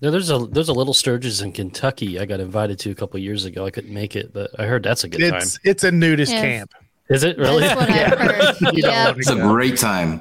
Yeah, 0.00 0.10
there's 0.10 0.30
a 0.30 0.38
there's 0.46 0.68
a 0.68 0.72
little 0.72 0.94
Sturgis 0.94 1.40
in 1.40 1.52
Kentucky. 1.52 2.20
I 2.20 2.24
got 2.24 2.38
invited 2.40 2.78
to 2.80 2.90
a 2.90 2.94
couple 2.94 3.18
years 3.20 3.44
ago. 3.44 3.66
I 3.66 3.70
couldn't 3.70 3.92
make 3.92 4.14
it, 4.14 4.32
but 4.32 4.50
I 4.58 4.64
heard 4.66 4.82
that's 4.84 5.02
a 5.04 5.08
good 5.08 5.20
It's 5.20 5.54
time. 5.54 5.60
it's 5.64 5.84
a 5.84 5.90
nudist 5.90 6.32
Yes. 6.32 6.40
camp. 6.42 6.70
Is 7.10 7.24
it 7.24 7.38
really? 7.38 7.62
That's 7.62 7.80
what 7.80 7.90
I've 7.90 8.18
heard. 8.18 8.74
Yeah. 8.74 9.06
wanna 9.06 9.18
It's 9.18 9.30
a 9.30 9.36
great 9.36 9.78
time. 9.78 10.20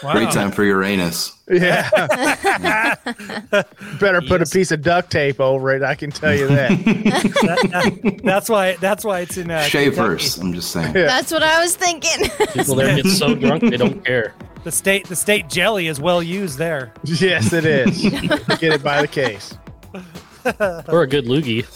Great 0.00 0.30
time 0.30 0.50
for 0.50 0.64
Uranus. 0.64 1.36
Yeah. 1.48 1.90
Better 4.00 4.20
put 4.22 4.40
a 4.42 4.46
piece 4.46 4.72
of 4.72 4.82
duct 4.82 5.10
tape 5.10 5.40
over 5.40 5.74
it. 5.74 5.82
I 5.82 5.94
can 5.94 6.10
tell 6.10 6.34
you 6.34 6.48
that. 6.48 6.70
That- 6.70 8.00
that- 8.02 8.20
that's 8.24 8.48
why. 8.48 8.76
That's 8.76 9.04
why 9.04 9.20
it's 9.20 9.36
in. 9.36 9.50
Uh, 9.50 9.62
Shave 9.62 9.94
Kentucky. 9.94 10.08
first. 10.14 10.38
I'm 10.40 10.52
just 10.54 10.70
saying. 10.72 10.92
That's 10.94 11.30
what 11.30 11.42
I 11.42 11.60
was 11.60 11.76
thinking. 11.76 12.28
People 12.52 12.74
there 12.76 12.96
get 12.96 13.06
so 13.06 13.34
drunk 13.34 13.62
they 13.62 13.76
don't 13.76 14.04
care. 14.04 14.34
The 14.64 14.72
state. 14.72 15.06
The 15.08 15.16
state 15.16 15.48
jelly 15.48 15.86
is 15.86 16.00
well 16.00 16.22
used 16.22 16.58
there. 16.58 16.92
yes, 17.04 17.52
it 17.52 17.64
is. 17.66 18.00
Get 18.02 18.72
it 18.72 18.82
by 18.82 19.02
the 19.02 19.08
case. 19.08 19.56
Or 20.88 21.02
a 21.02 21.06
good 21.06 21.26
loogie. 21.26 21.66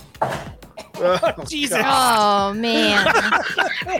Oh, 0.96 1.44
Jesus. 1.48 1.78
oh 1.82 2.52
man. 2.54 3.06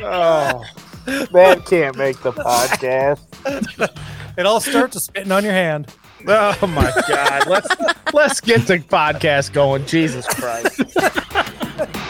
Oh, 0.02 0.65
that 1.33 1.65
can't 1.66 1.97
make 1.97 2.21
the 2.23 2.33
podcast. 2.33 3.21
It 4.37 4.47
all 4.47 4.61
starts 4.61 4.95
with 4.95 5.02
spitting 5.02 5.33
on 5.33 5.45
your 5.45 5.52
hand. 5.52 5.93
Oh 6.27 6.57
my 6.66 6.91
God. 7.09 7.47
Let's 7.47 7.69
let's 8.15 8.41
get 8.41 8.66
the 8.66 8.79
podcast 8.79 9.52
going. 9.52 9.85
Jesus 9.87 10.27
Christ. 10.27 10.80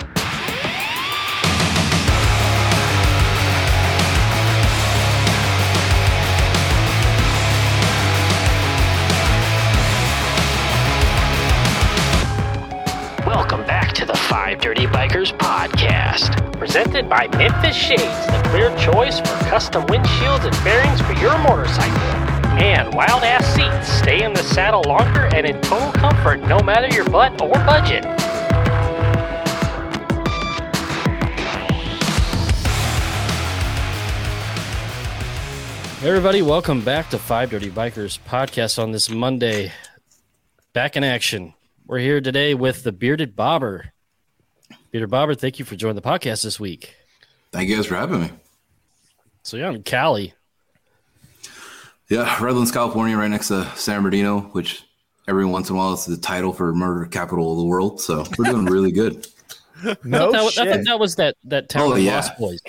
Five 14.30 14.60
Dirty 14.60 14.86
Bikers 14.86 15.36
podcast, 15.36 16.56
presented 16.56 17.08
by 17.08 17.26
Memphis 17.36 17.74
Shades, 17.74 18.00
the 18.26 18.40
clear 18.46 18.70
choice 18.76 19.18
for 19.18 19.26
custom 19.48 19.82
windshields 19.86 20.44
and 20.44 20.64
bearings 20.64 21.00
for 21.00 21.14
your 21.14 21.36
motorcycle. 21.38 21.98
And 22.62 22.94
Wild 22.94 23.24
Ass 23.24 23.44
Seats, 23.56 23.92
stay 23.92 24.22
in 24.22 24.32
the 24.32 24.44
saddle 24.44 24.84
longer 24.86 25.28
and 25.34 25.44
in 25.44 25.60
total 25.62 25.90
comfort 25.90 26.42
no 26.42 26.60
matter 26.60 26.86
your 26.94 27.10
butt 27.10 27.42
or 27.42 27.54
budget. 27.54 28.04
Hey 35.98 36.08
everybody, 36.08 36.42
welcome 36.42 36.82
back 36.82 37.10
to 37.10 37.18
Five 37.18 37.50
Dirty 37.50 37.68
Bikers 37.68 38.20
podcast 38.28 38.80
on 38.80 38.92
this 38.92 39.10
Monday. 39.10 39.72
Back 40.72 40.96
in 40.96 41.02
action. 41.02 41.54
We're 41.84 41.98
here 41.98 42.20
today 42.20 42.54
with 42.54 42.84
the 42.84 42.92
bearded 42.92 43.34
bobber. 43.34 43.92
Bearded 44.90 45.10
bobber, 45.10 45.34
thank 45.34 45.58
you 45.58 45.64
for 45.64 45.76
joining 45.76 45.96
the 45.96 46.02
podcast 46.02 46.42
this 46.42 46.58
week. 46.58 46.94
Thank 47.52 47.68
you 47.68 47.76
guys 47.76 47.86
for 47.86 47.94
having 47.96 48.20
me. 48.22 48.30
So 49.42 49.56
you're 49.56 49.68
on 49.68 49.82
Cali. 49.82 50.34
Yeah, 52.08 52.42
Redlands, 52.42 52.72
California, 52.72 53.16
right 53.16 53.28
next 53.30 53.48
to 53.48 53.64
San 53.76 53.98
Bernardino, 54.02 54.40
which 54.52 54.82
every 55.28 55.44
once 55.46 55.70
in 55.70 55.76
a 55.76 55.78
while 55.78 55.92
is 55.92 56.04
the 56.06 56.16
title 56.16 56.52
for 56.52 56.74
murder 56.74 57.06
capital 57.06 57.52
of 57.52 57.58
the 57.58 57.64
world. 57.64 58.00
So 58.00 58.24
we're 58.36 58.46
doing 58.50 58.66
really 58.66 58.90
good. 58.90 59.28
No 60.04 60.28
I, 60.30 60.32
thought 60.32 60.32
that, 60.32 60.36
I 60.36 60.50
shit. 60.50 60.74
thought 60.74 60.84
that 60.86 60.98
was 60.98 61.16
that 61.16 61.36
that 61.44 61.68
town 61.68 61.82
Oh, 61.82 61.92
of 61.92 62.00
yeah. 62.00 62.16
Lost 62.16 62.36
Boys. 62.38 62.60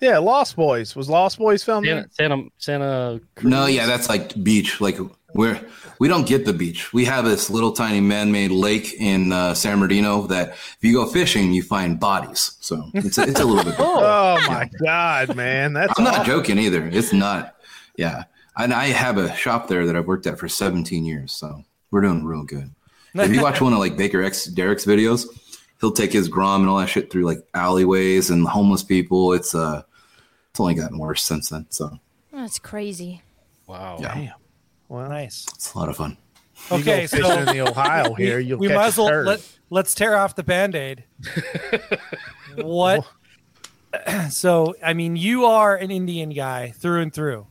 Yeah, 0.00 0.18
Lost 0.18 0.56
Boys. 0.56 0.96
Was 0.96 1.08
Lost 1.10 1.38
Boys 1.38 1.62
filmed 1.62 1.86
Santa 1.86 2.00
there? 2.00 2.08
Santa 2.10 2.48
Santa 2.56 3.20
No, 3.42 3.66
yeah, 3.66 3.86
that's 3.86 4.08
like 4.08 4.42
beach. 4.42 4.80
Like 4.80 4.98
we're 5.34 5.60
we 5.98 6.08
don't 6.08 6.26
get 6.26 6.44
the 6.44 6.52
beach. 6.52 6.92
We 6.92 7.04
have 7.04 7.24
this 7.24 7.48
little 7.48 7.72
tiny 7.72 8.00
man-made 8.00 8.50
lake 8.50 8.94
in 8.94 9.32
uh, 9.32 9.54
San 9.54 9.78
Bernardino 9.78 10.26
that 10.28 10.50
if 10.50 10.78
you 10.80 10.94
go 10.94 11.06
fishing, 11.06 11.52
you 11.52 11.62
find 11.62 11.98
bodies. 12.00 12.56
So 12.60 12.90
it's 12.94 13.18
it's 13.18 13.40
a 13.40 13.44
little 13.44 13.64
bit. 13.64 13.74
Oh 13.78 14.38
my 14.48 14.68
God, 14.84 15.36
man. 15.36 15.72
That's 15.72 15.92
I'm 15.98 16.04
not 16.04 16.26
joking 16.26 16.58
either. 16.58 16.86
It's 16.88 17.12
not. 17.12 17.56
Yeah, 17.96 18.24
and 18.56 18.72
I 18.72 18.86
have 18.86 19.18
a 19.18 19.34
shop 19.36 19.68
there 19.68 19.86
that 19.86 19.96
I've 19.96 20.06
worked 20.06 20.26
at 20.26 20.38
for 20.38 20.48
17 20.48 21.04
years. 21.04 21.32
So 21.32 21.64
we're 21.90 22.00
doing 22.00 22.24
real 22.24 22.42
good. 22.44 22.70
If 23.14 23.32
you 23.32 23.42
watch 23.42 23.60
one 23.60 23.72
of 23.74 23.78
like 23.78 23.96
Baker 23.96 24.22
X 24.22 24.46
Derek's 24.46 24.86
videos, 24.86 25.26
he'll 25.80 25.92
take 25.92 26.12
his 26.12 26.28
grom 26.28 26.62
and 26.62 26.70
all 26.70 26.78
that 26.78 26.88
shit 26.88 27.10
through 27.10 27.24
like 27.24 27.38
alleyways 27.54 28.30
and 28.30 28.46
homeless 28.48 28.82
people. 28.82 29.34
It's 29.34 29.54
uh, 29.54 29.82
it's 30.50 30.60
only 30.60 30.74
gotten 30.74 30.98
worse 30.98 31.22
since 31.22 31.50
then. 31.50 31.66
So 31.68 31.98
That's 32.32 32.58
crazy. 32.58 33.22
Wow. 33.66 33.98
yeah, 34.00 34.32
Well, 34.92 35.08
Nice. 35.08 35.46
it's 35.54 35.72
a 35.72 35.78
lot 35.78 35.88
of 35.88 35.96
fun. 35.96 36.18
you 36.70 36.76
Okay, 36.76 37.00
go 37.02 37.06
fishing 37.08 37.24
so 37.24 37.38
in 37.38 37.46
the 37.46 37.60
Ohio 37.62 38.12
here, 38.18 38.38
you'll 38.38 38.58
we 38.58 38.68
catch 38.68 38.76
might 38.76 38.86
as 38.88 38.98
a 38.98 39.02
well 39.02 39.22
let, 39.22 39.58
let's 39.70 39.94
tear 39.94 40.16
off 40.16 40.34
the 40.36 40.42
band-aid 40.42 41.04
what 42.56 43.06
so 44.30 44.74
i 44.84 44.92
mean 44.92 45.16
you 45.16 45.44
are 45.46 45.76
an 45.76 45.90
indian 45.90 46.30
guy 46.30 46.70
through 46.70 47.00
and 47.02 47.12
through 47.12 47.46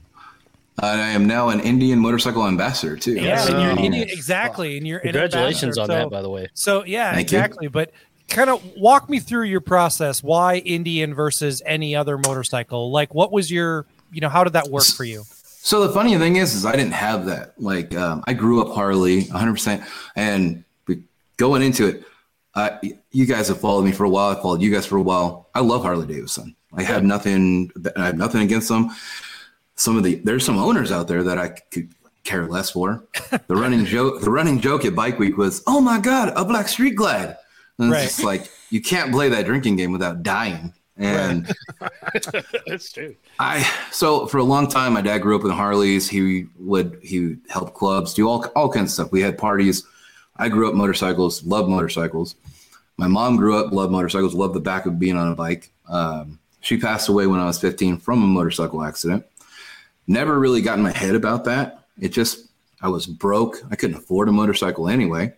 I 0.79 1.09
am 1.09 1.27
now 1.27 1.49
an 1.49 1.59
Indian 1.59 1.99
motorcycle 1.99 2.47
ambassador 2.47 2.95
too. 2.95 3.13
yeah 3.13 3.45
and 3.47 3.61
you're 3.61 3.71
Oh. 3.79 3.83
Indian, 3.85 4.09
exactly 4.09 4.77
and 4.77 4.87
you're 4.87 4.97
an 4.99 5.03
Congratulations 5.11 5.77
on 5.77 5.83
ambassador. 5.83 6.05
that, 6.05 6.09
by 6.09 6.21
the 6.23 6.29
way. 6.29 6.47
so 6.55 6.83
yeah 6.85 7.13
Thank 7.13 7.31
you. 7.31 7.37
exactly 7.37 7.67
but 7.67 7.91
kind 8.29 8.49
of 8.49 8.63
walk 8.77 9.07
me 9.09 9.19
through 9.19 9.43
your 9.43 9.61
process 9.61 10.23
why 10.23 10.55
indian 10.57 11.13
versus 11.13 11.61
any 11.65 11.95
other 11.95 12.17
motorcycle 12.17 12.89
like 12.91 13.13
what 13.13 13.31
was 13.31 13.51
your 13.51 13.85
you 14.11 14.21
know 14.21 14.29
how 14.29 14.43
did 14.43 14.53
that 14.53 14.69
work 14.69 14.85
for 14.85 15.03
you 15.03 15.23
So 15.63 15.85
the 15.85 15.93
funny 15.93 16.17
thing 16.17 16.37
is, 16.37 16.55
is 16.55 16.65
I 16.65 16.71
didn't 16.71 16.93
have 16.93 17.25
that. 17.27 17.53
Like 17.61 17.95
um, 17.95 18.23
I 18.25 18.33
grew 18.33 18.61
up 18.61 18.73
Harley, 18.73 19.25
100, 19.25 19.51
percent 19.53 19.83
and 20.15 20.63
going 21.37 21.61
into 21.63 21.87
it, 21.87 22.03
uh, 22.55 22.77
you 23.11 23.25
guys 23.25 23.47
have 23.47 23.59
followed 23.59 23.83
me 23.83 23.91
for 23.91 24.03
a 24.03 24.09
while. 24.09 24.35
I 24.35 24.41
followed 24.41 24.61
you 24.61 24.71
guys 24.71 24.85
for 24.85 24.97
a 24.97 25.01
while. 25.01 25.49
I 25.55 25.61
love 25.61 25.81
Harley 25.83 26.05
Davidson. 26.05 26.55
I 26.73 26.83
have 26.83 27.03
nothing. 27.03 27.71
I 27.95 28.05
have 28.07 28.17
nothing 28.17 28.41
against 28.41 28.69
them. 28.69 28.89
Some 29.75 29.97
of 29.97 30.03
the 30.03 30.15
there's 30.15 30.45
some 30.45 30.57
owners 30.57 30.91
out 30.91 31.07
there 31.07 31.23
that 31.23 31.37
I 31.37 31.49
could 31.49 31.93
care 32.23 32.47
less 32.47 32.69
for. 32.71 33.03
The 33.47 33.55
running 33.55 33.85
joke, 33.85 34.21
the 34.21 34.29
running 34.29 34.59
joke 34.59 34.83
at 34.85 34.95
Bike 34.95 35.17
Week 35.19 35.37
was, 35.37 35.63
"Oh 35.67 35.79
my 35.81 35.99
God, 35.99 36.33
a 36.35 36.43
black 36.45 36.67
street 36.67 36.95
glide!" 36.95 37.37
And 37.79 37.87
it's 37.89 37.93
Right. 37.93 38.03
just 38.03 38.23
like 38.23 38.49
you 38.69 38.81
can't 38.81 39.11
play 39.11 39.29
that 39.29 39.45
drinking 39.45 39.77
game 39.77 39.91
without 39.91 40.21
dying. 40.23 40.73
And 41.01 41.51
That's 42.67 42.91
true. 42.91 43.15
I 43.39 43.67
so 43.91 44.27
for 44.27 44.37
a 44.37 44.43
long 44.43 44.67
time, 44.67 44.93
my 44.93 45.01
dad 45.01 45.19
grew 45.19 45.35
up 45.35 45.43
in 45.43 45.49
Harleys. 45.49 46.07
He 46.07 46.45
would 46.59 46.99
he 47.01 47.19
would 47.19 47.41
help 47.49 47.73
clubs, 47.73 48.13
do 48.13 48.29
all 48.29 48.45
all 48.55 48.69
kinds 48.69 48.91
of 48.91 48.93
stuff. 48.93 49.11
We 49.11 49.21
had 49.21 49.37
parties. 49.37 49.83
I 50.35 50.47
grew 50.47 50.69
up 50.69 50.75
motorcycles, 50.75 51.43
loved 51.43 51.69
motorcycles. 51.69 52.35
My 52.97 53.07
mom 53.07 53.35
grew 53.35 53.57
up, 53.57 53.71
loved 53.73 53.91
motorcycles, 53.91 54.35
loved 54.35 54.53
the 54.53 54.59
back 54.59 54.85
of 54.85 54.99
being 54.99 55.17
on 55.17 55.31
a 55.31 55.35
bike. 55.35 55.71
Um, 55.87 56.39
she 56.61 56.77
passed 56.77 57.09
away 57.09 57.25
when 57.25 57.39
I 57.39 57.45
was 57.45 57.59
15 57.59 57.97
from 57.97 58.21
a 58.21 58.27
motorcycle 58.27 58.83
accident. 58.83 59.25
Never 60.05 60.39
really 60.39 60.61
got 60.61 60.77
in 60.77 60.83
my 60.83 60.91
head 60.91 61.15
about 61.15 61.45
that. 61.45 61.85
It 61.99 62.09
just 62.09 62.47
I 62.79 62.89
was 62.89 63.07
broke. 63.07 63.57
I 63.71 63.75
couldn't 63.75 63.97
afford 63.97 64.29
a 64.29 64.31
motorcycle 64.31 64.87
anyway. 64.87 65.33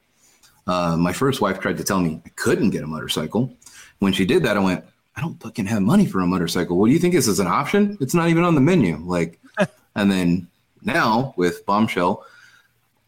Uh, 0.67 0.97
my 0.97 1.13
first 1.13 1.39
wife 1.39 1.59
tried 1.59 1.77
to 1.77 1.83
tell 1.85 2.01
me 2.01 2.21
I 2.25 2.29
couldn't 2.35 2.71
get 2.71 2.83
a 2.83 2.87
motorcycle. 2.87 3.55
When 3.99 4.11
she 4.11 4.25
did 4.25 4.43
that, 4.43 4.57
I 4.57 4.59
went, 4.59 4.83
I 5.15 5.21
don't 5.21 5.41
fucking 5.41 5.67
have 5.67 5.81
money 5.81 6.05
for 6.05 6.21
a 6.21 6.27
motorcycle. 6.27 6.77
What 6.77 6.87
do 6.87 6.93
you 6.93 6.99
think 6.99 7.13
this 7.13 7.27
is 7.27 7.39
an 7.39 7.47
option? 7.47 7.97
It's 8.01 8.13
not 8.13 8.29
even 8.29 8.43
on 8.43 8.55
the 8.55 8.61
menu. 8.61 8.97
Like, 8.97 9.39
and 9.95 10.11
then 10.11 10.47
now 10.81 11.33
with 11.37 11.65
Bombshell, 11.65 12.25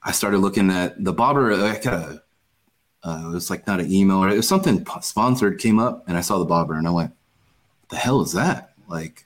I 0.03 0.11
started 0.11 0.37
looking 0.37 0.69
at 0.69 1.03
the 1.03 1.13
bobber. 1.13 1.51
I 1.53 1.79
got 1.79 1.93
a, 1.93 2.23
uh, 3.03 3.29
it 3.29 3.33
was 3.33 3.49
like 3.49 3.65
not 3.65 3.79
an 3.79 3.91
email 3.91 4.17
or 4.17 4.29
it 4.29 4.37
was 4.37 4.47
something 4.47 4.85
sponsored 5.01 5.59
came 5.59 5.79
up, 5.79 6.03
and 6.07 6.15
I 6.17 6.21
saw 6.21 6.37
the 6.37 6.45
bobber, 6.45 6.75
and 6.75 6.87
I 6.87 6.91
went, 6.91 7.11
"What 7.81 7.89
the 7.89 7.97
hell 7.97 8.21
is 8.21 8.33
that?" 8.33 8.73
Like, 8.87 9.25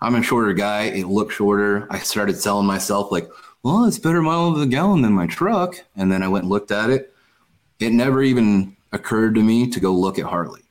I'm 0.00 0.14
a 0.14 0.22
shorter 0.22 0.54
guy. 0.54 0.84
It 0.84 1.06
looked 1.06 1.34
shorter. 1.34 1.86
I 1.90 1.98
started 1.98 2.38
selling 2.38 2.66
myself 2.66 3.12
like, 3.12 3.28
"Well, 3.62 3.84
it's 3.84 3.98
better 3.98 4.22
miles 4.22 4.60
a 4.60 4.66
gallon 4.66 5.02
than 5.02 5.12
my 5.12 5.26
truck." 5.26 5.76
And 5.96 6.10
then 6.10 6.22
I 6.22 6.28
went 6.28 6.44
and 6.44 6.50
looked 6.50 6.70
at 6.70 6.90
it. 6.90 7.14
It 7.80 7.92
never 7.92 8.22
even 8.22 8.76
occurred 8.92 9.34
to 9.34 9.42
me 9.42 9.70
to 9.70 9.80
go 9.80 9.92
look 9.92 10.18
at 10.18 10.24
Harley. 10.24 10.63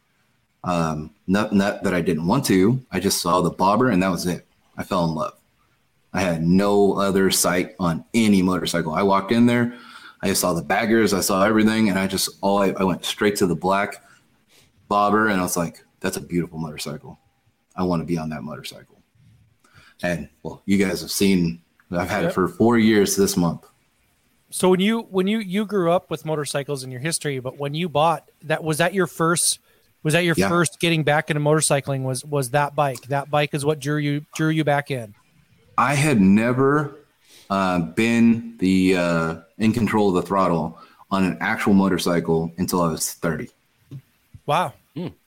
Um, 0.64 1.12
not, 1.28 1.54
not 1.54 1.84
that 1.84 1.94
I 1.94 2.02
didn't 2.02 2.26
want 2.28 2.46
to. 2.46 2.80
I 2.92 3.00
just 3.00 3.22
saw 3.22 3.42
the 3.42 3.50
bobber, 3.50 3.90
and 3.90 4.02
that 4.02 4.12
was 4.12 4.26
it. 4.26 4.46
I 4.78 4.84
fell 4.84 5.06
in 5.06 5.14
love. 5.14 5.34
I 6.14 6.22
had 6.22 6.44
no 6.44 6.94
other 6.94 7.32
sight 7.32 7.76
on 7.80 8.06
any 8.14 8.42
motorcycle. 8.42 8.94
I 8.94 9.04
walked 9.04 9.32
in 9.32 9.46
there, 9.46 9.74
I 10.22 10.32
saw 10.34 10.54
the 10.54 10.62
baggers, 10.62 11.14
I 11.14 11.20
saw 11.22 11.44
everything, 11.44 11.90
and 11.90 12.00
I 12.00 12.08
just 12.08 12.30
all 12.42 12.60
I, 12.62 12.74
I 12.78 12.84
went 12.84 13.04
straight 13.04 13.36
to 13.38 13.48
the 13.48 13.56
black 13.56 14.04
bobber, 14.88 15.28
and 15.28 15.40
I 15.40 15.44
was 15.44 15.58
like, 15.58 15.84
"That's 16.00 16.16
a 16.18 16.22
beautiful 16.22 16.60
motorcycle. 16.60 17.20
I 17.76 17.84
want 17.84 18.02
to 18.02 18.06
be 18.06 18.18
on 18.18 18.30
that 18.30 18.44
motorcycle." 18.44 19.02
And 20.02 20.30
well, 20.44 20.62
you 20.66 20.78
guys 20.78 21.02
have 21.02 21.12
seen. 21.12 21.62
I've 21.92 22.10
had 22.10 22.26
it 22.26 22.34
for 22.34 22.48
four 22.48 22.78
years 22.78 23.16
this 23.16 23.36
month. 23.36 23.66
so 24.50 24.70
when 24.70 24.80
you 24.80 25.02
when 25.02 25.28
you 25.28 25.40
you 25.40 25.66
grew 25.66 25.92
up 25.92 26.10
with 26.10 26.26
motorcycles 26.26 26.84
in 26.84 26.92
your 26.92 27.02
history 27.02 27.40
but 27.40 27.58
when 27.58 27.74
you 27.74 27.90
bought 27.90 28.30
that 28.42 28.64
was 28.64 28.78
that 28.78 28.94
your 28.94 29.08
first 29.08 29.60
was 30.04 30.14
that 30.14 30.24
your 30.24 30.36
Yeah. 30.38 30.50
first 30.50 30.80
getting 30.80 31.04
back 31.04 31.30
into 31.30 31.40
motorcycling 31.42 32.04
was 32.04 32.24
was 32.26 32.52
that 32.52 32.76
bike 32.76 33.02
that 33.08 33.30
bike 33.32 33.54
is 33.54 33.64
what 33.66 33.80
drew 33.80 33.98
you 33.98 34.26
drew 34.36 34.50
you 34.50 34.64
back 34.64 34.92
in 34.92 35.14
I 35.78 35.96
had 35.96 36.22
never 36.22 36.96
uh, 37.50 37.80
been 37.80 38.58
the 38.60 38.96
uh, 38.98 39.36
in 39.58 39.74
control 39.74 40.10
of 40.10 40.16
the 40.16 40.22
throttle 40.22 40.78
on 41.10 41.24
an 41.24 41.38
actual 41.42 41.74
motorcycle 41.74 42.52
until 42.58 42.82
I 42.82 42.90
was 42.90 43.14
30. 43.14 43.50
Wow. 44.46 44.74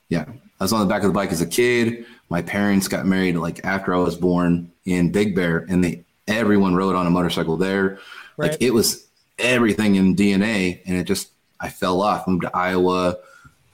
Yeah. 0.08 0.24
I 0.60 0.64
was 0.64 0.72
on 0.72 0.80
the 0.80 0.86
back 0.86 1.02
of 1.02 1.08
the 1.08 1.12
bike 1.14 1.32
as 1.32 1.40
a 1.40 1.46
kid. 1.46 2.06
My 2.28 2.42
parents 2.42 2.86
got 2.88 3.06
married 3.06 3.36
like 3.36 3.64
after 3.64 3.94
I 3.94 3.98
was 3.98 4.16
born 4.16 4.70
in 4.84 5.10
Big 5.12 5.34
Bear, 5.34 5.66
and 5.68 5.82
they 5.84 6.04
everyone 6.28 6.74
rode 6.74 6.94
on 6.96 7.06
a 7.06 7.10
motorcycle 7.10 7.56
there. 7.56 7.98
Right. 8.36 8.52
Like 8.52 8.62
it 8.62 8.72
was 8.72 9.04
everything 9.38 9.96
in 9.96 10.14
DNA, 10.16 10.80
and 10.86 10.96
it 10.96 11.04
just 11.04 11.28
I 11.60 11.68
fell 11.70 12.00
off. 12.02 12.26
Moved 12.26 12.42
to 12.42 12.56
Iowa, 12.56 13.16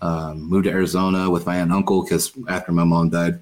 um, 0.03 0.43
moved 0.43 0.65
to 0.65 0.71
Arizona 0.71 1.31
with 1.31 1.47
my 1.47 1.55
aunt 1.55 1.71
and 1.71 1.73
uncle 1.73 2.03
because 2.03 2.33
after 2.49 2.73
my 2.73 2.85
mom 2.85 3.09
died, 3.09 3.41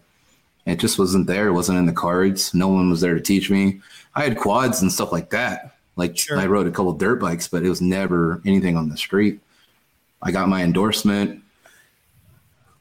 it 0.67 0.79
just 0.79 0.99
wasn't 0.99 1.27
there. 1.27 1.49
It 1.49 1.53
wasn't 1.53 1.79
in 1.79 1.87
the 1.87 1.93
cards. 1.93 2.55
No 2.55 2.69
one 2.69 2.91
was 2.91 3.01
there 3.01 3.15
to 3.15 3.21
teach 3.21 3.51
me. 3.51 3.81
I 4.15 4.25
had 4.25 4.37
quads 4.37 4.83
and 4.83 4.93
stuff 4.93 5.11
like 5.11 5.31
that. 5.31 5.75
Like 5.97 6.17
Sure. 6.19 6.39
I 6.39 6.47
rode 6.47 6.67
a 6.67 6.71
couple 6.71 6.93
dirt 6.93 7.19
bikes, 7.21 7.49
but 7.49 7.65
it 7.65 7.69
was 7.69 7.81
never 7.81 8.43
anything 8.45 8.77
on 8.77 8.91
the 8.91 8.97
street. 8.97 9.41
I 10.23 10.31
got 10.33 10.49
my 10.49 10.63
endorsement 10.63 11.43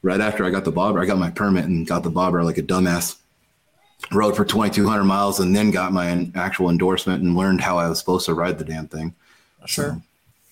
right 0.02 0.20
after 0.20 0.44
I 0.44 0.50
got 0.50 0.66
the 0.66 0.72
bobber. 0.72 1.02
I 1.02 1.06
got 1.06 1.18
my 1.18 1.31
permit 1.31 1.66
and 1.66 1.88
got 1.88 2.04
the 2.04 2.10
bobber 2.10 2.44
like 2.44 2.58
a 2.58 2.64
dumbass. 2.64 3.16
Rode 4.12 4.36
for 4.36 4.46
2,200 4.46 5.04
miles 5.04 5.40
and 5.40 5.56
then 5.56 5.72
got 5.72 5.94
my 5.94 6.30
actual 6.36 6.70
endorsement 6.70 7.24
and 7.24 7.36
learned 7.36 7.62
how 7.62 7.78
I 7.78 7.88
was 7.90 8.00
supposed 8.00 8.26
to 8.26 8.34
ride 8.34 8.58
the 8.58 8.66
damn 8.66 8.88
thing. 8.88 9.14
Sure. 9.66 9.92
So, 9.92 10.02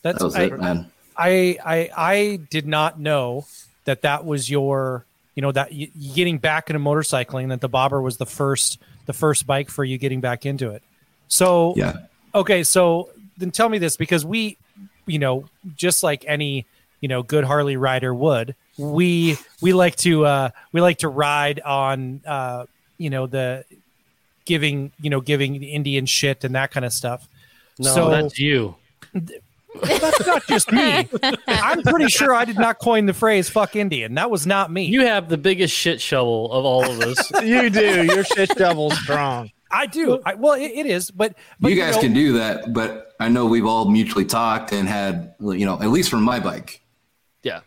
That's 0.01 0.19
that 0.19 0.25
was 0.25 0.35
I, 0.35 0.43
it, 0.43 0.59
man. 0.59 0.91
I 1.17 1.57
I 1.65 1.89
I 1.97 2.39
did 2.49 2.67
not 2.67 2.99
know 2.99 3.45
that 3.85 4.01
that 4.03 4.25
was 4.25 4.49
your 4.49 5.05
you 5.35 5.41
know 5.41 5.51
that 5.51 5.73
you, 5.73 5.87
you 5.95 6.13
getting 6.13 6.37
back 6.37 6.69
into 6.69 6.79
motorcycling 6.79 7.49
that 7.49 7.61
the 7.61 7.69
bobber 7.69 8.01
was 8.01 8.17
the 8.17 8.25
first 8.25 8.79
the 9.05 9.13
first 9.13 9.47
bike 9.47 9.69
for 9.69 9.83
you 9.83 9.97
getting 9.97 10.21
back 10.21 10.45
into 10.45 10.71
it. 10.71 10.83
So 11.27 11.73
Yeah. 11.77 11.93
okay, 12.35 12.63
so 12.63 13.09
then 13.37 13.51
tell 13.51 13.69
me 13.69 13.77
this 13.77 13.97
because 13.97 14.25
we 14.25 14.57
you 15.05 15.19
know 15.19 15.45
just 15.75 16.03
like 16.03 16.25
any 16.27 16.65
you 17.01 17.07
know 17.07 17.23
good 17.23 17.43
Harley 17.43 17.77
rider 17.77 18.13
would 18.13 18.55
we 18.77 19.37
we 19.61 19.73
like 19.73 19.95
to 19.97 20.25
uh 20.25 20.49
we 20.71 20.81
like 20.81 20.99
to 20.99 21.07
ride 21.09 21.59
on 21.61 22.21
uh 22.25 22.65
you 22.97 23.09
know 23.09 23.27
the 23.27 23.63
giving 24.45 24.91
you 25.01 25.09
know 25.09 25.21
giving 25.21 25.59
the 25.59 25.67
Indian 25.67 26.05
shit 26.05 26.43
and 26.43 26.55
that 26.55 26.71
kind 26.71 26.85
of 26.85 26.93
stuff. 26.93 27.27
No, 27.79 27.93
So- 27.93 28.09
that's 28.09 28.39
you. 28.39 28.75
That's 29.81 30.25
not 30.25 30.45
just 30.47 30.71
me. 30.71 31.07
I'm 31.47 31.81
pretty 31.83 32.07
sure 32.07 32.33
I 32.33 32.45
did 32.45 32.57
not 32.57 32.79
coin 32.79 33.05
the 33.05 33.13
phrase 33.13 33.49
"fuck 33.49 33.75
Indian." 33.75 34.15
That 34.15 34.29
was 34.31 34.45
not 34.47 34.71
me. 34.71 34.83
You 34.83 35.05
have 35.05 35.29
the 35.29 35.37
biggest 35.37 35.73
shit 35.75 36.01
shovel 36.01 36.51
of 36.51 36.65
all 36.65 36.83
of 36.83 36.99
us. 37.01 37.31
You 37.43 37.69
do. 37.69 38.03
Your 38.03 38.23
shit 38.23 38.57
shovel's 38.57 38.97
strong. 38.99 39.51
I 39.71 39.85
do. 39.85 40.19
I, 40.25 40.33
well, 40.35 40.53
it, 40.53 40.71
it 40.71 40.85
is, 40.85 41.11
but, 41.11 41.35
but 41.59 41.71
you 41.71 41.77
guys 41.77 41.95
know, 41.95 42.01
can 42.01 42.13
do 42.13 42.33
that, 42.33 42.73
but 42.73 43.13
I 43.19 43.27
know 43.29 43.45
we've 43.45 43.65
all 43.65 43.89
mutually 43.89 44.25
talked 44.25 44.71
and 44.71 44.87
had, 44.87 45.35
you 45.39 45.65
know, 45.65 45.75
at 45.81 45.89
least 45.89 46.09
from 46.09 46.23
my 46.23 46.39
bike. 46.39 46.81
yeah. 47.43 47.61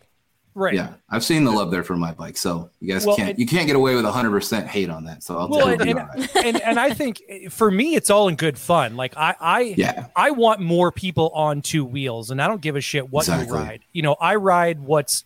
Right. 0.53 0.73
Yeah, 0.73 0.93
I've 1.09 1.23
seen 1.23 1.43
the 1.43 1.51
love 1.51 1.71
there 1.71 1.83
for 1.83 1.95
my 1.95 2.11
bike, 2.13 2.37
so 2.37 2.69
you 2.79 2.93
guys 2.93 3.05
Well, 3.05 3.15
can't 3.15 3.29
and- 3.31 3.39
you 3.39 3.45
can't 3.45 3.67
get 3.67 3.75
away 3.75 3.95
with 3.95 4.05
hundred 4.05 4.31
percent 4.31 4.67
hate 4.67 4.89
on 4.89 5.05
that. 5.05 5.23
So 5.23 5.37
I'll 5.37 5.47
Well, 5.49 5.59
tell 5.59 5.67
and, 5.69 5.85
you, 5.85 5.97
and, 5.97 6.09
right. 6.19 6.35
and 6.45 6.61
and 6.61 6.79
I 6.79 6.93
think 6.93 7.21
eh, 7.29 7.49
for 7.49 7.69
me, 7.71 7.95
it's 7.95 8.09
all 8.09 8.27
in 8.27 8.35
good 8.35 8.57
fun. 8.57 8.95
Like 8.95 9.15
I, 9.17 9.35
I, 9.39 9.61
Yeah. 9.77 10.07
I 10.15 10.31
want 10.31 10.59
more 10.59 10.91
people 10.91 11.29
on 11.29 11.61
two 11.61 11.85
wheels, 11.85 12.31
and 12.31 12.41
I 12.41 12.47
don't 12.47 12.61
give 12.61 12.75
a 12.75 12.81
shit 12.81 13.09
what 13.11 13.21
Exactly. 13.27 13.47
you 13.57 13.63
ride. 13.63 13.81
You 13.93 14.01
know, 14.01 14.15
I 14.19 14.35
ride 14.35 14.79
what's, 14.81 15.23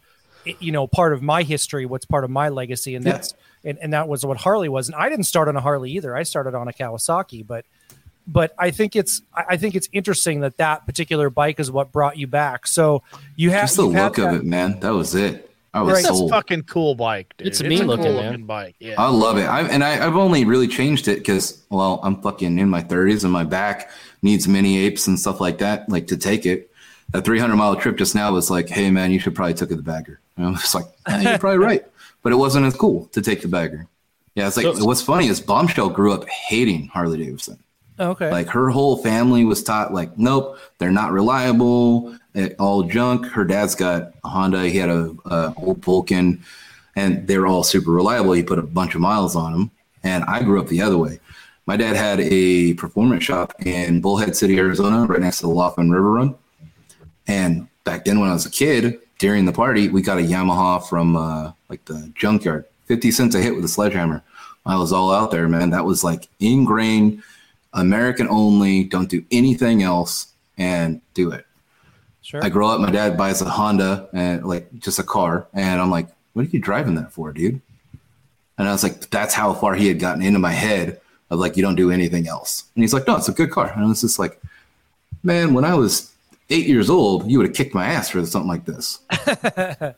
eh, 0.47 0.53
you 0.59 0.71
know, 0.71 0.87
part 0.87 1.13
of 1.13 1.21
my 1.21 1.43
history, 1.43 1.85
what's 1.85 2.05
part 2.05 2.23
of 2.23 2.29
my 2.29 2.49
legacy, 2.49 2.95
and 2.95 3.05
Yeah. 3.05 3.13
that's 3.13 3.33
and, 3.63 3.79
and 3.81 3.93
that 3.93 4.07
was 4.07 4.23
what 4.23 4.37
Harley 4.37 4.69
was. 4.69 4.87
And 4.89 4.95
I 4.95 5.09
didn't 5.09 5.25
start 5.25 5.47
on 5.47 5.55
a 5.55 5.61
Harley 5.61 5.91
either. 5.93 6.15
I 6.15 6.21
started 6.23 6.53
on 6.53 6.67
a 6.67 6.71
Kawasaki, 6.71 7.45
but 7.45 7.65
but 8.27 8.53
I 8.57 8.71
think 8.71 8.95
it's 8.95 9.21
I 9.33 9.43
I 9.49 9.57
think 9.57 9.75
it's 9.75 9.89
interesting 9.91 10.41
that 10.41 10.57
that 10.57 10.85
particular 10.85 11.29
bike 11.29 11.59
is 11.59 11.71
what 11.71 11.91
brought 11.91 12.17
you 12.17 12.27
back. 12.27 12.67
So 12.67 13.03
you 13.35 13.51
have 13.51 13.63
just 13.63 13.77
the 13.77 13.83
you've 13.83 13.93
look 13.93 14.17
of 14.17 14.23
that- 14.25 14.35
it, 14.35 14.45
man. 14.45 14.79
That 14.81 14.91
was 14.93 15.15
it. 15.15 15.49
I 15.73 15.81
was 15.81 15.93
Right. 15.95 16.03
That's 16.05 16.21
a 16.21 16.29
fucking 16.29 16.63
cool 16.63 16.95
bike, 16.95 17.33
dude. 17.37 17.47
It's 17.47 17.59
a 17.59 17.65
mean 17.65 17.85
looking, 17.85 18.05
cool 18.05 18.13
man. 18.15 18.31
looking 18.31 18.45
bike. 18.45 18.75
Yeah. 18.79 18.95
I 18.97 19.09
love 19.09 19.37
it. 19.37 19.43
I, 19.43 19.63
and 19.63 19.83
I, 19.83 20.07
I've 20.07 20.15
only 20.15 20.45
really 20.45 20.69
changed 20.69 21.09
it 21.09 21.17
because, 21.17 21.61
well, 21.69 21.99
I'm 22.01 22.21
fucking 22.21 22.57
in 22.59 22.69
my 22.69 22.81
30s 22.81 23.25
and 23.25 23.33
my 23.33 23.43
back 23.43 23.91
needs 24.21 24.47
mini 24.47 24.77
apes 24.77 25.05
and 25.07 25.19
stuff 25.19 25.41
like 25.41 25.57
that, 25.57 25.89
like 25.89 26.07
to 26.07 26.15
take 26.17 26.45
it. 26.45 26.71
That 27.11 27.25
300 27.25 27.57
mile 27.57 27.75
trip 27.75 27.97
just 27.97 28.15
now 28.15 28.31
was 28.31 28.49
like, 28.49 28.69
hey, 28.69 28.89
man, 28.89 29.11
you 29.11 29.19
should 29.19 29.35
probably 29.35 29.53
took 29.53 29.69
it 29.69 29.75
the 29.75 29.81
bagger. 29.83 30.21
And 30.37 30.45
I 30.45 30.51
was 30.51 30.73
like, 30.75 30.85
eh, 31.07 31.21
you're 31.31 31.39
probably 31.39 31.57
right. 31.59 31.85
But 32.23 32.31
it 32.31 32.37
wasn't 32.37 32.65
as 32.67 32.73
cool 32.73 33.07
to 33.07 33.21
take 33.21 33.41
the 33.41 33.49
bagger. 33.49 33.85
Yeah, 34.33 34.47
it's 34.47 34.55
like, 34.55 34.77
So- 34.77 34.85
what's 34.85 35.01
funny 35.01 35.27
is 35.27 35.41
Bombshell 35.41 35.89
grew 35.89 36.13
up 36.13 36.25
hating 36.29 36.87
Harley 36.87 37.17
Davidson. 37.17 37.59
Okay. 37.99 38.31
Like 38.31 38.47
her 38.49 38.69
whole 38.69 38.97
family 38.97 39.45
was 39.45 39.63
taught 39.63 39.93
like, 39.93 40.17
nope, 40.17 40.57
they're 40.77 40.91
not 40.91 41.11
reliable, 41.11 42.15
eh, 42.35 42.49
all 42.59 42.83
junk. 42.83 43.25
Her 43.25 43.45
dad's 43.45 43.75
got 43.75 44.13
a 44.23 44.29
Honda. 44.29 44.67
He 44.67 44.77
had 44.77 44.89
a, 44.89 45.15
a 45.25 45.53
old 45.57 45.83
Vulcan, 45.83 46.43
and 46.95 47.27
they 47.27 47.37
were 47.37 47.47
all 47.47 47.63
super 47.63 47.91
reliable. 47.91 48.33
He 48.33 48.43
put 48.43 48.59
a 48.59 48.63
bunch 48.63 48.95
of 48.95 49.01
miles 49.01 49.35
on 49.35 49.51
them. 49.53 49.71
And 50.03 50.23
I 50.25 50.43
grew 50.43 50.61
up 50.61 50.67
the 50.67 50.81
other 50.81 50.97
way. 50.97 51.19
My 51.65 51.77
dad 51.77 51.95
had 51.95 52.19
a 52.19 52.75
performance 52.75 53.23
shop 53.23 53.53
in 53.65 54.01
Bullhead 54.01 54.35
City, 54.35 54.59
Arizona, 54.59 55.05
right 55.05 55.19
next 55.19 55.39
to 55.39 55.47
the 55.47 55.53
Laughlin 55.53 55.89
River 55.89 56.11
Run. 56.11 56.35
And 57.27 57.67
back 57.85 58.05
then, 58.05 58.19
when 58.19 58.29
I 58.29 58.33
was 58.33 58.45
a 58.45 58.51
kid, 58.51 58.99
during 59.17 59.45
the 59.45 59.51
party, 59.51 59.89
we 59.89 60.01
got 60.01 60.19
a 60.19 60.21
Yamaha 60.21 60.87
from 60.87 61.15
uh, 61.15 61.53
like 61.69 61.83
the 61.85 62.11
junkyard, 62.15 62.65
fifty 62.85 63.11
cents 63.11 63.33
a 63.33 63.41
hit 63.41 63.55
with 63.55 63.65
a 63.65 63.69
sledgehammer. 63.69 64.21
I 64.65 64.77
was 64.77 64.91
all 64.91 65.11
out 65.11 65.31
there, 65.31 65.47
man. 65.47 65.69
That 65.71 65.85
was 65.85 66.03
like 66.03 66.27
ingrained, 66.39 67.23
American 67.75 68.27
only. 68.29 68.83
Don't 68.83 69.09
do 69.09 69.23
anything 69.31 69.83
else, 69.83 70.33
and 70.57 71.01
do 71.13 71.31
it. 71.31 71.45
sure. 72.21 72.43
I 72.43 72.49
grow 72.49 72.67
up. 72.67 72.79
My 72.79 72.91
dad 72.91 73.17
buys 73.17 73.41
a 73.41 73.49
Honda 73.49 74.09
and 74.13 74.45
like 74.45 74.67
just 74.79 74.99
a 74.99 75.03
car, 75.03 75.47
and 75.53 75.81
I'm 75.81 75.91
like, 75.91 76.07
"What 76.33 76.45
are 76.45 76.49
you 76.49 76.59
driving 76.59 76.95
that 76.95 77.11
for, 77.11 77.31
dude?" 77.31 77.61
And 78.57 78.67
I 78.67 78.71
was 78.71 78.83
like, 78.83 79.09
"That's 79.09 79.33
how 79.33 79.53
far 79.53 79.75
he 79.75 79.87
had 79.87 79.99
gotten 79.99 80.23
into 80.23 80.39
my 80.39 80.51
head 80.51 80.99
of 81.29 81.39
like, 81.39 81.57
you 81.57 81.63
don't 81.63 81.75
do 81.75 81.91
anything 81.91 82.27
else." 82.27 82.63
And 82.75 82.83
he's 82.83 82.93
like, 82.93 83.07
"No, 83.07 83.17
it's 83.17 83.29
a 83.29 83.33
good 83.33 83.51
car." 83.51 83.71
And 83.71 83.83
I 83.83 83.87
was 83.87 84.01
just 84.01 84.17
like, 84.19 84.41
"Man, 85.23 85.53
when 85.53 85.65
I 85.65 85.75
was 85.75 86.11
eight 86.49 86.67
years 86.67 86.89
old, 86.89 87.29
you 87.29 87.37
would 87.37 87.47
have 87.47 87.55
kicked 87.55 87.73
my 87.75 87.85
ass 87.85 88.09
for 88.09 88.25
something 88.25 88.49
like 88.49 88.65
this." 88.65 88.99
I 89.09 89.93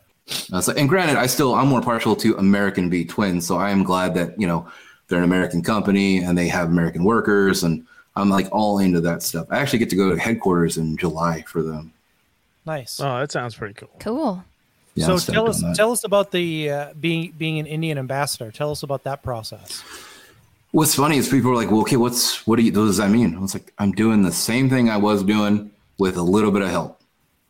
was 0.52 0.68
like, 0.68 0.78
and 0.78 0.90
granted, 0.90 1.16
I 1.18 1.28
still 1.28 1.56
I'm 1.56 1.68
more 1.68 1.82
partial 1.82 2.16
to 2.18 2.36
American 2.38 2.90
V 2.90 3.06
twins, 3.06 3.48
so 3.48 3.58
I 3.58 3.70
am 3.70 3.84
glad 3.84 4.14
that 4.16 4.40
you 4.40 4.48
know 4.48 4.68
they're 5.08 5.20
an 5.20 5.24
American 5.24 5.62
company 5.64 6.20
and 6.20 6.38
they 6.38 6.48
have 6.48 6.68
American 6.70 7.04
workers, 7.04 7.64
and 7.64 7.86
I'm 8.16 8.30
like 8.30 8.48
all 8.52 8.80
into 8.80 9.02
that 9.02 9.24
stuff. 9.24 9.48
I 9.50 9.60
actually 9.60 9.80
get 9.80 9.90
to 9.92 9.96
go 9.96 10.10
to 10.14 10.20
headquarters 10.20 10.78
in 10.78 10.98
July 10.98 11.44
for 11.48 11.62
them. 11.62 11.94
nice. 12.66 13.00
oh, 13.00 13.20
that 13.20 13.32
sounds 13.32 13.56
pretty 13.56 13.74
cool. 13.76 13.90
Cool. 14.00 14.44
Yeah, 14.96 15.16
so 15.16 15.32
tell 15.32 15.48
us 15.48 15.62
that. 15.62 15.76
tell 15.76 15.92
us 15.92 16.04
about 16.04 16.32
the 16.32 16.72
uh, 16.72 16.94
being 17.00 17.32
being 17.38 17.60
an 17.60 17.68
Indian 17.68 18.00
ambassador. 18.00 18.52
Tell 18.52 18.72
us 18.72 18.82
about 18.82 19.04
that 19.04 19.22
process. 19.22 19.84
What's 20.72 20.96
funny 20.96 21.18
is 21.18 21.30
people 21.30 21.52
are 21.52 21.56
like, 21.56 21.70
"Well, 21.70 21.82
okay, 21.82 21.98
what's 21.98 22.46
what 22.48 22.56
do 22.58 22.64
you 22.64 22.72
what 22.72 22.88
does 22.88 22.98
that 22.98 23.12
mean?" 23.12 23.36
I 23.36 23.40
was 23.40 23.54
like, 23.54 23.72
"I'm 23.78 23.92
doing 23.92 24.24
the 24.24 24.32
same 24.32 24.70
thing 24.70 24.90
I 24.90 24.98
was 24.98 25.24
doing 25.24 25.70
with 26.00 26.18
a 26.18 26.24
little 26.24 26.52
bit 26.52 26.64
of 26.64 26.70
help." 26.70 27.00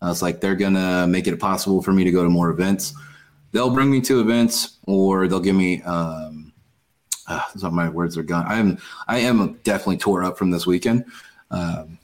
I 0.02 0.10
was 0.10 0.22
like, 0.22 0.42
"They're 0.42 0.56
gonna 0.56 1.08
make 1.08 1.26
it 1.26 1.40
possible 1.40 1.82
for 1.82 1.94
me 1.94 2.04
to 2.04 2.12
go 2.12 2.22
to 2.24 2.30
more 2.30 2.50
events. 2.50 2.94
They'll 3.54 3.72
bring 3.72 3.90
me 3.90 4.02
to 4.02 4.20
events, 4.20 4.78
or 4.86 5.28
they'll 5.30 5.40
give 5.40 5.56
me." 5.56 5.82
Um, 5.84 6.27
uh, 7.28 7.42
some 7.56 7.68
of 7.68 7.74
my 7.74 7.90
words 7.90 8.18
are 8.18 8.24
gone. 8.24 8.46
I 8.46 8.58
am 8.58 8.78
I 9.08 9.20
am 9.20 9.60
definitely 9.64 9.98
tore 9.98 10.24
up 10.24 10.38
from 10.38 10.52
this 10.52 10.66
weekend. 10.66 11.06
Um, 11.52 11.98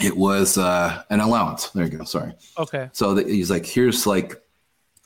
it 0.00 0.16
was 0.16 0.58
uh, 0.58 1.02
an 1.10 1.20
allowance. 1.20 1.70
There 1.70 1.84
you 1.84 1.98
go. 1.98 2.04
Sorry. 2.04 2.32
Okay. 2.56 2.88
So 2.92 3.14
that 3.14 3.28
he's 3.28 3.50
like, 3.50 3.66
here's 3.66 4.06
like 4.06 4.40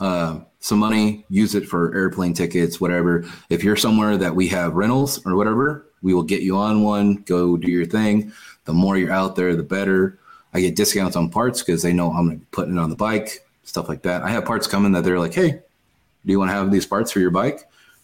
uh, 0.01 0.41
some 0.61 0.79
money, 0.79 1.25
use 1.29 1.55
it 1.55 1.67
for 1.67 1.95
airplane 1.95 2.35
tickets, 2.35 2.81
whatever. 2.81 3.25
If 3.49 3.65
you're 3.65 3.77
somewhere 3.77 4.17
that 4.19 4.35
we 4.35 4.49
have 4.49 4.75
rentals 4.75 5.25
or 5.25 5.37
whatever, 5.37 5.87
we 6.03 6.13
will 6.13 6.23
get 6.23 6.43
you 6.43 6.57
on 6.57 6.83
one. 6.83 7.17
Go 7.27 7.57
do 7.57 7.71
your 7.71 7.87
thing. 7.87 8.33
The 8.65 8.75
more 8.75 8.99
you're 8.99 9.13
out 9.13 9.35
there, 9.37 9.57
the 9.57 9.63
better. 9.63 10.19
I 10.55 10.61
get 10.61 10.77
discounts 10.77 11.17
on 11.17 11.31
parts 11.31 11.63
because 11.63 11.83
they 11.83 11.93
know 11.93 12.11
I'm 12.11 12.27
going 12.27 12.39
to 12.39 12.45
be 12.45 12.49
putting 12.51 12.77
it 12.77 12.81
on 12.81 12.91
the 12.91 12.97
bike, 12.97 13.47
stuff 13.65 13.89
like 13.89 14.03
that. 14.03 14.23
I 14.23 14.31
have 14.31 14.45
parts 14.45 14.67
coming 14.67 14.93
that 14.93 15.05
they're 15.05 15.19
like, 15.19 15.33
hey, 15.33 15.51
do 15.51 16.33
you 16.33 16.39
want 16.39 16.51
to 16.51 16.55
have 16.55 16.71
these 16.71 16.87
parts 16.87 17.11
for 17.11 17.21
your 17.21 17.31
bike? 17.31 17.61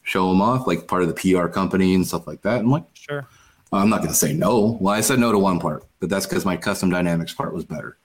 Show 0.09 0.31
them 0.31 0.41
off, 0.41 0.67
like 0.67 0.89
part 0.89 1.03
of 1.03 1.09
the 1.09 1.15
PR 1.15 1.49
company 1.49 1.95
and 1.95 2.07
stuff 2.07 2.27
like 2.27 2.41
that. 2.41 2.61
I'm 2.61 2.71
like, 2.71 2.85
Sure. 2.95 3.27
Uh, 3.71 3.77
I'm 3.77 3.91
not 3.91 3.99
going 3.99 4.09
to 4.09 4.15
say 4.15 4.33
no. 4.33 4.79
Well, 4.81 4.95
I 4.95 5.03
said 5.03 5.19
no 5.19 5.33
to 5.33 5.39
one 5.39 5.61
part, 5.61 5.85
but 6.01 6.09
that's 6.09 6.25
because 6.25 6.47
my 6.47 6.57
custom 6.57 6.89
dynamics 6.89 7.35
part 7.35 7.53
was 7.53 7.67
better. 7.67 7.99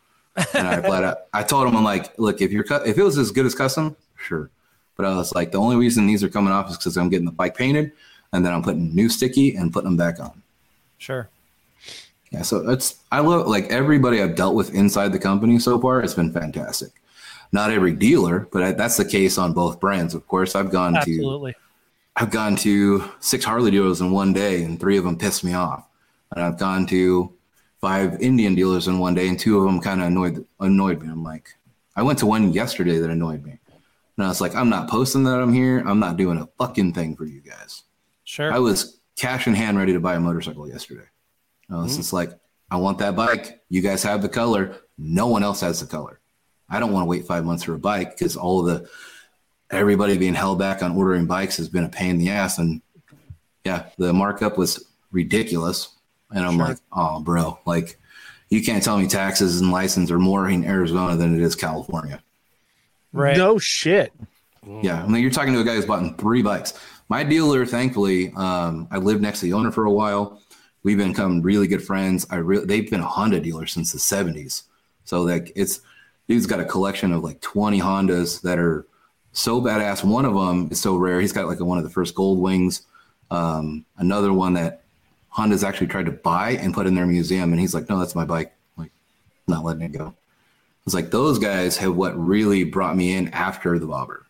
And 0.54 0.68
I 0.68 0.82
flat 0.82 1.06
out, 1.06 1.18
I 1.32 1.44
told 1.44 1.66
him, 1.66 1.78
I'm 1.78 1.84
like, 1.86 2.20
look, 2.20 2.42
if 2.42 2.52
you're 2.52 2.66
if 2.86 2.98
it 2.98 3.04
was 3.04 3.18
as 3.18 3.32
good 3.32 3.46
as 3.46 3.56
custom, 3.56 3.96
sure. 4.18 4.50
But 4.98 5.06
I 5.06 5.16
was 5.16 5.34
like, 5.34 5.54
the 5.54 5.60
only 5.60 5.78
reason 5.78 6.06
these 6.06 6.26
are 6.26 6.30
coming 6.30 6.52
off 6.52 6.70
is 6.70 6.76
because 6.76 6.98
I'm 6.98 7.08
getting 7.08 7.26
the 7.26 7.32
bike 7.32 7.56
painted, 7.56 7.94
and 8.34 8.46
then 8.46 8.52
I'm 8.52 8.64
putting 8.64 8.94
new 8.94 9.08
sticky 9.08 9.56
and 9.56 9.72
putting 9.72 9.92
them 9.92 9.96
back 9.96 10.20
on. 10.20 10.42
Sure. 10.98 11.30
Yeah, 12.32 12.42
so 12.42 12.70
it's 12.70 13.00
I 13.12 13.20
love 13.22 13.48
like 13.48 13.68
everybody 13.70 14.22
I've 14.22 14.36
dealt 14.36 14.56
with 14.56 14.74
inside 14.74 15.14
the 15.14 15.20
company 15.20 15.58
so 15.58 15.80
far. 15.80 16.02
It's 16.02 16.16
been 16.16 16.34
fantastic. 16.34 16.92
Not 17.54 17.72
every 17.72 17.94
dealer, 17.94 18.50
but 18.52 18.64
I, 18.64 18.72
that's 18.74 18.98
the 18.98 19.06
case 19.06 19.38
on 19.38 19.54
both 19.54 19.80
brands. 19.80 20.16
Of 20.16 20.28
course, 20.28 20.56
I've 20.56 20.72
gone 20.72 20.94
to 20.94 21.00
Absolutely. 21.00 21.56
I've 22.16 22.32
gone 22.32 22.56
to 22.58 23.04
six 23.20 23.44
Harley 23.44 23.72
dealers 23.72 24.02
in 24.02 24.12
one 24.12 24.34
day, 24.34 24.64
and 24.64 24.80
three 24.80 24.98
of 24.98 25.04
them 25.04 25.18
pissed 25.18 25.44
me 25.44 25.54
off. 25.54 25.88
And 26.36 26.44
I've 26.44 26.58
gone 26.58 26.86
to 26.88 27.34
five 27.82 28.22
Indian 28.22 28.56
dealers 28.56 28.88
in 28.88 29.00
one 29.00 29.14
day, 29.16 29.28
and 29.28 29.40
two 29.40 29.58
of 29.58 29.66
them 29.66 29.82
kind 29.82 30.02
of 30.02 30.08
annoyed 30.08 30.46
annoyed 30.60 31.02
me. 31.02 31.10
I'm 31.10 31.24
like, 31.24 31.56
I 31.96 32.04
went 32.04 32.20
to 32.20 32.26
one 32.26 32.54
yesterday 32.54 33.00
that 33.00 33.10
annoyed 33.10 33.44
me, 33.44 33.60
and 34.18 34.26
I 34.26 34.30
was 34.30 34.42
like, 34.42 34.56
I'm 34.56 34.70
not 34.70 34.90
posting 34.90 35.24
that 35.24 35.40
I'm 35.40 35.54
here. 35.54 35.80
I'm 35.80 36.00
not 36.00 36.18
doing 36.18 36.38
a 36.38 36.48
fucking 36.58 36.94
thing 36.94 37.16
for 37.16 37.26
you 37.26 37.42
guys. 37.42 37.84
Sure. 38.24 38.52
I 38.52 38.60
was 38.60 39.00
cash 39.16 39.48
in 39.48 39.54
hand, 39.54 39.78
ready 39.78 39.94
to 39.94 40.00
buy 40.00 40.16
a 40.16 40.20
motorcycle 40.20 40.68
yesterday. 40.68 41.08
I 41.70 41.76
was 41.76 41.92
mm-hmm. 41.92 41.98
just 41.98 42.14
like, 42.14 42.32
I 42.70 42.78
want 42.78 43.00
that 43.00 43.16
bike. 43.16 43.62
You 43.70 43.82
guys 43.82 44.04
have 44.04 44.22
the 44.22 44.30
color. 44.30 44.78
No 44.98 45.28
one 45.28 45.44
else 45.44 45.62
has 45.62 45.80
the 45.80 45.88
color. 45.88 46.20
I 46.70 46.80
don't 46.80 46.92
want 46.92 47.04
to 47.04 47.08
wait 47.08 47.26
five 47.26 47.46
months 47.46 47.64
for 47.64 47.74
a 47.74 47.80
bike 47.80 48.18
because 48.18 48.36
all 48.36 48.60
of 48.62 48.66
the 48.66 48.90
everybody 49.72 50.18
being 50.18 50.34
held 50.34 50.60
back 50.60 50.84
on 50.84 50.96
ordering 50.96 51.26
bikes 51.26 51.58
has 51.58 51.70
been 51.70 51.84
a 51.84 51.90
pain 51.90 52.12
in 52.12 52.18
the 52.18 52.30
ass. 52.30 52.58
And 52.58 52.82
yeah, 53.64 53.88
the 53.98 54.14
markup 54.14 54.58
was 54.58 54.86
ridiculous. 55.12 55.90
And 56.32 56.46
I'm 56.46 56.58
like, 56.58 56.78
oh, 56.92 57.20
bro, 57.20 57.60
like 57.66 58.00
you 58.50 58.64
can't 58.64 58.84
tell 58.84 58.98
me 58.98 59.08
taxes 59.08 59.62
and 59.62 59.72
license 59.72 60.12
are 60.12 60.20
more 60.20 60.50
in 60.50 60.64
Arizona 60.64 61.16
than 61.16 61.36
it 61.36 61.42
is 61.42 61.56
California. 61.56 62.22
right. 63.12 63.38
No 63.38 63.58
shit. 63.58 64.14
Yeah, 64.82 65.04
I 65.04 65.08
mean, 65.08 65.22
you're 65.22 65.32
talking 65.32 65.54
to 65.54 65.60
a 65.60 65.64
guy 65.64 65.76
who's 65.76 65.86
bought 65.86 66.18
three 66.18 66.42
bikes. 66.42 66.74
My 67.10 67.24
dealer, 67.24 67.66
thankfully, 67.66 68.32
um, 68.36 68.88
I 68.92 68.98
lived 68.98 69.22
next 69.22 69.42
to 69.42 69.46
the 69.46 69.54
owner 69.54 69.72
for 69.72 69.86
a 69.86 69.92
while. 69.92 70.42
We've 70.84 70.98
become 70.98 71.42
really 71.42 71.68
good 71.68 71.84
friends. 71.84 72.26
I 72.30 72.36
really, 72.38 72.66
they've 72.66 72.90
been 72.90 73.02
a 73.02 73.08
Honda 73.08 73.42
dealer 73.42 73.66
since 73.66 73.92
the 73.92 73.98
'70s. 73.98 74.64
So 75.04 75.22
like, 75.22 75.52
it's 75.56 75.82
dude's 76.28 76.46
got 76.46 76.60
a 76.60 76.66
collection 76.66 77.12
of 77.12 77.24
like 77.24 77.42
20 77.42 77.80
Hondas 77.82 78.42
that 78.42 78.58
are 78.58 78.88
so 79.34 79.60
badass. 79.62 80.04
One 80.04 80.26
of 80.26 80.34
them 80.34 80.70
is 80.72 80.80
so 80.82 80.96
rare. 80.96 81.20
He's 81.20 81.34
got 81.34 81.48
like 81.48 81.60
a, 81.60 81.66
one 81.66 81.78
of 81.78 81.84
the 81.84 81.90
first 81.90 82.16
Gold 82.16 82.40
Wings. 82.40 82.84
Um, 83.30 83.86
another 83.98 84.32
one 84.32 84.54
that 84.54 84.84
Honda's 85.30 85.64
actually 85.64 85.88
tried 85.88 86.06
to 86.06 86.12
buy 86.12 86.52
and 86.52 86.74
put 86.74 86.86
in 86.88 86.96
their 86.96 87.08
museum, 87.08 87.52
and 87.52 87.60
he's 87.60 87.74
like, 87.74 87.90
"No, 87.90 88.00
that's 88.00 88.16
my 88.16 88.26
bike. 88.26 88.54
Like, 88.78 88.92
not 89.48 89.64
letting 89.64 89.82
it 89.82 89.92
go." 89.92 90.14
It's 90.86 90.94
like 90.94 91.12
those 91.12 91.40
guys 91.40 91.78
have 91.78 91.96
what 91.96 92.18
really 92.18 92.64
brought 92.64 92.96
me 92.96 93.16
in 93.16 93.30
after 93.30 93.80
the 93.80 93.88
bobber, 93.88 94.26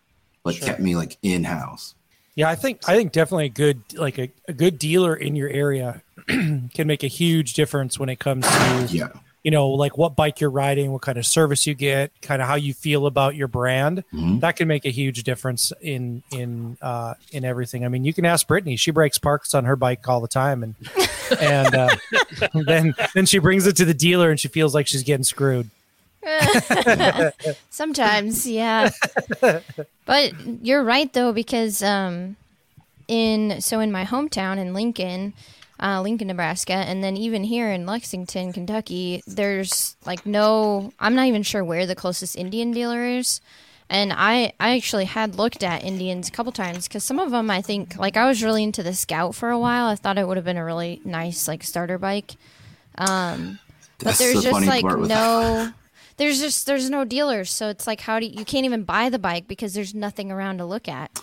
like 0.45 0.55
Sure. 0.55 0.67
kept 0.67 0.79
me 0.79 0.95
like 0.95 1.17
in 1.21 1.43
house. 1.43 1.95
Yeah, 2.35 2.49
I 2.49 2.55
think 2.55 2.87
I 2.87 2.95
think 2.95 3.11
definitely 3.11 3.45
a 3.45 3.49
good 3.49 3.81
like 3.95 4.17
a, 4.17 4.31
a 4.47 4.53
good 4.53 4.79
dealer 4.79 5.15
in 5.15 5.35
your 5.35 5.49
area 5.49 6.01
can 6.27 6.69
make 6.85 7.03
a 7.03 7.07
huge 7.07 7.53
difference 7.53 7.99
when 7.99 8.09
it 8.09 8.19
comes 8.19 8.45
to 8.45 8.87
Yeah, 8.89 9.09
you 9.43 9.51
know 9.51 9.69
like 9.69 9.97
what 9.97 10.15
bike 10.15 10.39
you're 10.39 10.49
riding, 10.49 10.91
what 10.91 11.01
kind 11.01 11.17
of 11.17 11.25
service 11.25 11.67
you 11.67 11.73
get, 11.73 12.11
kind 12.21 12.41
of 12.41 12.47
how 12.47 12.55
you 12.55 12.73
feel 12.73 13.05
about 13.05 13.35
your 13.35 13.47
brand. 13.47 14.03
Mhm. 14.13 14.39
That 14.39 14.55
can 14.55 14.67
make 14.67 14.85
a 14.85 14.89
huge 14.89 15.23
difference 15.23 15.71
in 15.81 16.23
in 16.31 16.77
uh, 16.81 17.15
in 17.31 17.43
everything. 17.43 17.85
I 17.85 17.89
mean, 17.89 18.05
you 18.05 18.13
can 18.13 18.25
ask 18.25 18.47
Brittany; 18.47 18.77
she 18.77 18.91
breaks 18.91 19.17
parks 19.17 19.53
on 19.53 19.65
her 19.65 19.75
bike 19.75 20.07
all 20.07 20.21
the 20.21 20.27
time, 20.27 20.63
and 20.63 20.75
and 21.41 21.75
uh, 21.75 21.95
then 22.53 22.95
then 23.13 23.25
she 23.25 23.39
brings 23.39 23.67
it 23.67 23.75
to 23.77 23.85
the 23.85 23.93
dealer 23.93 24.29
and 24.29 24.39
she 24.39 24.47
feels 24.47 24.73
like 24.73 24.87
she's 24.87 25.03
getting 25.03 25.23
screwed. 25.23 25.69
Sometimes, 27.69 28.47
yeah. 28.47 28.91
but 30.05 30.33
you're 30.61 30.83
right 30.83 31.11
though, 31.11 31.33
because 31.33 31.83
um, 31.83 32.37
in 33.09 33.59
so 33.59 33.79
in 33.81 33.91
my 33.91 34.05
hometown 34.05 34.57
in 34.57 34.73
Lincoln, 34.73 35.33
uh, 35.83 36.01
Lincoln, 36.01 36.29
Nebraska, 36.29 36.73
and 36.73 37.03
then 37.03 37.17
even 37.17 37.43
here 37.43 37.69
in 37.69 37.85
Lexington, 37.85 38.53
Kentucky, 38.53 39.21
there's 39.27 39.97
like 40.05 40.25
no. 40.25 40.93
I'm 40.99 41.13
not 41.13 41.27
even 41.27 41.43
sure 41.43 41.63
where 41.63 41.85
the 41.85 41.95
closest 41.95 42.37
Indian 42.37 42.71
dealer 42.71 43.03
is. 43.05 43.41
And 43.89 44.13
I, 44.13 44.53
I 44.59 44.77
actually 44.77 45.05
had 45.05 45.35
looked 45.35 45.61
at 45.61 45.83
Indians 45.83 46.29
a 46.29 46.31
couple 46.31 46.53
times 46.53 46.87
because 46.87 47.03
some 47.03 47.19
of 47.19 47.31
them 47.31 47.51
I 47.51 47.61
think 47.61 47.97
like 47.97 48.15
I 48.15 48.25
was 48.25 48.41
really 48.41 48.63
into 48.63 48.81
the 48.81 48.93
Scout 48.93 49.35
for 49.35 49.49
a 49.49 49.59
while. 49.59 49.87
I 49.87 49.95
thought 49.95 50.17
it 50.17 50.25
would 50.25 50.37
have 50.37 50.45
been 50.45 50.57
a 50.57 50.63
really 50.63 51.01
nice 51.03 51.49
like 51.49 51.63
starter 51.63 51.97
bike. 51.97 52.31
Um, 52.97 53.59
but 53.99 54.17
there's 54.17 54.35
the 54.35 54.41
just 54.41 54.65
like 54.65 54.85
no 54.85 55.73
there's 56.17 56.39
just 56.39 56.65
there's 56.65 56.89
no 56.89 57.05
dealers 57.05 57.49
so 57.49 57.69
it's 57.69 57.87
like 57.87 58.01
how 58.01 58.19
do 58.19 58.25
you, 58.27 58.33
you 58.37 58.45
can't 58.45 58.65
even 58.65 58.83
buy 58.83 59.09
the 59.09 59.17
bike 59.17 59.47
because 59.47 59.73
there's 59.73 59.95
nothing 59.95 60.31
around 60.31 60.59
to 60.59 60.65
look 60.65 60.87
at 60.87 61.19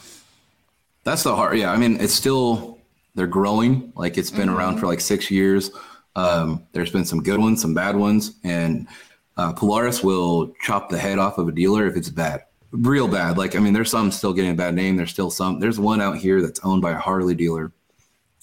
That's 1.05 1.23
the 1.23 1.37
hard. 1.37 1.57
Yeah, 1.59 1.73
I 1.73 1.77
mean, 1.77 2.01
it's 2.01 2.15
still 2.15 2.80
they're 3.15 3.27
growing. 3.27 3.93
Like 3.97 4.19
it's 4.19 4.31
been 4.31 4.49
around 4.49 4.79
for 4.79 4.87
like 4.87 5.01
six 5.01 5.31
years. 5.31 5.71
Um, 6.17 6.67
there's 6.73 6.91
been 6.91 7.05
some 7.05 7.23
good 7.23 7.39
ones, 7.39 7.63
some 7.63 7.75
bad 7.75 7.97
ones, 7.97 8.33
and 8.45 8.89
uh, 9.37 9.53
Polaris 9.53 10.03
will 10.03 10.53
chop 10.61 10.89
the 10.91 10.99
head 10.99 11.19
off 11.19 11.39
of 11.39 11.49
a 11.49 11.53
dealer 11.53 11.87
if 11.87 11.97
it's 11.97 12.11
bad, 12.11 12.45
real 12.73 13.09
bad. 13.09 13.39
Like 13.39 13.55
I 13.57 13.59
mean, 13.61 13.73
there's 13.73 13.91
some 13.91 14.11
still 14.11 14.33
getting 14.33 14.51
a 14.51 14.55
bad 14.55 14.75
name. 14.75 14.97
There's 14.97 15.11
still 15.13 15.31
some. 15.31 15.61
There's 15.61 15.79
one 15.79 16.01
out 16.01 16.19
here 16.19 16.43
that's 16.43 16.61
owned 16.65 16.83
by 16.83 16.93
a 16.93 16.99
Harley 16.99 17.35
dealer, 17.35 17.73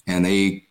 and 0.06 0.24
they 0.24 0.64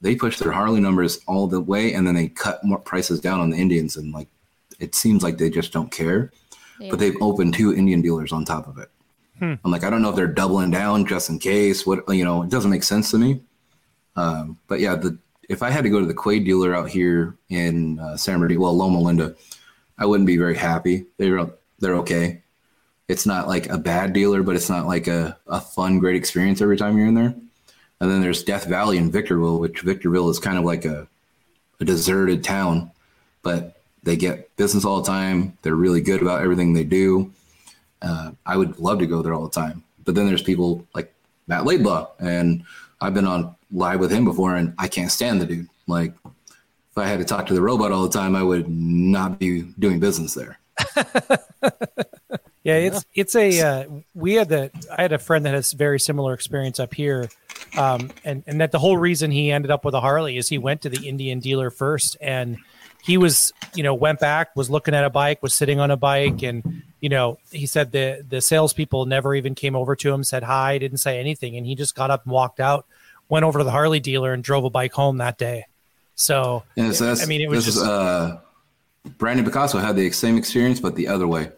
they 0.00 0.14
push 0.14 0.38
their 0.38 0.52
Harley 0.52 0.80
numbers 0.80 1.20
all 1.26 1.46
the 1.46 1.60
way, 1.60 1.94
and 1.94 2.06
then 2.06 2.14
they 2.14 2.28
cut 2.28 2.62
more 2.64 2.78
prices 2.78 3.20
down 3.20 3.40
on 3.40 3.50
the 3.50 3.56
Indians, 3.56 3.96
and 3.96 4.12
like 4.12 4.28
it 4.78 4.94
seems 4.94 5.22
like 5.22 5.38
they 5.38 5.50
just 5.50 5.72
don't 5.72 5.90
care. 5.90 6.32
Yeah. 6.78 6.90
But 6.90 6.98
they've 6.98 7.16
opened 7.22 7.54
two 7.54 7.74
Indian 7.74 8.02
dealers 8.02 8.32
on 8.32 8.44
top 8.44 8.68
of 8.68 8.78
it. 8.78 8.90
I'm 9.40 9.70
like, 9.70 9.84
I 9.84 9.90
don't 9.90 10.02
know 10.02 10.10
if 10.10 10.16
they're 10.16 10.26
doubling 10.26 10.70
down 10.70 11.06
just 11.06 11.28
in 11.28 11.38
case. 11.38 11.86
What 11.86 12.04
you 12.08 12.24
know, 12.24 12.42
it 12.42 12.50
doesn't 12.50 12.70
make 12.70 12.82
sense 12.82 13.10
to 13.10 13.18
me. 13.18 13.40
Um, 14.16 14.58
but 14.66 14.80
yeah, 14.80 14.94
the 14.94 15.18
if 15.48 15.62
I 15.62 15.70
had 15.70 15.84
to 15.84 15.90
go 15.90 16.00
to 16.00 16.06
the 16.06 16.14
Quaid 16.14 16.44
dealer 16.44 16.74
out 16.74 16.88
here 16.88 17.36
in 17.48 17.98
uh, 17.98 18.16
San 18.16 18.38
Bernardino, 18.38 18.62
well, 18.62 18.76
Loma 18.76 19.00
Linda, 19.00 19.34
I 19.98 20.06
wouldn't 20.06 20.26
be 20.26 20.36
very 20.36 20.56
happy. 20.56 21.06
They're 21.18 21.46
they're 21.78 21.96
okay. 21.96 22.42
It's 23.08 23.26
not 23.26 23.46
like 23.46 23.68
a 23.68 23.78
bad 23.78 24.12
dealer, 24.12 24.42
but 24.42 24.56
it's 24.56 24.68
not 24.68 24.86
like 24.86 25.06
a, 25.06 25.38
a 25.46 25.60
fun, 25.60 26.00
great 26.00 26.16
experience 26.16 26.60
every 26.60 26.76
time 26.76 26.98
you're 26.98 27.06
in 27.06 27.14
there. 27.14 27.34
And 28.00 28.10
then 28.10 28.20
there's 28.20 28.42
Death 28.42 28.66
Valley 28.66 28.98
in 28.98 29.12
Victorville, 29.12 29.60
which 29.60 29.80
Victorville 29.80 30.28
is 30.28 30.40
kind 30.40 30.58
of 30.58 30.64
like 30.64 30.84
a, 30.84 31.06
a 31.80 31.84
deserted 31.84 32.42
town, 32.42 32.90
but 33.42 33.80
they 34.02 34.16
get 34.16 34.54
business 34.56 34.84
all 34.84 35.00
the 35.00 35.06
time. 35.06 35.56
They're 35.62 35.76
really 35.76 36.00
good 36.00 36.20
about 36.20 36.42
everything 36.42 36.72
they 36.72 36.84
do. 36.84 37.32
Uh, 38.02 38.32
I 38.44 38.56
would 38.56 38.78
love 38.78 38.98
to 39.00 39.06
go 39.06 39.22
there 39.22 39.34
all 39.34 39.44
the 39.44 39.50
time. 39.50 39.82
But 40.04 40.14
then 40.14 40.26
there's 40.26 40.42
people 40.42 40.86
like 40.94 41.12
Matt 41.46 41.64
Laidlaw, 41.64 42.10
and 42.18 42.64
I've 43.00 43.14
been 43.14 43.26
on 43.26 43.54
live 43.70 44.00
with 44.00 44.10
him 44.10 44.24
before, 44.24 44.54
and 44.56 44.74
I 44.78 44.88
can't 44.88 45.10
stand 45.10 45.40
the 45.40 45.46
dude. 45.46 45.68
Like, 45.86 46.14
if 46.24 46.98
I 46.98 47.06
had 47.06 47.18
to 47.18 47.24
talk 47.24 47.46
to 47.46 47.54
the 47.54 47.62
robot 47.62 47.92
all 47.92 48.02
the 48.02 48.16
time, 48.16 48.36
I 48.36 48.42
would 48.42 48.68
not 48.68 49.38
be 49.38 49.62
doing 49.78 50.00
business 50.00 50.34
there. 50.34 50.58
Yeah, 52.66 52.78
it's 52.78 53.04
it's 53.14 53.36
a 53.36 53.60
uh, 53.60 53.84
we 54.12 54.34
had 54.34 54.48
the 54.48 54.72
I 54.98 55.02
had 55.02 55.12
a 55.12 55.20
friend 55.20 55.46
that 55.46 55.54
has 55.54 55.72
very 55.72 56.00
similar 56.00 56.34
experience 56.34 56.80
up 56.80 56.94
here, 56.94 57.28
um, 57.78 58.10
and 58.24 58.42
and 58.48 58.60
that 58.60 58.72
the 58.72 58.80
whole 58.80 58.96
reason 58.96 59.30
he 59.30 59.52
ended 59.52 59.70
up 59.70 59.84
with 59.84 59.94
a 59.94 60.00
Harley 60.00 60.36
is 60.36 60.48
he 60.48 60.58
went 60.58 60.82
to 60.82 60.88
the 60.88 61.08
Indian 61.08 61.38
dealer 61.38 61.70
first, 61.70 62.16
and 62.20 62.58
he 63.04 63.18
was 63.18 63.52
you 63.76 63.84
know 63.84 63.94
went 63.94 64.18
back 64.18 64.56
was 64.56 64.68
looking 64.68 64.94
at 64.94 65.04
a 65.04 65.10
bike 65.10 65.44
was 65.44 65.54
sitting 65.54 65.78
on 65.78 65.92
a 65.92 65.96
bike 65.96 66.42
and 66.42 66.82
you 67.06 67.10
know 67.10 67.38
he 67.52 67.66
said 67.66 67.92
the 67.92 68.24
the 68.28 68.40
salespeople 68.40 69.06
never 69.06 69.32
even 69.32 69.54
came 69.54 69.76
over 69.76 69.94
to 69.94 70.12
him 70.12 70.24
said 70.24 70.42
hi 70.42 70.76
didn't 70.76 70.98
say 70.98 71.20
anything 71.20 71.56
and 71.56 71.64
he 71.64 71.76
just 71.76 71.94
got 71.94 72.10
up 72.10 72.24
and 72.24 72.32
walked 72.32 72.58
out 72.58 72.84
went 73.28 73.44
over 73.44 73.60
to 73.60 73.64
the 73.64 73.70
Harley 73.70 74.00
dealer 74.00 74.32
and 74.32 74.42
drove 74.42 74.64
a 74.64 74.70
bike 74.70 74.92
home 74.92 75.18
that 75.18 75.38
day 75.38 75.66
so 76.16 76.64
Yeah, 76.74 76.90
so 76.90 77.06
that's, 77.06 77.22
I 77.22 77.26
mean, 77.26 77.40
it 77.42 77.48
was 77.48 77.68
is, 77.68 77.74
just- 77.74 77.86
uh, 77.86 78.38
Brandon 79.18 79.44
Picasso 79.44 79.78
had 79.78 79.94
the 79.94 80.10
same 80.10 80.36
experience, 80.36 80.80
but 80.80 80.96
the 80.96 81.06
other 81.06 81.28
way. 81.28 81.52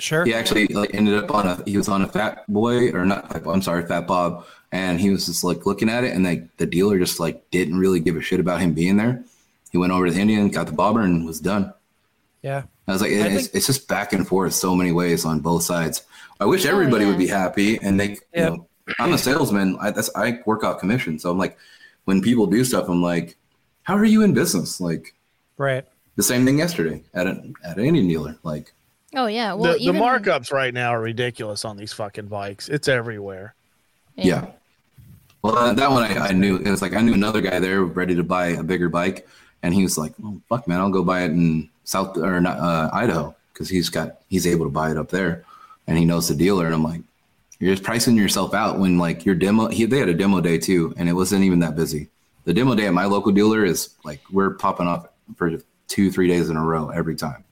sure 0.00 0.24
He 0.24 0.34
actually 0.34 0.66
like 0.68 0.92
ended 0.94 1.14
up 1.22 1.30
on 1.30 1.46
a 1.46 1.62
he 1.64 1.76
was 1.76 1.88
on 1.88 2.02
a 2.02 2.08
Fat 2.08 2.44
Boy 2.48 2.90
or 2.90 3.04
not? 3.06 3.32
Fat 3.32 3.44
Boy, 3.44 3.52
I'm 3.52 3.62
sorry, 3.62 3.86
Fat 3.86 4.08
Bob, 4.08 4.46
and 4.72 4.98
he 4.98 5.10
was 5.10 5.26
just 5.26 5.44
like 5.44 5.64
looking 5.64 5.88
at 5.88 6.02
it, 6.02 6.12
and 6.12 6.24
like 6.24 6.56
the 6.56 6.66
dealer 6.66 6.98
just 6.98 7.20
like 7.20 7.48
didn't 7.52 7.78
really 7.78 8.00
give 8.00 8.16
a 8.16 8.20
shit 8.20 8.40
about 8.40 8.60
him 8.60 8.72
being 8.72 8.96
there. 8.96 9.22
He 9.70 9.78
went 9.78 9.92
over 9.92 10.06
to 10.06 10.12
the 10.12 10.20
Indian, 10.20 10.48
got 10.48 10.66
the 10.66 10.72
bobber, 10.72 11.02
and 11.02 11.24
was 11.24 11.38
done. 11.38 11.72
Yeah 12.46 12.62
I 12.88 12.92
was 12.92 13.02
like, 13.02 13.10
I 13.10 13.14
it's, 13.14 13.34
think- 13.46 13.54
it's 13.56 13.66
just 13.66 13.88
back 13.88 14.12
and 14.12 14.26
forth 14.26 14.54
so 14.54 14.76
many 14.76 14.92
ways 14.92 15.24
on 15.24 15.40
both 15.40 15.64
sides. 15.64 16.04
I 16.38 16.44
wish 16.44 16.64
everybody 16.64 17.04
yeah. 17.04 17.10
would 17.10 17.18
be 17.18 17.26
happy 17.26 17.78
and 17.82 17.98
they, 17.98 18.08
Yeah. 18.32 18.50
you 18.50 18.50
know, 18.50 18.68
I'm 19.00 19.12
a 19.12 19.18
salesman. 19.18 19.76
I, 19.80 19.90
that's, 19.90 20.10
I 20.14 20.38
work 20.46 20.62
out 20.62 20.78
commission. 20.78 21.18
So 21.18 21.30
I'm 21.32 21.38
like, 21.38 21.58
when 22.04 22.22
people 22.22 22.46
do 22.46 22.62
stuff, 22.64 22.88
I'm 22.88 23.02
like, 23.02 23.36
how 23.82 23.96
are 23.96 24.04
you 24.04 24.22
in 24.22 24.34
business? 24.34 24.80
Like 24.80 25.14
right 25.58 25.84
the 26.14 26.22
same 26.22 26.44
thing 26.46 26.58
yesterday 26.58 27.02
at 27.12 27.26
an, 27.26 27.54
at 27.64 27.76
an 27.78 27.84
Indian 27.84 28.06
dealer. 28.06 28.36
Like, 28.44 28.72
oh 29.14 29.26
yeah 29.26 29.54
well 29.54 29.72
the, 29.72 29.78
even 29.78 29.96
the 29.96 30.02
markups 30.02 30.52
right 30.52 30.72
now 30.72 30.90
are 30.90 31.00
ridiculous 31.00 31.64
on 31.64 31.76
these 31.76 31.92
fucking 31.92 32.28
bikes. 32.28 32.68
It's 32.68 32.86
everywhere. 32.86 33.54
yeah. 34.14 34.52
Well, 35.42 35.56
uh, 35.58 35.74
that 35.74 35.90
one 35.90 36.02
I, 36.04 36.28
I 36.28 36.32
knew. 36.32 36.56
It 36.56 36.70
was 36.70 36.82
like 36.82 36.94
I 36.94 37.00
knew 37.00 37.14
another 37.14 37.40
guy 37.40 37.58
there 37.58 37.82
ready 37.82 38.14
to 38.14 38.22
buy 38.24 38.46
a 38.48 38.62
bigger 38.62 38.88
bike, 38.88 39.26
and 39.62 39.72
he 39.74 39.82
was 39.82 39.96
like, 39.96 40.12
"Oh 40.22 40.40
fuck, 40.48 40.66
man, 40.66 40.80
I'll 40.80 40.90
go 40.90 41.04
buy 41.04 41.22
it 41.22 41.30
in 41.30 41.68
South 41.86 42.18
or 42.18 42.40
not 42.40 42.58
uh, 42.58 42.90
Idaho 42.92 43.34
because 43.52 43.70
he's 43.70 43.88
got 43.88 44.18
he's 44.28 44.46
able 44.46 44.66
to 44.66 44.70
buy 44.70 44.90
it 44.90 44.98
up 44.98 45.08
there, 45.08 45.44
and 45.86 45.96
he 45.96 46.04
knows 46.04 46.28
the 46.28 46.34
dealer." 46.34 46.66
And 46.66 46.74
I'm 46.74 46.84
like, 46.84 47.00
"You're 47.58 47.72
just 47.72 47.84
pricing 47.84 48.16
yourself 48.16 48.52
out 48.52 48.78
when 48.78 48.98
like 48.98 49.24
your 49.24 49.34
demo. 49.34 49.68
He, 49.68 49.86
they 49.86 49.98
had 49.98 50.10
a 50.10 50.14
demo 50.14 50.42
day 50.42 50.58
too, 50.58 50.92
and 50.98 51.08
it 51.08 51.14
wasn't 51.14 51.44
even 51.44 51.60
that 51.60 51.76
busy. 51.76 52.08
The 52.44 52.52
demo 52.52 52.74
day 52.74 52.86
at 52.86 52.92
my 52.92 53.06
local 53.06 53.32
dealer 53.32 53.64
is 53.64 53.94
like 54.04 54.20
we're 54.30 54.50
popping 54.50 54.86
off 54.86 55.06
for 55.36 55.58
two 55.88 56.10
three 56.10 56.28
days 56.28 56.50
in 56.50 56.56
a 56.56 56.64
row 56.64 56.90
every 56.90 57.16
time. 57.16 57.44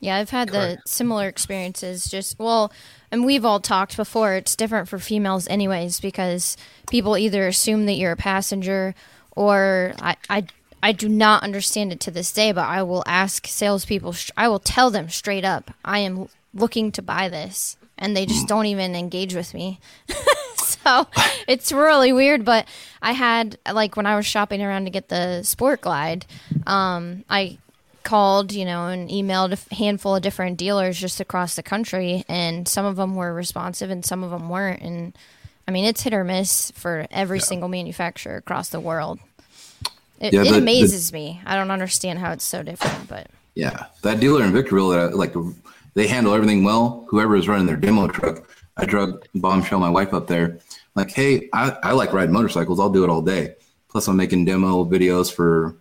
Yeah, 0.00 0.16
I've 0.16 0.30
had 0.30 0.50
the 0.50 0.78
similar 0.86 1.26
experiences. 1.26 2.06
Just 2.06 2.38
well, 2.38 2.72
and 3.10 3.24
we've 3.24 3.44
all 3.44 3.60
talked 3.60 3.96
before. 3.96 4.34
It's 4.34 4.54
different 4.56 4.88
for 4.88 4.98
females, 4.98 5.48
anyways, 5.48 6.00
because 6.00 6.56
people 6.88 7.18
either 7.18 7.46
assume 7.48 7.86
that 7.86 7.94
you're 7.94 8.12
a 8.12 8.16
passenger, 8.16 8.94
or 9.34 9.94
I, 10.00 10.16
I, 10.30 10.46
I 10.82 10.92
do 10.92 11.08
not 11.08 11.42
understand 11.42 11.92
it 11.92 12.00
to 12.00 12.10
this 12.10 12.32
day, 12.32 12.52
but 12.52 12.66
I 12.66 12.82
will 12.82 13.02
ask 13.06 13.46
salespeople. 13.46 14.14
I 14.36 14.48
will 14.48 14.60
tell 14.60 14.90
them 14.90 15.08
straight 15.08 15.44
up, 15.44 15.72
I 15.84 16.00
am 16.00 16.28
looking 16.54 16.92
to 16.92 17.02
buy 17.02 17.28
this, 17.28 17.76
and 17.96 18.16
they 18.16 18.26
just 18.26 18.46
don't 18.46 18.66
even 18.66 18.94
engage 18.94 19.34
with 19.34 19.54
me. 19.54 19.80
so 20.56 21.06
it's 21.46 21.72
really 21.72 22.12
weird. 22.12 22.44
But 22.44 22.66
I 23.02 23.12
had 23.12 23.58
like 23.70 23.96
when 23.96 24.06
I 24.06 24.16
was 24.16 24.26
shopping 24.26 24.62
around 24.62 24.84
to 24.84 24.90
get 24.90 25.08
the 25.08 25.42
Sport 25.42 25.80
Glide, 25.80 26.26
um, 26.66 27.24
I 27.28 27.58
called, 28.04 28.52
you 28.52 28.64
know, 28.64 28.86
and 28.86 29.10
emailed 29.10 29.52
a 29.52 29.74
handful 29.74 30.16
of 30.16 30.22
different 30.22 30.56
dealers 30.56 30.98
just 30.98 31.20
across 31.20 31.56
the 31.56 31.62
country, 31.62 32.24
and 32.28 32.66
some 32.66 32.86
of 32.86 32.96
them 32.96 33.14
were 33.16 33.34
responsive 33.34 33.90
and 33.90 34.04
some 34.04 34.22
of 34.22 34.30
them 34.30 34.48
weren't. 34.48 34.80
And 34.82 35.16
I 35.66 35.70
mean, 35.70 35.84
it's 35.84 36.02
hit 36.02 36.14
or 36.14 36.24
miss 36.24 36.70
for 36.70 37.06
every 37.10 37.40
single 37.40 37.68
manufacturer 37.68 38.36
across 38.36 38.70
the 38.70 38.80
world. 38.80 39.18
It, 40.20 40.32
Yeah, 40.32 40.40
it 40.42 40.44
the- 40.44 40.50
the- 40.52 40.58
amazes 40.58 41.12
me. 41.12 41.40
I 41.46 41.54
don't 41.56 41.70
understand 41.70 42.18
how 42.18 42.32
it's 42.32 42.44
so 42.44 42.62
different, 42.62 43.08
but 43.08 43.28
Yeah, 43.54 43.86
that 44.02 44.20
dealer 44.20 44.44
in 44.44 44.52
Victorville, 44.52 44.90
that 44.90 45.00
I, 45.00 45.04
like 45.08 45.34
they 45.94 46.06
handle 46.06 46.34
everything 46.34 46.64
well. 46.64 47.06
Whoever 47.08 47.36
is 47.36 47.48
running 47.48 47.66
their 47.66 47.76
demo 47.76 48.06
truck, 48.08 48.48
I 48.76 48.84
drug 48.84 49.24
bombshell 49.34 49.80
my 49.80 49.90
wife 49.90 50.14
up 50.14 50.26
there. 50.28 50.58
Like, 50.94 51.10
hey, 51.10 51.48
I, 51.52 51.76
I 51.82 51.92
like 51.92 52.12
riding 52.12 52.32
motorcycles. 52.32 52.78
I'll 52.80 52.90
do 52.90 53.04
it 53.04 53.10
all 53.10 53.22
day. 53.22 53.54
Plus, 53.88 54.06
I'm 54.08 54.16
making 54.16 54.44
demo 54.44 54.84
videos 54.84 55.32
for 55.32 55.74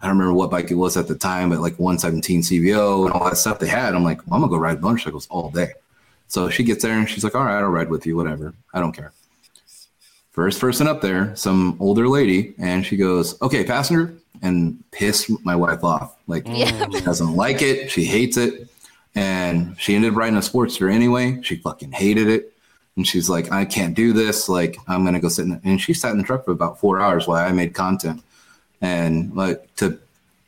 I 0.00 0.06
don't 0.08 0.18
remember 0.18 0.34
what 0.36 0.50
bike 0.50 0.70
it 0.70 0.74
was 0.74 0.96
at 0.96 1.06
the 1.06 1.14
time, 1.14 1.50
but 1.50 1.60
like 1.60 1.78
117 1.78 2.40
CVO 2.42 3.04
and 3.06 3.12
all 3.14 3.24
that 3.28 3.36
stuff 3.36 3.58
they 3.60 3.68
had. 3.68 3.94
I'm 3.94 4.02
like, 4.02 4.18
well, 4.26 4.34
I'm 4.34 4.40
gonna 4.40 4.50
go 4.50 4.58
ride 4.58 4.80
motorcycles 4.80 5.26
all 5.30 5.50
day. 5.50 5.72
So 6.28 6.48
she 6.50 6.64
gets 6.64 6.82
there 6.82 6.98
and 6.98 7.08
she's 7.08 7.22
like, 7.24 7.34
all 7.34 7.44
right, 7.44 7.58
I'll 7.58 7.68
ride 7.68 7.88
with 7.90 8.04
you, 8.06 8.16
whatever. 8.16 8.52
I 8.74 8.80
don't 8.80 8.92
care. 8.92 9.12
First 10.32 10.60
person 10.60 10.86
up 10.88 11.00
there, 11.02 11.36
some 11.36 11.76
older 11.78 12.08
lady, 12.08 12.54
and 12.58 12.84
she 12.84 12.96
goes, 12.96 13.40
okay, 13.42 13.64
passenger, 13.64 14.14
and 14.40 14.82
piss 14.90 15.30
my 15.44 15.54
wife 15.54 15.84
off. 15.84 16.16
Like, 16.26 16.44
Yeah. 16.46 16.88
she 16.90 17.00
doesn't 17.02 17.36
like 17.36 17.60
it. 17.62 17.90
She 17.90 18.04
hates 18.04 18.36
it. 18.36 18.68
And 19.14 19.76
she 19.78 19.94
ended 19.94 20.12
up 20.12 20.16
riding 20.16 20.36
a 20.38 20.40
Sportster 20.40 20.90
anyway. 20.92 21.38
She 21.42 21.56
fucking 21.56 21.92
hated 21.92 22.28
it. 22.28 22.52
And 22.96 23.06
she's 23.06 23.28
like, 23.28 23.52
I 23.52 23.66
can't 23.66 23.94
do 23.94 24.12
this. 24.14 24.48
Like, 24.48 24.78
I'm 24.88 25.02
going 25.02 25.14
to 25.14 25.20
go 25.20 25.28
sit 25.28 25.42
in 25.42 25.50
the, 25.50 25.60
and 25.64 25.80
she 25.80 25.92
sat 25.92 26.12
in 26.12 26.18
the 26.18 26.24
truck 26.24 26.44
for 26.46 26.50
about 26.52 26.80
four 26.80 27.00
hours 27.00 27.26
while 27.28 27.44
I 27.46 27.52
made 27.52 27.74
content. 27.74 28.22
And 28.80 29.34
like 29.36 29.74
to, 29.76 29.98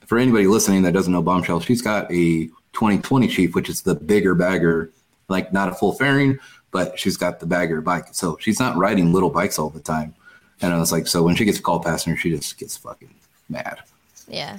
for 0.06 0.18
anybody 0.18 0.46
listening 0.46 0.82
that 0.82 0.92
doesn't 0.92 1.12
know 1.12 1.22
Bombshell, 1.22 1.60
she's 1.60 1.82
got 1.82 2.10
a 2.10 2.46
2020 2.72 3.28
Chief, 3.28 3.54
which 3.54 3.68
is 3.68 3.82
the 3.82 3.94
bigger 3.94 4.34
bagger, 4.34 4.90
like 5.28 5.52
not 5.52 5.68
a 5.68 5.74
full 5.74 5.92
fairing, 5.92 6.38
but 6.75 6.99
she's 6.99 7.16
got 7.16 7.38
the 7.38 7.47
bagger 7.47 7.81
bike. 7.81 8.09
So 8.11 8.37
she's 8.40 8.59
not 8.59 8.76
riding 8.76 9.12
little 9.12 9.31
bikes 9.31 9.61
all 9.61 9.71
the 9.71 9.78
time. 9.78 10.12
And 10.61 10.75
I 10.75 10.78
was 10.78 10.90
like, 10.90 11.07
so 11.07 11.23
when 11.23 11.37
she 11.37 11.45
gets 11.45 11.61
a 11.61 11.62
call 11.62 11.78
passenger, 11.78 12.21
she 12.21 12.31
just 12.31 12.59
gets 12.59 12.76
fucking 12.76 13.14
mad. 13.49 13.78
yeah, 14.26 14.59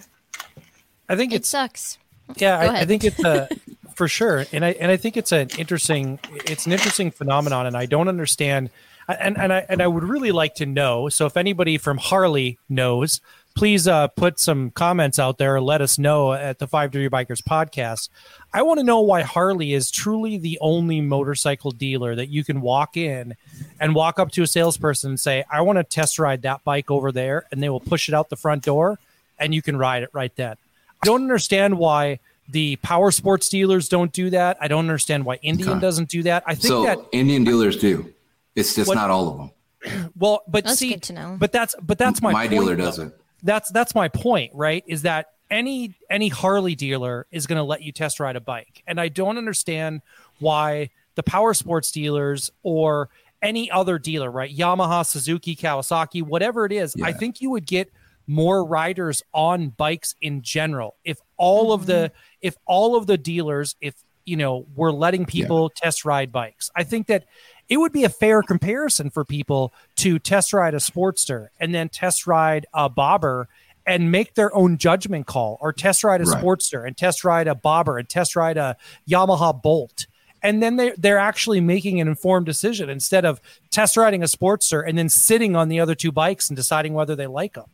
I 1.10 1.18
think 1.18 1.34
it 1.34 1.38
it's 1.38 1.50
sucks. 1.50 1.98
yeah, 2.38 2.58
I, 2.58 2.80
I 2.80 2.86
think 2.86 3.04
it's 3.04 3.24
uh, 3.24 3.48
a 3.52 3.56
for 3.96 4.08
sure, 4.08 4.46
and 4.54 4.64
I 4.64 4.72
and 4.72 4.90
I 4.92 4.98
think 4.98 5.18
it's 5.18 5.34
an 5.34 5.50
interesting 5.58 6.20
it's 6.46 6.66
an 6.66 6.72
interesting 6.72 7.12
phenomenon, 7.12 7.66
and 7.66 7.76
I 7.76 7.86
don't 7.86 8.08
understand, 8.08 8.70
and 9.10 9.38
and 9.38 9.52
I 9.52 9.66
and 9.68 9.82
I 9.82 9.88
would 9.88 10.04
really 10.04 10.32
like 10.32 10.56
to 10.56 10.66
know. 10.66 11.10
So 11.10 11.26
if 11.26 11.36
anybody 11.36 11.78
from 11.78 11.98
Harley 11.98 12.60
knows, 12.70 13.20
please 13.56 13.88
uh, 13.88 14.08
put 14.10 14.40
some 14.40 14.70
comments 14.72 15.18
out 15.18 15.38
there. 15.38 15.60
Let 15.62 15.82
us 15.82 15.98
know 15.98 16.34
at 16.34 16.60
the 16.60 16.68
Five 16.68 16.92
Dirty 16.92 17.10
Bikers 17.10 17.42
podcast. 17.42 18.10
I 18.54 18.62
want 18.62 18.80
to 18.80 18.84
know 18.84 19.02
why 19.02 19.22
Harley 19.22 19.74
is 19.74 19.90
truly 19.92 20.38
the 20.38 20.58
only 20.62 21.02
motorcycle 21.02 21.72
dealer 21.72 22.16
that 22.16 22.28
you 22.30 22.44
can 22.44 22.62
walk 22.62 22.98
in 22.98 23.36
and 23.80 23.96
walk 23.96 24.20
up 24.20 24.32
to 24.32 24.44
a 24.44 24.48
salesperson 24.48 25.12
and 25.12 25.20
say, 25.20 25.44
"I 25.52 25.62
want 25.62 25.78
to 25.78 25.84
test 25.84 26.20
ride 26.20 26.44
that 26.44 26.64
bike 26.64 26.92
over 26.92 27.12
there," 27.12 27.46
and 27.52 27.64
they 27.64 27.70
will 27.70 27.80
push 27.80 28.08
it 28.10 28.14
out 28.14 28.30
the 28.30 28.36
front 28.36 28.64
door, 28.64 29.00
and 29.40 29.54
you 29.56 29.62
can 29.62 29.78
ride 29.78 30.04
it 30.04 30.10
right 30.14 30.36
then. 30.36 30.56
I 31.02 31.06
don't 31.06 31.22
understand 31.24 31.78
why 31.78 32.20
the 32.50 32.76
power 32.78 33.12
sports 33.12 33.50
dealers 33.50 33.90
don't 33.90 34.12
do 34.12 34.30
that. 34.30 34.58
I 34.62 34.68
don't 34.68 34.82
understand 34.86 35.26
why 35.26 35.36
Indian 35.42 35.70
Okay. 35.72 35.80
doesn't 35.80 36.10
do 36.10 36.24
that. 36.24 36.44
I 36.46 36.54
think 36.56 36.68
So 36.68 36.84
that 36.86 37.00
Indian 37.12 37.44
dealers 37.44 37.78
do. 37.78 38.14
It's 38.56 38.76
just 38.76 38.88
What- 38.88 38.96
not 38.96 39.10
all 39.10 39.28
of 39.30 39.38
them. 39.38 40.12
well, 40.18 40.44
but 40.48 40.64
That's 40.66 40.78
see, 40.80 40.90
good 40.92 41.04
to 41.04 41.14
know. 41.14 41.38
but 41.40 41.52
that's 41.52 41.76
but 41.82 41.98
that's 41.98 42.22
my 42.22 42.32
My 42.32 42.42
point, 42.48 42.52
dealer 42.52 42.76
doesn't. 42.76 43.14
That's 43.46 43.70
that's 43.70 43.94
my 43.94 44.08
point, 44.10 44.52
right? 44.56 44.84
Is 44.88 45.04
that 45.04 45.28
any 45.52 45.96
any 46.10 46.30
Harley 46.30 46.76
dealer 46.76 47.28
is 47.32 47.46
going 47.46 47.58
to 47.58 47.64
let 47.64 47.84
you 47.84 47.92
test 47.92 48.20
ride 48.20 48.36
a 48.36 48.42
bike, 48.42 48.84
and 48.88 49.00
I 49.00 49.08
don't 49.08 49.38
understand 49.38 50.02
why 50.40 50.90
the 51.14 51.24
power 51.24 51.54
sports 51.54 51.92
dealers 51.92 52.52
or 52.64 53.10
any 53.42 53.70
other 53.70 54.00
dealer, 54.00 54.32
right? 54.32 54.54
Yamaha, 54.54 55.06
Suzuki, 55.06 55.56
Kawasaki, 55.56 56.24
whatever 56.24 56.66
it 56.66 56.72
is, 56.72 56.96
I 57.04 57.14
think 57.14 57.42
you 57.42 57.52
would 57.52 57.68
get 57.68 57.92
more 58.28 58.66
riders 58.66 59.22
on 59.34 59.70
bikes 59.70 60.16
in 60.22 60.42
general. 60.42 60.96
If 61.04 61.20
all 61.38 61.72
of 61.72 61.86
the 61.86 62.12
if 62.42 62.56
all 62.66 62.96
of 62.96 63.06
the 63.06 63.18
dealers 63.18 63.76
if 63.80 63.94
you 64.26 64.36
know 64.36 64.66
were 64.76 64.92
letting 64.92 65.26
people 65.26 65.70
test 65.70 66.04
ride 66.04 66.32
bikes. 66.32 66.72
I 66.76 66.84
think 66.84 67.08
that 67.08 67.26
it 67.70 67.78
would 67.78 67.92
be 67.92 68.04
a 68.04 68.10
fair 68.10 68.42
comparison 68.42 69.10
for 69.10 69.26
people 69.26 69.74
to 69.98 70.20
test 70.20 70.54
ride 70.54 70.74
a 70.74 70.78
sportster 70.78 71.48
and 71.60 71.74
then 71.74 71.90
test 71.90 72.28
ride 72.28 72.66
a 72.74 72.90
bobber 72.90 73.48
and 73.88 74.12
make 74.12 74.34
their 74.36 74.56
own 74.56 74.78
judgment 74.78 75.28
call 75.28 75.58
or 75.62 75.72
test 75.72 76.04
ride 76.04 76.22
a 76.22 76.26
Right. 76.26 76.44
sportster 76.44 76.86
and 76.86 76.98
test 76.98 77.24
ride 77.24 77.48
a 77.48 77.56
bobber 77.56 77.98
and 77.98 78.08
test 78.10 78.36
ride 78.36 78.58
a 78.58 78.76
yamaha 79.10 79.60
bolt 79.62 80.08
and 80.44 80.62
then 80.62 80.76
they 80.76 80.92
they're 80.98 81.18
actually 81.18 81.60
making 81.60 82.00
an 82.02 82.08
informed 82.08 82.46
decision 82.46 82.90
instead 82.90 83.26
of 83.26 83.40
test 83.72 83.98
riding 83.98 84.22
a 84.24 84.28
sportster 84.28 84.88
and 84.88 84.98
then 84.98 85.10
sitting 85.10 85.56
on 85.56 85.70
the 85.70 85.80
other 85.80 85.96
two 85.96 86.12
bikes 86.12 86.50
and 86.50 86.58
deciding 86.58 86.94
whether 86.94 87.16
they 87.16 87.28
like 87.28 87.54
them 87.54 87.66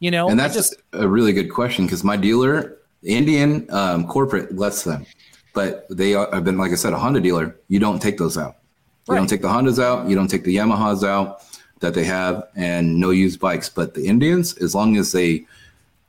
you 0.00 0.10
know 0.10 0.28
And 0.28 0.38
that's 0.40 0.54
just 0.54 0.74
a 0.92 1.06
really 1.06 1.32
good 1.32 1.50
question 1.50 1.84
because 1.86 2.02
my 2.04 2.16
dealer, 2.16 2.78
Indian 3.02 3.66
um, 3.70 4.06
corporate, 4.06 4.56
lets 4.56 4.84
them, 4.84 5.04
but 5.54 5.86
they 5.90 6.14
are, 6.14 6.28
have 6.32 6.44
been, 6.44 6.56
like 6.58 6.72
I 6.72 6.74
said, 6.74 6.92
a 6.92 6.98
Honda 6.98 7.20
dealer. 7.20 7.56
You 7.68 7.80
don't 7.80 8.00
take 8.00 8.16
those 8.18 8.36
out. 8.38 8.56
You 9.08 9.14
Right. 9.14 9.18
don't 9.18 9.26
take 9.28 9.42
the 9.42 9.48
Hondas 9.48 9.82
out. 9.82 10.08
You 10.08 10.14
don't 10.14 10.28
take 10.28 10.44
the 10.44 10.54
Yamahas 10.56 11.06
out 11.06 11.42
that 11.80 11.94
they 11.94 12.04
have, 12.04 12.44
and 12.54 13.00
no 13.00 13.10
used 13.10 13.40
bikes. 13.40 13.68
But 13.68 13.94
the 13.94 14.06
Indians, 14.06 14.56
as 14.58 14.74
long 14.74 14.96
as 14.96 15.12
they 15.12 15.46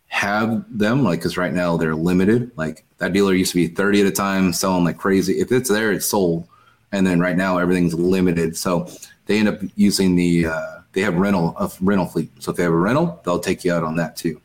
have 0.10 0.66
them, 0.70 1.04
like 1.04 1.20
because 1.20 1.38
right 1.38 1.54
now 1.54 1.78
they're 1.78 1.96
limited. 1.96 2.52
Like 2.58 2.84
that 2.98 3.14
dealer 3.14 3.34
used 3.34 3.52
to 3.52 3.56
be 3.56 3.68
thirty 3.68 4.02
at 4.02 4.08
a 4.08 4.12
time, 4.12 4.54
selling 4.54 4.84
like 4.84 4.98
crazy. 4.98 5.40
If 5.40 5.52
it's 5.52 5.70
there, 5.70 5.92
it's 5.92 6.06
sold. 6.06 6.48
And 6.92 7.08
then 7.08 7.22
right 7.22 7.38
now 7.38 7.58
everything's 7.58 7.94
limited, 7.94 8.58
so 8.58 8.90
they 9.26 9.38
end 9.40 9.48
up 9.48 9.60
using 9.76 10.16
the. 10.16 10.48
Uh, 10.48 10.66
they 10.94 11.00
have 11.02 11.16
rental 11.16 11.56
of 11.58 11.78
rental 11.82 12.06
fleet. 12.06 12.30
So 12.40 12.52
if 12.52 12.58
they 12.58 12.64
have 12.64 12.74
a 12.74 12.76
rental, 12.76 13.22
they'll 13.24 13.40
take 13.40 13.64
you 13.64 13.72
out 13.74 13.82
on 13.86 13.96
that 13.96 14.18
too. 14.18 14.42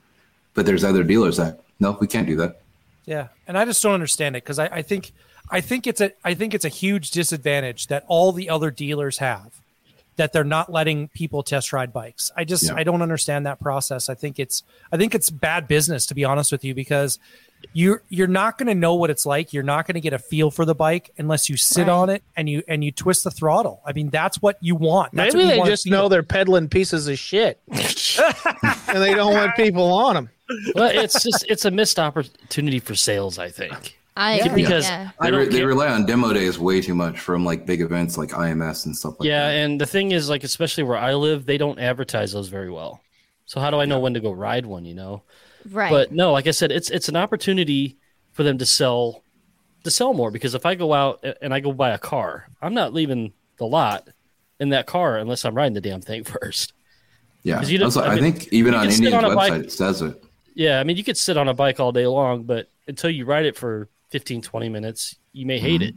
But 0.54 0.64
there's 0.64 0.84
other 0.84 1.02
dealers 1.02 1.38
that 1.38 1.58
no, 1.80 1.98
we 2.00 2.06
can't 2.06 2.26
do 2.26 2.36
that. 2.36 2.60
Yeah, 3.04 3.28
and 3.48 3.58
I 3.58 3.64
just 3.64 3.82
don't 3.82 3.94
understand 3.94 4.36
it 4.36 4.44
because 4.44 4.60
I, 4.60 4.66
I 4.66 4.82
think 4.82 5.10
I 5.50 5.60
think 5.60 5.86
it's 5.86 6.00
a 6.00 6.12
I 6.24 6.34
think 6.34 6.54
it's 6.54 6.64
a 6.64 6.68
huge 6.70 7.10
disadvantage 7.10 7.86
that 7.88 8.04
all 8.08 8.32
the 8.32 8.48
other 8.50 8.70
dealers 8.70 9.18
have 9.18 9.60
that 10.16 10.32
they're 10.32 10.44
not 10.44 10.72
letting 10.72 11.08
people 11.08 11.42
test 11.42 11.72
ride 11.74 11.92
bikes. 11.92 12.30
I 12.36 12.44
just 12.44 12.64
Yeah. 12.64 12.74
I 12.74 12.84
don't 12.84 13.02
understand 13.02 13.44
that 13.46 13.60
process. 13.60 14.08
I 14.08 14.14
think 14.14 14.38
it's 14.38 14.62
I 14.90 14.96
think 14.96 15.14
it's 15.14 15.30
bad 15.30 15.68
business 15.68 16.06
to 16.06 16.14
be 16.14 16.24
honest 16.24 16.50
with 16.52 16.64
you 16.64 16.74
because 16.74 17.18
you're 17.72 18.02
you're 18.08 18.26
not 18.26 18.58
going 18.58 18.66
to 18.68 18.74
know 18.74 18.94
what 18.94 19.08
it's 19.10 19.24
like. 19.26 19.52
You're 19.52 19.62
not 19.62 19.86
going 19.86 19.94
to 19.94 20.00
get 20.00 20.12
a 20.12 20.18
feel 20.18 20.50
for 20.50 20.64
the 20.64 20.74
bike 20.74 21.10
unless 21.18 21.48
you 21.48 21.56
sit 21.56 21.82
Right. 21.86 21.92
on 21.92 22.10
it 22.10 22.22
and 22.36 22.48
you 22.48 22.62
and 22.68 22.82
you 22.84 22.92
twist 22.92 23.24
the 23.24 23.30
throttle. 23.30 23.80
I 23.84 23.92
mean, 23.92 24.08
that's 24.10 24.40
what 24.42 24.56
you 24.60 24.74
want. 24.74 25.12
That's 25.14 25.34
Maybe 25.34 25.44
what 25.44 25.48
you 25.48 25.50
they 25.54 25.58
wanna 25.58 25.70
just 25.70 25.84
feel. 25.84 25.92
know 25.92 26.08
they're 26.08 26.22
peddling 26.22 26.68
pieces 26.68 27.08
of 27.08 27.18
shit, 27.18 27.58
and 27.70 29.02
they 29.02 29.14
don't 29.14 29.32
want 29.34 29.54
people 29.56 29.90
on 29.92 30.14
them. 30.14 30.30
well, 30.74 30.90
it's 30.94 31.22
just 31.22 31.44
it's 31.48 31.64
a 31.64 31.70
missed 31.70 31.98
opportunity 31.98 32.78
for 32.78 32.94
sales. 32.94 33.38
I 33.38 33.50
think 33.50 33.98
I 34.16 34.36
Yeah, 34.38 34.46
agree. 34.46 34.62
because 34.62 34.84
yeah. 34.88 35.10
I 35.20 35.30
They, 35.30 35.36
re- 35.36 35.48
they 35.48 35.64
rely 35.64 35.88
on 35.88 36.06
demo 36.06 36.32
days 36.32 36.58
way 36.58 36.80
too 36.80 36.94
much 36.94 37.20
from 37.20 37.44
like 37.44 37.66
big 37.66 37.80
events 37.82 38.16
like 38.16 38.30
IMS 38.30 38.86
and 38.86 38.96
stuff 38.96 39.20
like 39.20 39.26
yeah, 39.28 39.48
that. 39.48 39.54
and 39.54 39.80
the 39.80 39.86
thing 39.86 40.12
is, 40.12 40.28
like, 40.30 40.42
especially 40.42 40.84
where 40.84 40.96
I 40.96 41.14
live, 41.14 41.44
they 41.46 41.58
don't 41.58 41.78
advertise 41.78 42.32
those 42.32 42.48
very 42.48 42.70
well. 42.70 43.00
So 43.44 43.60
how 43.60 43.70
do 43.70 43.78
I 43.78 43.84
know 43.84 44.00
when 44.00 44.14
to 44.14 44.20
go 44.20 44.32
ride 44.32 44.66
one? 44.66 44.84
You 44.84 44.94
know. 44.94 45.22
Right. 45.70 45.90
But 45.90 46.12
no, 46.12 46.32
like 46.32 46.46
I 46.46 46.52
said, 46.52 46.72
it's 46.72 46.90
it's 46.90 47.08
an 47.08 47.16
opportunity 47.16 47.98
for 48.32 48.42
them 48.42 48.58
to 48.58 48.66
sell 48.66 49.22
to 49.84 49.90
sell 49.90 50.14
more 50.14 50.30
because 50.30 50.54
if 50.54 50.64
I 50.66 50.74
go 50.74 50.92
out 50.94 51.24
and 51.42 51.52
I 51.54 51.60
go 51.60 51.72
buy 51.72 51.90
a 51.90 51.98
car, 51.98 52.48
I'm 52.62 52.74
not 52.74 52.92
leaving 52.94 53.32
the 53.58 53.66
lot 53.66 54.08
in 54.58 54.70
that 54.70 54.86
car 54.86 55.18
unless 55.18 55.44
I'm 55.44 55.54
riding 55.54 55.74
the 55.74 55.80
damn 55.80 56.00
thing 56.00 56.24
first. 56.40 56.72
Yeah, 57.42 57.58
'Cause 57.58 57.70
you 57.70 57.78
don't- 57.78 57.86
Also, 57.86 58.00
I 58.02 58.14
I, 58.14 58.18
think 58.18 58.48
even 58.52 58.74
on 58.74 58.82
can 58.84 58.90
sit 58.92 59.04
Indian's 59.04 59.24
on 59.24 59.32
a 59.32 59.34
bike- 59.36 59.52
website 59.52 59.64
it 59.64 59.72
says 59.72 60.02
it. 60.02 60.24
Yeah, 60.54 60.80
I 60.80 60.84
mean, 60.84 60.96
you 60.96 61.04
could 61.04 61.16
sit 61.18 61.36
on 61.36 61.46
a 61.48 61.54
bike 61.54 61.78
all 61.78 61.92
day 61.92 62.06
long, 62.06 62.42
but 62.44 62.68
until 62.88 63.10
you 63.10 63.24
ride 63.26 63.44
it 63.46 63.56
for 63.56 63.88
15, 64.10 64.42
20 64.42 64.68
minutes, 64.68 65.16
you 65.32 65.46
may 65.46 65.58
hate 65.58 65.80
Mm-hmm. 65.80 65.88
it. 65.90 65.94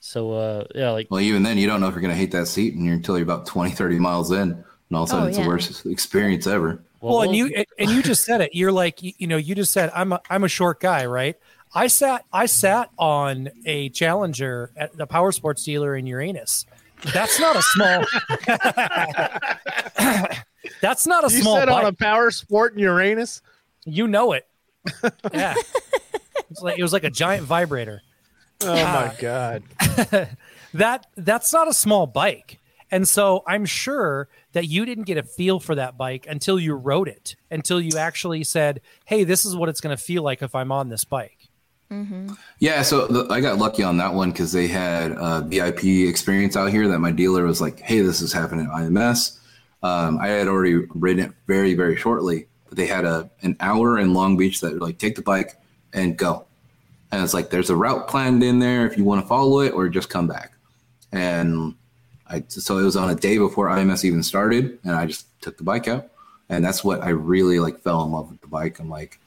So, 0.00 0.32
uh, 0.34 0.64
yeah, 0.74 0.90
like, 0.90 1.08
Well, 1.10 1.20
even 1.20 1.42
then, 1.42 1.58
you 1.58 1.66
don't 1.66 1.80
know 1.80 1.88
if 1.88 1.94
you're 1.94 2.02
going 2.02 2.14
to 2.14 2.18
hate 2.18 2.30
that 2.32 2.46
seat 2.46 2.74
and 2.74 2.84
you're 2.84 2.94
until 2.94 3.16
you're 3.18 3.24
about 3.24 3.46
20, 3.46 3.70
30 3.72 3.98
miles 3.98 4.30
in, 4.30 4.52
and 4.52 4.64
all 4.92 5.02
of 5.02 5.08
a 5.08 5.10
sudden 5.10 5.24
Oh, 5.24 5.28
it's 5.28 5.36
yeah. 5.38 5.44
the 5.44 5.48
worst 5.48 5.86
experience 5.86 6.46
ever. 6.46 6.82
Well, 7.00 7.22
and 7.22 7.34
you 7.36 7.64
and 7.78 7.90
you 7.90 8.02
just 8.02 8.24
said 8.24 8.40
it. 8.40 8.54
You're 8.54 8.72
like 8.72 9.02
you, 9.02 9.12
you 9.18 9.26
know 9.26 9.36
you 9.36 9.54
just 9.54 9.72
said 9.72 9.90
I'm 9.94 10.12
a, 10.12 10.20
I'm 10.30 10.44
a 10.44 10.48
short 10.48 10.80
guy, 10.80 11.06
right? 11.06 11.36
I 11.74 11.86
sat 11.88 12.24
I 12.32 12.46
sat 12.46 12.90
on 12.98 13.50
a 13.64 13.90
Challenger 13.90 14.72
at 14.76 14.96
the 14.96 15.06
power 15.06 15.30
sports 15.30 15.62
dealer 15.62 15.94
in 15.94 16.06
Uranus. 16.06 16.64
That's 17.12 17.38
not 17.38 17.54
a 17.56 17.62
small. 17.62 18.04
that's 20.80 21.06
not 21.06 21.30
a 21.30 21.34
You 21.34 21.42
small 21.42 21.56
said 21.58 21.66
bike. 21.68 21.76
on 21.76 21.84
a 21.86 21.92
power 21.92 22.30
sport 22.30 22.72
in 22.74 22.80
Uranus. 22.80 23.42
You 23.84 24.08
know 24.08 24.32
it. 24.32 24.46
Yeah. 25.32 25.54
It's 26.50 26.62
like 26.62 26.78
it 26.78 26.82
was 26.82 26.92
like 26.92 27.04
a 27.04 27.10
giant 27.10 27.44
vibrator. 27.44 28.02
Oh 28.62 28.74
my 28.74 29.14
god. 29.18 29.62
That 30.76 31.06
that's 31.16 31.52
not 31.52 31.68
a 31.68 31.72
small 31.72 32.06
bike. 32.06 32.60
And 32.90 33.08
so 33.08 33.42
I'm 33.46 33.64
sure 33.64 34.28
that 34.52 34.66
you 34.66 34.84
didn't 34.84 35.04
get 35.04 35.16
a 35.16 35.22
feel 35.22 35.58
for 35.58 35.74
that 35.74 35.96
bike 35.96 36.26
until 36.28 36.60
you 36.60 36.74
rode 36.74 37.08
it, 37.08 37.34
until 37.50 37.80
you 37.80 37.98
actually 37.98 38.44
said, 38.44 38.80
"Hey, 39.06 39.24
this 39.24 39.44
is 39.44 39.56
what 39.56 39.68
it's 39.68 39.80
going 39.80 39.96
to 39.96 40.02
feel 40.02 40.22
like 40.22 40.42
if 40.42 40.54
I'm 40.54 40.70
on 40.70 40.88
this 40.88 41.04
bike." 41.04 41.48
Yeah, 42.58 42.82
so 42.82 43.06
the, 43.06 43.32
I 43.32 43.40
got 43.40 43.58
lucky 43.58 43.82
on 43.82 43.96
that 43.98 44.12
one 44.12 44.32
because 44.32 44.52
they 44.52 44.66
had 44.66 45.12
a 45.12 45.40
VIP 45.46 46.08
experience 46.08 46.56
out 46.56 46.70
here 46.70 46.88
that 46.88 46.98
my 46.98 47.10
dealer 47.10 47.44
was 47.44 47.60
like, 47.60 47.80
"Hey, 47.80 48.02
this 48.02 48.20
is 48.20 48.32
happening 48.32 48.66
at 48.66 48.72
IMS." 48.72 49.38
Um, 49.82 50.18
I 50.18 50.28
had 50.28 50.46
already 50.46 50.86
ridden 50.94 51.24
it 51.26 51.32
very, 51.46 51.74
very 51.74 51.96
shortly, 51.96 52.46
but 52.68 52.76
they 52.76 52.86
had 52.86 53.04
a 53.04 53.30
an 53.42 53.56
hour 53.60 53.98
in 53.98 54.14
Long 54.14 54.36
Beach 54.36 54.60
that 54.60 54.74
were 54.74 54.80
like 54.80 54.98
take 54.98 55.16
the 55.16 55.22
bike 55.22 55.54
and 55.92 56.16
go, 56.16 56.44
and 57.12 57.22
it's 57.22 57.34
like 57.34 57.50
there's 57.50 57.70
a 57.70 57.76
route 57.76 58.08
planned 58.08 58.42
in 58.42 58.58
there 58.58 58.86
if 58.86 58.96
you 58.98 59.04
want 59.04 59.20
to 59.22 59.26
follow 59.28 59.60
it 59.60 59.72
or 59.72 59.88
just 59.88 60.08
come 60.10 60.26
back. 60.26 60.52
And 61.12 61.74
I 62.28 62.42
so 62.48 62.78
it 62.78 62.82
was 62.84 62.96
on 62.96 63.10
a 63.10 63.14
day 63.14 63.38
before 63.38 63.68
IMS 63.68 64.04
even 64.04 64.22
started, 64.22 64.78
and 64.84 64.92
I 64.94 65.06
just 65.06 65.26
took 65.40 65.56
the 65.56 65.64
bike 65.64 65.88
out, 65.88 66.08
and 66.48 66.64
that's 66.64 66.82
what 66.84 67.02
I 67.02 67.10
really 67.10 67.60
like 67.60 67.78
fell 67.80 68.02
in 68.04 68.12
love 68.12 68.30
with 68.30 68.40
the 68.40 68.48
bike. 68.48 68.78
I'm 68.80 68.90
like, 68.90 69.18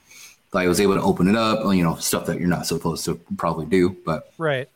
I 0.52 0.66
was 0.68 0.80
able 0.80 0.94
to 0.94 1.02
open 1.02 1.28
it 1.28 1.36
up, 1.36 1.64
you 1.74 1.82
know, 1.82 1.94
stuff 1.96 2.26
that 2.26 2.38
you're 2.38 2.48
not 2.48 2.66
supposed 2.66 3.04
to 3.06 3.14
probably 3.36 3.66
do, 3.66 3.96
but 4.04 4.32
Right. 4.36 4.68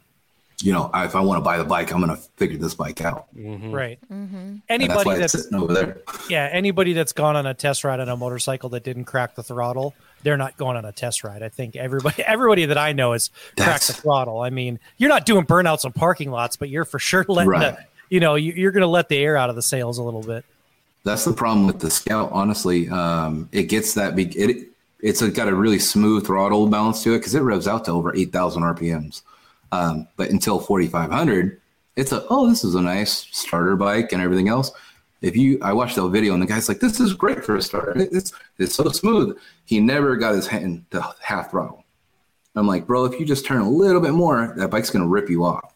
you 0.63 0.73
know, 0.73 0.89
if 0.95 1.15
I 1.17 1.21
want 1.21 1.39
to 1.39 1.45
buy 1.45 1.59
the 1.59 1.65
bike, 1.65 1.93
I'm 1.93 2.01
gonna 2.01 2.17
figure 2.17 2.57
this 2.57 2.75
bike 2.75 3.03
out. 3.03 3.27
Mm-hmm. 3.37 3.71
Right. 3.73 3.99
Mm-hmm. 4.11 4.37
And 4.37 4.63
that's 4.69 4.83
Anybody 4.83 5.09
why 5.11 5.17
it's 5.17 5.33
that's 5.35 5.53
over 5.53 5.75
there. 5.75 5.99
yeah, 6.31 6.49
anybody 6.51 6.93
that's 6.95 7.13
gone 7.13 7.37
on 7.37 7.45
a 7.47 7.55
test 7.55 7.85
ride 7.85 8.01
on 8.01 8.09
a 8.09 8.17
motorcycle 8.17 8.71
that 8.71 8.85
didn't 8.85 9.05
crack 9.05 9.35
the 9.35 9.43
throttle, 9.43 9.95
they're 10.25 10.37
not 10.37 10.57
going 10.57 10.77
on 10.77 10.85
a 10.85 10.91
test 10.93 11.23
ride. 11.23 11.43
I 11.43 11.49
think 11.49 11.77
everybody 11.77 12.23
everybody 12.27 12.67
that 12.67 12.79
I 12.79 12.93
know 12.93 13.13
has 13.13 13.31
cracked 13.57 13.87
the 13.87 13.93
throttle. 13.93 14.41
I 14.41 14.51
mean, 14.51 14.81
you're 14.97 15.11
not 15.11 15.27
doing 15.27 15.47
burnouts 15.47 15.85
on 15.85 15.93
parking 15.93 16.31
lots, 16.33 16.57
but 16.57 16.69
you're 16.69 16.85
for 16.85 16.99
sure 16.99 17.25
letting 17.29 17.51
Right. 17.51 17.77
the 17.77 17.85
you 18.11 18.21
know, 18.21 18.35
you, 18.35 18.53
you're 18.53 18.71
going 18.73 18.83
to 18.83 18.87
let 18.87 19.09
the 19.09 19.19
air 19.19 19.37
out 19.37 19.51
of 19.51 19.57
the 19.57 19.63
sails 19.63 19.99
a 19.99 20.03
little 20.03 20.23
bit. 20.23 20.45
That's 21.05 21.25
the 21.25 21.33
problem 21.33 21.67
with 21.67 21.81
the 21.81 21.91
Scout. 21.91 22.31
Honestly, 22.33 22.89
um, 22.89 23.49
it 23.53 23.65
gets 23.65 23.95
that 23.95 24.17
big. 24.17 24.37
It 24.37 24.69
it's 25.01 25.21
got 25.31 25.49
a 25.49 25.55
really 25.55 25.79
smooth 25.79 26.25
throttle 26.27 26.67
balance 26.69 27.03
to 27.03 27.13
it 27.15 27.19
because 27.19 27.35
it 27.35 27.41
revs 27.41 27.69
out 27.69 27.85
to 27.87 27.93
over 27.93 28.15
eight 28.17 28.33
thousand 28.33 28.63
RPMs. 28.63 29.23
Um, 29.73 30.09
but 30.17 30.31
until 30.31 30.59
forty 30.61 30.87
five 30.87 31.11
hundred, 31.11 31.61
it's 31.97 32.13
a 32.13 32.25
oh 32.31 32.49
this 32.49 32.65
is 32.65 32.75
a 32.75 32.81
nice 32.81 33.27
starter 33.31 33.77
bike 33.77 34.13
and 34.13 34.23
everything 34.23 34.49
else. 34.49 34.71
If 35.25 35.37
you, 35.37 35.59
I 35.63 35.73
watched 35.73 35.97
that 35.97 36.09
video 36.11 36.35
and 36.35 36.43
the 36.43 36.47
guy's 36.47 36.69
like, 36.69 36.81
"This 36.81 37.01
is 37.01 37.15
great 37.15 37.45
for 37.45 37.57
a 37.57 37.63
starter. 37.63 37.95
It's 37.97 38.33
it's 38.59 38.75
so 38.75 38.89
smooth." 38.91 39.39
He 39.65 39.81
never 39.81 40.17
got 40.17 40.35
his 40.35 40.47
hand 40.47 40.85
to 40.91 41.15
half 41.21 41.51
throttle. 41.51 41.85
I'm 42.57 42.67
like, 42.67 42.87
bro, 42.87 43.05
if 43.07 43.19
you 43.19 43.27
just 43.27 43.45
turn 43.47 43.63
a 43.63 43.69
little 43.69 44.01
bit 44.01 44.13
more, 44.13 44.55
that 44.57 44.69
bike's 44.71 44.91
gonna 44.91 45.07
rip 45.09 45.29
you 45.31 45.45
off. 45.45 45.75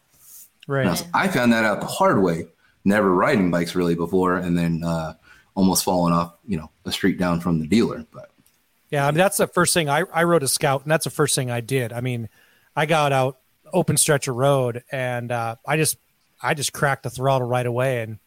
Right. 0.66 0.87
I, 0.87 0.90
was- 0.90 1.04
I 1.14 1.28
found 1.28 1.52
that 1.52 1.64
out 1.64 1.80
the 1.80 1.87
hard 1.87 2.22
way, 2.22 2.46
never 2.84 3.12
riding 3.14 3.50
bikes 3.50 3.74
really 3.74 3.94
before, 3.94 4.37
and 4.37 4.56
then 4.56 4.84
uh, 4.84 5.14
almost 5.54 5.82
falling 5.82 6.12
off, 6.12 6.34
you 6.46 6.58
know, 6.58 6.70
a 6.84 6.92
street 6.92 7.18
down 7.18 7.40
from 7.40 7.58
the 7.58 7.66
dealer. 7.66 8.04
But 8.12 8.30
Yeah, 8.90 9.06
I 9.06 9.11
mean, 9.11 9.18
that's 9.18 9.38
the 9.38 9.46
first 9.48 9.72
thing 9.74 9.88
I, 9.88 10.04
I 10.12 10.24
rode 10.24 10.42
a 10.42 10.48
scout, 10.48 10.82
and 10.82 10.90
that's 10.92 11.04
the 11.04 11.11
first 11.11 11.34
thing 11.34 11.50
I 11.50 11.61
did. 11.62 11.92
I 11.92 12.00
mean, 12.02 12.28
I 12.76 12.84
got 12.87 13.12
out 13.12 13.38
open 13.72 13.96
stretch 13.96 14.28
of 14.28 14.37
road, 14.37 14.84
and 14.92 15.32
uh, 15.32 15.56
I 15.66 15.76
just 15.78 15.96
I 16.42 16.52
just 16.54 16.72
cracked 16.74 17.02
the 17.02 17.11
throttle 17.11 17.48
right 17.48 17.66
away. 17.66 18.02
And 18.02 18.18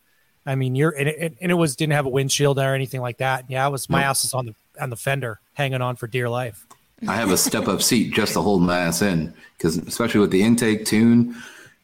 I 0.45 0.55
mean, 0.55 0.75
you're 0.75 0.91
and 0.91 1.07
it, 1.07 1.37
and 1.39 1.51
it 1.51 1.55
was 1.55 1.75
didn't 1.75 1.93
have 1.93 2.05
a 2.05 2.09
windshield 2.09 2.57
or 2.57 2.73
anything 2.73 3.01
like 3.01 3.17
that. 3.17 3.45
Yeah, 3.49 3.67
it 3.67 3.71
was 3.71 3.89
my 3.89 4.03
ass 4.03 4.23
is 4.25 4.33
on 4.33 4.47
the 4.47 4.55
on 4.79 4.89
the 4.89 4.95
fender, 4.95 5.39
hanging 5.53 5.81
on 5.81 5.95
for 5.95 6.07
dear 6.07 6.29
life. 6.29 6.65
I 7.07 7.15
have 7.15 7.31
a 7.31 7.37
step 7.37 7.67
up 7.67 7.81
seat 7.81 8.13
just 8.13 8.33
to 8.33 8.41
hold 8.41 8.61
my 8.61 8.77
ass 8.79 9.01
in, 9.01 9.33
because 9.57 9.77
especially 9.77 10.19
with 10.19 10.31
the 10.31 10.41
intake 10.43 10.85
tune, 10.85 11.35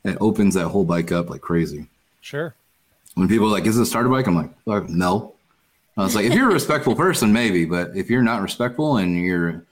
it 0.03 0.17
opens 0.21 0.53
that 0.55 0.67
whole 0.67 0.83
bike 0.83 1.11
up 1.11 1.29
like 1.29 1.41
crazy. 1.41 1.87
Sure. 2.21 2.55
When 3.15 3.27
people 3.27 3.47
are 3.47 3.51
like, 3.51 3.65
"Is 3.65 3.77
it 3.77 3.83
a 3.83 3.85
starter 3.85 4.09
bike?" 4.09 4.27
I'm 4.27 4.35
like, 4.35 4.51
"Uh, 4.67 4.81
"No." 4.87 5.33
I 5.95 6.03
was 6.03 6.15
like, 6.15 6.25
"If 6.25 6.33
you're 6.33 6.49
a 6.49 6.53
respectful 6.53 6.95
person, 6.95 7.33
maybe, 7.33 7.65
but 7.65 7.95
if 7.95 8.09
you're 8.09 8.21
not 8.21 8.41
respectful 8.41 8.97
and 8.97 9.17
you're 9.17 9.63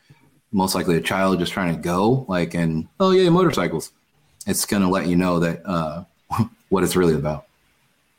most 0.52 0.74
likely 0.74 0.96
a 0.98 1.02
child 1.02 1.40
just 1.40 1.52
trying 1.52 1.76
to 1.76 1.82
go, 1.82 2.26
like, 2.28 2.54
and 2.54 2.88
oh 3.00 3.12
yeah, 3.12 3.30
motorcycles, 3.30 3.92
it's 4.48 4.66
gonna 4.66 4.90
let 4.90 5.08
you 5.08 5.16
know 5.16 5.40
that 5.40 5.66
uh, 5.66 6.04
what 6.70 6.84
it's 6.84 6.96
really 6.96 7.16
about." 7.16 7.46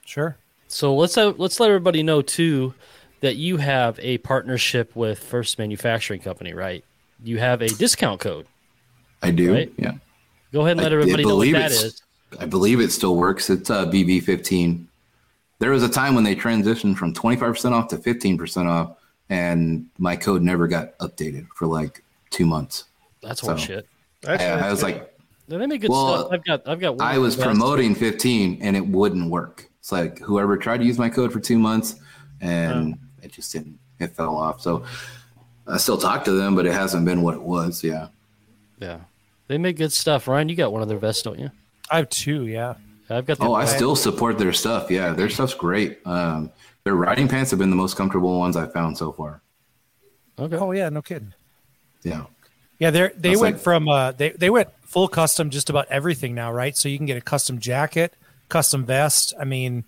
Sure. 0.05 0.37
So 0.69 0.95
let's 0.95 1.17
uh, 1.17 1.33
let's 1.37 1.61
let 1.61 1.69
everybody 1.69 2.03
know 2.03 2.23
too 2.23 2.75
that 3.21 3.37
you 3.37 3.57
have 3.57 3.99
a 4.01 4.19
partnership 4.19 4.95
with 4.95 5.19
First 5.19 5.59
Manufacturing 5.59 6.21
Company, 6.21 6.53
right? 6.53 6.85
You 7.25 7.39
have 7.39 7.63
a 7.63 7.69
discount 7.69 8.21
code. 8.21 8.47
I 9.23 9.31
do, 9.31 9.55
Right. 9.55 9.73
yeah. 9.79 9.93
Go 10.53 10.61
ahead 10.61 10.73
and 10.73 10.81
let 10.83 10.93
I- 10.93 10.97
I 10.97 10.99
everybody 11.01 11.23
know 11.25 11.29
what 11.37 11.41
believe 11.41 11.55
that 11.55 11.71
it's- 11.73 11.83
is. 11.85 12.03
I 12.41 12.45
believe 12.47 12.81
it 12.81 12.91
still 12.93 13.17
works. 13.17 13.49
It's 13.49 13.71
uh, 13.71 13.87
BB15. 13.87 14.85
There 15.61 15.71
was 15.71 15.83
a 15.83 15.89
time 15.89 16.15
when 16.15 16.25
they 16.25 16.35
transitioned 16.35 16.97
from 16.97 17.15
25% 17.15 17.73
off 17.73 17.89
to 17.89 17.97
15% 17.97 18.67
off, 18.67 18.97
and 19.31 19.87
my 19.99 20.17
code 20.17 20.43
never 20.43 20.67
got 20.67 20.99
updated 20.99 21.47
for 21.55 21.67
like 21.67 22.03
two 22.31 22.45
months. 22.45 22.85
That's 23.23 23.41
So- 23.41 23.55
horseshit. 23.55 23.85
That's 24.23 24.43
I, 24.43 24.69
I 24.69 24.71
was 24.71 24.83
like, 24.83 25.15
They 25.49 25.57
make 25.67 25.81
good 25.81 25.91
Well, 25.91 26.19
stuff. 26.19 26.33
I've 26.33 26.45
got 26.45 26.69
I've 26.69 26.81
got. 26.81 26.97
one 26.97 27.07
I 27.07 27.19
was 27.19 27.37
promoting 27.37 27.95
15 27.95 28.59
and 28.61 28.77
it 28.77 28.87
wouldn't 28.87 29.31
work. 29.31 29.66
It's 29.87 29.93
like 29.93 30.19
whoever 30.19 30.57
tried 30.57 30.79
to 30.79 30.85
use 30.85 30.99
my 30.99 31.09
code 31.09 31.33
for 31.33 31.39
two 31.39 31.61
months 31.61 31.95
and 32.41 32.99
it 33.23 33.31
just 33.31 33.53
didn't, 33.53 33.79
it 34.01 34.17
fell 34.17 34.37
off. 34.37 34.61
So 34.61 34.85
I 35.65 35.77
still 35.77 35.97
talk 35.97 36.25
to 36.25 36.33
them, 36.33 36.57
but 36.57 36.67
it 36.67 36.73
hasn't 36.73 37.05
been 37.05 37.23
what 37.23 37.35
it 37.35 37.41
was. 37.41 37.85
Yeah. 37.85 38.09
Yeah, 38.81 38.99
they 39.47 39.59
make 39.59 39.77
good 39.77 39.93
stuff. 39.93 40.27
Ryan, 40.27 40.49
you 40.49 40.57
got 40.57 40.73
one 40.73 40.83
of 40.83 40.89
their 40.89 40.99
vests, 40.99 41.23
don't 41.23 41.39
you? 41.39 41.53
I 41.89 41.99
have 41.99 42.09
two. 42.09 42.49
Yeah. 42.49 42.75
I've 43.09 43.27
got. 43.27 43.41
Oh, 43.41 43.55
I 43.55 43.65
still 43.65 43.95
support 43.95 44.39
their 44.39 44.53
stuff. 44.53 44.91
Yeah, 44.91 45.13
their 45.13 45.29
stuff's 45.31 45.55
great. 45.55 46.05
Um, 46.05 46.51
their 46.83 46.97
riding 46.97 47.29
pants 47.29 47.53
have 47.53 47.61
been 47.61 47.71
the 47.71 47.77
most 47.77 47.97
comfortable 47.97 48.41
ones 48.41 48.57
I've 48.57 48.73
found 48.73 48.99
so 48.99 49.13
far. 49.13 49.41
Okay. 50.37 50.57
Oh 50.57 50.73
yeah. 50.73 50.89
No 50.89 51.01
kidding. 51.01 51.33
Yeah. 52.03 52.25
Yeah, 52.81 52.91
they 52.91 53.11
they 53.17 53.29
That's 53.29 53.41
went 53.41 53.55
like- 53.59 53.63
from 53.63 53.89
uh 53.89 54.11
they 54.11 54.31
they 54.31 54.51
went 54.51 54.69
full 54.83 55.07
custom 55.07 55.49
just 55.49 55.71
about 55.71 55.87
everything 55.91 56.35
now, 56.35 56.51
right? 56.53 56.77
So 56.77 56.89
you 56.89 56.97
can 56.97 57.07
get 57.07 57.17
a 57.17 57.21
custom 57.21 57.61
jacket, 57.61 58.15
custom 58.49 58.85
vest. 58.85 59.35
I 59.41 59.45
mean, 59.45 59.85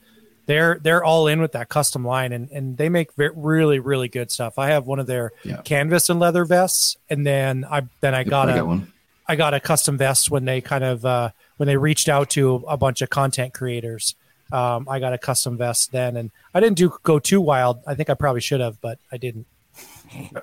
they're 0.46 0.78
they're 0.82 1.04
all 1.04 1.26
in 1.26 1.40
with 1.40 1.52
that 1.52 1.68
custom 1.68 2.04
line, 2.04 2.32
and 2.32 2.48
and 2.50 2.76
they 2.76 2.88
make 2.88 3.12
ve- 3.14 3.28
really 3.34 3.78
really 3.78 4.08
good 4.08 4.30
stuff. 4.30 4.58
I 4.58 4.68
have 4.68 4.86
one 4.86 4.98
of 4.98 5.06
their 5.06 5.32
Yeah. 5.44 5.60
canvas 5.62 6.08
and 6.08 6.18
leather 6.20 6.44
vests, 6.44 6.96
and 7.10 7.26
then 7.26 7.64
I 7.70 7.82
then 8.00 8.14
I 8.14 8.20
Yep, 8.20 8.28
got 8.28 8.48
I 8.48 8.52
a 8.52 8.56
got 8.56 8.66
one. 8.66 8.92
I 9.30 9.36
got 9.36 9.52
a 9.54 9.60
custom 9.60 9.98
vest 9.98 10.30
when 10.30 10.44
they 10.46 10.60
kind 10.62 10.84
of 10.84 11.04
uh, 11.04 11.30
when 11.58 11.66
they 11.66 11.76
reached 11.76 12.08
out 12.08 12.30
to 12.30 12.64
a 12.66 12.76
bunch 12.78 13.02
of 13.02 13.10
content 13.10 13.52
creators. 13.52 14.14
Um, 14.50 14.88
I 14.88 14.98
got 15.00 15.12
a 15.12 15.18
custom 15.18 15.58
vest 15.58 15.92
then, 15.92 16.16
and 16.16 16.30
I 16.54 16.60
didn't 16.60 16.78
do 16.78 16.90
go 17.02 17.18
too 17.18 17.42
wild. 17.42 17.80
I 17.86 17.94
think 17.94 18.08
I 18.08 18.14
probably 18.14 18.40
should 18.40 18.60
have, 18.60 18.80
but 18.80 18.98
I 19.12 19.18
didn't. 19.18 19.44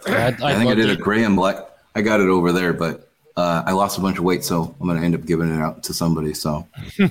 I'd, 0.05 0.39
I 0.41 0.51
I'd 0.51 0.57
think 0.57 0.69
I 0.71 0.75
did 0.75 0.85
to- 0.87 0.91
a 0.93 0.95
gray 0.95 1.23
and 1.23 1.35
black. 1.35 1.57
I 1.95 2.01
got 2.03 2.19
it 2.19 2.27
over 2.27 2.51
there, 2.51 2.73
but 2.73 3.09
uh, 3.35 3.63
I 3.65 3.71
lost 3.71 3.97
a 3.97 4.01
bunch 4.01 4.19
of 4.19 4.23
weight, 4.23 4.43
so 4.43 4.75
I'm 4.79 4.85
going 4.87 4.99
to 4.99 5.03
end 5.05 5.15
up 5.15 5.25
giving 5.25 5.49
it 5.49 5.59
out 5.59 5.81
to 5.83 5.93
somebody. 5.95 6.35
So 6.35 6.67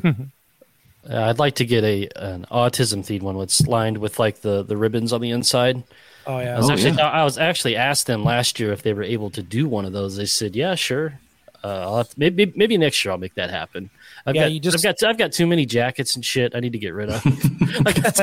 Uh, 1.09 1.21
I'd 1.23 1.39
like 1.39 1.57
to 1.57 1.67
get 1.67 1.85
a 1.85 2.09
an 2.17 2.47
autism 2.51 3.01
themed 3.01 3.23
one 3.23 3.39
that's 3.39 3.67
lined 3.67 3.99
with 3.99 4.19
like 4.19 4.41
the 4.41 4.63
the 4.63 4.77
ribbons 4.77 5.13
on 5.13 5.21
the 5.21 5.31
inside. 5.31 5.83
Oh 6.27 6.39
yeah, 6.39 6.55
I 6.55 6.57
was 6.59 6.71
Oh, 6.71 6.73
actually 6.73 6.91
yeah. 6.93 7.09
I 7.09 7.25
was 7.25 7.37
actually 7.39 7.77
asked 7.77 8.07
them 8.07 8.25
last 8.25 8.59
year 8.59 8.73
if 8.73 8.83
they 8.83 8.93
were 8.95 9.03
able 9.03 9.31
to 9.31 9.43
do 9.43 9.69
one 9.69 9.85
of 9.85 9.93
those. 9.93 10.17
They 10.17 10.25
said, 10.27 10.57
"Yeah, 10.57 10.75
sure." 10.75 11.21
Uh, 11.63 11.67
I'll 11.81 12.05
to, 12.05 12.15
maybe 12.19 12.53
maybe 12.57 12.77
next 12.79 13.05
year 13.05 13.13
I'll 13.13 13.19
make 13.19 13.35
that 13.35 13.51
happen. 13.51 13.91
I've 14.27 14.35
Yeah, 14.35 14.43
got 14.45 14.53
you 14.53 14.61
just- 14.61 14.77
I've 14.77 14.99
got 15.01 15.09
I've 15.09 15.19
got 15.19 15.33
too 15.33 15.47
many 15.47 15.67
jackets 15.67 16.15
and 16.15 16.25
shit 16.25 16.55
I 16.55 16.61
need 16.61 16.73
to 16.73 16.79
get 16.79 16.95
rid 16.95 17.11
of. 17.11 17.23
I, 17.87 17.93
got, 17.93 18.21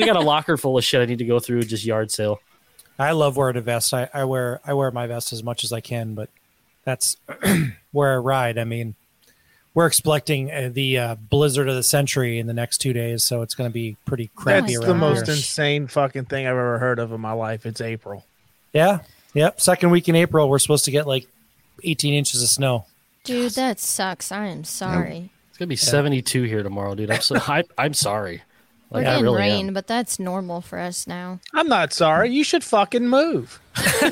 I 0.00 0.06
got 0.06 0.16
a 0.16 0.20
locker 0.20 0.56
full 0.56 0.76
of 0.78 0.84
shit 0.84 1.00
I 1.00 1.06
need 1.06 1.18
to 1.18 1.24
go 1.24 1.38
through 1.40 1.62
just 1.64 1.84
yard 1.84 2.10
sale. 2.10 2.40
I 2.98 3.12
love 3.12 3.36
wearing 3.36 3.56
a 3.56 3.60
vest. 3.62 3.92
I, 3.94 4.08
I 4.12 4.24
wear 4.24 4.60
I 4.66 4.74
wear 4.74 4.90
my 4.90 5.06
vest 5.06 5.32
as 5.32 5.42
much 5.42 5.64
as 5.64 5.72
I 5.72 5.80
can, 5.80 6.14
but 6.14 6.28
that's 6.84 7.16
where 7.92 8.12
I 8.14 8.16
ride. 8.16 8.58
I 8.58 8.64
mean, 8.64 8.94
we're 9.74 9.86
expecting 9.86 10.50
uh, 10.50 10.70
the 10.72 10.98
uh, 10.98 11.14
blizzard 11.14 11.68
of 11.68 11.74
the 11.74 11.82
century 11.82 12.38
in 12.38 12.46
the 12.46 12.52
next 12.52 12.78
two 12.78 12.92
days, 12.92 13.24
so 13.24 13.42
it's 13.42 13.54
going 13.54 13.68
to 13.70 13.72
be 13.72 13.96
pretty 14.04 14.30
crappy 14.36 14.74
That's 14.74 14.76
around 14.78 14.88
the 14.88 14.94
most 14.94 15.26
here. 15.26 15.34
insane 15.34 15.86
fucking 15.86 16.26
thing 16.26 16.46
I've 16.46 16.52
ever 16.52 16.78
heard 16.78 16.98
of 16.98 17.12
in 17.12 17.20
my 17.20 17.32
life. 17.32 17.64
It's 17.66 17.80
April. 17.80 18.24
Yeah, 18.72 19.00
yep. 19.34 19.60
Second 19.60 19.90
week 19.90 20.08
in 20.08 20.14
April, 20.16 20.48
we're 20.48 20.58
supposed 20.58 20.84
to 20.86 20.90
get 20.90 21.06
like 21.06 21.26
18 21.84 22.14
inches 22.14 22.42
of 22.42 22.48
snow. 22.48 22.86
Dude, 23.24 23.52
that 23.52 23.78
sucks. 23.78 24.32
I 24.32 24.46
am 24.46 24.64
sorry. 24.64 25.30
It's 25.48 25.58
gonna 25.58 25.68
be 25.68 25.76
seventy 25.76 26.22
two 26.22 26.42
here 26.42 26.62
tomorrow, 26.62 26.94
dude. 26.94 27.10
I'm 27.10 27.20
so 27.20 27.36
I, 27.46 27.62
I'm 27.78 27.94
sorry. 27.94 28.42
We're 28.92 28.98
Like 29.00 29.06
getting 29.06 29.24
really 29.24 29.38
rain, 29.38 29.68
am. 29.68 29.74
but 29.74 29.86
that's 29.86 30.18
normal 30.18 30.60
for 30.60 30.78
us 30.78 31.06
now. 31.06 31.40
I'm 31.54 31.66
not 31.68 31.92
sorry. 31.94 32.30
You 32.30 32.44
should 32.44 32.62
fucking 32.62 33.08
move. 33.08 33.58
I 33.76 34.10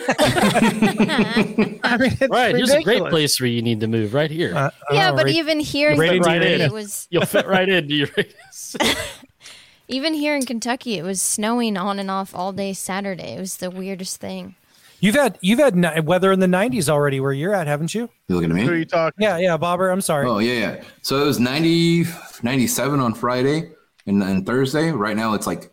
mean, 2.01 2.16
it's 2.21 2.31
Right, 2.31 2.55
here's 2.55 2.71
a 2.71 2.83
great 2.83 3.03
place 3.05 3.38
where 3.40 3.49
you 3.49 3.61
need 3.62 3.81
to 3.81 3.87
move. 3.88 4.14
Right 4.14 4.31
here, 4.31 4.55
Uh, 4.57 4.71
yeah, 4.90 5.11
uh, 5.11 5.16
but 5.16 5.27
right- 5.27 5.35
even 5.35 5.61
here 5.61 5.90
in 5.90 5.99
right 5.99 6.14
into 6.14 6.25
Kentucky, 6.29 6.51
your- 6.57 6.66
it 6.66 6.73
was 6.73 7.07
you'll 7.11 7.27
fit 7.27 7.47
right 7.47 7.69
into 7.69 7.95
your. 7.95 8.09
even 9.88 10.14
here 10.14 10.35
in 10.35 10.45
Kentucky, 10.47 10.97
it 10.99 11.03
was 11.03 11.21
snowing 11.21 11.77
on 11.77 11.99
and 11.99 12.11
off 12.11 12.35
all 12.35 12.53
day 12.53 12.73
Saturday. 12.73 13.35
It 13.35 13.40
was 13.40 13.57
the 13.59 13.71
weirdest 13.71 14.21
thing. 14.21 14.55
You've 15.01 15.14
had 15.14 15.38
you've 15.40 15.59
had 15.59 16.07
weather 16.07 16.31
in 16.33 16.40
the 16.40 16.47
90s 16.47 16.88
already 16.88 17.21
where 17.21 17.33
you're 17.33 17.55
at, 17.55 17.66
haven't 17.66 17.95
you? 17.95 18.09
You 18.29 18.37
looking 18.37 18.51
at 18.51 18.57
me? 18.57 18.62
Who 18.62 18.69
are 18.71 18.73
me? 18.73 18.79
you 18.81 18.85
talking? 18.85 19.23
Yeah, 19.23 19.38
yeah, 19.38 19.57
Bobber. 19.57 19.90
I'm 19.90 20.01
sorry. 20.03 20.27
Oh 20.27 20.38
yeah, 20.38 20.53
yeah. 20.53 20.85
So 21.03 21.23
it 21.23 21.27
was 21.27 21.40
90, 21.40 22.05
97 22.43 23.01
on 23.01 23.14
Friday 23.14 23.71
and, 24.07 24.23
and 24.23 24.47
Thursday. 24.47 24.91
Right 24.91 25.17
now 25.17 25.35
it's 25.35 25.47
like, 25.47 25.71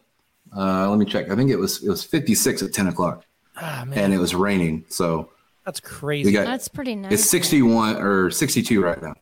uh, 0.55 0.89
let 0.89 0.97
me 0.99 1.05
check. 1.05 1.29
I 1.31 1.35
think 1.35 1.49
it 1.51 1.57
was 1.57 1.83
it 1.83 1.89
was 1.89 2.03
fifty 2.03 2.35
six 2.35 2.61
at 2.61 2.73
ten 2.73 2.87
o'clock, 2.87 3.23
Ah, 3.55 3.83
man, 3.87 3.97
and 3.99 4.13
it 4.13 4.17
was 4.17 4.33
raining. 4.35 4.85
So 4.89 5.29
that's 5.65 5.79
crazy. 5.79 6.31
got 6.31 6.45
That's 6.45 6.67
pretty 6.67 6.95
nice. 6.95 7.11
it's 7.13 7.29
sixty 7.29 7.61
one 7.61 7.97
or 7.97 8.29
sixty 8.31 8.61
two 8.61 8.81
right 8.83 9.01
now. 9.01 9.13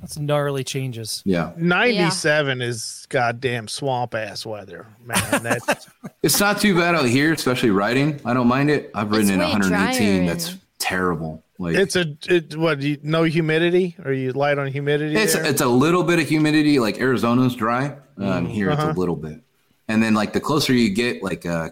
That's 0.00 0.16
gnarly 0.16 0.62
changes. 0.62 1.22
Yeah, 1.24 1.50
97 1.56 2.62
is 2.62 3.04
goddamn 3.08 3.66
swamp 3.66 4.14
ass 4.14 4.46
weather, 4.46 4.86
man. 5.04 5.18
That's 5.42 5.88
it's 6.22 6.38
not 6.38 6.60
too 6.60 6.76
bad 6.78 6.94
out 6.94 7.06
here, 7.06 7.32
especially 7.32 7.70
riding. 7.70 8.20
I 8.24 8.32
don't 8.32 8.46
mind 8.46 8.70
it. 8.70 8.92
I've 8.94 9.10
ridden 9.10 9.22
It's 9.26 9.30
in 9.32 9.38
one 9.40 9.50
hundred 9.50 9.72
and 9.72 9.92
eighteen. 9.92 10.16
drier 10.24 10.34
That's 10.34 10.56
terrible. 10.78 11.42
Like 11.58 11.76
it's 11.76 11.96
a 11.96 12.16
it 12.28 12.56
what 12.56 12.80
you, 12.80 12.98
no 13.02 13.22
humidity? 13.24 13.94
Are 14.04 14.12
you 14.12 14.32
light 14.32 14.58
on 14.58 14.66
humidity? 14.68 15.14
It's 15.16 15.34
there? 15.34 15.44
it's 15.44 15.60
a 15.60 15.66
little 15.66 16.02
bit 16.02 16.18
of 16.18 16.28
humidity. 16.28 16.78
Like 16.78 16.98
Arizona's 16.98 17.54
dry. 17.54 17.96
Um, 18.18 18.46
here 18.46 18.70
it's 18.70 18.80
Uh-huh. 18.80 18.92
a 18.92 18.98
little 18.98 19.16
bit, 19.16 19.40
and 19.88 20.02
then 20.02 20.14
like 20.14 20.32
the 20.32 20.40
closer 20.40 20.72
you 20.72 20.90
get, 20.90 21.22
like 21.22 21.46
uh, 21.46 21.70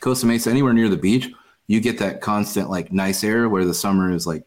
Costa 0.00 0.26
Mesa, 0.26 0.50
anywhere 0.50 0.72
near 0.72 0.88
the 0.88 0.96
beach, 0.96 1.30
you 1.66 1.80
get 1.80 1.98
that 1.98 2.20
constant 2.20 2.70
like 2.70 2.92
nice 2.92 3.22
air 3.24 3.48
where 3.48 3.64
the 3.64 3.74
summer 3.74 4.10
is 4.12 4.26
like 4.26 4.44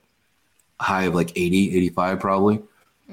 high 0.80 1.04
of 1.04 1.16
like 1.16 1.32
80, 1.36 1.76
85 1.78 2.20
probably. 2.20 2.62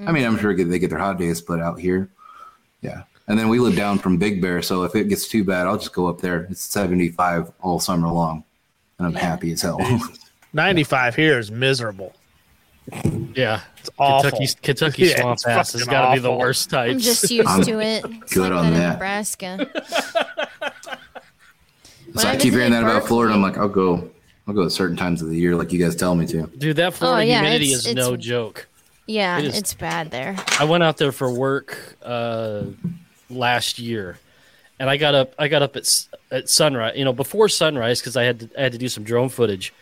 I 0.06 0.10
mean, 0.12 0.24
I'm 0.24 0.38
sure 0.38 0.56
they 0.56 0.78
get 0.78 0.88
their 0.90 0.98
hot 0.98 1.18
days, 1.18 1.40
but 1.42 1.60
out 1.60 1.78
here, 1.78 2.08
yeah. 2.80 3.02
And 3.28 3.38
then 3.38 3.48
we 3.48 3.58
live 3.60 3.76
down 3.76 3.98
from 3.98 4.16
Big 4.16 4.40
Bear, 4.40 4.62
so 4.62 4.82
if 4.84 4.94
it 4.96 5.08
gets 5.08 5.28
too 5.28 5.44
bad, 5.44 5.66
I'll 5.66 5.78
just 5.78 5.92
go 5.92 6.06
up 6.08 6.20
there. 6.20 6.48
It's 6.50 6.62
75 6.62 7.52
all 7.60 7.78
summer 7.78 8.08
long, 8.08 8.42
and 8.98 9.06
I'm 9.06 9.14
happy 9.14 9.52
as 9.52 9.62
hell. 9.62 9.78
95 10.52 11.14
here 11.16 11.38
is 11.38 11.50
miserable. 11.50 12.12
Yeah. 13.34 13.60
It's 13.78 13.90
awful. 13.98 14.30
Kentucky, 14.30 14.54
Kentucky 14.62 15.02
Yeah, 15.06 15.20
swamp 15.20 15.34
it's 15.36 15.46
ass 15.46 15.72
has 15.72 15.84
got 15.84 16.08
to 16.08 16.14
be 16.14 16.20
the 16.20 16.32
worst 16.32 16.68
type. 16.70 16.90
I'm 16.92 16.98
just 16.98 17.30
used 17.30 17.48
I'm 17.48 17.62
to 17.62 17.80
it. 17.80 18.04
It's 18.22 18.34
good 18.34 18.50
like 18.52 18.64
on 18.64 18.72
that 18.72 18.78
that. 18.78 18.92
Nebraska. 18.94 19.70
so 22.14 22.28
I 22.28 22.32
I 22.32 22.36
keep 22.36 22.52
hearing 22.52 22.72
that 22.72 22.82
about 22.82 23.06
Florida. 23.06 23.34
I'm 23.34 23.42
like, 23.42 23.56
I'll 23.56 23.68
go, 23.68 24.10
I'll 24.46 24.54
go 24.54 24.64
at 24.64 24.72
certain 24.72 24.96
times 24.96 25.22
of 25.22 25.28
the 25.28 25.36
year, 25.36 25.54
like 25.56 25.72
you 25.72 25.78
guys 25.78 25.96
tell 25.96 26.14
me 26.14 26.26
to. 26.26 26.46
Dude, 26.58 26.76
that 26.76 26.94
Florida 26.94 27.22
Oh, 27.22 27.24
yeah, 27.24 27.40
humidity 27.40 27.66
it's- 27.66 27.80
is 27.80 27.86
it's- 27.86 28.06
no 28.06 28.16
joke. 28.16 28.68
Yeah, 29.06 29.38
It 29.38 29.46
is- 29.46 29.58
it's 29.58 29.74
bad 29.74 30.10
there. 30.12 30.36
I 30.60 30.64
went 30.64 30.82
out 30.84 30.96
there 30.96 31.10
for 31.12 31.30
work 31.32 31.96
uh, 32.04 32.62
last 33.28 33.78
year, 33.80 34.18
and 34.78 34.88
I 34.88 34.96
got 34.96 35.14
up. 35.14 35.34
I 35.38 35.48
got 35.48 35.62
up 35.62 35.74
at 35.76 35.88
at 36.30 36.48
sunrise. 36.48 36.96
You 36.96 37.04
know, 37.04 37.12
before 37.12 37.48
sunrise 37.48 38.00
because 38.00 38.16
I 38.16 38.22
had 38.22 38.40
to, 38.40 38.50
I 38.58 38.62
had 38.62 38.72
to 38.72 38.78
do 38.78 38.88
some 38.88 39.02
drone 39.02 39.28
footage, 39.28 39.72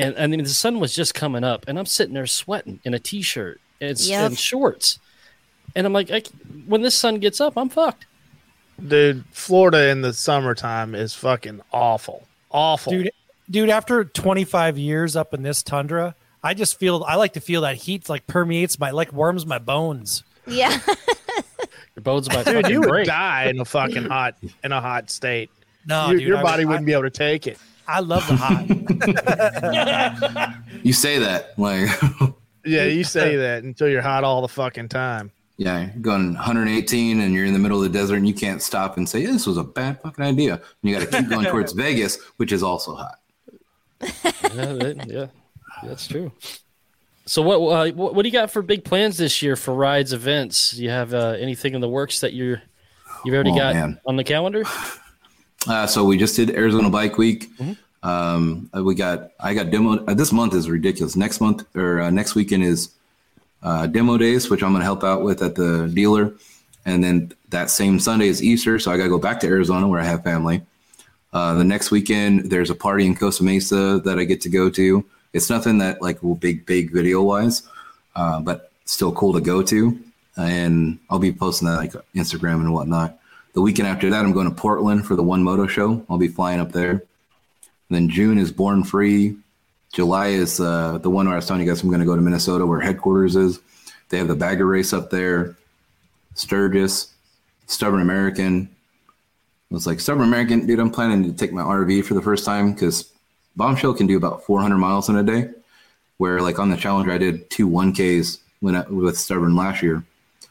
and 0.00 0.16
I 0.18 0.26
mean 0.26 0.42
the 0.42 0.48
sun 0.48 0.80
was 0.80 0.94
just 0.94 1.14
coming 1.14 1.44
up, 1.44 1.64
and 1.68 1.78
I'm 1.78 1.86
sitting 1.86 2.14
there 2.14 2.26
sweating 2.26 2.80
in 2.84 2.94
a 2.94 2.98
t-shirt 2.98 3.60
and, 3.80 3.98
Yep. 3.98 4.26
and 4.26 4.38
shorts, 4.38 4.98
and 5.76 5.86
I'm 5.86 5.92
like, 5.92 6.10
I, 6.10 6.20
c- 6.20 6.30
when 6.66 6.82
this 6.82 6.94
sun 6.94 7.18
gets 7.20 7.40
up, 7.40 7.54
I'm 7.56 7.68
fucked. 7.68 8.06
Dude, 8.86 9.24
Florida 9.32 9.88
in 9.90 10.00
the 10.02 10.12
summertime 10.12 10.94
is 10.94 11.14
fucking 11.14 11.60
awful. 11.72 12.26
Awful. 12.50 12.92
dude 12.92 13.10
dude 13.48 13.68
after 13.70 14.04
25 14.04 14.78
years 14.78 15.14
up 15.16 15.34
in 15.34 15.42
this 15.42 15.62
tundra 15.62 16.14
i 16.42 16.52
just 16.54 16.78
feel 16.78 17.04
i 17.06 17.14
like 17.16 17.32
to 17.34 17.40
feel 17.40 17.60
that 17.62 17.76
heat 17.76 18.08
like 18.08 18.26
permeates 18.28 18.78
my 18.78 18.90
like 18.92 19.12
warms 19.12 19.44
my 19.46 19.58
bones 19.58 20.22
Yeah. 20.46 20.76
Your 21.96 22.02
bones 22.02 22.28
might 22.28 22.44
Dude, 22.44 22.54
fucking 22.62 22.70
you 22.70 22.80
would 22.80 23.06
die 23.06 23.44
in 23.46 23.60
a 23.60 23.64
fucking 23.64 24.04
hot 24.04 24.36
in 24.64 24.72
a 24.72 24.80
hot 24.80 25.10
state. 25.10 25.50
no 25.86 26.10
your 26.10 26.18
dude, 26.18 26.28
your 26.28 26.42
body 26.42 26.62
I, 26.62 26.66
wouldn't 26.66 26.86
be 26.86 26.92
able 26.92 27.02
to 27.04 27.10
take 27.10 27.46
it. 27.46 27.58
I 27.90 28.00
love 28.00 28.26
the 28.28 28.36
hot 28.36 28.66
You 30.82 30.92
say 30.92 31.18
that 31.18 31.58
like. 31.58 31.88
Yeah, 32.62 32.84
you 32.84 33.04
say 33.04 33.36
that 33.36 33.62
until 33.64 33.88
you're 33.88 34.02
hot 34.02 34.22
all 34.22 34.42
the 34.42 34.48
fucking 34.48 34.90
time. 34.90 35.32
Yeah, 35.56 35.88
going 36.02 36.34
118 36.34 37.18
and 37.20 37.32
you're 37.34 37.46
in 37.46 37.54
the 37.54 37.58
middle 37.58 37.78
of 37.82 37.84
the 37.90 37.98
desert 37.98 38.16
and 38.16 38.28
you 38.28 38.34
can't 38.34 38.60
stop 38.60 38.98
and 38.98 39.08
say, 39.08 39.24
this 39.24 39.46
was 39.46 39.56
a 39.56 39.64
bad 39.64 39.98
fucking 40.02 40.22
idea. 40.22 40.54
And 40.56 40.62
you 40.82 40.94
got 40.94 41.10
to 41.10 41.18
keep 41.20 41.30
going 41.30 41.46
towards 41.50 41.72
Vegas, 41.72 42.18
which 42.36 42.52
is 42.52 42.62
also 42.62 42.96
hot. 42.96 43.18
yeah, 44.02 44.72
that- 44.74 45.06
yeah, 45.08 45.26
that's 45.82 46.06
true. 46.06 46.30
So 47.24 47.40
what, 47.40 47.56
uh, 47.60 47.92
what 47.92 48.14
what 48.14 48.22
do 48.24 48.28
you 48.28 48.32
got 48.32 48.50
for 48.50 48.60
big 48.60 48.84
plans 48.84 49.16
this 49.16 49.40
year 49.40 49.56
for 49.56 49.72
rides 49.72 50.12
events? 50.12 50.72
Do 50.72 50.82
you 50.82 50.90
have 50.90 51.14
uh, 51.14 51.36
anything 51.38 51.74
in 51.74 51.80
the 51.80 51.88
works 51.88 52.20
that 52.20 52.34
you're 52.34 52.60
you've 53.24 53.34
already 53.34 53.52
Oh, 53.52 53.56
got 53.56 53.74
man. 53.74 53.98
on 54.06 54.16
the 54.16 54.24
calendar? 54.24 54.64
Uh, 55.68 55.86
so 55.86 56.04
we 56.04 56.16
just 56.16 56.36
did 56.36 56.50
Arizona 56.50 56.90
Bike 56.90 57.18
Week. 57.18 57.48
Um, 58.02 58.70
uh, 58.74 58.82
we 58.82 58.94
got, 58.94 59.32
I 59.38 59.54
got 59.54 59.70
demo. 59.70 60.04
Uh, 60.04 60.14
this 60.14 60.32
month 60.32 60.54
is 60.54 60.70
ridiculous. 60.70 61.16
Next 61.16 61.40
month 61.40 61.64
or 61.76 62.00
uh, 62.00 62.10
next 62.10 62.34
weekend 62.34 62.64
is 62.64 62.90
uh, 63.62 63.86
demo 63.86 64.16
days, 64.16 64.48
which 64.48 64.62
I'm 64.62 64.70
going 64.70 64.80
to 64.80 64.84
help 64.84 65.04
out 65.04 65.22
with 65.22 65.42
at 65.42 65.54
the 65.54 65.90
dealer. 65.92 66.32
And 66.86 67.04
then 67.04 67.32
that 67.50 67.68
same 67.68 68.00
Sunday 68.00 68.28
is 68.28 68.42
Easter. 68.42 68.78
So 68.78 68.90
I 68.90 68.96
got 68.96 69.04
to 69.04 69.10
go 69.10 69.18
back 69.18 69.40
to 69.40 69.46
Arizona 69.46 69.86
where 69.86 70.00
I 70.00 70.04
have 70.04 70.24
family. 70.24 70.62
Uh, 71.32 71.54
the 71.54 71.64
next 71.64 71.90
weekend, 71.90 72.50
there's 72.50 72.70
a 72.70 72.74
party 72.74 73.06
in 73.06 73.14
Costa 73.14 73.44
Mesa 73.44 74.00
that 74.04 74.18
I 74.18 74.24
get 74.24 74.40
to 74.42 74.48
go 74.48 74.70
to. 74.70 75.04
It's 75.32 75.50
nothing 75.50 75.78
that 75.78 76.02
like 76.02 76.22
will 76.22 76.34
big, 76.34 76.66
big 76.66 76.90
video 76.90 77.22
wise, 77.22 77.62
uh, 78.16 78.40
but 78.40 78.72
still 78.86 79.12
cool 79.12 79.34
to 79.34 79.40
go 79.40 79.62
to. 79.62 80.00
And 80.36 80.98
I'll 81.10 81.18
be 81.18 81.32
posting 81.32 81.68
that 81.68 81.76
like 81.76 81.92
Instagram 82.14 82.60
and 82.60 82.72
whatnot. 82.72 83.19
The 83.52 83.60
weekend 83.60 83.88
after 83.88 84.10
that, 84.10 84.24
I'm 84.24 84.32
going 84.32 84.48
to 84.48 84.54
Portland 84.54 85.06
for 85.06 85.16
the 85.16 85.22
One 85.22 85.42
Moto 85.42 85.66
Show. 85.66 86.04
I'll 86.08 86.18
be 86.18 86.28
flying 86.28 86.60
up 86.60 86.72
there. 86.72 86.90
And 86.90 87.00
then 87.88 88.08
June 88.08 88.38
is 88.38 88.52
Born 88.52 88.84
Free. 88.84 89.36
July 89.92 90.28
is 90.28 90.60
uh, 90.60 90.98
the 90.98 91.10
one 91.10 91.26
where 91.26 91.34
I 91.34 91.36
was 91.36 91.46
telling 91.46 91.62
you 91.62 91.68
guys 91.68 91.82
I'm 91.82 91.88
going 91.88 92.00
to 92.00 92.06
go 92.06 92.14
to 92.14 92.22
Minnesota 92.22 92.64
where 92.64 92.80
headquarters 92.80 93.34
is. 93.34 93.58
They 94.08 94.18
have 94.18 94.28
the 94.28 94.36
bagger 94.36 94.66
race 94.66 94.92
up 94.92 95.10
there. 95.10 95.56
Sturgis, 96.34 97.12
Stubborn 97.66 98.00
American. 98.00 98.68
It 99.70 99.74
was 99.74 99.86
like 99.86 99.98
Stubborn 99.98 100.28
American, 100.28 100.66
dude. 100.66 100.78
I'm 100.78 100.90
planning 100.90 101.24
to 101.24 101.32
take 101.32 101.52
my 101.52 101.62
RV 101.62 102.04
for 102.04 102.14
the 102.14 102.22
first 102.22 102.44
time 102.44 102.72
because 102.72 103.12
Bombshell 103.56 103.94
can 103.94 104.06
do 104.06 104.16
about 104.16 104.44
400 104.44 104.78
miles 104.78 105.08
in 105.08 105.16
a 105.16 105.24
day. 105.24 105.50
Where 106.18 106.40
like 106.40 106.58
on 106.58 106.70
the 106.70 106.76
Challenger, 106.76 107.12
I 107.12 107.18
did 107.18 107.50
two 107.50 107.68
1Ks 107.68 108.38
when 108.60 108.76
I, 108.76 108.82
with 108.82 109.18
Stubborn 109.18 109.56
last 109.56 109.82
year. 109.82 110.04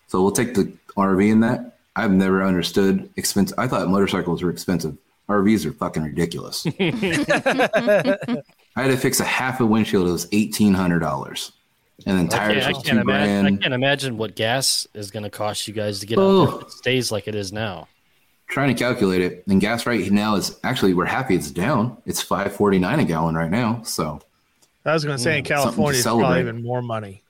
So 0.08 0.22
we'll 0.22 0.32
take 0.32 0.54
the 0.54 0.72
RV 0.98 1.32
in 1.32 1.40
that. 1.42 1.79
I've 1.96 2.12
never 2.12 2.44
understood 2.44 3.10
expensive. 3.18 3.58
I 3.58 3.68
thought 3.68 3.88
motorcycles 3.90 4.44
were 4.44 4.50
expensive. 4.50 4.98
RVs 5.28 5.66
are 5.66 5.74
fucking 5.74 6.04
ridiculous. 6.04 6.66
I 6.80 8.84
had 8.84 8.92
to 8.92 8.98
fix 8.98 9.20
a 9.20 9.26
half 9.26 9.60
a 9.60 9.66
windshield. 9.66 10.08
It 10.08 10.12
was 10.12 10.28
eighteen 10.32 10.74
hundred 10.74 11.00
dollars, 11.00 11.52
and 12.06 12.18
then 12.18 12.28
tires 12.28 12.64
can't, 12.64 12.66
I 12.66 12.70
was 12.78 12.84
can't 12.84 12.98
two 12.98 13.02
imagine. 13.02 13.46
I 13.46 13.62
can't 13.62 13.74
imagine 13.74 14.18
what 14.18 14.36
gas 14.36 14.88
is 14.94 15.12
going 15.12 15.24
to 15.24 15.30
cost 15.30 15.68
you 15.68 15.74
guys 15.74 16.00
to 16.00 16.06
get 16.06 16.18
out 16.18 16.22
Oh. 16.22 16.46
there 16.46 16.62
it 16.62 16.72
stays 16.72 17.12
like 17.12 17.28
it 17.28 17.36
is 17.36 17.52
now. 17.54 17.88
Trying 18.48 18.76
to 18.76 18.84
calculate 18.84 19.22
it, 19.22 19.44
and 19.48 19.62
gas 19.62 19.86
right 19.86 20.10
now 20.12 20.36
is 20.36 20.58
actually 20.64 20.96
we're 20.96 21.06
happy 21.06 21.36
it's 21.36 21.52
down. 21.52 21.98
It's 22.08 22.22
five 22.22 22.56
forty 22.56 22.80
nine 22.80 23.00
a 23.00 23.06
gallon 23.06 23.36
right 23.36 23.52
now. 23.52 23.82
So 23.84 24.20
I 24.86 24.94
was 24.94 25.06
going 25.06 25.18
to 25.18 25.24
say 25.24 25.38
in 25.38 25.44
mm, 25.44 25.48
California, 25.48 26.00
it's 26.00 26.08
probably 26.08 26.40
even 26.40 26.64
more 26.64 26.82
money. 26.82 27.22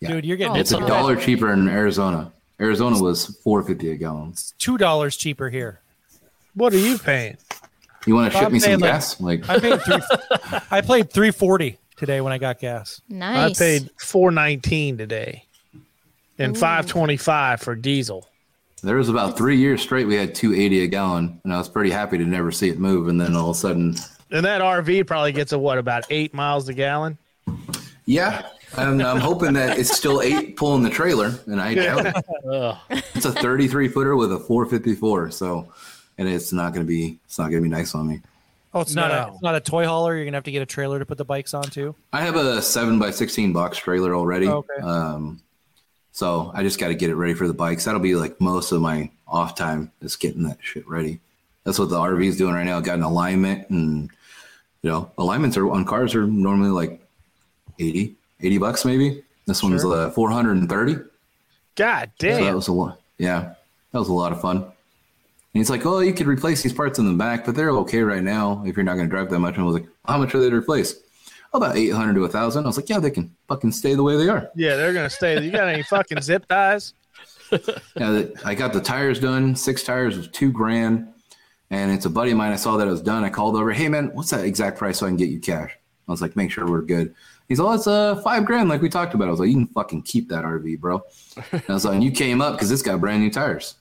Yeah. 0.00 0.12
dude 0.12 0.24
you're 0.24 0.38
getting 0.38 0.56
Oh, 0.56 0.60
it's 0.60 0.72
a 0.72 0.80
dollar 0.80 1.16
cheaper 1.16 1.52
in 1.52 1.68
Arizona. 1.68 2.32
Arizona 2.60 3.00
was 3.00 3.26
four 3.42 3.62
fifty 3.62 3.90
a 3.90 3.96
gallon. 3.96 4.34
two 4.58 4.76
dollars 4.78 5.16
cheaper 5.16 5.48
here 5.50 5.80
What 6.54 6.72
are 6.74 6.78
you 6.78 6.98
paying? 6.98 7.36
You 8.06 8.14
want 8.14 8.32
to 8.32 8.38
ship 8.38 8.46
I'm 8.46 8.52
me 8.52 8.58
some 8.60 8.72
like- 8.80 8.80
gas? 8.92 9.20
Like 9.20 9.48
i 9.48 9.58
paid 9.58 9.82
three 9.82 10.00
i 10.70 10.80
paid 10.80 11.10
340 11.10 11.78
today 11.96 12.20
when 12.20 12.32
i 12.32 12.38
got 12.38 12.58
gas 12.58 13.00
Nice. 13.08 13.60
I 13.60 13.64
paid 13.64 13.90
four 13.98 14.30
nineteen 14.30 14.96
today, 14.98 15.44
and 16.38 16.56
five 16.56 16.86
twenty 16.86 17.16
five 17.16 17.60
for 17.60 17.74
diesel. 17.74 18.26
there 18.82 18.96
was 18.96 19.08
about 19.10 19.36
three 19.36 19.56
years 19.58 19.82
straight 19.82 20.06
we 20.06 20.14
had 20.16 20.34
two 20.34 20.54
eighty 20.54 20.82
a 20.84 20.86
gallon, 20.86 21.40
and 21.44 21.52
I 21.52 21.58
was 21.58 21.68
pretty 21.68 21.90
happy 21.90 22.16
to 22.18 22.24
never 22.24 22.50
see 22.52 22.68
it 22.70 22.78
move. 22.78 23.08
And 23.08 23.20
then 23.20 23.36
all 23.36 23.50
of 23.50 23.56
a 23.56 23.58
sudden, 23.58 23.96
And 24.30 24.44
that 24.46 24.60
RV 24.62 25.06
probably 25.06 25.32
gets 25.32 25.52
a 25.52 25.58
what 25.58 25.76
about 25.78 26.04
eight 26.10 26.32
miles 26.32 26.68
a 26.70 26.74
gallon? 26.74 27.18
yeah. 28.06 28.46
And 28.76 29.02
I'm 29.02 29.20
hoping 29.20 29.54
that 29.54 29.78
it's 29.78 29.94
still 29.96 30.22
eight 30.22 30.56
pulling 30.56 30.82
the 30.82 30.90
trailer, 30.90 31.32
and 31.46 31.60
I 31.60 31.74
doubt 31.74 32.06
it. 32.06 33.04
It's 33.14 33.24
a 33.24 33.32
33 33.32 33.88
footer 33.88 34.16
with 34.16 34.32
a 34.32 34.38
454. 34.38 35.30
So, 35.32 35.72
and 36.18 36.28
it's 36.28 36.52
not 36.52 36.72
going 36.72 36.86
to 36.86 36.88
be, 36.88 37.18
it's 37.24 37.38
not 37.38 37.50
going 37.50 37.62
to 37.62 37.68
be 37.68 37.74
nice 37.74 37.94
on 37.94 38.06
me. 38.08 38.20
oh 38.72 38.80
it's 38.80 38.94
not 38.94 39.10
a 39.10 39.32
it's 39.32 39.42
not 39.42 39.56
a 39.56 39.60
toy 39.60 39.84
hauler 39.84 40.14
you're 40.14 40.24
gonna 40.24 40.36
have 40.36 40.44
to 40.44 40.52
get 40.52 40.62
a 40.62 40.66
trailer 40.66 41.00
to 41.00 41.04
put 41.04 41.18
the 41.18 41.24
bikes 41.24 41.54
on 41.54 41.64
too 41.64 41.92
I 42.12 42.20
have 42.22 42.36
a 42.36 42.62
seven 42.62 43.00
by 43.00 43.10
16 43.10 43.52
box 43.52 43.78
trailer 43.78 44.14
already. 44.14 44.46
Okay. 44.46 44.80
Um, 44.80 45.42
so 46.12 46.52
I 46.54 46.62
just 46.62 46.78
got 46.78 46.88
to 46.88 46.94
get 46.94 47.10
it 47.10 47.16
ready 47.16 47.34
for 47.34 47.48
the 47.48 47.54
bikes. 47.54 47.84
That'll 47.84 48.00
be 48.00 48.14
like 48.14 48.40
most 48.40 48.70
of 48.72 48.80
my 48.80 49.10
off 49.26 49.54
time 49.56 49.90
is 50.00 50.14
getting 50.16 50.44
that 50.44 50.58
shit 50.60 50.86
ready. 50.88 51.18
That's 51.64 51.78
what 51.78 51.88
the 51.88 51.96
RV 51.98 52.24
is 52.24 52.36
doing 52.36 52.54
right 52.54 52.64
now. 52.64 52.78
Got 52.80 52.98
an 52.98 53.02
alignment 53.02 53.68
and, 53.70 54.10
you 54.82 54.90
know, 54.90 55.10
alignments 55.18 55.56
are 55.56 55.68
on 55.70 55.84
cars 55.84 56.14
are 56.14 56.26
normally 56.26 56.70
like 56.70 57.00
80, 57.78 58.16
80 58.42 58.58
bucks 58.58 58.84
maybe. 58.84 59.22
This 59.46 59.62
one's 59.62 59.82
Sure. 59.82 60.06
uh, 60.06 60.10
430. 60.10 60.96
God 61.76 62.10
So 62.20 62.26
that 62.44 62.54
was 62.54 62.68
a 62.68 62.72
lot. 62.72 63.00
Yeah, 63.18 63.54
that 63.92 63.98
was 63.98 64.08
a 64.08 64.12
lot 64.12 64.32
of 64.32 64.40
fun. 64.40 64.56
And 64.58 65.58
he's 65.58 65.70
like, 65.70 65.84
"Oh, 65.84 65.98
you 66.00 66.12
could 66.12 66.26
replace 66.26 66.62
these 66.62 66.72
parts 66.72 66.98
in 66.98 67.06
the 67.06 67.16
back, 67.16 67.44
but 67.44 67.54
they're 67.54 67.70
okay 67.70 68.02
right 68.02 68.22
now 68.22 68.62
if 68.66 68.76
you're 68.76 68.84
not 68.84 68.94
going 68.94 69.08
to 69.08 69.10
drive 69.10 69.30
that 69.30 69.38
much." 69.40 69.54
And 69.54 69.62
I 69.62 69.66
was 69.66 69.74
like, 69.74 69.86
"How 70.06 70.18
much 70.18 70.34
are 70.34 70.40
they 70.40 70.50
to 70.50 70.56
replace?" 70.56 70.94
About 71.52 71.76
eight 71.76 71.88
hundred 71.90 72.14
to 72.14 72.24
a 72.24 72.28
thousand. 72.28 72.64
I 72.64 72.68
was 72.68 72.76
like, 72.76 72.88
"Yeah, 72.88 73.00
they 73.00 73.10
can 73.10 73.34
fucking 73.48 73.72
stay 73.72 73.94
the 73.94 74.02
way 74.04 74.16
they 74.16 74.28
are." 74.28 74.48
Yeah, 74.54 74.76
they're 74.76 74.92
gonna 74.92 75.10
stay. 75.10 75.42
You 75.42 75.50
got 75.50 75.68
any 75.68 75.82
fucking 75.82 76.20
zip 76.22 76.46
ties? 76.46 76.94
Yeah, 77.96 78.22
I 78.44 78.54
got 78.54 78.72
the 78.72 78.80
tires 78.80 79.18
done. 79.18 79.56
Six 79.56 79.82
tires 79.82 80.16
was 80.16 80.28
two 80.28 80.52
grand, 80.52 81.08
and 81.70 81.90
it's 81.90 82.06
a 82.06 82.10
buddy 82.10 82.30
of 82.30 82.36
mine. 82.36 82.52
I 82.52 82.56
saw 82.56 82.76
that 82.76 82.86
it 82.86 82.90
was 82.90 83.02
done. 83.02 83.24
I 83.24 83.30
called 83.30 83.56
over. 83.56 83.72
Hey 83.72 83.88
man, 83.88 84.10
what's 84.14 84.30
that 84.30 84.44
exact 84.44 84.78
price 84.78 84.98
so 84.98 85.06
I 85.06 85.08
can 85.08 85.16
get 85.16 85.30
you 85.30 85.40
cash? 85.40 85.76
I 86.06 86.12
was 86.12 86.22
like, 86.22 86.36
make 86.36 86.52
sure 86.52 86.66
we're 86.66 86.82
good. 86.82 87.12
He's 87.50 87.58
all, 87.58 87.72
it's 87.74 87.88
uh 87.88 88.14
five 88.22 88.46
grand, 88.46 88.68
like 88.68 88.80
we 88.80 88.88
talked 88.88 89.12
about. 89.12 89.26
I 89.26 89.30
was 89.32 89.40
like, 89.40 89.48
you 89.48 89.54
can 89.54 89.66
fucking 89.66 90.02
keep 90.02 90.28
that 90.28 90.44
RV, 90.44 90.78
bro. 90.78 91.02
And 91.50 91.62
I 91.68 91.72
was 91.72 91.84
like, 91.84 91.94
and 91.94 92.04
you 92.04 92.12
came 92.12 92.40
up 92.40 92.54
because 92.54 92.70
it's 92.70 92.80
got 92.80 93.00
brand 93.00 93.22
new 93.22 93.30
tires. 93.30 93.74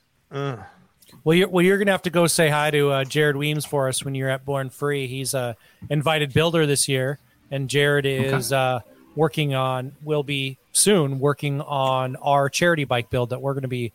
Well, 1.24 1.36
you're, 1.36 1.48
well, 1.48 1.64
you're 1.64 1.78
going 1.78 1.86
to 1.86 1.92
have 1.92 2.02
to 2.02 2.10
go 2.10 2.26
say 2.26 2.50
hi 2.50 2.72
to 2.72 2.90
uh, 2.90 3.04
Jared 3.04 3.36
Weems 3.36 3.66
for 3.66 3.88
us 3.88 4.04
when 4.04 4.16
you're 4.16 4.30
at 4.30 4.44
Born 4.44 4.72
Free. 4.72 5.06
He's 5.06 5.36
a 5.36 5.56
invited 5.88 6.34
builder 6.34 6.66
this 6.66 6.88
year, 6.88 7.20
and 7.52 7.70
Jared 7.70 8.08
is 8.08 8.52
uh, 8.52 8.80
working 9.16 9.54
on, 9.54 9.92
will 10.04 10.24
be 10.24 10.58
soon 10.72 11.20
working 11.20 11.62
on 11.62 12.16
our 12.16 12.50
charity 12.50 12.86
bike 12.86 13.12
build 13.12 13.30
that 13.30 13.40
we're 13.40 13.54
going 13.54 13.62
to 13.62 13.68
be 13.68 13.92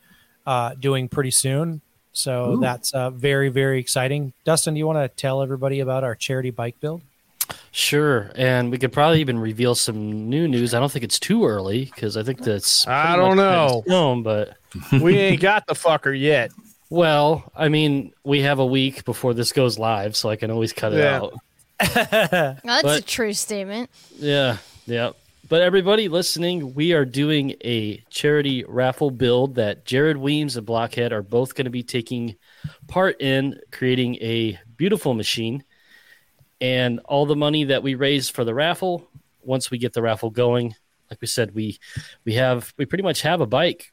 uh, 0.47 0.75
doing 0.75 1.09
pretty 1.09 1.33
soon. 1.33 1.81
So 2.13 2.53
Ooh. 2.53 2.61
that's 2.61 2.95
uh, 2.95 3.11
very, 3.11 3.49
very 3.49 3.81
exciting. 3.81 4.35
Dustin, 4.45 4.75
do 4.75 4.79
you 4.79 4.87
want 4.87 4.99
to 4.99 5.09
tell 5.09 5.43
everybody 5.43 5.81
about 5.81 6.05
our 6.05 6.15
charity 6.15 6.51
bike 6.51 6.79
build? 6.79 7.03
Sure, 7.73 8.31
and 8.37 8.71
we 8.71 8.79
could 8.79 8.93
probably 8.93 9.21
even 9.21 9.39
reveal 9.39 9.75
some 9.75 10.29
new 10.29 10.47
news. 10.49 10.75
I 10.75 10.81
don't 10.81 10.91
think 10.93 11.05
it's 11.05 11.19
too 11.19 11.45
early 11.47 11.87
because 11.87 12.17
I 12.17 12.23
think 12.23 12.41
that's 12.41 12.87
I 12.87 13.17
don't 13.17 13.37
much 13.37 13.45
set 13.45 13.53
in 13.55 13.69
know. 13.69 13.83
stone, 13.87 14.23
but 14.23 14.57
We 15.03 15.19
ain't 15.19 15.41
got 15.41 15.67
the 15.67 15.75
fucker 15.75 16.19
yet. 16.19 16.51
well, 16.91 17.51
I 17.57 17.69
mean, 17.69 18.13
we 18.25 18.41
have 18.43 18.59
a 18.59 18.67
week 18.67 19.05
before 19.05 19.35
this 19.35 19.53
goes 19.53 19.79
live, 19.79 20.17
so 20.17 20.29
I 20.31 20.37
can 20.37 20.51
always 20.51 20.73
cut 20.73 20.93
it 20.93 20.99
Yeah. 20.99 21.17
out. 21.17 21.35
Well, 22.65 22.83
that's 22.83 22.99
a 22.99 23.03
true 23.03 23.33
statement. 23.33 23.91
Yeah, 24.17 24.59
yeah. 24.87 25.11
But 25.49 25.61
everybody 25.61 26.09
listening, 26.09 26.73
we 26.75 26.93
are 26.95 27.05
doing 27.05 27.55
a 27.65 27.99
charity 28.09 28.65
raffle 28.67 29.11
build 29.11 29.57
that 29.57 29.85
Jared 29.85 30.17
Weems 30.17 30.57
and 30.57 30.65
Blockhead 30.65 31.13
are 31.13 31.21
both 31.23 31.55
going 31.55 31.67
to 31.67 31.71
be 31.71 31.83
taking 31.83 32.37
part 32.89 33.21
in 33.21 33.61
creating 33.71 34.15
a 34.23 34.59
beautiful 34.77 35.13
machine. 35.13 35.63
And 36.61 37.01
all 37.05 37.27
the 37.27 37.37
money 37.37 37.65
that 37.65 37.83
we 37.83 37.95
raise 37.95 38.29
for 38.29 38.45
the 38.45 38.55
raffle, 38.55 39.09
once 39.43 39.71
we 39.71 39.79
get 39.79 39.93
the 39.93 40.03
raffle 40.03 40.31
going, 40.31 40.75
like 41.11 41.21
we 41.21 41.27
said, 41.27 41.55
we 41.55 41.79
we 42.25 42.35
have 42.35 42.73
we 42.77 42.87
pretty 42.87 43.05
much 43.05 43.23
have 43.23 43.41
a 43.41 43.47
bike. 43.47 43.93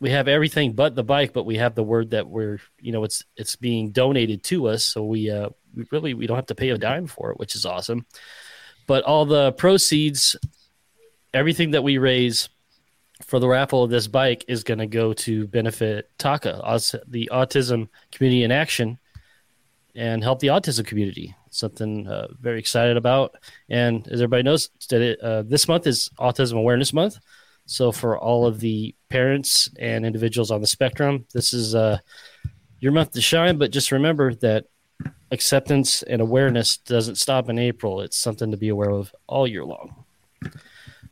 We 0.00 0.10
have 0.10 0.28
everything 0.28 0.72
but 0.72 0.94
the 0.94 1.04
bike, 1.04 1.32
but 1.32 1.46
we 1.46 1.56
have 1.56 1.74
the 1.74 1.84
word 1.84 2.10
that 2.10 2.28
we're 2.28 2.58
you 2.80 2.92
know 2.92 3.04
it's 3.04 3.24
it's 3.36 3.56
being 3.56 3.90
donated 3.92 4.42
to 4.44 4.68
us, 4.68 4.84
so 4.84 5.04
we 5.04 5.30
uh 5.30 5.50
we 5.74 5.86
really 5.90 6.14
we 6.14 6.26
don't 6.26 6.36
have 6.36 6.46
to 6.46 6.54
pay 6.54 6.70
a 6.70 6.78
dime 6.78 7.06
for 7.06 7.30
it, 7.30 7.38
which 7.38 7.54
is 7.54 7.64
awesome. 7.64 8.06
But 8.86 9.04
all 9.04 9.24
the 9.24 9.52
proceeds 9.52 10.36
everything 11.32 11.72
that 11.72 11.82
we 11.82 11.98
raise 11.98 12.48
for 13.22 13.38
the 13.38 13.48
raffle 13.48 13.82
of 13.82 13.90
this 13.90 14.06
bike 14.06 14.44
is 14.48 14.64
going 14.64 14.78
to 14.78 14.86
go 14.86 15.12
to 15.12 15.46
benefit 15.48 16.10
TACA 16.18 16.60
the 17.08 17.28
autism 17.32 17.88
community 18.12 18.44
in 18.44 18.52
action 18.52 18.98
and 19.94 20.22
help 20.22 20.40
the 20.40 20.48
autism 20.48 20.86
community 20.86 21.34
something 21.54 22.06
uh, 22.08 22.28
very 22.40 22.58
excited 22.58 22.96
about 22.96 23.34
and 23.68 24.06
as 24.08 24.20
everybody 24.20 24.42
knows 24.42 24.70
that 24.88 25.18
uh, 25.22 25.42
this 25.42 25.68
month 25.68 25.86
is 25.86 26.10
autism 26.18 26.58
awareness 26.58 26.92
month 26.92 27.18
so 27.66 27.90
for 27.92 28.18
all 28.18 28.46
of 28.46 28.60
the 28.60 28.94
parents 29.08 29.70
and 29.78 30.04
individuals 30.04 30.50
on 30.50 30.60
the 30.60 30.66
spectrum 30.66 31.24
this 31.32 31.54
is 31.54 31.74
uh, 31.74 31.98
your 32.80 32.92
month 32.92 33.12
to 33.12 33.20
shine 33.20 33.56
but 33.56 33.70
just 33.70 33.92
remember 33.92 34.34
that 34.34 34.66
acceptance 35.32 36.02
and 36.04 36.20
awareness 36.22 36.76
doesn't 36.76 37.16
stop 37.16 37.48
in 37.48 37.58
April. 37.58 38.00
It's 38.00 38.16
something 38.16 38.52
to 38.52 38.56
be 38.56 38.68
aware 38.68 38.90
of 38.90 39.12
all 39.26 39.46
year 39.46 39.64
long. 39.64 40.04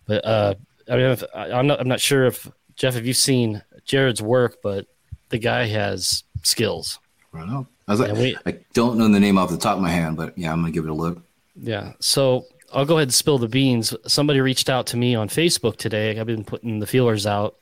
But 0.07 0.25
uh, 0.25 0.55
I 0.89 0.93
mean, 0.97 1.07
if, 1.07 1.25
I- 1.35 1.51
I'm 1.51 1.67
not. 1.67 1.81
I'm 1.81 1.89
not 1.89 2.01
sure 2.01 2.27
if 2.27 2.49
Jeff, 2.77 2.95
have 2.95 3.05
you've 3.07 3.17
seen 3.17 3.63
Jared's 3.85 4.23
work? 4.23 4.59
But 4.63 4.87
the 5.31 5.39
guy 5.39 5.67
has 5.67 6.23
skills. 6.45 7.01
Right. 7.33 7.49
I 7.49 7.91
was 7.91 8.01
like, 8.01 8.09
Yeah, 8.15 8.23
we- 8.23 8.37
I 8.47 8.59
don't 8.75 8.99
know 8.99 9.09
the 9.09 9.19
name 9.21 9.39
off 9.39 9.51
the 9.51 9.57
top 9.57 9.77
of 9.77 9.83
my 9.83 9.91
hand, 9.91 10.17
but 10.17 10.37
yeah, 10.37 10.53
I'm 10.53 10.61
gonna 10.61 10.71
give 10.73 10.85
it 10.85 10.91
a 10.91 10.95
look. 10.95 11.23
Yeah. 11.61 11.93
So 12.01 12.47
I'll 12.73 12.85
go 12.87 12.97
ahead 12.97 13.09
and 13.09 13.15
spill 13.15 13.39
the 13.39 13.49
beans. 13.49 13.95
Somebody 14.07 14.41
reached 14.41 14.71
out 14.71 14.87
to 14.89 14.97
me 14.97 15.15
on 15.15 15.29
Facebook 15.29 15.77
today. 15.77 16.19
I've 16.19 16.27
been 16.27 16.45
putting 16.45 16.79
the 16.79 16.87
feelers 16.87 17.27
out, 17.27 17.57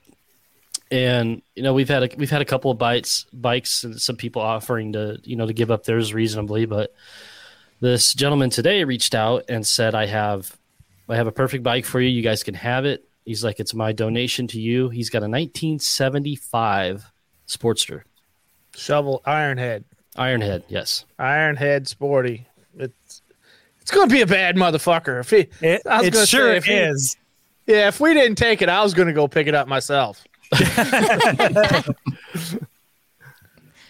and 0.90 1.42
you 1.56 1.62
know 1.62 1.72
we've 1.74 1.88
had 1.88 2.02
a, 2.04 2.16
we've 2.16 2.30
had 2.30 2.42
a 2.42 2.44
couple 2.44 2.70
of 2.70 2.78
bites 2.78 3.26
bikes 3.32 3.84
and 3.84 4.00
some 4.00 4.16
people 4.16 4.42
offering 4.42 4.92
to 4.92 5.18
you 5.24 5.36
know 5.36 5.46
to 5.46 5.52
give 5.52 5.70
up 5.70 5.84
theirs 5.84 6.12
reasonably, 6.14 6.64
but 6.66 6.92
this 7.80 8.12
gentleman 8.14 8.50
today 8.50 8.84
reached 8.84 9.14
out 9.14 9.44
and 9.48 9.66
said, 9.66 9.94
"I 9.94 10.06
have 10.06 10.56
I 11.08 11.16
have 11.16 11.26
a 11.26 11.32
perfect 11.32 11.62
bike 11.64 11.84
for 11.86 12.00
you. 12.00 12.08
You 12.08 12.22
guys 12.22 12.42
can 12.42 12.54
have 12.54 12.84
it." 12.84 13.04
He's 13.24 13.42
like, 13.44 13.58
"It's 13.60 13.74
my 13.74 13.92
donation 13.92 14.46
to 14.48 14.60
you." 14.60 14.88
He's 14.90 15.10
got 15.10 15.22
a 15.22 15.28
1975 15.28 17.04
Sportster 17.48 18.02
Shovel 18.76 19.22
Ironhead. 19.26 19.84
Ironhead. 20.16 20.62
Yes. 20.68 21.04
Ironhead 21.18 21.86
Sporty. 21.88 22.46
It's 22.78 23.22
it's 23.80 23.90
gonna 23.90 24.06
be 24.12 24.20
a 24.22 24.26
bad 24.26 24.56
motherfucker. 24.56 25.20
If 25.20 25.30
he, 25.30 25.46
It, 25.66 25.82
I 25.86 25.98
was 25.98 26.06
it 26.08 26.12
gonna 26.14 26.26
sure 26.26 26.50
say, 26.52 26.56
if 26.56 26.64
he- 26.64 26.72
is. 26.74 27.16
yeah, 27.66 27.88
if 27.88 28.00
we 28.00 28.14
didn't 28.14 28.36
take 28.38 28.62
it, 28.62 28.68
I 28.68 28.82
was 28.82 28.94
gonna 28.94 29.12
go 29.12 29.26
pick 29.28 29.46
it 29.46 29.54
up 29.54 29.68
myself. 29.68 30.22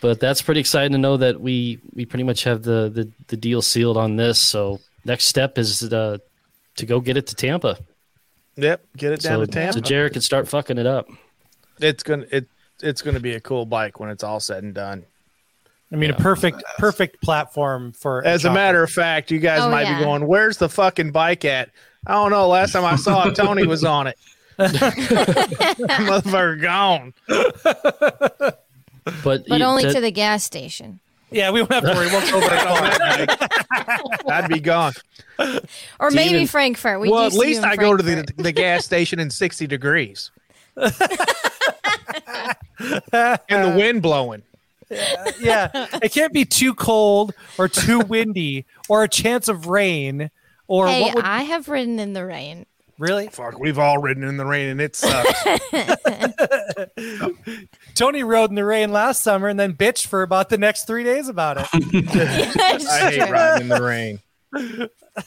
but 0.01 0.21
that's 0.21 0.41
pretty 0.43 0.61
exciting 0.61 0.93
to 0.93 0.99
know 0.99 1.17
that 1.17 1.41
we 1.41 1.79
we 1.95 2.05
pretty 2.07 2.25
much 2.25 2.45
have 2.45 2.63
the 2.63 2.91
the, 2.93 3.11
the 3.29 3.37
deal 3.37 3.63
sealed 3.63 3.97
on 3.97 4.17
this. 4.17 4.39
So 4.39 4.81
next 5.05 5.27
step 5.27 5.59
is 5.59 5.83
uh, 5.93 6.19
to 6.77 6.87
go 6.87 7.01
get 7.01 7.17
it 7.17 7.27
to 7.29 7.35
Tampa. 7.35 7.79
Yep, 8.57 8.85
get 8.97 9.13
it 9.13 9.21
down 9.21 9.39
So, 9.41 9.45
to 9.47 9.51
Tampa. 9.51 9.73
so 9.75 9.81
Jared 9.81 10.13
can 10.13 10.23
start 10.23 10.49
fucking 10.49 10.79
it 10.79 10.87
up. 10.87 11.09
it's 11.81 12.03
gonna 12.03 12.27
it 12.31 12.47
it's 12.83 13.03
gonna 13.03 13.21
be 13.21 13.35
a 13.35 13.41
cool 13.41 13.67
bike 13.67 14.01
when 14.01 14.09
it's 14.11 14.25
all 14.25 14.41
said 14.41 14.63
and 14.63 14.75
done. 14.75 15.05
I 15.93 15.97
mean, 15.97 16.11
a 16.11 16.15
perfect, 16.15 16.63
perfect 16.79 17.21
platform 17.21 17.91
for. 17.93 18.25
As 18.25 18.45
a 18.45 18.49
chocolate. 18.49 18.55
matter 18.55 18.83
of 18.85 18.91
fact, 18.91 19.31
you 19.33 19.41
guys 19.41 19.61
Oh, 19.63 19.71
might 19.71 19.83
yeah. 19.83 19.99
be 19.99 20.05
going, 20.05 20.25
"Where's 20.27 20.57
the 20.57 20.69
fucking 20.69 21.11
bike 21.11 21.45
at?" 21.45 21.71
I 22.07 22.13
don't 22.13 22.31
know. 22.31 22.47
Last 22.49 22.73
time 22.73 22.85
I 22.85 22.95
saw 22.97 23.27
it, 23.29 23.35
Tony 23.35 23.67
was 23.67 23.85
on 23.85 24.07
it. 24.07 24.17
Motherfucker 24.59 26.61
gone. 26.63 27.13
But 29.25 29.47
But 29.49 29.59
you- 29.59 29.65
only 29.65 29.85
that- 29.85 29.95
to 29.95 30.01
the 30.01 30.11
gas 30.11 30.45
station. 30.45 31.01
yeah, 31.31 31.51
we 31.51 31.61
don't 31.61 31.73
have 31.73 31.83
to 31.85 31.95
worry. 31.95 32.07
We'll 32.09 32.31
go 32.31 32.41
back 32.47 32.67
on 34.27 34.31
I'd 34.31 34.49
be 34.49 34.61
gone. 34.61 34.93
Or 35.39 35.47
Do 35.49 35.61
you 36.11 36.15
maybe 36.15 36.35
even- 36.37 36.47
Frankfurt. 36.47 37.01
We 37.01 37.09
well, 37.11 37.25
at 37.27 37.33
least 37.33 37.61
in 37.61 37.65
I 37.65 37.77
go 37.77 37.97
to 37.97 38.03
the, 38.03 38.27
the 38.37 38.53
gas 38.53 38.85
station 38.85 39.19
in 39.19 39.31
60 39.31 39.67
degrees. 39.67 40.31
And 43.13 43.73
the 43.73 43.75
wind 43.77 44.03
blowing. 44.03 44.43
yeah, 45.41 45.69
it 46.03 46.13
can't 46.13 46.33
be 46.33 46.45
too 46.45 46.75
cold 46.75 47.33
or 47.59 47.69
too 47.69 48.01
windy 48.01 48.67
or 48.89 49.05
a 49.05 49.09
chance 49.09 49.49
of 49.49 49.67
rain 49.67 50.31
or 50.67 50.89
Hey, 50.89 51.03
what 51.03 51.15
would 51.17 51.25
I 51.25 51.43
have 51.43 51.69
ridden 51.69 51.99
in 52.01 52.13
the 52.13 52.25
rain. 52.25 52.67
really 52.99 53.29
Fuck, 53.29 53.59
we've 53.59 53.79
all 53.79 53.99
ridden 53.99 54.25
in 54.25 54.37
the 54.37 54.45
rain 54.45 54.69
and 54.69 54.81
it 54.81 54.97
sucks. 54.97 55.45
Tony 57.95 58.23
rode 58.25 58.51
in 58.51 58.57
the 58.57 58.65
rain 58.65 58.93
last 58.93 59.23
summer 59.23 59.49
and 59.49 59.59
then 59.61 59.75
bitched 59.75 60.07
for 60.07 60.23
about 60.23 60.49
the 60.49 60.59
next 60.59 60.87
three 60.87 61.05
days 61.05 61.29
about 61.29 61.59
it. 61.59 61.67
I 61.73 63.11
hate 63.11 63.31
riding 63.31 63.63
in 63.63 63.69
the 63.69 63.83
rain. 63.83 64.21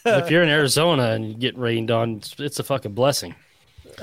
if 0.05 0.29
you're 0.29 0.43
in 0.43 0.49
Arizona 0.49 1.11
and 1.11 1.27
you 1.27 1.33
get 1.35 1.57
rained 1.57 1.91
on, 1.91 2.17
it's, 2.17 2.35
it's 2.39 2.59
a 2.59 2.63
fucking 2.63 2.93
blessing. 2.93 3.35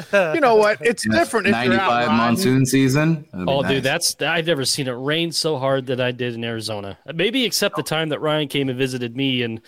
You 0.35 0.41
know 0.41 0.57
what? 0.57 0.79
It's 0.81 1.07
different 1.09 1.47
if 1.49 1.53
you're 1.65 1.75
out 1.75 1.89
95 1.91 1.91
riding. 2.09 2.17
monsoon 2.17 2.67
season. 2.67 3.27
Oh, 3.33 3.61
nice. 3.61 3.71
dude, 3.71 3.83
that's 3.85 4.17
I've 4.21 4.47
never 4.47 4.65
seen 4.65 4.87
it 4.89 4.93
rain 4.93 5.33
so 5.33 5.59
hard 5.59 5.87
that 5.87 6.01
I 6.01 6.13
did 6.13 6.35
in 6.35 6.45
Arizona. 6.45 6.99
Maybe 7.15 7.45
except 7.45 7.77
the 7.77 7.83
time 7.83 8.09
that 8.11 8.21
Ryan 8.21 8.49
came 8.49 8.69
and 8.69 8.79
visited 8.79 9.17
me 9.17 9.43
and 9.43 9.61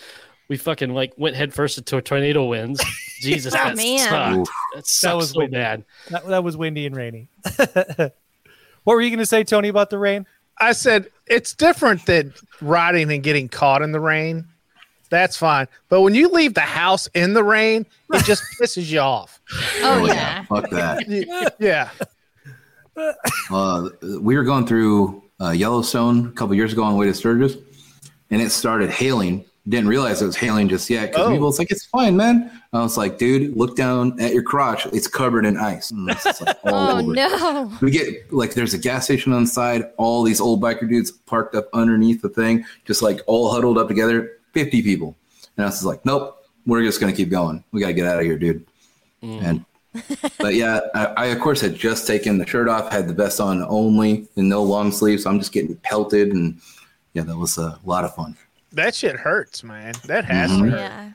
we 0.49 0.57
fucking 0.57 0.93
like 0.93 1.13
went 1.17 1.35
headfirst 1.35 1.77
into 1.77 1.97
a 1.97 2.01
tornado 2.01 2.45
winds. 2.45 2.83
Jesus, 3.21 3.53
Oh, 3.53 3.57
that 3.57 3.77
man. 3.77 3.99
sucked. 4.09 4.37
Oof. 4.37 5.01
That 5.01 5.13
was 5.15 5.29
so 5.31 5.39
windy. 5.39 5.55
bad. 5.57 5.85
That, 6.09 6.27
that 6.27 6.43
was 6.43 6.57
windy 6.57 6.85
and 6.85 6.95
rainy. 6.95 7.29
what 7.57 8.13
were 8.85 9.01
you 9.01 9.09
going 9.09 9.19
to 9.19 9.25
say, 9.25 9.43
Tony, 9.43 9.69
about 9.69 9.89
the 9.89 9.97
rain? 9.97 10.25
I 10.59 10.73
said 10.73 11.09
it's 11.25 11.53
different 11.55 12.05
than 12.05 12.33
riding 12.61 13.11
and 13.11 13.23
getting 13.23 13.47
caught 13.47 13.81
in 13.81 13.91
the 13.91 13.99
rain. 13.99 14.45
That's 15.13 15.37
fine. 15.37 15.67
But 15.89 16.01
when 16.01 16.15
you 16.15 16.27
leave 16.27 16.55
the 16.55 16.61
house 16.61 17.05
in 17.13 17.33
the 17.33 17.43
rain, 17.43 17.85
it 18.11 18.25
just 18.25 18.41
pisses 18.59 18.89
you 18.89 18.99
off. 18.99 19.39
Oh, 19.83 20.05
yeah. 20.07 20.43
Fuck 20.45 20.71
that. 20.71 21.53
Yeah. 21.59 21.91
Uh, 23.51 23.89
we 24.19 24.35
were 24.35 24.43
going 24.43 24.65
through 24.65 25.21
uh, 25.39 25.51
Yellowstone 25.51 26.27
a 26.27 26.31
couple 26.31 26.55
years 26.55 26.73
ago 26.73 26.81
on 26.83 26.93
the 26.93 26.97
way 26.97 27.05
to 27.05 27.13
Sturgis, 27.13 27.57
and 28.31 28.41
it 28.41 28.49
started 28.51 28.89
hailing 28.89 29.45
didn't 29.69 29.87
realize 29.87 30.21
it 30.21 30.25
was 30.25 30.35
hailing 30.35 30.67
just 30.67 30.89
yet 30.89 31.11
because 31.11 31.27
Oh. 31.27 31.31
people 31.31 31.47
was 31.47 31.57
like, 31.57 31.71
"It's 31.71 31.85
fine, 31.85 32.17
man." 32.17 32.51
I 32.73 32.81
was 32.81 32.97
like, 32.97 33.17
"Dude, 33.17 33.55
look 33.55 33.77
down 33.77 34.19
at 34.19 34.33
your 34.33 34.43
crotch; 34.43 34.85
it's 34.87 35.07
covered 35.07 35.45
in 35.45 35.55
ice." 35.55 35.89
It's 35.95 36.41
like, 36.41 36.57
all 36.65 36.73
Oh 36.75 36.99
over 36.99 37.13
no. 37.13 37.71
We 37.79 37.89
get 37.89 38.33
like 38.33 38.55
there's 38.55 38.73
a 38.73 38.77
gas 38.77 39.05
station 39.05 39.31
on 39.31 39.43
the 39.45 39.49
side, 39.49 39.83
all 39.97 40.21
these 40.23 40.41
old 40.41 40.61
biker 40.61 40.89
dudes 40.89 41.11
parked 41.11 41.55
up 41.55 41.69
underneath 41.73 42.21
the 42.21 42.27
thing, 42.27 42.65
just 42.83 43.01
like 43.01 43.21
all 43.25 43.49
huddled 43.51 43.77
up 43.77 43.87
together, 43.87 44.31
50 44.53 44.81
people. 44.81 45.15
And 45.57 45.65
I 45.65 45.67
was 45.67 45.75
just 45.75 45.85
like, 45.85 46.05
nope, 46.05 46.37
we're 46.65 46.83
just 46.83 46.99
gonna 46.99 47.13
keep 47.13 47.29
going. 47.29 47.63
We 47.71 47.81
gotta 47.81 47.93
get 47.93 48.07
out 48.07 48.19
of 48.19 48.25
here, 48.25 48.37
dude. 48.37 48.65
And 49.21 49.63
but 50.39 50.55
yeah, 50.55 50.79
I, 50.95 51.05
I 51.05 51.25
of 51.27 51.39
course 51.39 51.61
had 51.61 51.75
just 51.75 52.07
taken 52.07 52.37
the 52.37 52.45
shirt 52.47 52.67
off, 52.67 52.91
had 52.91 53.07
the 53.07 53.13
vest 53.13 53.39
on 53.39 53.63
only 53.69 54.27
and 54.35 54.49
no 54.49 54.63
long 54.63 54.91
sleeves. 54.91 55.23
So 55.23 55.29
I'm 55.29 55.39
just 55.39 55.51
getting 55.51 55.75
pelted 55.77 56.31
and 56.33 56.59
yeah, 57.13 57.23
that 57.23 57.37
was 57.37 57.57
a 57.57 57.77
lot 57.85 58.03
of 58.05 58.15
fun. 58.15 58.35
That 58.71 58.95
shit 58.95 59.15
hurts, 59.15 59.63
man. 59.63 59.93
That 60.05 60.25
has 60.25 60.49
Mhm. 60.51 60.63
to 60.63 60.69
hurt. 60.71 60.79
Yeah. 60.79 61.09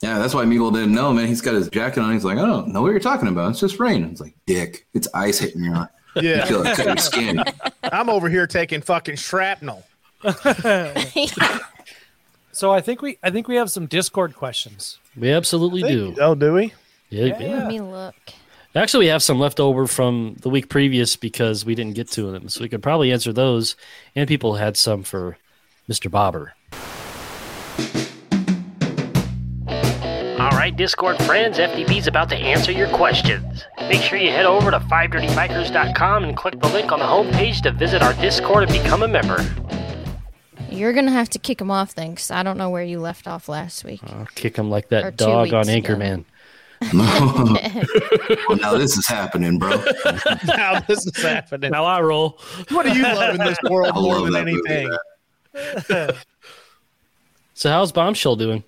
Yeah, 0.00 0.18
that's 0.18 0.34
why 0.34 0.44
Meeble 0.44 0.72
didn't 0.72 0.92
know, 0.94 1.12
man. 1.14 1.26
He's 1.28 1.40
got 1.40 1.54
his 1.54 1.68
jacket 1.68 2.00
on. 2.00 2.12
He's 2.12 2.24
like, 2.24 2.36
I 2.38 2.44
don't 2.44 2.68
know 2.68 2.82
what 2.82 2.90
you're 2.90 3.00
talking 3.00 3.28
about. 3.28 3.50
It's 3.50 3.60
just 3.60 3.78
rain. 3.78 4.04
It's 4.04 4.20
like, 4.20 4.34
dick, 4.46 4.86
it's 4.92 5.08
ice 5.14 5.38
hitting 5.38 5.62
your 5.64 5.76
eye. 5.76 5.86
You 6.20 6.42
feel 6.46 6.62
like 6.62 6.76
cut 6.76 6.86
your 6.86 6.96
skin. 6.96 7.42
I'm 7.82 8.08
over 8.08 8.28
here 8.28 8.46
taking 8.46 8.80
fucking 8.82 9.16
shrapnel. 9.16 9.82
So 12.54 12.70
I 12.70 12.80
think 12.80 13.02
we 13.02 13.18
I 13.20 13.30
think 13.30 13.48
we 13.48 13.56
have 13.56 13.70
some 13.70 13.86
Discord 13.86 14.36
questions. 14.36 15.00
We 15.16 15.32
absolutely 15.32 15.82
do. 15.82 16.14
Oh, 16.20 16.36
do 16.36 16.52
we? 16.52 16.72
Yeah, 17.10 17.36
yeah. 17.38 17.58
Let 17.58 17.66
me 17.66 17.80
look. 17.80 18.14
Actually, 18.76 19.06
we 19.06 19.10
have 19.10 19.22
some 19.22 19.40
left 19.40 19.58
over 19.58 19.88
from 19.88 20.36
the 20.40 20.48
week 20.48 20.68
previous 20.68 21.16
because 21.16 21.64
we 21.64 21.74
didn't 21.74 21.94
get 21.94 22.10
to 22.12 22.30
them, 22.30 22.48
so 22.48 22.62
we 22.62 22.68
could 22.68 22.82
probably 22.82 23.12
answer 23.12 23.32
those. 23.32 23.74
And 24.14 24.28
people 24.28 24.54
had 24.54 24.76
some 24.76 25.02
for 25.02 25.36
Mr. 25.88 26.08
Bobber. 26.08 26.54
All 30.40 30.50
right, 30.50 30.74
Discord 30.76 31.16
friends, 31.24 31.58
FDB's 31.58 32.06
about 32.06 32.28
to 32.30 32.36
answer 32.36 32.70
your 32.70 32.88
questions. 32.88 33.64
Make 33.88 34.02
sure 34.02 34.18
you 34.18 34.30
head 34.30 34.46
over 34.46 34.70
to 34.70 34.78
5dirtybikers.com 34.78 36.24
and 36.24 36.36
click 36.36 36.60
the 36.60 36.68
link 36.68 36.92
on 36.92 37.00
the 37.00 37.04
homepage 37.04 37.62
to 37.62 37.72
visit 37.72 38.02
our 38.02 38.14
Discord 38.14 38.64
and 38.64 38.72
become 38.72 39.02
a 39.02 39.08
member. 39.08 39.44
You're 40.74 40.92
gonna 40.92 41.10
have 41.10 41.30
to 41.30 41.38
kick 41.38 41.60
him 41.60 41.70
off 41.70 41.94
then, 41.94 42.10
because 42.10 42.30
I 42.30 42.42
don't 42.42 42.58
know 42.58 42.70
where 42.70 42.82
you 42.82 43.00
left 43.00 43.26
off 43.26 43.48
last 43.48 43.84
week. 43.84 44.00
I'll 44.06 44.26
kick 44.34 44.56
him 44.56 44.70
like 44.70 44.88
that 44.88 45.16
dog 45.16 45.52
on 45.52 45.66
weeks 45.66 45.88
ago. 45.88 45.94
Anchorman. 45.94 46.24
well, 48.48 48.58
now 48.58 48.76
this 48.76 48.96
is 48.96 49.06
happening, 49.06 49.58
bro. 49.58 49.70
Now 50.46 50.80
this 50.80 51.06
is 51.06 51.22
happening. 51.22 51.70
Now 51.70 51.84
I 51.84 52.00
roll. 52.00 52.38
What 52.70 52.84
do 52.84 52.94
you 52.94 53.02
love 53.02 53.36
in 53.36 53.40
this 53.40 53.58
world 53.70 53.92
I 53.94 54.00
more 54.00 54.30
than 54.30 54.36
anything? 54.36 54.90
So 57.54 57.70
how's 57.70 57.92
Bombshell 57.92 58.36
doing? 58.36 58.64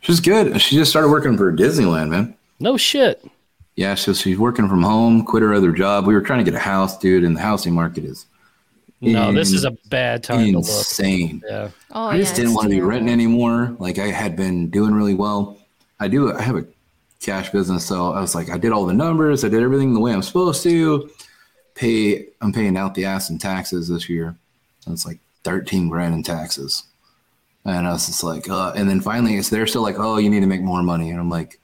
She's 0.00 0.20
good. 0.20 0.60
She 0.60 0.76
just 0.76 0.90
started 0.90 1.08
working 1.08 1.36
for 1.36 1.50
Disneyland, 1.52 2.10
man. 2.10 2.36
No 2.60 2.76
shit. 2.76 3.24
Yeah, 3.76 3.94
so 3.94 4.12
she's 4.12 4.38
working 4.38 4.68
from 4.68 4.82
home, 4.82 5.24
quit 5.24 5.42
her 5.42 5.54
other 5.54 5.72
job. 5.72 6.06
We 6.06 6.14
were 6.14 6.20
trying 6.20 6.44
to 6.44 6.50
get 6.50 6.54
a 6.54 6.62
house, 6.62 6.98
dude, 6.98 7.24
and 7.24 7.36
the 7.36 7.40
housing 7.40 7.72
market 7.72 8.04
is 8.04 8.26
No, 9.12 9.32
this 9.32 9.52
is 9.52 9.64
a 9.64 9.72
bad 9.88 10.22
time 10.22 10.52
to 10.52 10.58
look. 10.58 10.68
insane. 10.68 11.42
Yeah. 11.48 11.70
Oh, 11.92 12.06
I 12.06 12.18
just 12.18 12.32
yeah, 12.32 12.44
didn't 12.44 12.54
want 12.54 12.64
to 12.68 12.74
be 12.74 12.80
renting 12.80 13.12
anymore. 13.12 13.76
Like 13.78 13.98
I 13.98 14.06
had 14.06 14.36
been 14.36 14.70
doing 14.70 14.94
really 14.94 15.14
well. 15.14 15.58
I 16.00 16.08
do. 16.08 16.32
I 16.32 16.42
have 16.42 16.56
a 16.56 16.66
cash 17.20 17.50
business, 17.50 17.86
so 17.86 18.12
I 18.12 18.20
was 18.20 18.34
like, 18.34 18.50
I 18.50 18.58
did 18.58 18.72
all 18.72 18.86
the 18.86 18.92
numbers. 18.92 19.44
I 19.44 19.48
did 19.48 19.62
everything 19.62 19.94
the 19.94 20.00
way 20.00 20.12
I'm 20.12 20.22
supposed 20.22 20.62
to. 20.64 21.10
Pay. 21.74 22.26
I'm 22.40 22.52
paying 22.52 22.76
out 22.76 22.94
the 22.94 23.04
ass 23.04 23.30
in 23.30 23.38
taxes 23.38 23.88
this 23.88 24.08
year. 24.08 24.36
So 24.80 24.92
it's 24.92 25.06
like 25.06 25.18
thirteen 25.42 25.88
grand 25.88 26.14
in 26.14 26.22
taxes. 26.22 26.84
And 27.64 27.86
I 27.86 27.92
was 27.92 28.06
just 28.06 28.22
like, 28.22 28.48
uh, 28.50 28.74
and 28.76 28.90
then 28.90 29.00
finally, 29.00 29.36
it's 29.36 29.48
they're 29.48 29.66
still 29.66 29.82
like, 29.82 29.98
oh, 29.98 30.18
you 30.18 30.28
need 30.28 30.40
to 30.40 30.46
make 30.46 30.60
more 30.60 30.82
money, 30.82 31.10
and 31.10 31.18
I'm 31.18 31.30
like, 31.30 31.58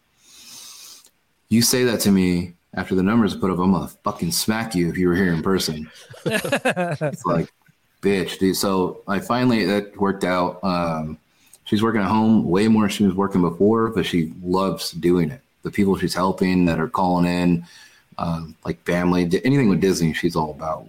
you 1.49 1.61
say 1.61 1.85
that 1.85 2.01
to 2.01 2.11
me 2.11 2.55
after 2.75 2.95
the 2.95 3.03
numbers 3.03 3.35
put 3.35 3.51
up, 3.51 3.59
I'm 3.59 3.73
gonna 3.73 3.89
fucking 4.05 4.33
smack 4.33 4.75
you 4.75 4.89
if 4.89 4.97
you 4.97 5.09
were 5.09 5.17
here 5.17 5.33
in 5.33 5.43
person. 5.43 5.91
it's 6.25 7.25
like, 7.25 7.53
bitch, 8.01 8.39
dude. 8.39 8.57
So 8.57 9.03
I 9.09 9.19
finally 9.19 9.65
that 9.67 9.97
worked 9.97 10.25
out. 10.25 10.63
Um, 10.63 11.19
she's 11.65 11.83
working 11.83 12.01
at 12.01 12.09
home 12.09 12.49
way 12.49 12.69
more 12.69 12.83
than 12.83 12.91
she 12.91 13.05
was 13.05 13.15
working 13.15 13.41
before, 13.41 13.89
but 13.89 14.07
she 14.07 14.33
loves 14.43 14.93
doing 14.93 15.31
it. 15.31 15.41
The 15.63 15.71
people 15.71 15.97
she's 15.97 16.15
helping 16.15 16.65
that 16.67 16.79
are 16.79 16.89
calling 16.89 17.27
in, 17.27 17.67
um, 18.19 18.57
like 18.65 18.83
family, 18.85 19.23
anything 19.45 19.69
with 19.69 19.81
Disney, 19.81 20.13
she's 20.13 20.37
all 20.37 20.53
about. 20.53 20.87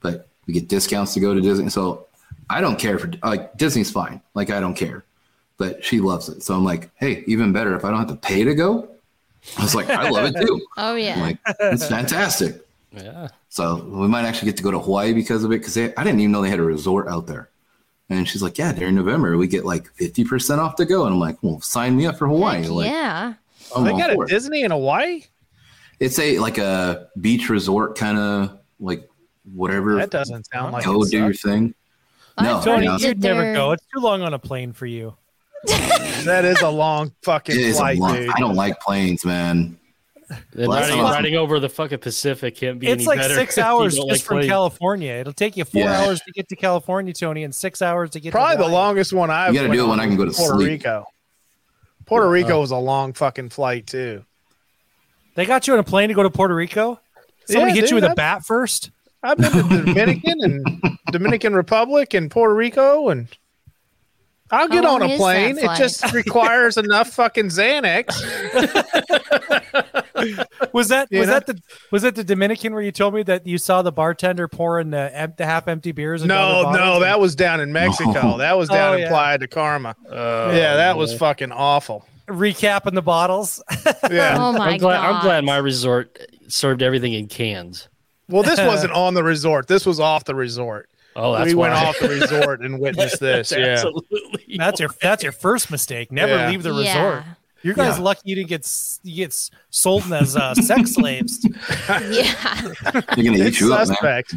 But 0.00 0.28
we 0.46 0.54
get 0.54 0.68
discounts 0.68 1.14
to 1.14 1.20
go 1.20 1.34
to 1.34 1.40
Disney, 1.40 1.70
so 1.70 2.06
I 2.50 2.60
don't 2.60 2.78
care 2.78 2.98
for 2.98 3.10
like 3.22 3.56
Disney's 3.56 3.90
fine. 3.90 4.20
Like 4.34 4.50
I 4.50 4.58
don't 4.58 4.74
care, 4.74 5.04
but 5.56 5.84
she 5.84 6.00
loves 6.00 6.28
it. 6.28 6.42
So 6.42 6.54
I'm 6.54 6.64
like, 6.64 6.90
hey, 6.96 7.22
even 7.26 7.52
better 7.52 7.76
if 7.76 7.84
I 7.84 7.90
don't 7.90 7.98
have 7.98 8.08
to 8.08 8.16
pay 8.16 8.42
to 8.44 8.54
go. 8.54 8.88
I 9.58 9.62
was 9.62 9.74
like, 9.74 9.88
I 9.88 10.08
love 10.10 10.26
it 10.26 10.36
too. 10.40 10.60
Oh 10.76 10.92
I'm 10.92 10.98
yeah. 10.98 11.20
like, 11.20 11.38
it's 11.60 11.86
fantastic. 11.86 12.66
Yeah. 12.92 13.28
So 13.48 13.84
we 13.84 14.08
might 14.08 14.24
actually 14.24 14.46
get 14.46 14.56
to 14.58 14.62
go 14.62 14.70
to 14.70 14.78
Hawaii 14.78 15.12
because 15.12 15.44
of 15.44 15.52
it. 15.52 15.58
Because 15.60 15.76
I 15.76 15.88
didn't 15.88 16.20
even 16.20 16.32
know 16.32 16.42
they 16.42 16.50
had 16.50 16.58
a 16.58 16.62
resort 16.64 17.08
out 17.08 17.26
there. 17.26 17.48
And 18.08 18.28
she's 18.28 18.42
like, 18.42 18.58
yeah, 18.58 18.72
during 18.72 18.94
November 18.94 19.36
we 19.36 19.46
get 19.46 19.64
like 19.64 19.92
fifty 19.94 20.24
percent 20.24 20.60
off 20.60 20.76
to 20.76 20.84
go. 20.84 21.04
And 21.04 21.14
I'm 21.14 21.20
like, 21.20 21.36
well, 21.42 21.60
sign 21.60 21.96
me 21.96 22.06
up 22.06 22.16
for 22.18 22.26
Hawaii. 22.28 22.62
Heck 22.62 22.70
like, 22.70 22.90
yeah. 22.90 23.34
I'm 23.74 23.84
They 23.84 23.92
got 23.92 24.10
a 24.10 24.20
it. 24.20 24.28
Disney 24.28 24.62
in 24.62 24.70
Hawaii? 24.70 25.24
It's 25.98 26.18
a 26.18 26.38
like 26.38 26.58
a 26.58 27.08
beach 27.20 27.48
resort 27.48 27.96
kind 27.96 28.18
of 28.18 28.58
like 28.78 29.08
whatever. 29.54 29.96
That 29.96 30.10
doesn't 30.10 30.46
sound 30.52 30.72
like 30.72 30.84
go 30.84 31.02
it 31.02 31.10
do 31.10 31.18
your 31.18 31.32
sucks. 31.32 31.42
thing. 31.42 31.74
No, 32.40 32.60
Tony, 32.62 32.86
no, 32.86 32.96
you'd 32.98 33.22
never 33.22 33.54
go. 33.54 33.72
It's 33.72 33.84
too 33.94 34.00
long 34.00 34.20
on 34.20 34.34
a 34.34 34.38
plane 34.38 34.74
for 34.74 34.84
you. 34.84 35.16
That 36.24 36.44
is 36.44 36.60
a 36.62 36.68
long 36.68 37.12
fucking 37.22 37.54
It 37.54 37.60
is 37.62 37.76
a 37.76 37.78
flight, 37.80 37.98
lot. 37.98 38.16
dude. 38.16 38.30
I 38.30 38.38
don't 38.38 38.54
like 38.56 38.80
planes, 38.80 39.24
man. 39.24 39.78
Well, 40.28 40.38
that's 40.70 40.88
riding, 40.88 41.00
awesome. 41.00 41.14
riding 41.14 41.34
over 41.36 41.60
the 41.60 41.68
fucking 41.68 41.98
Pacific 41.98 42.56
can't 42.56 42.80
be 42.80 42.88
It's 42.88 43.02
any 43.02 43.06
like 43.06 43.18
better 43.20 43.34
six 43.34 43.58
hours 43.58 43.94
just 43.94 44.08
like 44.08 44.20
from 44.22 44.36
planes. 44.38 44.50
California. 44.50 45.12
It'll 45.12 45.32
take 45.32 45.56
you 45.56 45.64
four 45.64 45.82
Yeah. 45.82 46.00
hours 46.02 46.20
to 46.22 46.32
get 46.32 46.48
to 46.48 46.56
California, 46.56 47.12
Tony, 47.12 47.44
and 47.44 47.54
six 47.54 47.80
hours 47.80 48.10
to 48.10 48.20
get 48.20 48.32
Probably 48.32 48.56
to 48.56 48.62
the 48.64 48.68
longest 48.68 49.12
one 49.12 49.30
I've 49.30 49.54
You 49.54 49.60
gotta 49.60 49.72
do 49.72 49.84
it 49.84 49.88
when 49.88 50.00
I 50.00 50.06
can 50.06 50.16
go 50.16 50.24
to 50.24 50.32
Puerto 50.32 50.54
sleep. 50.56 50.68
Rico. 50.68 51.04
Puerto 52.06 52.28
Rico 52.28 52.60
was 52.60 52.72
a 52.72 52.76
long 52.76 53.12
fucking 53.12 53.50
flight 53.50 53.86
too. 53.86 54.24
They 55.36 55.44
got 55.46 55.66
you 55.68 55.74
on 55.74 55.78
a 55.78 55.84
plane 55.84 56.08
to 56.08 56.14
go 56.14 56.22
to 56.24 56.30
Puerto 56.30 56.54
Rico. 56.56 56.98
Somebody 57.44 57.72
Yeah, 57.72 57.74
hit 57.82 57.90
you 57.90 57.96
dude, 58.00 58.02
with 58.02 58.12
a 58.12 58.14
bat 58.16 58.44
first. 58.44 58.90
I've 59.22 59.38
been 59.38 59.52
to 59.52 59.62
Dominican 59.84 60.40
and 60.42 60.98
Dominican 61.12 61.54
Republic 61.54 62.14
and 62.14 62.30
Puerto 62.30 62.54
Rico 62.54 63.10
and 63.10 63.28
I'll 64.50 64.68
get 64.68 64.84
on 64.84 65.02
a 65.02 65.16
plane. 65.16 65.58
It 65.58 65.76
just 65.76 66.12
requires 66.12 66.76
enough 66.76 67.10
fucking 67.10 67.46
Xanax. 67.46 68.16
Was 70.72 70.88
that 70.88 71.08
You 71.10 71.20
was 71.20 71.28
know? 71.28 71.34
that 71.34 71.46
the 71.46 71.60
was 71.90 72.02
that 72.02 72.14
the 72.14 72.24
Dominican 72.24 72.72
where 72.72 72.82
you 72.82 72.92
told 72.92 73.14
me 73.14 73.22
that 73.24 73.46
you 73.46 73.58
saw 73.58 73.82
the 73.82 73.92
bartender 73.92 74.48
pouring 74.48 74.90
the, 74.90 75.14
em- 75.16 75.34
the 75.36 75.44
half 75.44 75.68
empty 75.68 75.92
beers? 75.92 76.24
No, 76.24 76.62
no, 76.62 76.64
bottles? 76.64 77.02
that 77.02 77.20
was 77.20 77.34
down 77.36 77.60
in 77.60 77.72
Mexico. 77.72 78.12
No. 78.12 78.38
That 78.46 78.56
was 78.58 78.68
down 78.68 78.92
Oh, 78.92 78.96
in 78.96 79.00
yeah. 79.02 79.08
Playa 79.08 79.38
del 79.38 79.48
Carmen. 79.48 79.94
Oh, 80.10 80.50
yeah, 80.52 80.76
that 80.76 80.96
was 80.96 81.16
fucking 81.16 81.52
awful. 81.52 82.06
recapping 82.28 82.94
the 82.94 83.02
bottles. 83.02 83.62
Yeah. 84.10 84.36
Oh 84.38 84.52
my 84.52 84.70
I'm 84.70 84.78
glad, 84.78 85.02
god. 85.02 85.14
I'm 85.16 85.22
glad 85.22 85.44
my 85.44 85.56
resort 85.56 86.18
served 86.48 86.82
everything 86.82 87.12
in 87.12 87.26
cans. 87.26 87.88
Well, 88.28 88.42
this 88.42 88.60
wasn't 88.60 88.92
on 88.92 89.14
the 89.14 89.24
resort. 89.24 89.66
This 89.68 89.84
was 89.84 89.98
off 90.00 90.24
the 90.24 90.34
resort. 90.34 90.88
Oh, 91.18 91.32
that's 91.34 91.46
we 91.48 91.54
went 91.54 91.72
why. 91.74 91.84
off 91.86 91.98
the 91.98 92.08
resort 92.08 92.60
and 92.60 92.78
witnessed 92.78 93.20
this. 93.20 93.48
That's 93.48 93.52
yeah. 93.52 93.72
Absolutely. 93.72 94.56
that's 94.58 94.78
your 94.80 94.90
that's 95.00 95.22
your 95.22 95.32
first 95.32 95.70
mistake. 95.70 96.12
Never 96.12 96.34
Yeah. 96.36 96.50
leave 96.50 96.62
the 96.62 96.72
Yeah. 96.74 97.04
resort. 97.10 97.24
You 97.62 97.72
guys 97.74 97.96
Yeah. 97.96 98.04
lucky 98.04 98.20
you 98.24 98.34
didn't 98.36 98.48
get 98.50 98.70
you 99.02 99.16
get 99.16 99.50
sold 99.70 100.12
as 100.12 100.36
uh, 100.36 100.54
sex 100.54 100.92
slaves. 100.94 101.44
Yeah. 101.88 102.60
They're 102.92 103.02
gonna 103.02 103.32
eat 103.32 103.40
It's 103.40 103.60
you 103.60 103.72
up, 103.74 103.86
suspect. 103.86 104.34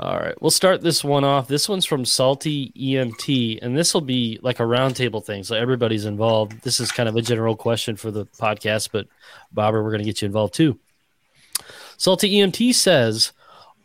All 0.00 0.16
right, 0.16 0.40
we'll 0.40 0.52
start 0.52 0.80
this 0.80 1.02
one 1.02 1.24
off. 1.24 1.48
This 1.48 1.68
one's 1.68 1.84
from 1.84 2.04
Salty 2.04 2.72
EMT, 2.78 3.58
and 3.62 3.76
this 3.76 3.92
will 3.94 4.00
be 4.00 4.38
like 4.42 4.60
a 4.60 4.62
roundtable 4.62 5.24
thing, 5.24 5.42
so 5.42 5.56
everybody's 5.56 6.04
involved. 6.04 6.62
This 6.62 6.78
is 6.78 6.92
kind 6.92 7.08
of 7.08 7.16
a 7.16 7.22
general 7.22 7.56
question 7.56 7.96
for 7.96 8.12
the 8.12 8.24
podcast, 8.26 8.90
but 8.92 9.08
Bobber, 9.52 9.82
we're 9.82 9.90
going 9.90 9.98
to 10.00 10.04
get 10.04 10.22
you 10.22 10.26
involved 10.26 10.54
too. 10.54 10.78
Salty 11.98 12.30
EMT 12.36 12.74
says 12.74 13.32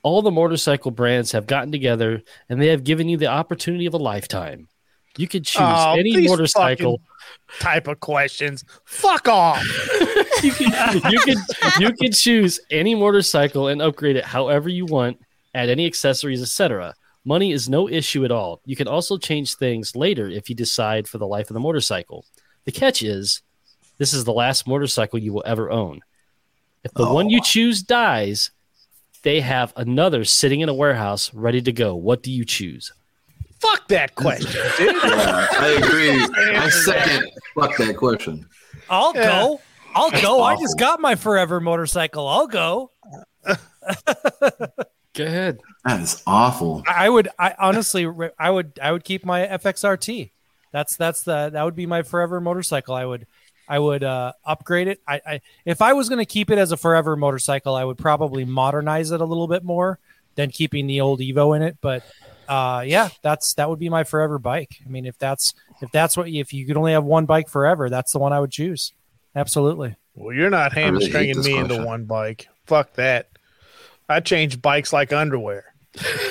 all 0.04 0.22
the 0.22 0.32
motorcycle 0.32 0.92
brands 0.92 1.32
have 1.34 1.48
gotten 1.48 1.72
together 1.72 2.22
and 2.48 2.62
they 2.62 2.68
have 2.68 2.84
given 2.84 3.10
you 3.10 3.18
the 3.18 3.28
opportunity 3.28 3.86
of 3.86 3.94
a 3.94 3.98
lifetime. 3.98 4.68
You 5.18 5.28
could 5.28 5.46
choose 5.46 5.62
Oh, 5.64 5.96
any 5.98 6.28
motorcycle. 6.28 7.02
Type 7.60 7.88
of 7.88 8.00
questions. 8.00 8.64
Fuck 8.86 9.28
off. 9.28 9.62
you 10.42 10.52
can 10.54 11.02
you 11.12 11.20
can 11.20 11.38
you 11.80 11.94
can 11.94 12.12
choose 12.12 12.60
any 12.72 12.96
motorcycle 12.96 13.68
and 13.68 13.82
upgrade 13.82 14.16
it 14.16 14.26
however 14.26 14.70
you 14.70 14.86
want, 14.86 15.20
add 15.54 15.70
any 15.70 15.86
accessories, 15.86 16.42
etc. 16.42 16.94
Money 17.26 17.52
is 17.52 17.70
no 17.70 17.88
issue 17.88 18.26
at 18.26 18.32
all. 18.32 18.60
You 18.66 18.76
can 18.76 18.88
also 18.88 19.18
change 19.18 19.56
things 19.56 19.96
later 19.96 20.28
if 20.28 20.50
you 20.50 20.56
decide 20.56 21.08
for 21.08 21.18
the 21.20 21.28
life 21.28 21.50
of 21.50 21.54
the 21.54 21.60
motorcycle. 21.60 22.26
The 22.66 22.72
catch 22.72 23.02
is 23.04 23.42
this 24.00 24.14
is 24.14 24.26
the 24.26 24.34
last 24.34 24.68
motorcycle 24.68 25.20
you 25.20 25.32
will 25.32 25.44
ever 25.46 25.70
own. 25.72 26.02
If 26.84 26.94
the 26.94 27.12
one 27.12 27.30
you 27.30 27.40
oh. 27.40 27.44
choose 27.46 27.82
dies, 27.82 28.52
they 29.24 29.40
have 29.40 29.74
another 29.76 30.26
sitting 30.26 30.60
in 30.62 30.70
a 30.70 30.74
warehouse 30.74 31.34
ready 31.34 31.62
to 31.62 31.72
go. 31.72 31.96
What 31.96 32.24
do 32.24 32.32
you 32.32 32.46
choose? 32.46 32.92
Fuck 33.60 33.88
that 33.88 34.16
question, 34.16 34.62
dude. 34.78 34.96
Yeah, 34.96 35.48
I 35.52 35.80
agree. 35.82 36.12
I 36.58 36.70
second. 36.70 37.32
Fuck 37.56 37.78
that 37.78 37.96
question. 37.96 38.46
I'll 38.90 39.16
Yeah. 39.16 39.42
go. 39.42 39.62
I'll 39.96 40.12
go. 40.12 40.42
I 40.44 40.56
just 40.60 40.78
got 40.78 41.00
my 41.00 41.16
forever 41.16 41.62
motorcycle. 41.62 42.28
I'll 42.28 42.48
go. 42.48 42.92
Go 45.16 45.26
ahead. 45.26 45.60
That 45.86 46.02
is 46.02 46.24
awful. 46.26 46.84
I 46.88 47.06
I 47.06 47.10
would. 47.10 47.30
I 47.38 47.54
honestly, 47.60 48.08
I 48.40 48.50
would. 48.50 48.80
I 48.82 48.92
would 48.92 49.04
keep 49.04 49.24
my 49.24 49.46
FXRT. 49.46 50.32
That's 50.72 50.96
that's 50.96 51.22
the 51.22 51.52
that 51.54 51.64
would 51.64 51.76
be 51.76 51.86
my 51.86 52.02
forever 52.02 52.42
motorcycle. 52.42 52.96
I 52.96 53.06
would. 53.06 53.28
I 53.68 53.80
would 53.80 54.04
uh, 54.04 54.34
upgrade 54.46 54.88
it. 54.88 55.00
I, 55.08 55.22
I 55.26 55.42
if 55.66 55.82
I 55.82 55.94
was 55.94 56.10
going 56.10 56.20
to 56.20 56.26
keep 56.26 56.50
it 56.52 56.58
as 56.58 56.72
a 56.72 56.78
forever 56.78 57.16
motorcycle, 57.16 57.76
I 57.76 57.84
would 57.84 57.98
probably 57.98 58.46
modernize 58.46 59.12
it 59.12 59.22
a 59.22 59.26
little 59.26 59.48
bit 59.48 59.64
more 59.64 60.00
than 60.36 60.50
keeping 60.50 60.88
the 60.88 61.02
old 61.02 61.20
Evo 61.20 61.56
in 61.56 61.62
it. 61.62 61.78
But 61.82 62.04
uh, 62.48 62.84
yeah, 62.86 63.10
that's 63.22 63.54
that 63.56 63.70
would 63.70 63.80
be 63.80 63.90
my 63.90 64.04
forever 64.04 64.40
bike. 64.40 64.78
I 64.86 64.90
mean, 64.90 65.06
if 65.06 65.18
that's 65.18 65.54
if 65.82 65.92
that's 65.92 66.18
what 66.18 66.28
if 66.28 66.54
you 66.54 66.66
could 66.66 66.78
only 66.78 66.94
have 66.94 67.04
one 67.04 67.26
bike 67.26 67.50
forever, 67.50 67.90
that's 67.90 68.12
the 68.12 68.20
one 68.20 68.34
I 68.34 68.40
would 68.40 68.52
choose. 68.52 68.94
Absolutely. 69.36 69.96
Well, 70.16 70.36
you're 70.36 70.50
not 70.50 70.74
hamstringing 70.74 71.38
this 71.38 71.48
me 71.48 71.58
into 71.58 71.84
one 71.84 72.06
bike. 72.06 72.48
Fuck 72.66 72.94
that. 72.94 73.30
I 74.08 74.20
change 74.20 74.62
bikes 74.62 74.94
like 74.94 75.12
underwear. 75.12 75.73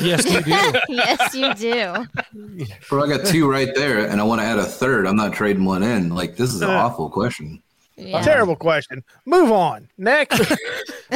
Yes, 0.00 0.24
you 0.30 0.40
do. 0.42 0.50
yes, 0.88 1.34
you 1.34 1.54
do. 1.54 2.66
Bro, 2.88 3.04
I 3.04 3.16
got 3.16 3.26
two 3.26 3.48
right 3.48 3.68
there, 3.74 4.06
and 4.06 4.20
I 4.20 4.24
want 4.24 4.40
to 4.40 4.44
add 4.46 4.58
a 4.58 4.64
third. 4.64 5.06
I'm 5.06 5.16
not 5.16 5.32
trading 5.32 5.64
one 5.64 5.82
in. 5.82 6.08
Like 6.10 6.36
this 6.36 6.52
is 6.52 6.62
an 6.62 6.70
awful 6.70 7.08
question. 7.08 7.62
Yeah. 7.96 8.22
Terrible 8.22 8.56
question. 8.56 9.04
Move 9.26 9.52
on. 9.52 9.88
Next. 9.98 10.40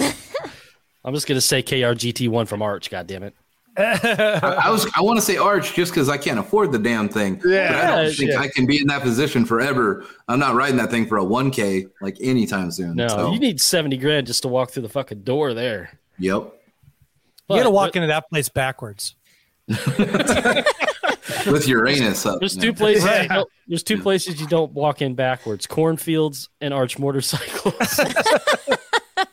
I'm 1.04 1.14
just 1.14 1.26
gonna 1.26 1.40
say 1.40 1.62
KRGT 1.62 2.28
one 2.28 2.46
from 2.46 2.62
Arch. 2.62 2.90
God 2.90 3.06
damn 3.06 3.22
it. 3.22 3.34
I, 3.78 4.60
I 4.64 4.70
was 4.70 4.90
I 4.96 5.02
want 5.02 5.18
to 5.18 5.22
say 5.24 5.36
Arch 5.36 5.74
just 5.74 5.92
because 5.92 6.08
I 6.08 6.16
can't 6.16 6.38
afford 6.38 6.72
the 6.72 6.78
damn 6.78 7.08
thing. 7.08 7.40
Yeah, 7.44 7.68
but 7.72 7.76
I 7.76 7.86
don't 8.04 8.14
think 8.14 8.30
shit. 8.30 8.40
I 8.40 8.48
can 8.48 8.64
be 8.66 8.80
in 8.80 8.86
that 8.86 9.02
position 9.02 9.44
forever. 9.44 10.04
I'm 10.28 10.38
not 10.38 10.54
riding 10.54 10.76
that 10.78 10.90
thing 10.90 11.06
for 11.06 11.18
a 11.18 11.22
1K 11.24 11.90
like 12.00 12.16
anytime 12.20 12.70
soon. 12.70 12.94
No, 12.96 13.08
So, 13.08 13.32
you 13.32 13.38
need 13.38 13.60
seventy 13.60 13.96
grand 13.98 14.26
just 14.28 14.42
to 14.42 14.48
walk 14.48 14.70
through 14.70 14.84
the 14.84 14.88
fucking 14.88 15.22
door 15.22 15.52
there. 15.52 15.98
yep. 16.18 16.52
You 17.48 17.56
got 17.56 17.62
to 17.64 17.70
walk 17.70 17.90
but 17.92 17.96
into 17.96 18.08
that 18.08 18.28
place 18.28 18.48
backwards. 18.48 19.14
With 21.46 21.66
Uranus 21.66 22.24
up. 22.26 22.40
There's 22.40 22.56
yeah. 22.56 22.62
two 22.62 22.72
places. 22.72 23.04
Yeah. 23.04 23.22
you 23.22 23.28
don't- 23.28 23.50
there's 23.68 23.82
two 23.82 24.00
places 24.00 24.40
you 24.40 24.46
don't 24.46 24.72
walk 24.72 25.02
in 25.02 25.14
backwards: 25.14 25.66
cornfields 25.66 26.48
and 26.60 26.72
Arch 26.72 26.98
motorcycles. 26.98 28.00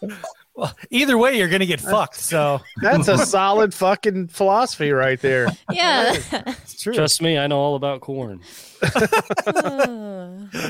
Well, 0.56 0.72
either 0.92 1.18
way, 1.18 1.40
you're 1.40 1.50
going 1.50 1.62
to 1.62 1.66
get 1.66 1.82
fucked. 1.82 2.18
So 2.18 2.62
That's 2.80 3.08
a 3.08 3.18
solid 3.26 3.74
fucking 3.74 4.28
philosophy 4.28 4.92
right 4.92 5.20
there. 5.20 5.48
Yeah. 5.72 6.14
it's 6.32 6.80
true. 6.80 6.94
Trust 6.94 7.24
me, 7.24 7.40
I 7.40 7.48
know 7.48 7.58
all 7.58 7.76
about 7.76 8.02
corn. 8.02 8.40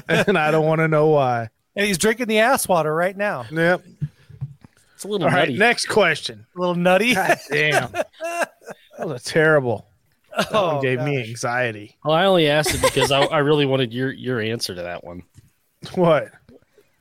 And 0.08 0.38
I 0.38 0.52
don't 0.52 0.66
want 0.66 0.80
to 0.80 0.88
know 0.88 1.10
why. 1.10 1.50
and 1.76 1.86
he's 1.86 1.98
drinking 1.98 2.28
the 2.28 2.40
ass 2.40 2.66
water 2.66 2.96
right 2.96 3.16
now. 3.16 3.44
Yep. 3.52 3.84
It's 5.04 5.06
a 5.06 5.08
little 5.10 5.28
All 5.28 5.34
right. 5.34 5.50
nutty. 5.50 5.58
Next 5.58 5.88
question. 5.88 6.46
A 6.56 6.60
little 6.60 6.76
nutty. 6.76 7.14
God 7.16 7.38
damn. 7.50 7.92
That 8.98 9.08
was 9.08 9.22
a 9.22 9.26
terrible. 9.26 9.88
That 10.38 10.48
Oh, 10.52 10.74
one 10.76 10.82
gave 10.84 11.02
me 11.02 11.18
anxiety. 11.28 11.98
Well, 12.06 12.16
I 12.16 12.26
only 12.26 12.48
asked 12.48 12.74
it 12.76 12.82
because 12.82 13.12
I, 13.12 13.22
I 13.24 13.40
really 13.40 13.66
wanted 13.66 13.92
your 13.92 14.12
your 14.12 14.40
answer 14.40 14.74
to 14.76 14.84
that 14.84 15.04
one. 15.04 15.24
What? 15.96 16.30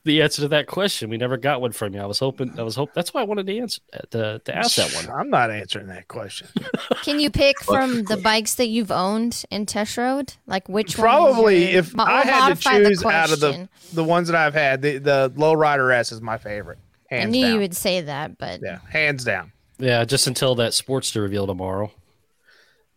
The 0.05 0.23
answer 0.23 0.43
to 0.43 0.49
that 0.49 0.67
question. 0.67 1.11
We 1.11 1.17
never 1.19 1.37
got 1.37 1.61
one 1.61 1.71
from 1.71 1.95
you. 1.95 2.01
I 2.01 2.07
was 2.07 2.19
hoping. 2.19 2.59
I 2.59 2.63
was 2.63 2.75
hope. 2.75 2.91
That's 2.95 3.13
why 3.15 3.21
I 3.21 3.25
wanted 3.25 3.47
to 3.47 3.59
answer 3.59 3.81
uh, 3.93 3.99
to, 4.11 4.39
to 4.47 4.57
ask 4.57 4.75
that 4.77 4.91
one. 4.95 5.15
I'm 5.17 5.31
not 5.31 5.51
answering 5.51 5.87
that 5.89 6.09
question. 6.09 6.49
Can 7.03 7.21
you 7.21 7.31
pick 7.31 7.61
from 7.63 8.03
the 8.09 8.17
bikes 8.17 8.55
that 8.57 8.67
you've 8.69 8.91
owned 8.91 9.45
in 9.51 9.65
test 9.67 9.97
road? 9.99 10.35
Like 10.47 10.69
which 10.69 10.97
Probably 10.97 11.71
your- 11.71 11.79
if 11.81 11.95
Mo- 11.95 12.05
I 12.05 12.23
had 12.25 12.55
to 12.57 12.61
choose 12.61 13.05
out 13.05 13.31
of 13.33 13.39
the 13.41 13.69
the 13.93 14.03
ones 14.03 14.29
that 14.29 14.37
I've 14.37 14.55
had, 14.55 14.81
the 14.83 14.97
the 14.99 15.33
Lowrider 15.37 15.95
S 15.95 16.11
is 16.11 16.21
my 16.21 16.39
favorite. 16.39 16.79
I 17.13 17.25
knew 17.25 17.43
down. 17.43 17.53
you 17.53 17.59
would 17.61 17.77
say 17.77 18.01
that, 18.01 18.39
but 18.39 18.61
Yeah, 18.63 18.79
hands 18.91 19.25
down. 19.25 19.53
Yeah, 19.79 20.05
just 20.05 20.27
until 20.27 20.55
that 20.57 20.73
Sportster 20.73 21.21
reveal 21.21 21.47
tomorrow. 21.47 21.91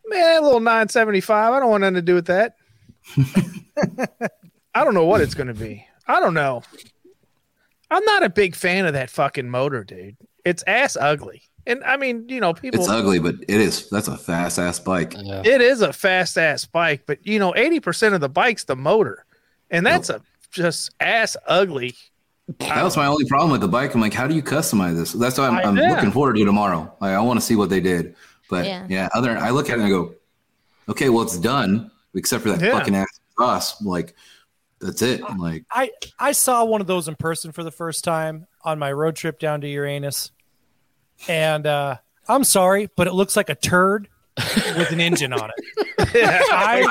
Man, 0.07 0.22
that 0.22 0.43
little 0.43 0.59
975. 0.59 1.53
I 1.53 1.59
don't 1.59 1.70
want 1.70 1.82
nothing 1.82 1.95
to 1.95 2.01
do 2.01 2.16
with 2.16 2.28
that. 2.28 2.55
I 4.76 4.84
don't 4.84 4.93
know 4.93 5.05
what 5.05 5.22
it's 5.22 5.34
going 5.34 5.47
to 5.47 5.53
be. 5.53 5.86
I 6.07 6.20
don't 6.20 6.34
know. 6.34 6.63
I'm 7.89 8.03
not 8.05 8.24
a 8.24 8.30
big 8.30 8.55
fan 8.55 8.86
of 8.86 8.93
that 8.93 9.09
fucking 9.09 9.49
motor, 9.49 9.84
dude. 9.84 10.18
It's 10.43 10.63
ass 10.68 10.95
ugly. 10.95 11.43
And 11.68 11.84
I 11.84 11.97
mean, 11.97 12.30
you 12.30 12.39
know, 12.39 12.53
people. 12.53 12.82
It's 12.82 12.89
ugly, 12.89 13.20
but 13.20 13.36
it 13.47 13.49
is. 13.49 13.89
That's 13.89 14.07
a 14.07 14.18
fast 14.18 14.59
ass 14.59 14.80
bike. 14.80 15.16
Yeah. 15.18 15.41
It 15.43 15.61
is 15.61 15.82
a 15.82 15.91
fast 15.91 16.38
ass 16.38 16.66
bike, 16.66 17.03
but 17.07 17.26
you 17.26 17.39
know, 17.39 17.53
80% 17.53 18.13
of 18.13 18.22
the 18.22 18.30
bike's 18.30 18.66
the 18.66 18.76
motor. 18.76 19.26
And 19.72 19.86
that's 19.86 20.09
a 20.11 20.22
just 20.51 20.91
ass 20.99 21.36
ugly. 21.47 21.95
That 22.60 22.84
was 22.84 22.96
my 22.96 23.08
only 23.08 23.26
problem 23.26 23.52
with 23.52 23.62
the 23.62 23.68
bike. 23.68 23.96
I'm 23.96 24.02
like, 24.02 24.14
how 24.14 24.28
do 24.28 24.36
you 24.36 24.43
customize 24.43 24.96
this? 24.96 25.14
That's 25.14 25.38
why 25.38 25.48
I'm, 25.48 25.56
I- 25.56 25.64
I'm 25.64 25.76
looking 25.76 26.12
forward 26.12 26.36
to 26.36 26.46
tomorrow. 26.46 26.96
Like, 27.02 27.14
I 27.16 27.20
want 27.22 27.39
to 27.39 27.46
see 27.46 27.56
what 27.56 27.70
they 27.70 27.80
did. 27.80 28.16
But 28.50 28.66
Yeah. 28.66 28.86
yeah, 28.88 29.10
other 29.16 29.36
I 29.38 29.50
look 29.50 29.70
at 29.70 29.74
it 29.80 29.82
and 29.82 29.84
I 29.86 29.89
go, 29.89 30.14
okay, 30.89 31.10
well, 31.10 31.24
it's 31.24 31.38
done 31.38 31.89
except 32.14 32.43
for 32.43 32.52
that 32.52 32.62
Yeah. 32.62 32.72
fucking 32.78 32.93
ass 32.96 33.08
exhaust. 33.32 33.84
Like, 33.84 34.14
that's 34.80 35.02
it. 35.02 35.22
I'm 35.28 35.38
like, 35.39 35.66
I 35.72 35.89
I 36.20 36.32
saw 36.34 36.64
one 36.66 36.82
of 36.82 36.86
those 36.88 37.08
in 37.08 37.16
person 37.16 37.52
for 37.52 37.64
the 37.64 37.72
first 37.72 38.04
time 38.04 38.46
on 38.64 38.78
my 38.78 38.91
road 38.91 39.16
trip 39.16 39.39
down 39.39 39.62
to 39.62 39.68
Uranus, 39.68 40.32
and 41.28 41.66
uh, 41.66 41.98
I'm 42.28 42.43
sorry, 42.43 42.89
but 42.96 43.08
it 43.08 43.14
looks 43.14 43.36
like 43.36 43.50
a 43.50 43.56
turd 43.56 44.10
with 44.38 44.92
an 44.92 45.00
engine 45.00 45.34
on 45.34 45.50
it. 45.50 45.86
I 46.52 46.86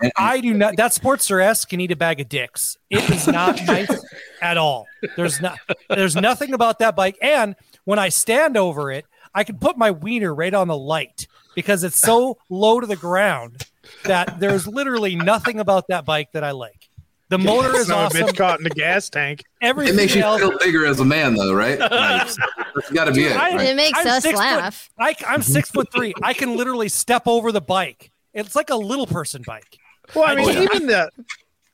I, 0.00 0.10
I 0.16 0.40
do 0.40 0.54
not. 0.54 0.76
That 0.76 0.92
Sportster 0.92 1.42
S 1.42 1.64
can 1.64 1.80
eat 1.80 1.90
a 1.90 1.96
bag 1.96 2.20
of 2.20 2.28
dicks. 2.28 2.76
It 2.90 3.08
is 3.10 3.26
not 3.26 3.60
nice 3.66 4.04
at 4.42 4.56
all. 4.56 4.86
There's 5.16 5.40
not. 5.40 5.58
There's 5.88 6.16
nothing 6.16 6.54
about 6.54 6.78
that 6.80 6.96
bike. 6.96 7.16
And 7.22 7.54
when 7.84 7.98
I 7.98 8.08
stand 8.08 8.56
over 8.56 8.90
it, 8.90 9.04
I 9.34 9.44
can 9.44 9.58
put 9.58 9.76
my 9.76 9.90
wiener 9.90 10.34
right 10.34 10.54
on 10.54 10.68
the 10.68 10.76
light 10.76 11.26
because 11.54 11.84
it's 11.84 11.98
so 11.98 12.38
low 12.48 12.80
to 12.80 12.86
the 12.86 12.96
ground 12.96 13.64
that 14.04 14.40
there's 14.40 14.66
literally 14.66 15.16
nothing 15.16 15.60
about 15.60 15.88
that 15.88 16.04
bike 16.04 16.32
that 16.32 16.44
I 16.44 16.52
like. 16.52 16.87
The 17.30 17.38
motor 17.38 17.76
is 17.76 17.88
Son 17.88 17.98
a 17.98 18.06
awesome. 18.06 18.26
bitch 18.26 18.36
caught 18.36 18.58
in 18.58 18.64
the 18.64 18.70
gas 18.70 19.10
tank. 19.10 19.44
Everything 19.60 19.94
it 19.94 19.96
makes 19.96 20.14
you 20.14 20.22
else. 20.22 20.40
feel 20.40 20.56
bigger 20.58 20.86
as 20.86 20.98
a 21.00 21.04
man, 21.04 21.34
though, 21.34 21.52
right? 21.52 21.78
Like, 21.90 22.28
that's 22.74 22.90
got 22.92 23.04
to 23.06 23.12
be 23.12 23.24
it. 23.24 23.36
I- 23.36 23.56
right? 23.56 23.66
it 23.70 23.76
makes 23.76 23.98
I'm 23.98 24.06
us 24.06 24.22
six 24.22 24.38
foot- 24.38 24.46
laugh. 24.46 24.88
I, 24.98 25.14
I'm 25.26 25.42
six 25.42 25.70
foot 25.70 25.92
three. 25.92 26.14
I 26.22 26.32
can 26.32 26.56
literally 26.56 26.88
step 26.88 27.22
over 27.26 27.50
the 27.52 27.60
bike. 27.60 28.10
It's 28.34 28.54
like 28.54 28.70
a 28.70 28.76
little 28.76 29.06
person 29.06 29.42
bike. 29.46 29.76
Well, 30.14 30.24
I 30.26 30.34
mean, 30.36 30.48
Oh, 30.48 30.52
yeah. 30.52 30.62
even 30.62 30.86
the 30.86 31.10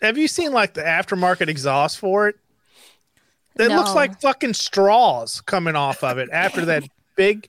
have 0.03 0.17
you 0.19 0.27
seen 0.29 0.53
like 0.53 0.75
the 0.75 0.83
aftermarket 0.83 1.49
exhaust 1.49 1.99
for 1.99 2.29
it? 2.29 2.37
It 3.57 3.69
looks 3.69 3.95
like 3.95 4.21
fucking 4.21 4.55
straws 4.55 5.41
coming 5.41 5.77
off 5.77 6.03
of 6.03 6.19
it 6.19 6.29
after 6.33 6.65
that 6.65 6.83
big, 7.17 7.49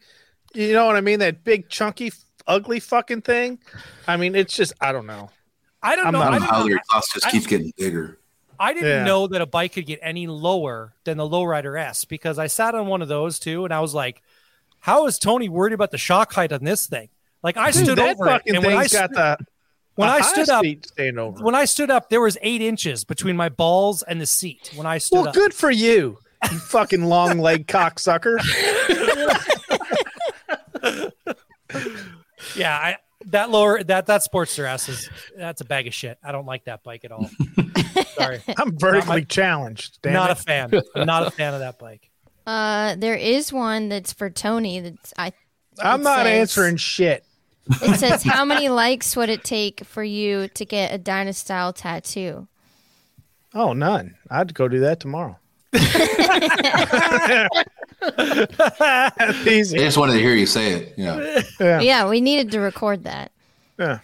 you 0.54 0.74
know 0.74 0.86
what 0.86 0.96
I 0.96 1.02
mean? 1.02 1.18
That 1.20 1.44
big, 1.44 1.68
chunky, 1.70 2.12
ugly 2.46 2.80
fucking 2.80 3.22
thing. 3.24 3.58
I 4.08 4.16
mean, 4.18 4.36
it's 4.36 4.56
just, 4.56 4.74
I 4.80 4.92
don't 4.92 5.08
know. 5.08 5.32
I 5.86 5.96
don't 5.96 6.08
I'm 6.08 6.14
know. 6.14 6.22
I 6.22 6.28
I 6.28 6.32
don't 6.32 6.42
know 6.42 6.48
how 6.48 6.60
know 6.60 6.68
their 6.68 6.78
exhaust 6.78 7.14
just 7.14 7.26
I- 7.28 7.32
keeps 7.32 7.48
getting 7.48 7.72
bigger. 7.78 8.20
I 8.60 8.74
didn't 8.74 8.88
Yeah. 8.90 9.04
know 9.04 9.28
that 9.28 9.42
a 9.42 9.46
bike 9.46 9.74
could 9.74 9.86
get 9.86 10.00
any 10.02 10.28
lower 10.28 10.94
than 11.04 11.18
the 11.18 11.28
Lowrider 11.28 11.78
S 11.78 12.06
because 12.06 12.40
I 12.40 12.48
sat 12.48 12.74
on 12.74 12.88
one 12.88 13.02
of 13.02 13.10
those 13.10 13.38
too, 13.38 13.66
and 13.66 13.74
I 13.74 13.82
was 13.82 13.94
like, 13.94 14.22
"How 14.80 15.08
is 15.08 15.20
Tony 15.20 15.50
worried 15.50 15.74
about 15.74 15.92
the 15.92 15.98
shock 15.98 16.34
height 16.34 16.54
on 16.54 16.64
this 16.64 16.88
thing?" 16.88 17.10
Like 17.44 17.58
I 17.58 17.72
Dude, 17.72 17.84
stood 17.84 17.98
that 17.98 18.16
over 18.16 18.30
it, 18.30 18.44
and 18.48 18.64
when 18.64 18.78
I, 18.78 18.88
got 18.88 18.90
stood, 18.90 19.12
the 19.12 19.38
when 19.96 20.08
the 20.08 20.14
I 20.16 20.22
stood 20.22 20.50
up, 20.50 20.64
over. 21.18 21.44
when 21.44 21.54
I 21.54 21.66
stood 21.66 21.92
up, 21.92 22.10
there 22.10 22.22
was 22.22 22.38
eight 22.42 22.62
inches 22.62 23.04
between 23.04 23.36
my 23.36 23.50
balls 23.50 24.04
and 24.04 24.22
the 24.22 24.26
seat. 24.26 24.72
When 24.76 24.88
I 24.88 25.00
stood 25.00 25.18
up 25.18 25.22
well, 25.24 25.30
up, 25.30 25.36
good 25.36 25.54
for 25.54 25.70
you, 25.70 26.18
you 26.50 26.58
fucking 26.60 27.04
long 27.04 27.40
leg 27.40 27.68
cocksucker. 27.68 28.40
yeah, 32.56 32.78
I 32.78 32.98
that 33.28 33.50
lower 33.50 33.84
that 33.84 34.06
that 34.08 34.22
Sportster 34.22 34.66
S 34.68 34.90
is 34.90 35.10
that's 35.36 35.62
a 35.62 35.66
bag 35.66 35.88
of 35.88 35.94
shit. 35.94 36.18
I 36.24 36.32
don't 36.32 36.46
like 36.46 36.66
that 36.66 36.84
bike 36.84 37.06
at 37.06 37.12
all. 37.12 37.30
Sorry, 38.16 38.42
I'm 38.58 38.78
vertically 38.78 39.08
Not 39.08 39.08
my- 39.08 39.22
challenged. 39.22 40.02
Damn 40.02 40.14
not 40.14 40.30
it. 40.32 40.34
a 40.40 40.42
fan. 40.42 40.72
I'm 40.96 41.06
not 41.08 41.28
a 41.28 41.32
fan 41.32 41.54
of 41.54 41.60
that 41.62 41.80
bike. 41.80 42.10
Uh, 42.48 42.94
there 43.00 43.16
is 43.16 43.52
one 43.52 43.90
that's 43.90 44.14
for 44.14 44.30
Tony. 44.30 44.80
That's 44.80 45.12
I. 45.18 45.34
I'm 45.80 46.04
not 46.04 46.26
says- 46.28 46.40
answering 46.42 46.78
shit. 46.78 47.26
It 47.82 47.98
says, 48.00 48.22
"How 48.22 48.46
many 48.46 48.70
likes 48.70 49.16
would 49.16 49.30
it 49.30 49.44
take 49.44 49.84
for 49.84 50.04
you 50.04 50.48
to 50.50 50.64
get 50.64 50.94
a 50.94 51.00
Dynastyle 51.00 51.74
tattoo?" 51.76 52.48
Oh, 53.56 53.74
none. 53.74 54.14
I'd 54.30 54.54
go 54.54 54.68
do 54.68 54.82
that 54.82 55.00
tomorrow. 55.00 55.40
That's 58.18 59.74
I 59.74 59.78
just 59.78 59.98
wanted 59.98 60.14
to 60.14 60.20
hear 60.20 60.36
you 60.36 60.46
say 60.46 60.74
it. 60.74 60.94
Yeah. 60.98 61.42
Yeah. 61.60 61.82
Yeah, 61.82 62.10
we 62.10 62.22
needed 62.22 62.52
to 62.52 62.60
record 62.60 63.04
that. 63.04 63.32
Yeah. 63.80 64.00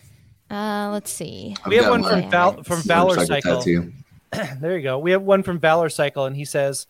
Uh, 0.49 0.89
let's 0.91 1.11
see. 1.11 1.55
We 1.67 1.77
have 1.77 1.89
one 1.89 2.03
from 2.03 2.29
Val, 2.29 2.63
from 2.63 2.81
Valor 2.81 3.15
motorcycle 3.15 3.41
Cycle. 3.41 3.57
tattoo. 3.59 3.93
There 4.61 4.77
you 4.77 4.83
go. 4.83 4.97
We 4.99 5.11
have 5.11 5.21
one 5.21 5.43
from 5.43 5.59
Valor 5.59 5.89
Cycle, 5.89 6.25
and 6.25 6.35
he 6.35 6.45
says, 6.45 6.87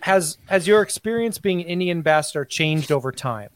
"Has 0.00 0.38
has 0.46 0.66
your 0.66 0.82
experience 0.82 1.38
being 1.38 1.60
an 1.60 1.66
Indian 1.66 1.98
ambassador 1.98 2.44
changed 2.44 2.92
over 2.92 3.10
time?" 3.10 3.50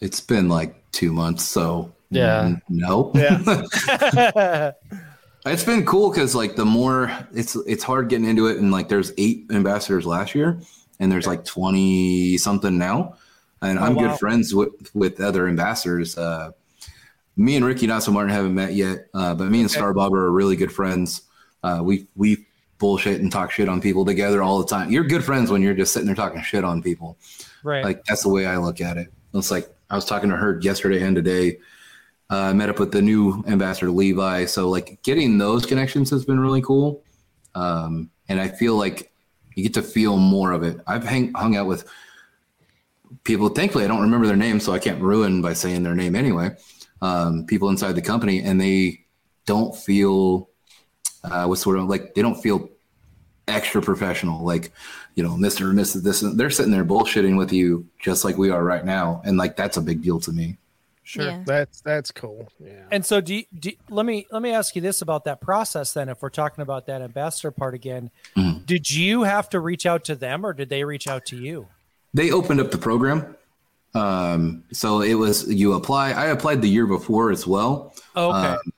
It's 0.00 0.20
been 0.20 0.48
like 0.48 0.76
two 0.92 1.12
months, 1.12 1.44
so 1.44 1.92
Yeah. 2.10 2.56
No. 2.68 3.10
Yeah. 3.14 4.72
It's 5.46 5.64
been 5.64 5.84
cool 5.84 6.10
because 6.10 6.34
like 6.34 6.56
the 6.56 6.64
more 6.64 7.12
it's 7.34 7.54
it's 7.66 7.84
hard 7.84 8.08
getting 8.08 8.26
into 8.26 8.46
it, 8.46 8.56
and 8.58 8.70
like 8.72 8.88
there's 8.88 9.12
eight 9.18 9.44
ambassadors 9.50 10.06
last 10.06 10.34
year, 10.34 10.58
and 11.00 11.10
there's 11.10 11.26
like 11.26 11.44
twenty 11.44 12.38
something 12.38 12.78
now, 12.78 13.16
and 13.62 13.78
I'm 13.78 13.94
wow. 13.94 14.08
good 14.08 14.18
friends 14.18 14.54
with 14.54 14.94
with 14.94 15.20
other 15.20 15.48
ambassadors. 15.48 16.16
Uh, 16.16 16.52
me 17.36 17.56
and 17.56 17.64
Ricky 17.64 17.86
Not 17.86 18.02
So 18.02 18.12
Martin 18.12 18.32
haven't 18.32 18.54
met 18.54 18.74
yet, 18.74 19.08
uh, 19.14 19.34
but 19.34 19.50
me 19.50 19.60
and 19.60 19.70
Star 19.70 19.92
Bob 19.92 20.14
are 20.14 20.30
really 20.30 20.56
good 20.56 20.72
friends. 20.72 21.22
Uh, 21.62 21.80
we 21.82 22.06
we 22.14 22.46
bullshit 22.78 23.20
and 23.20 23.32
talk 23.32 23.50
shit 23.50 23.68
on 23.68 23.80
people 23.80 24.04
together 24.04 24.42
all 24.42 24.58
the 24.58 24.66
time. 24.66 24.90
You're 24.90 25.04
good 25.04 25.24
friends 25.24 25.50
when 25.50 25.62
you're 25.62 25.74
just 25.74 25.92
sitting 25.92 26.06
there 26.06 26.14
talking 26.14 26.42
shit 26.42 26.64
on 26.64 26.82
people. 26.82 27.16
right. 27.62 27.84
Like 27.84 28.04
that's 28.04 28.22
the 28.22 28.28
way 28.28 28.46
I 28.46 28.58
look 28.58 28.80
at 28.80 28.96
it. 28.96 29.12
It's 29.32 29.50
like 29.50 29.68
I 29.90 29.94
was 29.96 30.04
talking 30.04 30.30
to 30.30 30.36
her 30.36 30.60
yesterday 30.62 31.02
and 31.02 31.16
today. 31.16 31.58
Uh, 32.30 32.38
I 32.38 32.52
met 32.52 32.68
up 32.68 32.78
with 32.78 32.92
the 32.92 33.02
new 33.02 33.44
ambassador 33.46 33.90
Levi. 33.90 34.46
So 34.46 34.68
like 34.68 35.02
getting 35.02 35.38
those 35.38 35.66
connections 35.66 36.10
has 36.10 36.24
been 36.24 36.40
really 36.40 36.62
cool. 36.62 37.02
Um, 37.54 38.10
and 38.28 38.40
I 38.40 38.48
feel 38.48 38.76
like 38.76 39.12
you 39.54 39.62
get 39.62 39.74
to 39.74 39.82
feel 39.82 40.16
more 40.16 40.52
of 40.52 40.62
it. 40.62 40.80
I've 40.86 41.04
hang, 41.04 41.32
hung 41.34 41.56
out 41.56 41.66
with 41.66 41.88
people. 43.24 43.48
Thankfully, 43.48 43.84
I 43.84 43.88
don't 43.88 44.02
remember 44.02 44.26
their 44.26 44.36
name, 44.36 44.60
so 44.60 44.72
I 44.72 44.78
can't 44.78 45.00
ruin 45.00 45.42
by 45.42 45.52
saying 45.52 45.82
their 45.82 45.94
name 45.94 46.14
anyway. 46.16 46.56
Um, 47.02 47.46
people 47.46 47.68
inside 47.68 47.92
the 47.92 48.02
company, 48.02 48.42
and 48.42 48.60
they 48.60 49.04
don't 49.46 49.76
feel 49.76 50.48
uh, 51.22 51.44
what's 51.46 51.62
sort 51.62 51.78
of 51.78 51.86
like 51.86 52.14
they 52.14 52.22
don't 52.22 52.40
feel 52.40 52.70
extra 53.46 53.82
professional. 53.82 54.44
Like 54.44 54.72
you 55.14 55.22
know, 55.22 55.36
Mister 55.36 55.66
Mrs. 55.66 56.02
This. 56.02 56.20
They're 56.20 56.50
sitting 56.50 56.72
there 56.72 56.84
bullshitting 56.84 57.36
with 57.36 57.52
you 57.52 57.86
just 57.98 58.24
like 58.24 58.38
we 58.38 58.50
are 58.50 58.64
right 58.64 58.84
now, 58.84 59.22
and 59.24 59.36
like 59.36 59.56
that's 59.56 59.76
a 59.76 59.82
big 59.82 60.02
deal 60.02 60.20
to 60.20 60.32
me. 60.32 60.56
Sure. 61.04 61.26
Yeah. 61.26 61.42
That's 61.46 61.80
that's 61.82 62.10
cool. 62.10 62.48
Yeah. 62.58 62.82
And 62.90 63.04
so, 63.06 63.20
do, 63.20 63.34
you, 63.36 63.44
do 63.58 63.70
you- 63.70 63.76
let 63.88 64.04
me 64.04 64.26
let 64.32 64.42
me 64.42 64.50
ask 64.52 64.74
you 64.74 64.82
this 64.82 65.00
about 65.02 65.24
that 65.24 65.40
process. 65.40 65.92
Then, 65.92 66.08
if 66.08 66.20
we're 66.22 66.30
talking 66.30 66.62
about 66.62 66.86
that 66.86 67.00
ambassador 67.02 67.50
part 67.52 67.74
again, 67.74 68.10
Mhm. 68.36 68.66
did 68.66 68.90
you 68.90 69.22
have 69.22 69.48
to 69.50 69.60
reach 69.60 69.86
out 69.86 70.04
to 70.06 70.14
them, 70.16 70.44
or 70.44 70.52
did 70.52 70.68
they 70.70 70.82
reach 70.84 71.06
out 71.06 71.24
to 71.26 71.36
you? 71.36 71.68
they 72.12 72.30
opened 72.30 72.60
up 72.60 72.70
the 72.70 72.78
program. 72.78 73.36
Um, 73.94 74.64
so 74.72 75.00
it 75.02 75.14
was 75.14 75.48
you 75.52 75.74
apply. 75.74 76.10
I 76.12 76.26
applied 76.26 76.62
the 76.62 76.68
year 76.68 76.86
before 76.86 77.30
as 77.30 77.46
well. 77.46 77.94
Oh, 78.16 78.30
okay, 78.30 78.48
Um, 78.54 78.72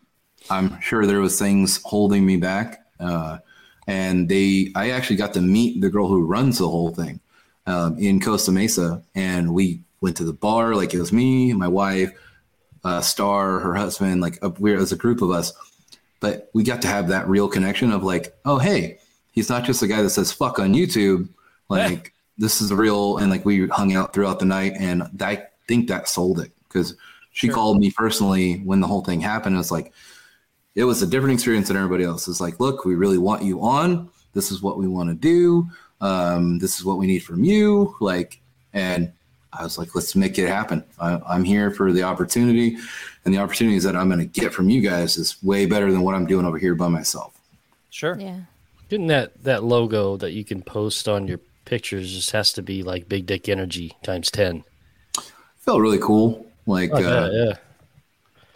I'm 0.50 0.80
sure 0.80 1.06
there 1.06 1.20
was 1.20 1.38
things 1.38 1.80
holding 1.84 2.24
me 2.26 2.36
back. 2.36 2.86
Uh, 3.00 3.38
and 3.86 4.28
they, 4.28 4.72
I 4.74 4.90
actually 4.90 5.16
got 5.16 5.32
to 5.34 5.40
meet 5.40 5.80
the 5.80 5.90
girl 5.90 6.08
who 6.08 6.24
runs 6.24 6.58
the 6.58 6.68
whole 6.68 6.90
thing 6.94 7.20
um, 7.66 7.96
in 7.98 8.20
Costa 8.20 8.52
Mesa, 8.52 9.02
and 9.14 9.52
we 9.54 9.80
went 10.00 10.16
to 10.18 10.24
the 10.24 10.32
bar. 10.32 10.74
Like 10.74 10.94
it 10.94 11.00
was 11.00 11.12
me, 11.12 11.52
my 11.52 11.68
wife, 11.68 12.12
uh, 12.84 13.00
Star, 13.00 13.60
her 13.60 13.74
husband. 13.74 14.20
Like 14.20 14.38
uh, 14.42 14.50
we, 14.58 14.74
as 14.74 14.92
a 14.92 14.96
group 14.96 15.22
of 15.22 15.30
us, 15.30 15.52
but 16.20 16.50
we 16.54 16.62
got 16.62 16.82
to 16.82 16.88
have 16.88 17.08
that 17.08 17.28
real 17.28 17.48
connection 17.48 17.92
of 17.92 18.02
like, 18.02 18.36
oh 18.44 18.58
hey, 18.58 18.98
he's 19.32 19.48
not 19.48 19.64
just 19.64 19.82
a 19.82 19.86
guy 19.86 20.02
that 20.02 20.10
says 20.10 20.32
fuck 20.32 20.58
on 20.58 20.74
YouTube. 20.74 21.28
Like 21.68 22.12
this 22.38 22.60
is 22.60 22.72
real, 22.72 23.16
and 23.16 23.28
like 23.28 23.44
we 23.44 23.66
hung 23.66 23.92
out 23.96 24.12
throughout 24.12 24.38
the 24.38 24.44
night, 24.44 24.74
and 24.78 25.02
I 25.20 25.48
think 25.66 25.88
that 25.88 26.08
sold 26.08 26.38
it 26.38 26.52
because 26.68 26.94
she 27.32 27.48
Sure. 27.48 27.54
called 27.56 27.78
me 27.80 27.90
personally 27.90 28.58
when 28.58 28.80
the 28.80 28.86
whole 28.86 29.02
thing 29.02 29.20
happened. 29.20 29.58
It's 29.58 29.72
like 29.72 29.92
it 30.76 30.84
was 30.84 31.02
a 31.02 31.06
different 31.08 31.34
experience 31.34 31.66
than 31.68 31.76
everybody 31.76 32.04
else. 32.04 32.28
It's 32.28 32.40
like, 32.40 32.60
look, 32.60 32.84
we 32.84 32.94
really 32.94 33.18
want 33.18 33.42
you 33.42 33.62
on. 33.62 34.10
This 34.32 34.52
is 34.52 34.62
what 34.62 34.78
we 34.78 34.86
want 34.86 35.08
to 35.08 35.14
do. 35.16 35.66
Um, 36.00 36.58
this 36.58 36.78
is 36.78 36.84
what 36.84 36.98
we 36.98 37.06
need 37.06 37.20
from 37.24 37.42
you. 37.42 37.96
Like, 38.00 38.40
and 38.74 39.12
I 39.58 39.62
was 39.62 39.78
like, 39.78 39.94
let's 39.94 40.14
make 40.14 40.38
it 40.38 40.48
happen. 40.48 40.84
I, 41.00 41.20
I'm 41.26 41.44
here 41.44 41.70
for 41.70 41.92
the 41.92 42.02
opportunity, 42.02 42.76
and 43.24 43.34
the 43.34 43.38
opportunities 43.38 43.82
that 43.84 43.96
I'm 43.96 44.08
going 44.08 44.20
to 44.20 44.26
get 44.40 44.52
from 44.52 44.68
you 44.70 44.80
guys 44.80 45.16
is 45.16 45.42
way 45.42 45.66
better 45.66 45.90
than 45.90 46.02
what 46.02 46.14
I'm 46.14 46.26
doing 46.26 46.46
over 46.46 46.58
here 46.58 46.74
by 46.74 46.88
myself. 46.88 47.34
sure. 47.90 48.16
Yeah. 48.18 48.40
Getting 48.88 49.08
that 49.08 49.42
that 49.42 49.64
logo 49.64 50.16
that 50.18 50.30
you 50.32 50.44
can 50.44 50.62
post 50.62 51.08
on 51.08 51.26
your 51.26 51.40
pictures 51.64 52.12
just 52.12 52.30
has 52.30 52.52
to 52.52 52.62
be 52.62 52.84
like 52.84 53.08
big 53.08 53.26
dick 53.26 53.48
energy 53.48 53.96
times 54.04 54.30
ten. 54.30 54.62
Felt 55.58 55.80
really 55.80 55.98
cool. 55.98 56.46
Like, 56.66 56.90
Oh, 56.92 56.96
uh, 56.98 57.30
yeah, 57.32 57.44
yeah. 57.46 57.52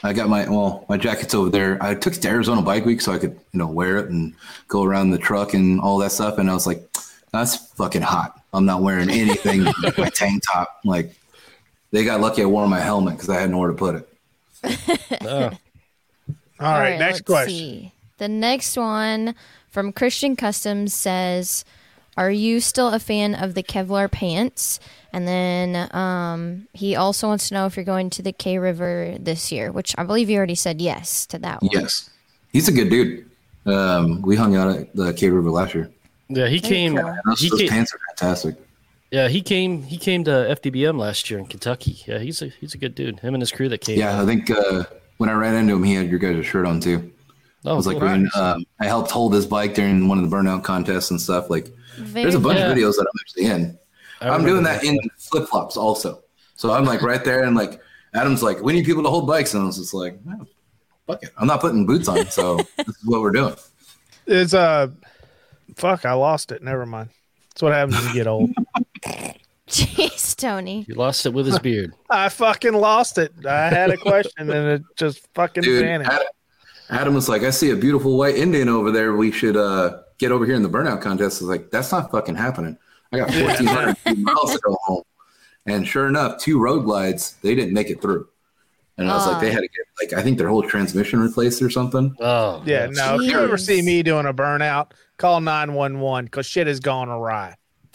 I 0.03 0.13
got 0.13 0.29
my 0.29 0.49
well, 0.49 0.87
my 0.89 0.97
jacket's 0.97 1.35
over 1.35 1.51
there. 1.51 1.83
I 1.83 1.95
took 1.95 2.15
it 2.15 2.23
to 2.23 2.29
Arizona 2.29 2.63
Bike 2.63 2.85
Week 2.87 3.01
so 3.01 3.13
I 3.13 3.19
could, 3.19 3.33
you 3.53 3.59
know, 3.59 3.67
wear 3.67 3.99
it 3.99 4.09
and 4.11 4.35
go 4.69 4.85
around 4.85 5.11
the 5.11 5.19
truck 5.19 5.53
and 5.53 5.81
all 5.81 5.99
that 5.99 6.13
stuff. 6.13 6.39
And 6.39 6.49
I 6.49 6.55
was 6.55 6.67
like, 6.67 6.89
that's 7.33 7.57
fucking 7.75 8.03
hot. 8.03 8.40
I'm 8.53 8.65
not 8.67 8.83
wearing 8.83 9.11
anything 9.11 9.65
but 9.83 9.97
my 9.99 10.09
tank 10.11 10.43
top. 10.51 10.81
Like, 10.85 11.15
they 11.93 12.05
got 12.05 12.21
lucky 12.21 12.43
I 12.43 12.47
wore 12.47 12.67
my 12.69 12.81
helmet 12.81 13.15
because 13.15 13.29
I 13.29 13.41
had 13.41 13.51
nowhere 13.51 13.69
to 13.71 13.75
put 13.77 13.95
it. 13.97 14.09
Oh, 15.23 15.51
All 16.67 16.79
right, 16.79 16.99
next 16.99 17.25
question. 17.25 17.49
see. 17.57 17.93
The 18.19 18.29
next 18.29 18.77
one 18.77 19.35
from 19.71 19.93
Christian 19.95 20.37
Customs 20.37 20.93
says, 20.93 21.65
"Are 22.19 22.31
you 22.31 22.61
still 22.61 22.89
a 22.89 22.99
fan 22.99 23.35
of 23.35 23.55
the 23.55 23.63
Kevlar 23.63 24.11
pants?" 24.11 24.79
And 25.13 25.27
then 25.27 25.89
um, 25.97 26.69
he 26.75 26.97
also 26.97 27.29
wants 27.29 27.49
to 27.49 27.55
know 27.55 27.65
if 27.67 27.77
you're 27.77 27.85
going 27.87 28.11
to 28.11 28.23
the 28.23 28.33
K 28.33 28.59
River 28.59 29.17
this 29.19 29.51
year, 29.51 29.73
which 29.73 29.95
I 29.97 30.03
believe 30.05 30.29
you 30.29 30.37
already 30.37 30.55
said 30.55 30.83
yes 30.83 31.25
to 31.27 31.39
that 31.39 31.63
one. 31.63 31.71
Yes. 31.73 32.11
He's 32.53 32.69
a 32.69 32.73
good 32.73 32.91
dude. 32.91 33.25
Um, 33.65 34.21
we 34.21 34.37
hung 34.37 34.55
out 34.57 34.69
at 34.77 34.95
the 34.95 35.15
K 35.15 35.31
River 35.31 35.51
last 35.51 35.75
year. 35.75 35.91
yeah. 36.29 36.47
He 36.49 36.61
came. 36.61 36.97
cool. 36.99 37.17
Those, 37.25 37.41
He 37.41 37.49
those 37.49 37.61
came. 37.61 37.69
pants 37.71 37.95
are 37.95 37.99
fantastic. 38.21 38.57
Yeah, 39.11 39.29
he 39.29 39.43
came. 39.43 39.83
He 39.83 39.99
came 39.99 40.23
to 40.25 40.31
FDBM 40.31 40.99
last 40.99 41.31
year 41.31 41.41
in 41.41 41.47
Kentucky. 41.47 41.99
Yeah, 42.07 42.19
he's 42.19 42.43
a 42.43 42.47
he's 42.49 42.75
a 42.75 42.79
good 42.79 42.95
dude. 42.95 43.19
Him 43.21 43.35
and 43.35 43.43
his 43.43 43.51
crew 43.51 43.69
that 43.69 43.81
came. 43.81 43.99
Yeah, 43.99 44.23
I 44.23 44.25
think 44.25 44.51
uh, 44.51 44.85
when 45.17 45.29
I 45.29 45.33
ran 45.33 45.57
into 45.57 45.75
him, 45.75 45.83
he 45.83 45.95
had 45.95 46.09
your 46.09 46.21
guys' 46.21 46.47
shirt 46.47 46.65
on 46.65 46.81
too. 46.81 47.13
Oh, 47.65 47.73
I 47.73 47.75
was 47.75 47.87
like, 47.87 48.01
when 48.01 48.29
um, 48.37 48.65
I 48.79 48.87
helped 48.87 49.11
hold 49.11 49.35
his 49.35 49.47
bike 49.47 49.75
during 49.75 50.09
one 50.09 50.23
of 50.23 50.29
the 50.29 50.35
burnout 50.35 50.63
contests 50.63 51.11
and 51.11 51.21
stuff. 51.21 51.51
Like, 51.51 51.69
Very 51.99 52.23
there's 52.23 52.35
a 52.35 52.41
bunch 52.41 52.59
cool. 52.59 52.71
of 52.71 52.77
videos 52.77 52.95
that 52.97 53.03
I'm 53.03 53.21
actually 53.21 53.47
in. 53.47 53.79
I 54.21 54.27
I'm 54.27 54.33
remember 54.33 54.49
doing 54.49 54.63
that 54.65 54.85
in 54.85 54.99
flip 55.19 55.49
flops 55.49 55.77
also. 55.77 56.23
So 56.55 56.73
I'm 56.73 56.85
like 56.85 57.03
right 57.03 57.23
there, 57.25 57.43
and 57.43 57.57
like 57.57 57.81
Adam's 58.15 58.43
like, 58.43 58.63
we 58.63 58.73
need 58.73 58.85
people 58.85 59.03
to 59.03 59.11
hold 59.11 59.27
bikes, 59.27 59.55
and 59.55 59.63
I 59.63 59.67
was 59.67 59.77
just 59.77 59.93
like, 59.93 60.19
oh, 60.31 60.47
fuck 61.07 61.23
it, 61.23 61.31
I'm 61.37 61.47
not 61.47 61.61
putting 61.61 61.85
boots 61.85 62.07
on, 62.07 62.27
so 62.27 62.57
this 62.77 62.89
is 62.89 63.05
what 63.05 63.21
we're 63.21 63.33
doing. 63.33 63.57
It's 64.27 64.55
uh, 64.55 64.89
fuck, 65.77 66.05
I 66.05 66.13
lost 66.13 66.53
it. 66.53 66.63
Never 66.63 66.87
mind. 66.87 67.11
That's 67.61 67.63
what 67.63 67.73
happens 67.75 67.99
when 67.99 68.09
you 68.09 68.15
get 68.15 68.27
old. 68.27 68.51
Jeez, 69.69 70.35
Tony. 70.35 70.87
You 70.89 70.95
lost 70.95 71.27
it 71.27 71.35
with 71.35 71.45
his 71.45 71.59
beard. 71.59 71.93
I 72.11 72.31
fucking 72.31 72.73
lost 72.73 73.19
it. 73.19 73.35
I 73.45 73.69
had 73.69 73.91
a 73.91 73.99
question 73.99 74.51
and 74.51 74.69
it 74.69 74.83
just 74.97 75.29
fucking 75.35 75.63
Dude, 75.63 75.83
vanished. 75.83 76.11
Adam, 76.11 76.27
Adam 76.89 77.15
was 77.15 77.29
like, 77.29 77.43
I 77.43 77.51
see 77.51 77.69
a 77.71 77.77
beautiful 77.77 78.17
white 78.17 78.37
Indian 78.37 78.71
over 78.71 78.91
there. 78.91 79.15
We 79.15 79.31
should 79.31 79.59
uh, 79.59 79.99
get 80.17 80.33
over 80.33 80.47
here 80.47 80.55
in 80.55 80.63
the 80.63 80.71
burnout 80.71 81.03
contest. 81.03 81.43
I 81.43 81.45
was 81.45 81.51
like, 81.51 81.71
that's 81.71 81.93
not 81.93 82.11
fucking 82.11 82.35
happening. 82.35 82.79
I 83.13 83.19
got 83.19 83.29
1,400 83.29 84.19
miles 84.25 84.55
to 84.55 84.59
go 84.61 84.75
home. 84.85 85.03
And 85.67 85.87
sure 85.87 86.09
enough, 86.09 86.41
two 86.41 86.59
road 86.59 86.85
glides, 86.85 87.37
they 87.43 87.55
didn't 87.55 87.75
make 87.75 87.91
it 87.91 88.01
through. 88.01 88.27
And 88.97 89.11
I 89.11 89.17
was 89.17 89.27
like, 89.27 89.41
they 89.41 89.51
had 89.51 89.61
to 89.61 89.69
get, 89.69 89.87
like, 90.03 90.13
I 90.19 90.23
think 90.23 90.37
their 90.37 90.49
whole 90.49 90.63
transmission 90.63 91.21
replaced 91.21 91.61
or 91.63 91.69
something. 91.71 92.15
Oh, 92.21 92.63
Yeah, 92.67 92.87
no. 92.91 93.17
If 93.17 93.31
you 93.31 93.39
ever 93.39 93.57
see 93.57 93.83
me 93.83 94.03
doing 94.03 94.27
a 94.27 94.35
burnout, 94.35 94.93
call 95.21 95.41
911 95.41 96.25
because 96.25 96.47
shit 96.47 96.67
has 96.67 96.81
gone 96.81 97.09
awry. 97.09 97.55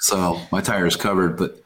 so 0.00 0.40
my 0.52 0.60
tire 0.60 0.86
is 0.86 0.96
covered. 0.96 1.36
But 1.36 1.60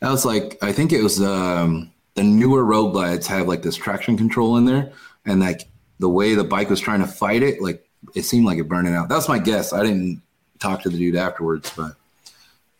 that 0.00 0.10
was 0.10 0.24
like, 0.24 0.58
I 0.62 0.72
think 0.72 0.92
it 0.92 1.02
was 1.02 1.20
um, 1.22 1.90
the 2.14 2.22
newer 2.22 2.64
road 2.64 2.90
glides 2.90 3.26
have 3.26 3.48
like 3.48 3.62
this 3.62 3.76
traction 3.76 4.16
control 4.16 4.56
in 4.58 4.66
there. 4.66 4.92
And 5.24 5.40
like 5.40 5.66
the 5.98 6.08
way 6.08 6.34
the 6.34 6.44
bike 6.44 6.70
was 6.70 6.80
trying 6.80 7.00
to 7.00 7.06
fight 7.06 7.42
it, 7.42 7.60
like 7.60 7.86
it 8.14 8.22
seemed 8.22 8.46
like 8.46 8.58
it 8.58 8.68
burning 8.68 8.94
out. 8.94 9.08
That's 9.08 9.28
my 9.28 9.38
guess. 9.38 9.72
I 9.72 9.82
didn't 9.82 10.22
talk 10.58 10.82
to 10.82 10.90
the 10.90 10.98
dude 10.98 11.16
afterwards, 11.16 11.72
but 11.76 11.96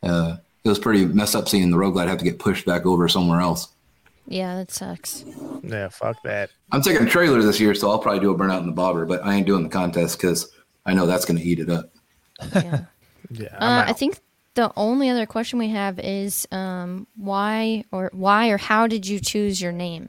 uh, 0.03 0.37
it 0.65 0.69
was 0.69 0.79
pretty 0.79 1.07
messed 1.07 1.35
up 1.35 1.49
seeing 1.49 1.71
the 1.71 1.79
road 1.79 1.93
glide 1.93 2.09
have 2.09 2.19
to 2.19 2.25
get 2.25 2.39
pushed 2.39 2.67
back 2.67 2.85
over 2.85 3.09
somewhere 3.09 3.41
else. 3.41 3.69
Yeah, 4.31 4.55
that 4.57 4.71
sucks. 4.71 5.25
Yeah, 5.65 5.89
fuck 5.89 6.23
that. 6.23 6.51
I'm 6.73 6.81
taking 6.83 7.07
a 7.07 7.11
trailer 7.11 7.43
this 7.43 7.59
year, 7.61 7.75
so 7.75 7.91
I'll 7.91 7.99
probably 7.99 8.21
do 8.21 8.31
a 8.33 8.39
burnout 8.39 8.61
in 8.61 8.67
the 8.67 8.73
bobber, 8.73 9.05
but 9.05 9.25
I 9.25 9.35
ain't 9.35 9.47
doing 9.47 9.65
the 9.65 9.69
contest 9.69 10.19
because 10.19 10.51
I 10.87 10.95
know 10.95 11.05
that's 11.07 11.25
going 11.25 11.39
to 11.39 11.45
eat 11.45 11.59
it 11.59 11.69
up. 11.69 11.91
Yeah. 12.55 12.85
Yeah, 13.33 13.47
Uh, 13.53 13.57
I'm 13.61 13.87
I 13.87 13.91
out. 13.91 13.99
think 13.99 14.19
the 14.55 14.73
only 14.77 15.09
other 15.09 15.25
question 15.27 15.59
we 15.61 15.69
have 15.69 16.01
is 16.01 16.49
um, 16.51 17.07
why 17.17 17.85
or 17.93 18.11
why 18.13 18.49
or 18.49 18.57
how 18.57 18.89
did 18.89 19.07
you 19.07 19.21
choose 19.21 19.61
your 19.63 19.71
name? 19.71 20.09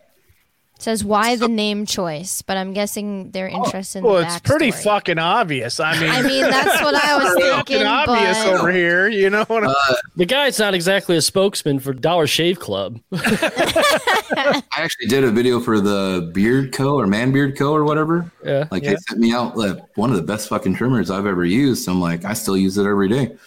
It 0.82 0.86
says 0.86 1.06
why 1.06 1.36
the 1.36 1.48
name 1.48 1.86
choice, 1.86 2.42
but 2.42 2.58
I'm 2.58 2.74
guessing 2.74 3.30
they're 3.30 3.48
interested 3.48 4.00
in 4.00 4.04
well, 4.04 4.16
the 4.16 4.26
it's 4.26 4.40
pretty 4.40 4.72
fucking 4.72 5.20
obvious. 5.20 5.80
I 5.80 5.94
mean, 6.02 6.10
I 6.10 6.24
mean, 6.24 6.42
that's 6.42 6.82
what 6.82 6.96
I 6.96 7.18
was 7.18 7.26
fucking 7.40 7.76
thinking. 7.76 7.86
obvious 7.86 8.44
But 8.44 8.54
over 8.56 8.72
here. 8.72 9.08
You 9.08 9.30
know 9.30 9.44
what? 9.44 9.64
I'm 9.64 9.76
The 10.16 10.26
guy's 10.26 10.58
not 10.58 10.74
exactly 10.74 11.16
a 11.16 11.22
spokesman 11.22 11.78
for 11.78 11.94
Dollar 11.94 12.26
Shave 12.26 12.60
Club. 12.60 13.00
I 13.14 14.64
actually 14.72 15.06
did 15.06 15.24
a 15.24 15.30
video 15.30 15.60
for 15.60 15.80
the 15.80 16.32
Beard 16.34 16.74
Co. 16.74 16.96
or 16.96 17.06
Man 17.06 17.32
Beard 17.32 17.56
Co. 17.60 17.74
or 17.74 17.84
whatever. 17.84 18.32
Yeah. 18.44 18.68
Like 18.72 18.82
they 18.82 18.96
sent 19.08 19.20
me 19.20 19.34
out 19.34 19.56
like, 19.56 19.78
one 19.98 20.10
of 20.10 20.16
the 20.16 20.24
best 20.24 20.50
fucking 20.50 20.74
trimmers 20.74 21.12
I've 21.12 21.28
ever 21.28 21.46
used. 21.46 21.88
I'm 21.88 22.02
like, 22.02 22.26
I 22.26 22.34
still 22.34 22.58
use 22.58 22.80
it 22.80 22.88
every 22.88 23.08
day. 23.08 23.38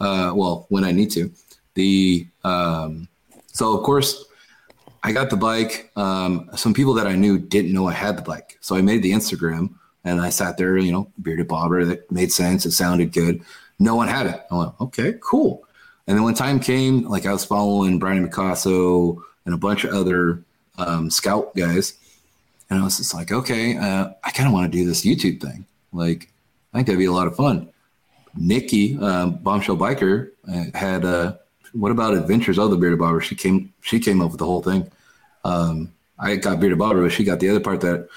Uh, 0.00 0.32
well, 0.34 0.66
when 0.70 0.82
I 0.82 0.90
need 0.90 1.12
to. 1.12 1.30
The 1.74 2.26
um, 2.42 3.06
so 3.46 3.78
of 3.78 3.84
course 3.84 4.24
I 5.02 5.12
got 5.12 5.30
the 5.30 5.36
bike. 5.36 5.90
Um, 5.96 6.50
some 6.56 6.74
people 6.74 6.94
that 6.94 7.06
I 7.06 7.16
knew 7.16 7.38
didn't 7.38 7.72
know 7.72 7.88
I 7.88 7.92
had 7.92 8.18
the 8.18 8.22
bike, 8.22 8.58
so 8.60 8.76
I 8.76 8.82
made 8.82 9.02
the 9.02 9.12
Instagram 9.12 9.74
and 10.04 10.20
I 10.20 10.30
sat 10.30 10.56
there, 10.56 10.76
you 10.76 10.92
know, 10.92 11.10
bearded 11.20 11.48
bobber. 11.48 11.84
That 11.84 12.10
made 12.10 12.32
sense. 12.32 12.66
It 12.66 12.72
sounded 12.72 13.12
good. 13.12 13.42
No 13.78 13.94
one 13.94 14.08
had 14.08 14.26
it. 14.26 14.40
I 14.50 14.56
went, 14.56 14.72
okay, 14.80 15.14
cool. 15.20 15.64
And 16.06 16.16
then 16.16 16.24
when 16.24 16.34
time 16.34 16.60
came, 16.60 17.08
like 17.08 17.26
I 17.26 17.32
was 17.32 17.44
following 17.44 17.98
Brian 17.98 18.26
Picasso 18.26 19.22
and 19.44 19.54
a 19.54 19.58
bunch 19.58 19.84
of 19.84 19.94
other 19.94 20.42
um, 20.76 21.10
scout 21.10 21.54
guys, 21.54 21.94
and 22.68 22.78
I 22.78 22.84
was 22.84 22.98
just 22.98 23.14
like, 23.14 23.32
okay, 23.32 23.76
uh, 23.76 24.10
I 24.22 24.30
kind 24.30 24.46
of 24.46 24.52
want 24.52 24.70
to 24.70 24.78
do 24.78 24.86
this 24.86 25.04
YouTube 25.04 25.40
thing. 25.40 25.66
Like, 25.92 26.30
I 26.72 26.78
think 26.78 26.86
that'd 26.86 26.98
be 26.98 27.06
a 27.06 27.12
lot 27.12 27.26
of 27.26 27.36
fun. 27.36 27.68
Nikki, 28.36 28.98
um, 28.98 29.36
bombshell 29.36 29.76
biker, 29.76 30.30
uh, 30.48 30.76
had 30.76 31.04
uh, 31.04 31.34
what 31.72 31.92
about 31.92 32.14
Adventures 32.14 32.58
of 32.58 32.70
the 32.70 32.76
Bearded 32.76 32.98
Barber? 32.98 33.20
She 33.20 33.34
came, 33.34 33.72
she 33.80 34.00
came 34.00 34.20
up 34.20 34.30
with 34.30 34.38
the 34.38 34.46
whole 34.46 34.62
thing. 34.62 34.90
Um, 35.44 35.92
I 36.18 36.36
got 36.36 36.60
Bearded 36.60 36.78
Barber, 36.78 37.02
but 37.02 37.12
she 37.12 37.24
got 37.24 37.40
the 37.40 37.48
other 37.48 37.60
part 37.60 37.80
that, 37.82 38.08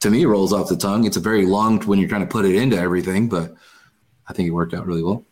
to 0.00 0.10
me, 0.10 0.24
rolls 0.24 0.52
off 0.52 0.68
the 0.68 0.76
tongue. 0.76 1.04
It's 1.04 1.16
a 1.16 1.20
very 1.20 1.44
long 1.44 1.80
when 1.82 1.98
you're 1.98 2.08
trying 2.08 2.22
to 2.22 2.26
put 2.26 2.44
it 2.44 2.54
into 2.54 2.76
everything, 2.78 3.28
but 3.28 3.54
I 4.28 4.32
think 4.32 4.48
it 4.48 4.52
worked 4.52 4.74
out 4.74 4.86
really 4.86 5.02
well. 5.02 5.24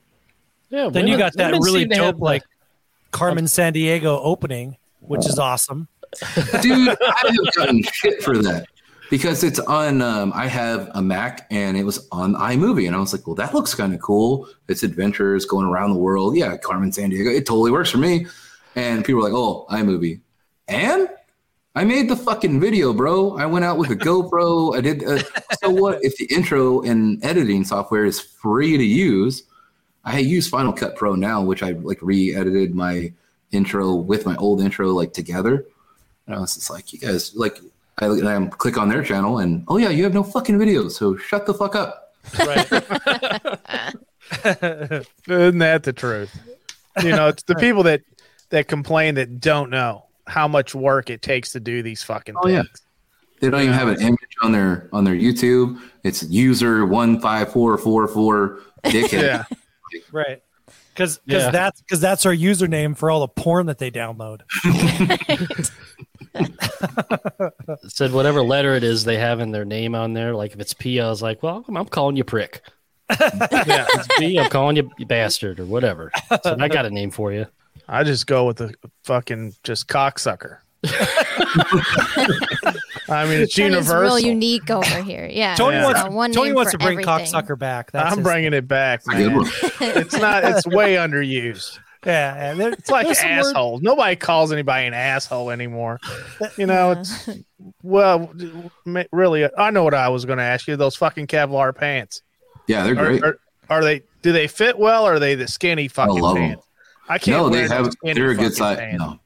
Yeah. 0.70 0.88
Then 0.90 1.06
you 1.06 1.16
got 1.16 1.34
that 1.34 1.52
really 1.52 1.80
seem 1.80 1.90
to 1.90 1.94
have 1.96 2.04
dope 2.04 2.16
the- 2.18 2.24
like 2.24 2.42
Carmen 3.10 3.44
Sandiego 3.44 4.20
opening, 4.22 4.76
which 5.00 5.26
is 5.26 5.38
awesome. 5.38 5.88
dude 6.62 6.88
i 6.88 6.94
have 7.26 7.54
gotten 7.56 7.82
shit 7.82 8.22
for 8.22 8.38
that 8.38 8.66
because 9.10 9.44
it's 9.44 9.58
on 9.60 10.02
um, 10.02 10.32
i 10.34 10.46
have 10.46 10.90
a 10.94 11.02
mac 11.02 11.46
and 11.50 11.76
it 11.76 11.84
was 11.84 12.08
on 12.12 12.34
imovie 12.34 12.86
and 12.86 12.96
i 12.96 12.98
was 12.98 13.12
like 13.12 13.26
well 13.26 13.36
that 13.36 13.54
looks 13.54 13.74
kind 13.74 13.94
of 13.94 14.00
cool. 14.00 14.48
It's 14.68 14.82
adventures 14.82 15.44
going 15.44 15.66
around 15.66 15.90
the 15.90 15.98
world. 15.98 16.36
Yeah 16.36 16.56
carmen 16.56 16.90
sandiego 16.90 17.34
it 17.34 17.46
totally 17.46 17.70
works 17.70 17.90
for 17.90 17.98
me. 17.98 18.26
And 18.74 19.04
people 19.04 19.22
were 19.22 19.28
like 19.28 19.36
oh 19.36 19.66
imovie. 19.70 20.20
And 20.68 21.08
i 21.74 21.84
made 21.84 22.08
the 22.08 22.16
fucking 22.16 22.60
video 22.60 22.92
bro. 22.92 23.36
I 23.36 23.46
went 23.46 23.64
out 23.64 23.78
with 23.78 23.90
a 23.90 23.96
gopro. 23.96 24.76
I 24.76 24.80
did 24.80 25.04
uh, 25.04 25.22
so 25.60 25.70
what 25.70 25.98
if 26.02 26.16
the 26.16 26.26
intro 26.26 26.82
and 26.82 27.24
editing 27.24 27.64
software 27.64 28.04
is 28.04 28.20
free 28.20 28.76
to 28.76 28.84
use? 28.84 29.44
I 30.04 30.18
use 30.18 30.48
final 30.48 30.72
cut 30.72 30.96
pro 30.96 31.14
now 31.14 31.42
which 31.42 31.62
i 31.62 31.70
like 31.70 31.98
re-edited 32.00 32.74
my 32.74 33.12
intro 33.52 33.94
with 33.94 34.26
my 34.26 34.36
old 34.36 34.60
intro 34.60 34.88
like 34.88 35.12
together. 35.12 35.66
And 36.26 36.34
I 36.34 36.40
was 36.40 36.54
just 36.54 36.70
like, 36.70 36.92
you 36.92 36.98
guys, 36.98 37.34
like, 37.34 37.60
I, 37.98 38.06
I 38.06 38.46
click 38.48 38.76
on 38.78 38.88
their 38.88 39.02
channel 39.02 39.38
and, 39.38 39.64
oh, 39.68 39.78
yeah, 39.78 39.88
you 39.88 40.04
have 40.04 40.14
no 40.14 40.22
fucking 40.22 40.58
videos. 40.58 40.92
So 40.92 41.16
shut 41.16 41.46
the 41.46 41.54
fuck 41.54 41.74
up. 41.74 42.14
Isn't 44.44 45.58
that 45.58 45.82
the 45.84 45.92
truth? 45.94 46.36
You 47.02 47.10
know, 47.10 47.28
it's 47.28 47.42
the 47.44 47.54
people 47.56 47.82
that 47.84 48.02
that 48.50 48.68
complain 48.68 49.14
that 49.16 49.40
don't 49.40 49.70
know 49.70 50.04
how 50.26 50.48
much 50.48 50.74
work 50.74 51.10
it 51.10 51.22
takes 51.22 51.52
to 51.52 51.60
do 51.60 51.82
these 51.82 52.02
fucking 52.02 52.34
Oh, 52.42 52.48
yeah. 52.48 52.62
things. 52.62 52.82
They 53.40 53.50
don't 53.50 53.60
even 53.60 53.74
have 53.74 53.88
an 53.88 54.00
image 54.00 54.18
on 54.42 54.52
their 54.52 54.88
on 54.92 55.04
their 55.04 55.14
YouTube. 55.14 55.80
It's 56.04 56.22
user 56.24 56.86
one 56.86 57.20
five 57.20 57.52
four 57.52 57.76
four 57.78 58.08
four 58.08 58.60
dickhead. 58.84 59.22
Yeah. 59.22 59.44
Right. 60.10 60.42
Because 60.94 61.20
Yeah. 61.26 61.50
that's 61.50 61.82
because 61.82 62.00
that's 62.00 62.24
our 62.24 62.32
username 62.32 62.96
for 62.96 63.10
all 63.10 63.20
the 63.20 63.28
porn 63.28 63.66
that 63.66 63.76
they 63.78 63.90
download. 63.90 64.40
said 67.88 68.12
whatever 68.12 68.42
letter 68.42 68.74
it 68.74 68.84
is 68.84 69.04
they 69.04 69.18
have 69.18 69.40
in 69.40 69.50
their 69.52 69.64
name 69.64 69.94
on 69.94 70.12
there. 70.12 70.34
Like 70.34 70.52
if 70.52 70.60
it's 70.60 70.72
P, 70.74 71.00
I 71.00 71.08
was 71.08 71.22
like, 71.22 71.42
well, 71.42 71.64
I'm, 71.68 71.76
I'm 71.76 71.86
calling 71.86 72.16
you 72.16 72.24
prick. 72.24 72.62
yeah, 73.10 73.86
it's 73.94 74.08
B, 74.18 74.38
I'm 74.38 74.50
calling 74.50 74.76
you 74.76 75.06
bastard 75.06 75.60
or 75.60 75.64
whatever. 75.64 76.10
So 76.42 76.56
I 76.58 76.68
got 76.68 76.86
a 76.86 76.90
name 76.90 77.10
for 77.10 77.32
you. 77.32 77.46
I 77.88 78.02
just 78.02 78.26
go 78.26 78.46
with 78.46 78.56
the 78.56 78.74
fucking 79.04 79.54
just 79.62 79.86
cocksucker. 79.86 80.58
I 83.08 83.24
mean, 83.26 83.40
it's 83.42 83.54
Tony's 83.54 83.72
universal. 83.74 84.00
real 84.00 84.18
unique 84.18 84.68
over 84.70 85.02
here. 85.02 85.28
Yeah. 85.30 85.54
Tony 85.54 85.76
Yeah. 85.76 85.84
wants 85.84 86.14
one 86.14 86.32
Tony 86.32 86.52
wants 86.52 86.72
to 86.72 86.78
bring 86.78 87.00
everything. 87.00 87.26
cocksucker 87.26 87.58
back. 87.58 87.92
That's 87.92 88.12
I'm 88.12 88.18
his- 88.18 88.24
bringing 88.24 88.52
it 88.52 88.66
back, 88.66 89.06
man. 89.06 89.42
It's 89.80 90.16
not. 90.16 90.44
It's 90.44 90.66
way 90.66 90.94
underused. 90.96 91.78
Yeah, 92.06 92.50
and 92.50 92.60
there- 92.60 92.72
It's 92.72 92.88
like 92.90 93.06
there's 93.06 93.18
some 93.20 93.30
word- 93.30 93.38
asshole. 93.46 93.80
Nobody 93.80 94.16
calls 94.16 94.52
anybody 94.52 94.86
an 94.86 94.94
asshole 94.94 95.50
anymore. 95.50 95.98
You 96.56 96.66
know, 96.66 96.92
it's 96.92 97.28
well, 97.82 98.32
really. 99.12 99.48
I 99.58 99.70
know 99.70 99.84
what 99.84 99.94
I 99.94 100.08
was 100.08 100.24
going 100.24 100.38
to 100.38 100.44
ask 100.44 100.66
you. 100.68 100.76
Those 100.76 100.96
fucking 100.96 101.26
Kevlar 101.26 101.74
pants. 101.74 102.22
Yeah, 102.66 102.84
they're 102.84 102.92
Are, 102.98 103.06
great. 103.06 103.22
are, 103.24 103.38
are 103.70 103.82
they? 103.84 104.02
Do 104.22 104.32
they 104.32 104.46
fit 104.48 104.78
well? 104.78 105.06
or 105.06 105.14
Are 105.14 105.18
they 105.18 105.34
the 105.34 105.48
skinny 105.48 105.88
fucking 105.88 106.18
love 106.20 106.36
'em. 106.36 106.42
pants? 106.50 106.66
I 107.08 107.18
can't. 107.18 107.36
no, 107.38 107.48
they 107.48 107.58
wear 107.60 107.68
those 107.68 107.76
have. 107.76 107.92
skinny 107.92 108.14
They're 108.14 108.30
a 108.30 108.34
good 108.34 108.54
size. 108.54 108.78
pants. 108.78 108.98
No, 108.98 109.18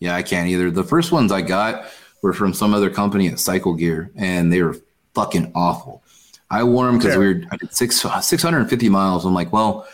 yeah, 0.00 0.14
I 0.16 0.22
can't 0.22 0.48
either. 0.48 0.70
The 0.70 0.84
first 0.84 1.12
ones 1.12 1.30
I 1.32 1.42
got 1.42 1.86
were 2.22 2.32
from 2.32 2.52
some 2.54 2.74
other 2.74 2.90
company 2.90 3.28
at 3.28 3.38
Cycle 3.38 3.74
Gear, 3.74 4.10
and 4.16 4.52
they 4.52 4.62
were 4.62 4.76
fucking 5.14 5.52
awful. 5.54 6.02
I 6.50 6.64
wore 6.64 6.86
them 6.86 6.98
because 6.98 7.16
we 7.16 7.26
were 7.34 7.42
I 7.52 7.56
did 7.56 7.74
six 7.74 8.04
six 8.22 8.42
hundred 8.42 8.60
and 8.60 8.70
fifty 8.70 8.88
miles. 8.88 9.24
I'm 9.24 9.34
like, 9.34 9.52
well, 9.52 9.86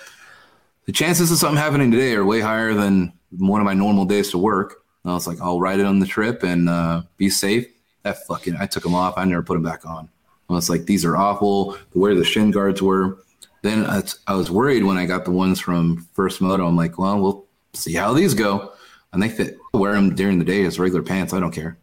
the 0.87 0.93
chances 0.93 1.31
of 1.31 1.39
something 1.39 1.57
happening 1.57 1.91
today 1.91 2.15
are 2.15 2.25
way 2.25 2.41
higher 2.41 2.75
than 2.75 3.13
one 3.39 3.61
of 3.61 3.65
my 3.65 3.75
normal 3.75 4.05
days 4.05 4.31
to 4.31 4.39
work. 4.39 4.83
And 5.03 5.11
I 5.11 5.15
was 5.15 5.27
like, 5.27 5.41
I'll 5.41 5.61
ride 5.61 5.81
it 5.81 5.87
on 5.87 5.99
the 5.99 6.07
trip 6.07 6.43
and 6.43 6.69
uh, 6.69 7.03
be 7.17 7.31
safe. 7.31 7.67
That 8.03 8.27
fucking, 8.27 8.57
I 8.59 8.67
took 8.67 8.83
them 8.83 8.95
off. 8.95 9.15
I 9.17 9.25
never 9.25 9.43
put 9.43 9.55
them 9.55 9.63
back 9.63 9.87
on. 9.87 10.09
I 10.51 10.53
was 10.53 10.69
like, 10.69 10.85
these 10.85 11.05
are 11.05 11.17
awful. 11.17 11.77
The 11.93 11.99
way 11.99 12.15
the 12.15 12.25
shin 12.25 12.51
guards 12.51 12.83
were. 12.83 13.19
Then 13.63 13.87
I, 13.87 14.03
I 14.27 14.35
was 14.35 14.51
worried 14.51 14.85
when 14.85 14.99
I 14.99 15.07
got 15.07 15.25
the 15.25 15.31
ones 15.31 15.59
from 15.59 16.07
First 16.13 16.43
Moto. 16.43 16.67
I'm 16.67 16.77
like, 16.77 16.99
well, 16.99 17.19
we'll 17.19 17.47
see 17.73 17.95
how 17.95 18.13
these 18.13 18.35
go. 18.35 18.73
And 19.13 19.23
they 19.23 19.31
fit. 19.31 19.57
I 19.73 19.79
wear 19.79 19.95
them 19.95 20.15
during 20.15 20.39
the 20.39 20.45
day 20.45 20.65
as 20.65 20.79
regular 20.79 21.03
pants. 21.03 21.33
I 21.33 21.41
don't 21.41 21.51
care. 21.53 21.79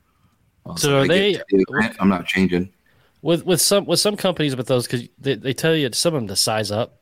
So 0.77 0.99
are 0.99 1.01
I 1.01 1.07
get 1.07 1.43
they- 1.49 1.89
I'm 1.99 2.09
not 2.09 2.27
changing. 2.27 2.71
With 3.23 3.45
with 3.45 3.61
some 3.61 3.85
with 3.85 3.99
some 3.99 4.15
companies 4.17 4.55
with 4.55 4.67
those 4.67 4.85
because 4.87 5.07
they, 5.19 5.35
they 5.35 5.53
tell 5.53 5.75
you 5.75 5.91
some 5.93 6.13
of 6.15 6.21
them 6.21 6.27
to 6.27 6.35
size 6.35 6.71
up 6.71 7.00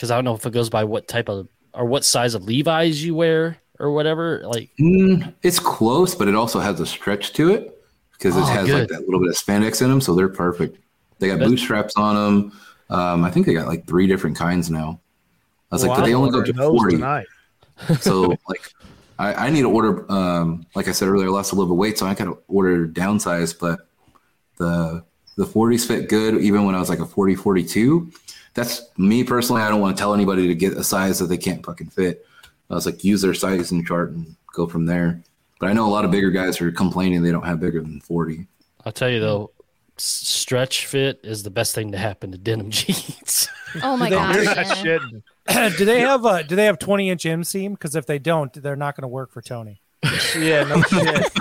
because 0.00 0.10
I 0.10 0.14
don't 0.14 0.24
know 0.24 0.34
if 0.34 0.46
it 0.46 0.52
goes 0.54 0.70
by 0.70 0.82
what 0.84 1.06
type 1.06 1.28
of 1.28 1.46
or 1.74 1.84
what 1.84 2.06
size 2.06 2.34
of 2.34 2.44
Levi's 2.44 3.04
you 3.04 3.14
wear 3.14 3.58
or 3.78 3.92
whatever. 3.92 4.40
Like 4.46 4.70
Mm, 4.80 5.34
it's 5.42 5.58
close, 5.58 6.14
but 6.14 6.26
it 6.26 6.34
also 6.34 6.58
has 6.58 6.80
a 6.80 6.86
stretch 6.86 7.34
to 7.34 7.50
it 7.50 7.78
because 8.14 8.34
it 8.34 8.40
Oh, 8.40 8.44
has 8.46 8.66
good. 8.66 8.80
like 8.80 8.88
that 8.88 9.04
little 9.04 9.20
bit 9.20 9.28
of 9.28 9.36
spandex 9.36 9.82
in 9.82 9.90
them, 9.90 10.00
so 10.00 10.14
they're 10.14 10.30
perfect. 10.30 10.78
They 11.18 11.26
got 11.28 11.34
That's- 11.34 11.50
bootstraps 11.50 11.96
on 11.96 12.14
them. 12.16 12.52
Um, 12.88 13.24
I 13.24 13.30
think 13.30 13.44
they 13.44 13.52
got 13.52 13.66
like 13.68 13.86
three 13.86 14.06
different 14.06 14.38
kinds 14.38 14.70
now. 14.70 14.98
I 15.70 15.74
was 15.74 15.82
Well, 15.82 15.90
like, 15.90 16.00
but 16.00 16.06
they 16.06 16.14
only 16.14 16.30
go 16.30 16.42
to 16.42 16.54
forty. 16.54 16.96
So 18.00 18.34
like, 18.48 18.72
I, 19.18 19.46
I 19.46 19.50
need 19.50 19.62
to 19.62 19.70
order. 19.70 20.10
Um, 20.10 20.66
like 20.74 20.88
I 20.88 20.92
said 20.92 21.08
earlier, 21.08 21.28
I 21.28 21.30
lost 21.30 21.52
a 21.52 21.54
little 21.56 21.68
bit 21.68 21.72
of 21.74 21.78
weight, 21.78 21.98
so 21.98 22.06
I 22.06 22.14
got 22.14 22.24
to 22.24 22.38
order 22.48 22.86
downsize. 22.88 23.54
But 23.58 23.80
the 24.56 25.04
the 25.36 25.44
40s 25.44 25.86
fit 25.86 26.08
good, 26.08 26.34
even 26.42 26.64
when 26.64 26.74
I 26.74 26.78
was 26.80 26.88
like 26.90 26.98
a 27.00 27.06
40, 27.06 27.34
42. 27.36 28.12
That's 28.54 28.88
me 28.98 29.24
personally. 29.24 29.62
I 29.62 29.68
don't 29.68 29.80
want 29.80 29.96
to 29.96 30.00
tell 30.00 30.14
anybody 30.14 30.46
to 30.48 30.54
get 30.54 30.74
a 30.74 30.84
size 30.84 31.18
that 31.18 31.26
they 31.26 31.36
can't 31.38 31.64
fucking 31.64 31.90
fit. 31.90 32.26
I 32.68 32.74
was 32.74 32.86
like, 32.86 33.04
use 33.04 33.22
their 33.22 33.34
sizing 33.34 33.84
chart 33.84 34.10
and 34.10 34.36
go 34.54 34.66
from 34.66 34.86
there. 34.86 35.22
But 35.58 35.70
I 35.70 35.72
know 35.72 35.86
a 35.86 35.90
lot 35.90 36.04
of 36.04 36.10
bigger 36.10 36.30
guys 36.30 36.60
are 36.60 36.72
complaining 36.72 37.22
they 37.22 37.32
don't 37.32 37.44
have 37.44 37.60
bigger 37.60 37.80
than 37.80 38.00
40. 38.00 38.46
I'll 38.84 38.92
tell 38.92 39.10
you 39.10 39.20
though, 39.20 39.50
stretch 39.98 40.86
fit 40.86 41.20
is 41.22 41.42
the 41.42 41.50
best 41.50 41.74
thing 41.74 41.92
to 41.92 41.98
happen 41.98 42.32
to 42.32 42.38
denim 42.38 42.70
jeans. 42.70 43.48
Oh 43.82 43.96
my 43.96 44.08
They- 44.10 44.16
gosh. 44.16 44.34
You're 44.36 44.44
not 44.44 44.56
yeah. 44.56 44.74
shitting. 44.74 45.22
do 45.78 45.84
they 45.84 46.00
have 46.00 46.24
a 46.24 46.44
do 46.44 46.54
they 46.56 46.64
have 46.66 46.78
20 46.78 47.10
inch 47.10 47.24
inseam? 47.24 47.72
Because 47.72 47.94
if 47.96 48.06
they 48.06 48.18
don't, 48.18 48.52
they're 48.52 48.76
not 48.76 48.94
going 48.96 49.02
to 49.02 49.08
work 49.08 49.30
for 49.32 49.42
Tony. 49.42 49.80
Yeah, 50.36 50.62
no 50.64 50.80
shit. 50.82 51.32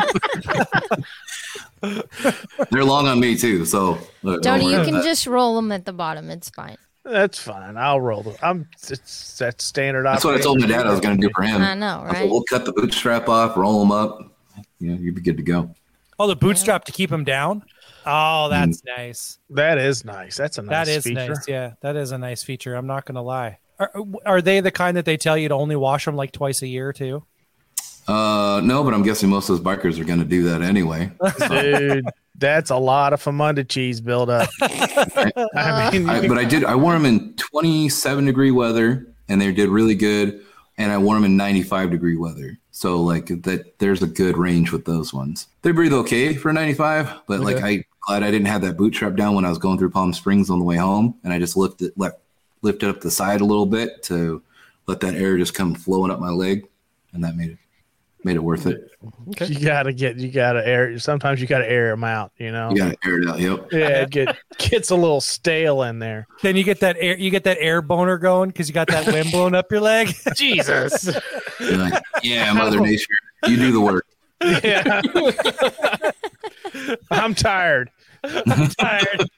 They're 2.71 2.83
long 2.83 3.07
on 3.07 3.19
me 3.19 3.37
too, 3.37 3.65
so 3.65 3.93
uh, 3.93 3.97
don't 4.23 4.41
Tony, 4.41 4.65
worry 4.65 4.75
you 4.77 4.83
can 4.93 5.03
just 5.03 5.25
roll 5.27 5.55
them 5.55 5.71
at 5.71 5.85
the 5.85 5.93
bottom. 5.93 6.29
It's 6.29 6.49
fine. 6.49 6.77
That's 7.09 7.39
fine. 7.39 7.77
I'll 7.77 7.99
roll 7.99 8.23
them. 8.23 8.35
I'm. 8.41 8.67
It's 8.89 9.37
that's 9.37 9.63
standard. 9.63 10.05
That's 10.05 10.23
what 10.23 10.35
I 10.35 10.39
told 10.39 10.61
my 10.61 10.67
dad 10.67 10.85
I 10.85 10.91
was 10.91 10.99
going 10.99 11.19
to 11.19 11.27
do 11.27 11.31
for 11.35 11.43
him. 11.43 11.61
I 11.61 11.73
know, 11.73 11.87
I 11.87 12.01
was 12.01 12.07
like, 12.07 12.17
right? 12.21 12.29
we'll 12.29 12.43
cut 12.43 12.65
the 12.65 12.73
bootstrap 12.73 13.27
off, 13.27 13.57
roll 13.57 13.79
them 13.79 13.91
up. 13.91 14.31
Yeah, 14.79 14.93
you'd 14.93 15.15
be 15.15 15.21
good 15.21 15.37
to 15.37 15.43
go. 15.43 15.73
Oh, 16.19 16.27
the 16.27 16.35
bootstrap 16.35 16.85
to 16.85 16.91
keep 16.91 17.09
them 17.09 17.23
down. 17.23 17.63
Oh, 18.05 18.49
that's 18.49 18.81
mm. 18.81 18.97
nice. 18.97 19.39
That 19.49 19.77
is 19.77 20.05
nice. 20.05 20.37
That's 20.37 20.57
a 20.57 20.61
nice 20.61 20.69
That 20.69 20.87
is 20.87 21.03
feature. 21.05 21.29
nice. 21.29 21.47
Yeah, 21.47 21.73
that 21.81 21.95
is 21.95 22.11
a 22.11 22.17
nice 22.17 22.43
feature. 22.43 22.75
I'm 22.75 22.87
not 22.87 23.05
going 23.05 23.15
to 23.15 23.21
lie. 23.21 23.59
Are, 23.79 23.91
are 24.25 24.41
they 24.41 24.59
the 24.59 24.71
kind 24.71 24.97
that 24.97 25.05
they 25.05 25.17
tell 25.17 25.37
you 25.37 25.47
to 25.49 25.55
only 25.55 25.77
wash 25.77 26.05
them 26.05 26.15
like 26.15 26.31
twice 26.31 26.61
a 26.61 26.67
year 26.67 26.91
too? 26.91 27.23
Uh, 28.07 28.61
no, 28.63 28.83
but 28.83 28.93
I'm 28.93 29.03
guessing 29.03 29.29
most 29.29 29.49
of 29.49 29.57
those 29.57 29.65
bikers 29.65 29.99
are 29.99 30.03
going 30.03 30.19
to 30.19 30.25
do 30.25 30.43
that 30.43 30.61
anyway. 30.61 31.11
Dude, 31.49 32.05
that's 32.35 32.69
a 32.69 32.77
lot 32.77 33.13
of 33.13 33.23
Famunda 33.23 33.67
cheese 33.67 34.01
buildup. 34.01 34.49
I 34.61 35.91
mean, 35.91 36.09
I, 36.09 36.27
but 36.27 36.37
I 36.37 36.45
did. 36.45 36.65
I 36.65 36.75
wore 36.75 36.93
them 36.93 37.05
in 37.05 37.35
27 37.35 38.25
degree 38.25 38.51
weather, 38.51 39.07
and 39.27 39.39
they 39.39 39.51
did 39.51 39.69
really 39.69 39.95
good. 39.95 40.43
And 40.77 40.91
I 40.91 40.97
wore 40.97 41.15
them 41.15 41.25
in 41.25 41.35
95 41.35 41.91
degree 41.91 42.15
weather. 42.15 42.57
So 42.71 43.01
like 43.01 43.27
that, 43.27 43.77
there's 43.79 44.01
a 44.01 44.07
good 44.07 44.37
range 44.37 44.71
with 44.71 44.85
those 44.85 45.13
ones. 45.13 45.47
They 45.61 45.71
breathe 45.71 45.91
okay 45.91 46.33
for 46.33 46.53
95, 46.53 47.23
but 47.27 47.41
like 47.41 47.57
I 47.57 47.83
glad 48.07 48.23
I 48.23 48.31
didn't 48.31 48.47
have 48.47 48.61
that 48.61 48.77
bootstrap 48.77 49.15
down 49.15 49.35
when 49.35 49.43
I 49.43 49.49
was 49.49 49.57
going 49.57 49.77
through 49.77 49.89
Palm 49.89 50.13
Springs 50.13 50.49
on 50.49 50.59
the 50.59 50.65
way 50.65 50.77
home, 50.77 51.15
and 51.23 51.33
I 51.33 51.39
just 51.39 51.57
lifted 51.57 51.91
left 51.97 52.19
lifted 52.61 52.89
up 52.89 53.01
the 53.01 53.11
side 53.11 53.41
a 53.41 53.45
little 53.45 53.65
bit 53.65 54.01
to 54.03 54.41
let 54.87 55.01
that 55.01 55.15
air 55.15 55.37
just 55.37 55.53
come 55.53 55.75
flowing 55.75 56.09
up 56.09 56.19
my 56.19 56.29
leg, 56.29 56.67
and 57.13 57.23
that 57.23 57.35
made 57.35 57.51
it 57.51 57.57
made 58.23 58.35
it 58.35 58.43
worth 58.43 58.65
it. 58.65 58.91
You 59.47 59.59
gotta 59.59 59.93
get, 59.93 60.17
you 60.17 60.31
gotta 60.31 60.65
air. 60.67 60.97
Sometimes 60.99 61.39
you 61.39 61.47
gotta 61.47 61.69
air 61.69 61.89
them 61.89 62.03
out. 62.03 62.31
You 62.37 62.51
know. 62.51 62.69
You 62.71 62.77
got 62.77 62.91
to 62.91 62.97
air 63.07 63.21
it 63.21 63.29
out. 63.29 63.39
Yep. 63.39 63.71
Yeah, 63.71 64.01
it 64.01 64.09
get 64.09 64.37
gets 64.57 64.89
a 64.89 64.95
little 64.95 65.21
stale 65.21 65.83
in 65.83 65.99
there. 65.99 66.27
Then 66.41 66.55
you 66.55 66.63
get 66.63 66.79
that 66.81 66.97
air, 66.99 67.17
you 67.17 67.29
get 67.29 67.43
that 67.45 67.57
air 67.59 67.81
boner 67.81 68.17
going 68.17 68.49
because 68.49 68.67
you 68.67 68.73
got 68.73 68.87
that 68.87 69.07
wind 69.07 69.31
blowing 69.31 69.55
up 69.55 69.71
your 69.71 69.81
leg. 69.81 70.13
Jesus. 70.35 71.09
You're 71.59 71.77
like, 71.77 72.03
yeah, 72.23 72.51
Mother 72.53 72.79
Nature, 72.79 73.05
you 73.47 73.57
do 73.57 73.71
the 73.71 73.81
work. 73.81 74.05
yeah. 74.41 75.01
I'm 77.11 77.35
tired. 77.35 77.89
I'm 78.23 78.69
tired. 78.69 79.29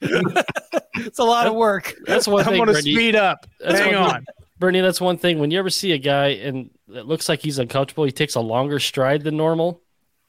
it's 0.94 1.18
a 1.18 1.24
lot 1.24 1.46
of 1.46 1.54
work. 1.54 1.94
That's 2.04 2.26
one 2.26 2.46
I'm 2.46 2.56
gonna 2.56 2.74
speed 2.74 3.16
up. 3.16 3.46
That's 3.60 3.78
Hang 3.78 3.94
on. 3.94 4.26
Bernie, 4.62 4.80
that's 4.80 5.00
one 5.00 5.18
thing. 5.18 5.40
When 5.40 5.50
you 5.50 5.58
ever 5.58 5.70
see 5.70 5.90
a 5.90 5.98
guy 5.98 6.28
and 6.28 6.70
it 6.88 7.04
looks 7.04 7.28
like 7.28 7.40
he's 7.40 7.58
uncomfortable, 7.58 8.04
he 8.04 8.12
takes 8.12 8.36
a 8.36 8.40
longer 8.40 8.78
stride 8.78 9.24
than 9.24 9.36
normal. 9.36 9.82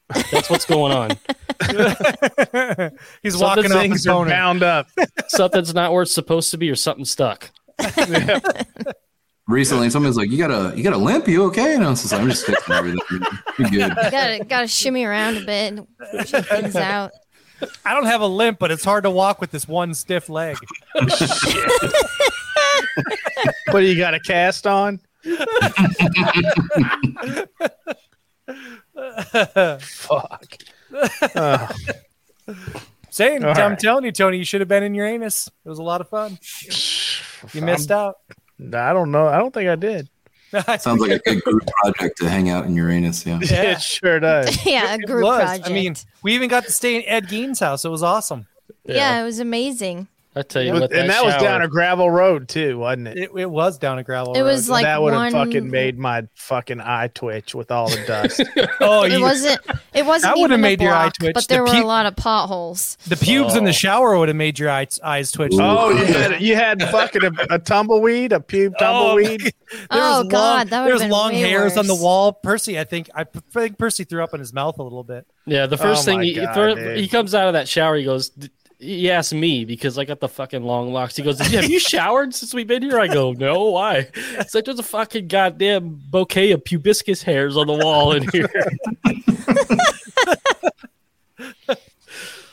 That's 0.08 0.50
what's 0.50 0.66
going 0.66 0.90
on. 0.90 1.10
He's 3.22 3.34
Some 3.34 3.42
walking 3.42 3.66
off 3.66 3.80
Things 3.80 3.98
his 3.98 4.06
are 4.08 4.26
bound 4.26 4.64
up. 4.64 4.88
Something's 5.28 5.72
not 5.72 5.92
where 5.92 6.02
it's 6.02 6.12
supposed 6.12 6.50
to 6.50 6.58
be, 6.58 6.68
or 6.68 6.74
something 6.74 7.04
stuck. 7.04 7.52
Recently, 9.46 9.88
somebody's 9.88 10.16
like, 10.16 10.32
"You 10.32 10.38
got 10.38 10.50
a, 10.50 10.76
you 10.76 10.82
got 10.82 10.94
a 10.94 10.98
limp? 10.98 11.28
You 11.28 11.44
okay?" 11.44 11.76
And 11.76 11.84
I 11.84 11.90
was 11.90 12.00
just 12.02 12.12
like, 12.12 12.20
"I'm 12.20 12.28
just 12.28 12.44
fixing 12.44 12.74
everything. 12.74 13.00
You 13.60 13.70
good?" 13.70 13.94
gotta 13.94 14.44
gotta 14.44 14.66
shimmy 14.66 15.04
around 15.04 15.36
a 15.36 15.44
bit, 15.44 16.26
check 16.26 16.44
things 16.46 16.74
out. 16.74 17.12
I 17.84 17.94
don't 17.94 18.06
have 18.06 18.20
a 18.20 18.26
limp, 18.26 18.58
but 18.58 18.70
it's 18.70 18.84
hard 18.84 19.04
to 19.04 19.10
walk 19.10 19.40
with 19.40 19.50
this 19.50 19.66
one 19.68 19.94
stiff 19.94 20.28
leg. 20.28 20.56
What 23.70 23.80
do 23.80 23.86
you 23.86 23.96
got 23.96 24.14
a 24.14 24.20
cast 24.20 24.66
on? 24.66 25.00
Fuck. 29.80 30.56
Uh, 31.34 31.66
Saying, 33.10 33.44
All 33.44 33.50
I'm 33.50 33.70
right. 33.70 33.78
telling 33.78 34.04
you, 34.04 34.12
Tony, 34.12 34.38
you 34.38 34.44
should 34.44 34.60
have 34.60 34.68
been 34.68 34.84
in 34.84 34.94
Uranus. 34.94 35.48
It 35.64 35.68
was 35.68 35.80
a 35.80 35.82
lot 35.82 36.00
of 36.00 36.08
fun. 36.08 36.38
You 37.52 37.62
missed 37.62 37.90
out. 37.90 38.16
I 38.60 38.92
don't 38.92 39.10
know. 39.10 39.26
I 39.26 39.38
don't 39.38 39.52
think 39.52 39.68
I 39.68 39.74
did. 39.74 40.08
Sounds 40.80 41.00
like 41.00 41.10
a 41.10 41.18
good 41.20 41.42
group 41.44 41.66
project 41.82 42.18
to 42.18 42.28
hang 42.28 42.48
out 42.50 42.66
in 42.66 42.74
Uranus. 42.74 43.24
Yeah. 43.26 43.40
Yeah. 43.42 43.62
It 43.72 43.82
sure 43.82 44.20
does. 44.20 44.64
Yeah, 44.66 44.92
a 44.92 44.98
It 44.98 45.06
group 45.06 45.24
was. 45.24 45.40
project. 45.42 45.68
I 45.68 45.72
mean, 45.72 45.96
we 46.22 46.34
even 46.34 46.48
got 46.48 46.64
to 46.64 46.72
stay 46.72 46.96
in 46.96 47.02
Ed 47.06 47.28
Gein's 47.28 47.60
house. 47.60 47.84
It 47.84 47.88
was 47.90 48.02
awesome. 48.02 48.46
yeah. 48.84 49.20
it 49.20 49.24
was 49.24 49.38
amazing. 49.40 50.08
I 50.36 50.42
tell 50.42 50.62
you 50.62 50.72
With- 50.72 50.80
what, 50.82 50.92
and 50.92 51.08
that 51.10 51.24
was 51.24 51.34
down 51.36 51.62
a 51.62 51.68
gravel 51.68 52.10
road 52.10 52.48
too, 52.48 52.78
wasn't 52.78 53.06
it? 53.08 53.16
It, 53.18 53.30
it 53.36 53.50
was 53.50 53.78
down 53.78 53.98
a 53.98 54.02
gravel 54.02 54.34
It 54.34 54.40
road. 54.40 54.46
was 54.46 54.68
like 54.68 54.82
that 54.82 55.00
would 55.00 55.12
have 55.12 55.32
one. 55.32 55.46
fucking 55.46 55.70
made 55.70 55.96
my 55.98 56.26
fucking 56.34 56.80
eye 56.80 57.08
twitch 57.14 57.54
with 57.54 57.70
all 57.70 57.88
the 57.88 58.02
dust. 58.04 58.42
oh, 58.80 59.04
It 59.04 59.12
you, 59.12 59.20
wasn't. 59.20 59.60
It 59.94 60.04
wasn't 60.04 60.34
That 60.34 60.40
would've 60.40 60.54
even 60.54 60.60
made 60.60 60.80
a 60.80 60.84
your 60.84 60.92
eye 60.92 61.10
twitch. 61.16 61.34
but 61.34 61.46
The 61.46 61.54
there 61.54 61.62
were 61.62 61.68
pu- 61.70 61.84
a 61.84 61.86
lot 61.86 62.04
of 62.06 62.16
potholes. 62.16 62.96
the 63.06 63.16
pubes 63.16 63.54
in 63.54 63.62
the 63.62 63.70
oh. 63.70 63.72
shower 63.72 64.18
would 64.18 64.26
have 64.28 64.36
made 64.36 64.58
your 64.58 64.68
eyes, 64.68 64.98
eyes 65.04 65.30
twitch. 65.30 65.52
Ooh. 65.54 65.58
oh, 65.60 65.90
you 65.96 66.04
had 66.04 66.40
you 66.42 66.56
had 66.56 66.82
fucking 66.90 67.22
a, 67.24 67.30
a 67.54 67.58
tumbleweed, 67.60 68.32
a 68.32 68.40
pube 68.40 68.72
oh, 68.80 68.80
tumbleweed. 68.80 69.40
There 69.42 69.52
Oh, 69.92 70.18
was 70.24 70.28
God, 70.32 70.56
long, 70.58 70.66
that 70.70 70.84
would've 70.84 71.00
was 71.00 71.08
long 71.10 71.32
way 71.32 71.38
hairs 71.38 71.76
on 71.76 71.86
the 71.86 71.94
wall. 71.94 72.32
Percy, 72.32 72.76
I 72.78 72.82
think, 72.82 73.08
I 73.14 73.22
p- 73.22 73.38
think 73.52 73.78
Percy 73.78 74.02
threw 74.02 74.22
up 74.24 74.34
in 74.34 74.40
his 74.40 74.52
mouth 74.52 74.78
a 74.78 74.82
little 74.82 75.04
bit. 75.04 75.26
Yeah, 75.46 75.66
the 75.66 75.78
first 75.78 76.02
Oh 76.02 76.04
thing 76.06 76.18
my 76.18 76.24
he, 76.24 76.32
he 76.34 76.40
God, 76.40 76.54
throw- 76.54 76.94
he 76.96 77.06
comes 77.06 77.32
out 77.36 77.46
of 77.46 77.52
that 77.52 77.68
shower, 77.68 77.94
he 77.96 78.02
goes. 78.04 78.32
"D- 78.84 79.00
He 79.00 79.10
asked 79.10 79.32
me 79.34 79.64
because 79.64 79.98
I 79.98 80.04
got 80.04 80.20
the 80.20 80.28
fucking 80.28 80.62
long 80.62 80.92
locks. 80.92 81.16
He 81.16 81.22
goes, 81.22 81.38
"Have 81.40 81.68
you 81.70 81.78
showered 81.78 82.34
since 82.34 82.52
we've 82.54 82.66
been 82.66 82.82
here?" 82.82 83.00
I 83.00 83.06
go, 83.08 83.32
"No, 83.32 83.64
why?" 83.70 84.08
It's 84.14 84.54
like 84.54 84.64
there's 84.66 84.78
a 84.78 84.82
fucking 84.82 85.28
goddamn 85.28 86.00
bouquet 86.10 86.52
of 86.52 86.62
pubiscus 86.64 87.22
hairs 87.22 87.56
on 87.56 87.66
the 87.66 87.72
wall 87.74 88.12
in 88.12 88.28
here. 88.30 88.48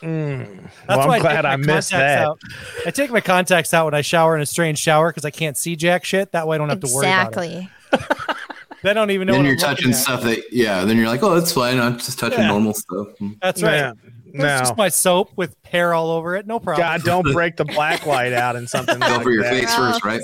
Mm. 0.02 0.68
That's 0.88 0.98
Well, 0.98 1.06
why 1.08 1.16
I'm 1.16 1.22
glad 1.22 1.46
I, 1.46 1.52
I 1.52 1.56
missed 1.56 1.92
that. 1.92 2.26
Out. 2.26 2.40
I 2.84 2.90
take 2.90 3.12
my 3.12 3.20
contacts 3.20 3.72
out 3.72 3.84
when 3.84 3.94
I 3.94 4.00
shower 4.00 4.34
in 4.34 4.42
a 4.42 4.46
strange 4.46 4.80
shower 4.80 5.10
because 5.10 5.24
I 5.24 5.30
can't 5.30 5.56
see 5.56 5.76
jack 5.76 6.04
shit. 6.04 6.32
That 6.32 6.48
way 6.48 6.56
I 6.56 6.58
don't 6.58 6.70
have 6.70 6.80
to 6.80 6.92
worry 6.92 7.06
about 7.06 7.36
it. 7.36 7.68
Exactly. 7.92 7.94
They 8.82 8.92
don't 8.94 9.12
even 9.12 9.28
know. 9.28 9.34
Then 9.34 9.44
what 9.44 9.46
you're 9.46 9.54
I'm 9.54 9.60
looking 9.60 9.76
touching 9.76 9.90
at. 9.92 9.96
stuff 9.96 10.22
that, 10.24 10.52
yeah. 10.52 10.84
Then 10.84 10.96
you're 10.96 11.06
like, 11.06 11.22
"Oh, 11.22 11.38
that's 11.38 11.52
fine. 11.52 11.78
I'm 11.78 11.98
just 11.98 12.18
touching 12.18 12.40
Yeah. 12.40 12.48
normal 12.48 12.74
stuff." 12.74 13.06
Mm. 13.20 13.38
That's 13.40 13.62
right. 13.62 13.76
Yeah. 13.76 13.92
It's 14.32 14.38
No. 14.42 14.58
just 14.58 14.76
my 14.76 14.88
soap 14.88 15.30
with 15.36 15.54
hair 15.64 15.92
all 15.94 16.10
over 16.10 16.34
it. 16.36 16.46
No 16.46 16.58
problem. 16.58 16.86
God, 16.86 17.02
don't 17.04 17.32
break 17.32 17.56
the 17.56 17.64
black 17.66 18.06
light 18.06 18.32
out 18.32 18.56
in 18.56 18.66
something 18.66 18.98
Go 19.00 19.06
like 19.06 19.22
for 19.22 19.30
your 19.30 19.42
that. 19.42 19.50
face 19.50 19.74
first, 19.74 20.04
right? 20.04 20.22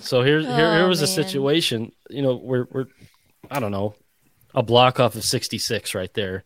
So 0.00 0.22
here, 0.22 0.40
here, 0.40 0.48
here 0.56 0.84
Oh, 0.84 0.88
was 0.88 1.02
a 1.02 1.06
situation. 1.06 1.92
You 2.08 2.22
know, 2.22 2.36
we're 2.36 2.66
we're, 2.70 2.86
I 3.50 3.60
don't 3.60 3.72
know, 3.72 3.94
a 4.54 4.62
block 4.62 5.00
off 5.00 5.14
of 5.16 5.24
66 5.24 5.94
right 5.94 6.12
there, 6.14 6.44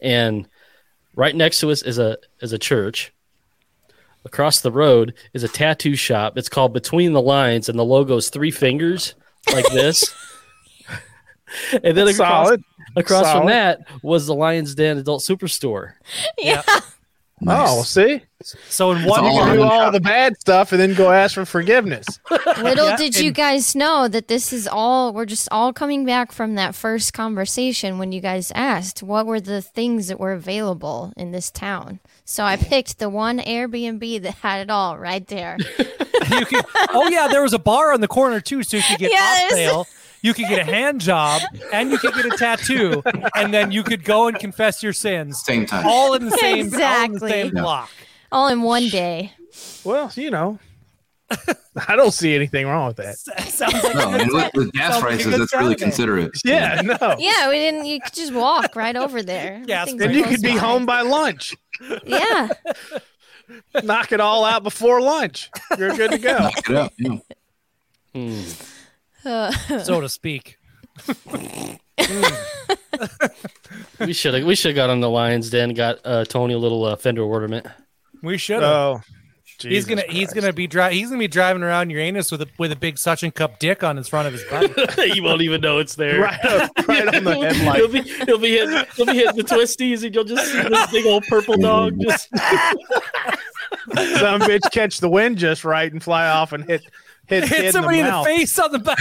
and 0.00 0.48
right 1.14 1.34
next 1.36 1.60
to 1.60 1.70
us 1.70 1.82
is 1.82 1.98
a 1.98 2.18
is 2.40 2.52
a 2.52 2.58
church. 2.58 3.12
Across 4.24 4.60
the 4.62 4.72
road 4.72 5.14
is 5.32 5.44
a 5.44 5.48
tattoo 5.48 5.94
shop. 5.94 6.36
It's 6.36 6.48
called 6.48 6.72
Between 6.72 7.12
the 7.12 7.22
Lines, 7.22 7.68
and 7.68 7.78
the 7.78 7.84
logo's 7.84 8.30
three 8.30 8.50
fingers 8.50 9.14
like 9.52 9.66
this. 9.72 10.12
and 11.72 11.96
then 11.96 12.08
across, 12.08 12.16
Solid. 12.48 12.62
Across 12.98 13.32
from 13.32 13.46
that 13.46 13.80
was 14.02 14.26
the 14.26 14.34
Lions 14.34 14.74
Den 14.74 14.98
Adult 14.98 15.22
Superstore. 15.22 15.92
Yeah. 16.38 16.62
Oh, 17.46 17.82
see, 17.84 18.22
So 18.42 18.90
in 18.90 19.04
one, 19.04 19.20
all 19.24 19.32
you 19.32 19.40
on 19.40 19.56
do 19.56 19.62
all 19.62 19.92
the 19.92 20.00
bad 20.00 20.36
stuff 20.40 20.72
and 20.72 20.80
then 20.80 20.94
go 20.94 21.12
ask 21.12 21.34
for 21.36 21.44
forgiveness. 21.44 22.04
Little 22.60 22.88
Yeah, 22.88 22.96
did 22.96 23.16
you 23.16 23.30
guys 23.30 23.76
know 23.76 24.08
that 24.08 24.26
this 24.26 24.52
is 24.52 24.66
all, 24.66 25.12
we're 25.12 25.24
just 25.24 25.48
all 25.52 25.72
coming 25.72 26.04
back 26.04 26.32
from 26.32 26.56
that 26.56 26.74
first 26.74 27.12
conversation 27.12 27.98
when 27.98 28.10
you 28.10 28.20
guys 28.20 28.50
asked 28.56 29.04
what 29.04 29.24
were 29.24 29.38
the 29.40 29.62
things 29.62 30.08
that 30.08 30.18
were 30.18 30.32
available 30.32 31.12
in 31.16 31.30
this 31.30 31.48
town. 31.52 32.00
So 32.24 32.42
I 32.42 32.56
picked 32.56 32.98
the 32.98 33.08
one 33.08 33.38
Airbnb 33.38 34.22
that 34.22 34.34
had 34.34 34.62
it 34.62 34.70
all 34.70 34.98
right 34.98 35.24
there. 35.28 35.58
you 35.78 36.44
could, 36.44 36.64
oh 36.90 37.08
yeah, 37.08 37.28
there 37.28 37.42
was 37.42 37.52
a 37.52 37.58
bar 37.60 37.92
on 37.92 38.00
the 38.00 38.08
corner 38.08 38.40
too, 38.40 38.64
so 38.64 38.78
you 38.78 38.82
could 38.82 38.98
get 38.98 39.12
Yes. 39.12 39.44
off 39.44 39.50
sale. 39.56 39.86
You 40.22 40.34
could 40.34 40.48
get 40.48 40.58
a 40.58 40.64
hand 40.64 41.00
job 41.00 41.42
and 41.72 41.90
you 41.90 41.98
could 41.98 42.14
get 42.14 42.24
a 42.26 42.30
tattoo, 42.36 43.02
and 43.36 43.52
then 43.54 43.70
you 43.70 43.82
could 43.82 44.04
go 44.04 44.26
and 44.28 44.38
confess 44.38 44.82
your 44.82 44.92
sins, 44.92 45.42
Same 45.44 45.64
time. 45.66 45.86
all 45.86 46.14
in 46.14 46.24
the 46.24 46.32
same, 46.32 46.72
all 46.74 47.04
in 47.04 47.12
the 47.12 47.20
same 47.20 47.52
Yeah. 47.54 47.62
block. 47.62 47.90
all 48.32 48.48
in 48.48 48.62
one 48.62 48.88
day. 48.88 49.32
Well, 49.84 50.10
you 50.16 50.30
know, 50.30 50.58
I 51.86 51.94
don't 51.96 52.12
see 52.12 52.34
anything 52.34 52.66
wrong 52.66 52.88
with 52.88 52.96
that. 52.96 53.16
Sounds 53.48 53.74
like 53.84 53.94
No, 53.94 54.10
and 54.10 54.32
with, 54.32 54.50
with 54.54 54.72
gas 54.72 54.92
Sounds 54.94 55.04
like 55.04 55.14
a 55.20 55.22
prices, 55.22 55.38
that's 55.38 55.54
really 55.54 55.76
considerate. 55.76 56.32
Yeah, 56.44 56.80
no. 56.82 56.96
Yeah, 57.18 57.48
we 57.48 57.56
didn't, 57.56 57.84
you 57.86 58.00
could 58.00 58.12
just 58.14 58.32
walk 58.32 58.74
right 58.76 58.96
over 58.96 59.22
there. 59.22 59.62
Gas 59.66 59.88
Things 59.88 60.02
And 60.02 60.14
you 60.14 60.24
could 60.24 60.42
be 60.42 60.54
by. 60.54 60.58
home 60.58 60.84
by 60.86 61.02
lunch. 61.02 61.54
Yeah. 62.04 62.48
Knock 63.84 64.12
it 64.12 64.20
all 64.20 64.44
out 64.44 64.62
before 64.62 65.00
lunch. 65.00 65.50
You're 65.78 65.94
good 65.94 66.10
to 66.12 66.18
go. 66.18 66.38
Knock 66.38 66.68
it 66.70 66.76
out. 66.76 66.92
Yeah. 66.98 67.18
Hmm. 68.14 68.42
Hmm. 69.22 69.78
so 69.82 70.00
to 70.00 70.08
speak. 70.08 70.58
We 74.00 74.12
should 74.12 74.34
have 74.34 74.44
we 74.44 74.54
should 74.54 74.70
have 74.70 74.76
got 74.76 74.90
on 74.90 75.00
the 75.00 75.10
Lions 75.10 75.50
Den, 75.50 75.74
got 75.74 75.98
uh, 76.04 76.24
Tony 76.24 76.54
a 76.54 76.58
little 76.58 76.84
uh, 76.84 76.96
fender 76.96 77.22
ornament. 77.22 77.66
We 78.22 78.38
should 78.38 78.62
have. 78.62 78.64
Oh, 78.64 79.00
he's 79.60 79.86
gonna 79.86 80.04
he's 80.08 80.32
gonna 80.32 80.52
be 80.52 80.66
dri- 80.66 80.94
he's 80.94 81.08
gonna 81.08 81.18
be 81.18 81.28
driving 81.28 81.62
around 81.62 81.90
Uranus 81.90 82.30
with 82.30 82.42
a 82.42 82.48
with 82.58 82.70
a 82.70 82.76
big 82.76 82.98
suction 82.98 83.30
cup 83.30 83.58
dick 83.58 83.82
on 83.82 83.96
his 83.96 84.08
front 84.08 84.28
of 84.28 84.32
his 84.32 84.44
butt. 84.44 84.98
you 85.16 85.22
won't 85.22 85.42
even 85.42 85.60
know 85.60 85.78
it's 85.78 85.96
there. 85.96 86.22
right, 86.22 86.44
up, 86.44 86.70
right 86.86 87.14
on 87.14 87.24
the 87.24 87.74
he'll 87.76 87.88
be 87.88 88.02
he'll 88.02 88.38
be 88.38 88.50
hitting 88.50 88.84
he'll 88.96 89.06
be 89.06 89.14
hitting 89.14 89.36
the 89.36 89.42
twisties, 89.42 90.04
and 90.04 90.14
you'll 90.14 90.24
just 90.24 90.50
see 90.50 90.62
this 90.62 90.90
big 90.92 91.06
old 91.06 91.24
purple 91.26 91.56
dog 91.56 92.00
just 92.00 92.28
Some 93.94 94.40
bitch 94.42 94.70
catch 94.70 95.00
the 95.00 95.08
wind 95.08 95.38
just 95.38 95.64
right 95.64 95.90
and 95.90 96.02
fly 96.02 96.28
off 96.28 96.52
and 96.52 96.64
hit 96.64 96.82
hit, 97.28 97.44
Hit 97.44 97.62
hit 97.62 97.72
somebody 97.72 98.00
in 98.00 98.06
in 98.06 98.12
the, 98.12 98.18
the 98.18 98.24
face 98.24 98.58
on 98.58 98.72
the 98.72 98.78
back. 98.78 98.98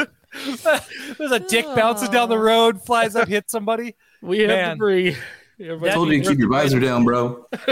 There's 1.18 1.32
a 1.32 1.40
dick 1.40 1.66
bouncing 1.74 2.10
down 2.10 2.28
the 2.28 2.36
oh. 2.36 2.40
road, 2.40 2.82
flies 2.82 3.16
up, 3.16 3.28
hits 3.28 3.52
somebody. 3.52 3.96
we 4.22 4.40
have 4.40 4.48
Man. 4.48 4.76
debris. 4.76 5.14
I 5.14 5.16
Everybody- 5.62 5.92
told 5.92 6.08
you 6.10 6.22
to 6.22 6.28
keep 6.30 6.38
your 6.38 6.48
visor 6.48 6.80
down, 6.80 7.04
bro. 7.04 7.46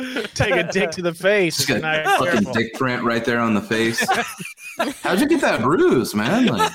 Take 0.34 0.54
a 0.54 0.64
dick 0.72 0.90
to 0.92 1.02
the 1.02 1.14
face. 1.14 1.56
Just 1.56 1.68
if 1.70 1.74
you're 1.76 1.80
got 1.80 2.04
not 2.04 2.18
fucking 2.18 2.32
careful. 2.44 2.52
dick 2.52 2.74
print 2.74 3.02
right 3.04 3.24
there 3.24 3.38
on 3.40 3.54
the 3.54 3.60
face. 3.60 4.04
How'd 5.02 5.20
you 5.20 5.26
get 5.28 5.40
that 5.42 5.60
bruise, 5.62 6.14
man? 6.14 6.46
Like, 6.46 6.72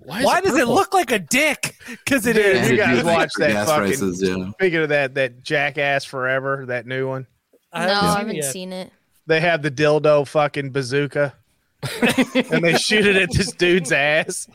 Why, 0.00 0.18
is 0.20 0.24
Why 0.24 0.40
does 0.40 0.56
it 0.56 0.68
look 0.68 0.92
like 0.94 1.10
a 1.12 1.18
dick? 1.18 1.76
Because 1.88 2.26
it 2.26 2.36
is. 2.36 2.68
Dude, 2.68 2.78
is. 2.78 2.88
you 2.88 2.96
to 2.96 3.02
guys 3.02 3.04
watch 3.04 3.30
that 3.38 3.50
gas 3.52 3.66
fucking- 3.68 3.82
prices, 3.84 4.22
yeah. 4.22 4.50
Speaking 4.52 4.78
of 4.80 4.88
that, 4.90 5.14
that 5.14 5.42
Jackass 5.42 6.04
Forever, 6.04 6.64
that 6.66 6.86
new 6.86 7.08
one, 7.08 7.26
I 7.72 7.86
no, 7.86 7.94
haven't 7.94 8.04
I 8.04 8.08
seen 8.10 8.18
haven't 8.18 8.30
it 8.36 8.36
yet. 8.44 8.52
seen 8.52 8.72
it. 8.72 8.92
they 9.26 9.40
have 9.40 9.62
the 9.62 9.70
dildo 9.70 10.26
fucking 10.26 10.70
bazooka, 10.70 11.34
and 12.52 12.64
they 12.64 12.74
shoot 12.76 13.06
it 13.06 13.16
at 13.16 13.30
this 13.32 13.52
dude's 13.52 13.92
ass. 13.92 14.48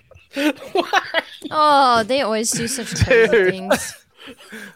Oh, 1.52 2.04
they 2.04 2.22
always 2.22 2.52
do 2.52 2.68
such 2.68 2.96
crazy 3.04 3.32
Dude. 3.32 3.50
things. 3.52 4.03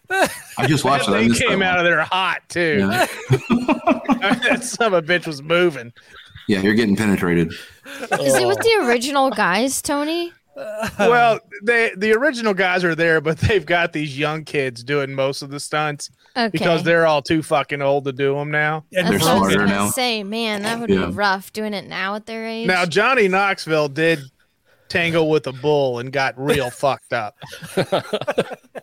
I 0.09 0.67
just 0.67 0.83
watched 0.83 1.07
it. 1.07 1.13
I 1.13 1.27
They 1.27 1.35
came 1.35 1.61
out 1.61 1.77
one. 1.77 1.79
of 1.79 1.85
there 1.85 2.01
hot 2.01 2.41
too. 2.49 2.89
Yeah. 2.89 3.05
that 4.49 4.59
son 4.63 4.93
of 4.93 5.03
a 5.03 5.07
bitch 5.07 5.27
was 5.27 5.41
moving. 5.41 5.93
Yeah, 6.47 6.61
you're 6.61 6.75
getting 6.75 6.95
penetrated. 6.95 7.51
Is 7.51 8.35
it 8.35 8.47
with 8.47 8.57
oh. 8.59 8.63
the 8.81 8.87
original 8.87 9.29
guys, 9.29 9.81
Tony? 9.81 10.31
well, 10.99 11.39
they 11.63 11.91
the 11.97 12.13
original 12.13 12.53
guys 12.53 12.83
are 12.83 12.95
there, 12.95 13.21
but 13.21 13.37
they've 13.39 13.65
got 13.65 13.93
these 13.93 14.17
young 14.17 14.43
kids 14.43 14.83
doing 14.83 15.13
most 15.13 15.41
of 15.41 15.49
the 15.49 15.59
stunts 15.59 16.09
Okay. 16.35 16.49
because 16.49 16.83
they're 16.83 17.05
all 17.07 17.21
too 17.21 17.41
fucking 17.41 17.81
old 17.81 18.05
to 18.05 18.11
do 18.11 18.35
them 18.35 18.51
now. 18.51 18.85
And 18.95 19.07
They're 19.07 19.17
That's 19.17 19.25
what 19.25 19.37
I 19.37 19.39
was 19.39 19.53
smarter 19.53 19.67
now. 19.67 19.89
say, 19.89 20.23
man, 20.23 20.63
that 20.63 20.79
would 20.79 20.89
Yeah. 20.89 21.07
be 21.07 21.13
rough 21.13 21.51
doing 21.51 21.73
it 21.73 21.87
now 21.87 22.15
at 22.15 22.25
their 22.27 22.45
age. 22.45 22.67
Now 22.67 22.85
Johnny 22.85 23.27
Knoxville 23.27 23.89
did 23.89 24.19
tangle 24.89 25.29
with 25.29 25.47
a 25.47 25.51
bull 25.53 25.99
and 25.99 26.11
got 26.11 26.37
real 26.39 26.69
fucked 26.71 27.13
up. 27.13 27.35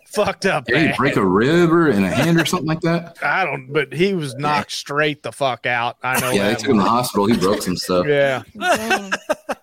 fucked 0.06 0.46
up. 0.46 0.64
Yeah, 0.68 0.78
you 0.78 0.88
bad. 0.88 0.96
break 0.96 1.16
a 1.16 1.24
rib 1.24 1.70
or 1.72 1.88
in 1.88 2.04
a 2.04 2.10
hand 2.10 2.40
or 2.40 2.44
something 2.44 2.68
like 2.68 2.80
that. 2.82 3.16
I 3.22 3.44
don't, 3.44 3.72
but 3.72 3.92
he 3.92 4.14
was 4.14 4.34
knocked 4.36 4.72
straight 4.72 5.22
the 5.22 5.32
fuck 5.32 5.66
out. 5.66 5.96
I 6.02 6.20
know 6.20 6.30
Yeah, 6.30 6.44
they 6.44 6.50
that. 6.50 6.58
took 6.60 6.70
him 6.70 6.76
to 6.78 6.82
the 6.84 6.88
hospital. 6.88 7.26
He 7.26 7.36
broke 7.36 7.62
some 7.62 7.76
stuff. 7.76 8.06
yeah. 8.06 8.42
Dang. 8.58 9.12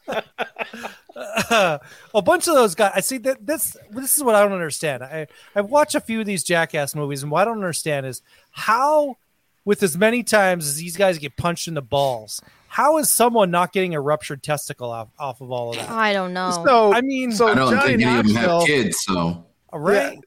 a 2.14 2.22
bunch 2.24 2.48
of 2.48 2.56
those 2.56 2.76
guys. 2.76 2.92
I 2.96 3.00
see 3.02 3.18
that 3.20 3.46
this 3.46 3.76
this 3.92 4.18
is 4.18 4.24
what 4.24 4.36
I 4.36 4.42
don't 4.42 4.54
understand. 4.54 5.04
I 5.04 5.28
I've 5.56 5.70
watched 5.70 5.96
a 5.96 6.00
few 6.02 6.20
of 6.20 6.26
these 6.26 6.44
Jackass 6.44 6.96
movies, 6.96 7.24
and 7.24 7.32
what 7.32 7.42
I 7.42 7.46
don't 7.46 7.58
understand 7.58 8.06
is 8.06 8.22
how, 8.52 9.18
with 9.66 9.84
as 9.84 9.98
many 9.98 10.24
times 10.24 10.68
as 10.68 10.78
these 10.78 10.98
guys 10.98 11.18
get 11.18 11.38
punched 11.38 11.68
in 11.68 11.74
the 11.74 11.82
balls, 11.82 12.42
how 12.68 12.98
is 12.98 13.12
someone 13.12 13.52
not 13.52 13.74
getting 13.74 13.96
a 13.96 14.02
ruptured 14.02 14.44
testicle 14.44 14.90
off, 14.90 15.10
off 15.20 15.42
of 15.42 15.52
all 15.52 15.72
of 15.72 15.76
that? 15.76 15.90
I 15.90 16.14
don't 16.14 16.34
know. 16.34 16.64
So 16.66 16.94
I 16.94 17.02
mean, 17.02 17.32
so 17.32 17.48
I 17.48 17.56
don't 17.56 17.72
Johnny 17.72 17.98
think 17.98 18.02
any 18.04 18.20
of 18.20 18.26
them 18.26 18.34
Knoxville, 18.34 18.60
have 18.60 18.68
kids, 18.68 18.98
so 19.02 19.46
right? 19.74 20.18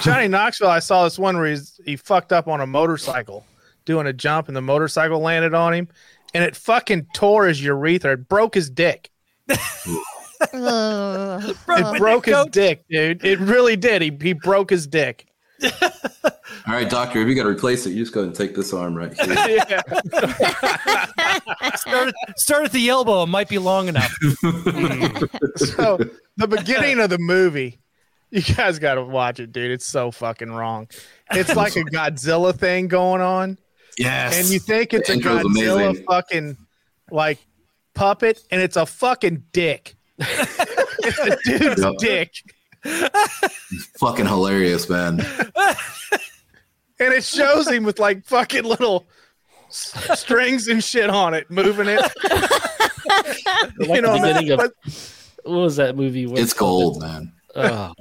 Johnny 0.00 0.28
Knoxville, 0.28 0.68
I 0.68 0.80
saw 0.80 1.04
this 1.04 1.18
one 1.18 1.38
where 1.38 1.46
he's, 1.46 1.80
he 1.84 1.96
fucked 1.96 2.32
up 2.32 2.46
on 2.46 2.60
a 2.60 2.66
motorcycle 2.66 3.46
doing 3.84 4.06
a 4.06 4.12
jump, 4.12 4.48
and 4.48 4.56
the 4.56 4.60
motorcycle 4.60 5.18
landed 5.18 5.54
on 5.54 5.72
him, 5.72 5.88
and 6.34 6.44
it 6.44 6.54
fucking 6.54 7.06
tore 7.14 7.46
his 7.46 7.62
urethra. 7.62 8.12
It 8.12 8.28
broke 8.28 8.54
his 8.54 8.68
dick. 8.70 9.10
It 10.52 11.98
broke 11.98 12.26
his 12.26 12.46
dick, 12.52 12.84
dude. 12.88 13.24
It 13.24 13.40
really 13.40 13.76
did. 13.76 14.02
He 14.02 14.16
he 14.22 14.32
broke 14.34 14.70
his 14.70 14.86
dick. 14.86 15.26
All 15.64 16.74
right, 16.74 16.88
doctor, 16.88 17.20
if 17.20 17.28
you 17.28 17.34
got 17.34 17.42
to 17.44 17.48
replace 17.48 17.86
it, 17.86 17.90
you 17.90 18.02
just 18.02 18.12
go 18.14 18.20
ahead 18.20 18.28
and 18.28 18.36
take 18.36 18.54
this 18.54 18.72
arm 18.72 18.94
right 18.94 19.12
here. 19.12 19.26
Yeah. 19.68 19.82
Start, 21.76 22.14
start 22.36 22.64
at 22.66 22.72
the 22.72 22.88
elbow. 22.88 23.22
It 23.24 23.26
might 23.28 23.48
be 23.48 23.58
long 23.58 23.88
enough. 23.88 24.12
so 25.56 25.98
the 26.36 26.46
beginning 26.48 27.00
of 27.00 27.10
the 27.10 27.18
movie, 27.18 27.78
you 28.30 28.42
guys 28.42 28.78
got 28.78 28.94
to 28.94 29.02
watch 29.04 29.40
it, 29.40 29.52
dude. 29.52 29.70
It's 29.70 29.86
so 29.86 30.10
fucking 30.10 30.50
wrong. 30.50 30.88
It's 31.32 31.54
like 31.54 31.76
a 31.76 31.80
Godzilla 31.84 32.54
thing 32.54 32.88
going 32.88 33.20
on, 33.20 33.58
Yes, 33.98 34.38
and 34.38 34.48
you 34.48 34.58
think 34.58 34.94
it's 34.94 35.08
The 35.08 35.14
a 35.14 35.16
Godzilla 35.18 35.88
amazing. 35.88 36.04
fucking 36.06 36.56
like 37.10 37.38
puppet, 37.94 38.40
and 38.50 38.60
it's 38.60 38.76
a 38.76 38.86
fucking 38.86 39.44
dick. 39.52 39.94
it's 40.18 41.18
a 41.18 41.36
dude's 41.44 41.82
Yep. 41.82 41.94
dick, 41.98 42.32
fucking 43.98 44.26
hilarious, 44.26 44.88
man. 44.88 45.20
and 47.00 47.14
it 47.14 47.24
shows 47.24 47.68
him 47.68 47.84
with 47.84 47.98
like 47.98 48.24
fucking 48.24 48.64
little 48.64 49.06
s- 49.68 50.18
strings 50.20 50.68
and 50.68 50.82
shit 50.82 51.10
on 51.10 51.34
it, 51.34 51.50
moving 51.50 51.86
it. 51.88 52.00
Like 53.78 53.88
you 53.88 54.02
know, 54.02 54.12
the 54.12 54.20
beginning 54.20 54.50
of 54.50 54.58
but 54.58 54.72
what 55.44 55.58
was 55.60 55.76
that 55.76 55.96
movie? 55.96 56.26
What's 56.26 56.42
It's 56.42 56.52
called? 56.52 57.00
gold, 57.00 57.02
man. 57.02 57.32
Oh. 57.56 57.92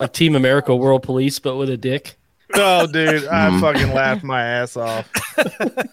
like 0.00 0.12
Team 0.12 0.34
America 0.34 0.74
World 0.74 1.02
Police, 1.04 1.38
but 1.38 1.56
with 1.56 1.70
a 1.70 1.76
dick. 1.76 2.16
Oh, 2.54 2.86
dude, 2.86 3.26
I 3.28 3.50
Mhm. 3.50 3.60
fucking 3.60 3.92
laughed 3.94 4.24
my 4.24 4.42
ass 4.42 4.76
off. 4.76 5.08
I 5.38 5.86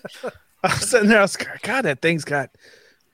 was 0.64 0.89
sitting 0.89 1.10
there, 1.10 1.20
I 1.20 1.22
was 1.22 1.38
like, 1.39 1.62
God, 1.62 1.84
that 1.84 2.02
thing's 2.02 2.26
got 2.26 2.50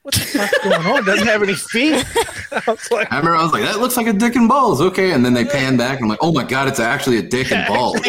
what 0.08 0.14
the 0.14 0.22
fuck's 0.22 0.58
going 0.64 0.86
on? 0.88 1.04
Doesn't 1.06 1.28
have 1.28 1.44
any 1.44 1.54
feet. 1.54 1.94
I 2.52 2.64
was 2.66 2.90
like, 2.92 3.12
I 3.12 3.18
remember 3.18 3.36
I 3.36 3.44
was 3.44 3.52
like, 3.52 3.64
that 3.64 3.80
looks 3.80 3.98
like 3.98 4.08
a 4.08 4.14
dick 4.14 4.38
and 4.38 4.48
balls. 4.48 4.80
Okay. 4.80 5.12
And 5.12 5.26
then 5.26 5.34
they 5.34 5.44
pan 5.44 5.76
back. 5.76 5.98
And 5.98 6.06
I'm 6.06 6.10
like, 6.10 6.20
oh 6.22 6.32
my 6.32 6.46
God, 6.46 6.70
it's 6.70 6.80
actually 6.80 7.18
a 7.18 7.22
dick 7.28 7.52
and 7.52 7.68
balls. 7.68 8.00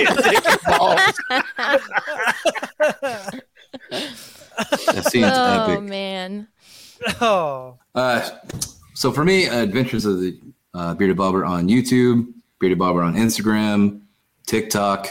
That 4.87 5.05
scene's 5.11 5.27
oh 5.33 5.73
epic. 5.73 5.85
man. 5.85 6.47
Oh, 7.21 7.79
Uh, 7.95 8.29
so 8.95 9.11
for 9.13 9.25
me, 9.25 9.49
uh, 9.49 9.63
Adventures 9.63 10.05
of 10.05 10.21
the 10.21 10.39
uh, 10.75 10.95
Bearded 10.95 11.17
Bobber 11.17 11.45
on 11.45 11.69
YouTube, 11.69 12.33
Bearded 12.61 12.79
Bobber 12.79 13.03
on 13.03 13.15
Instagram, 13.15 14.03
TikTok, 14.47 15.09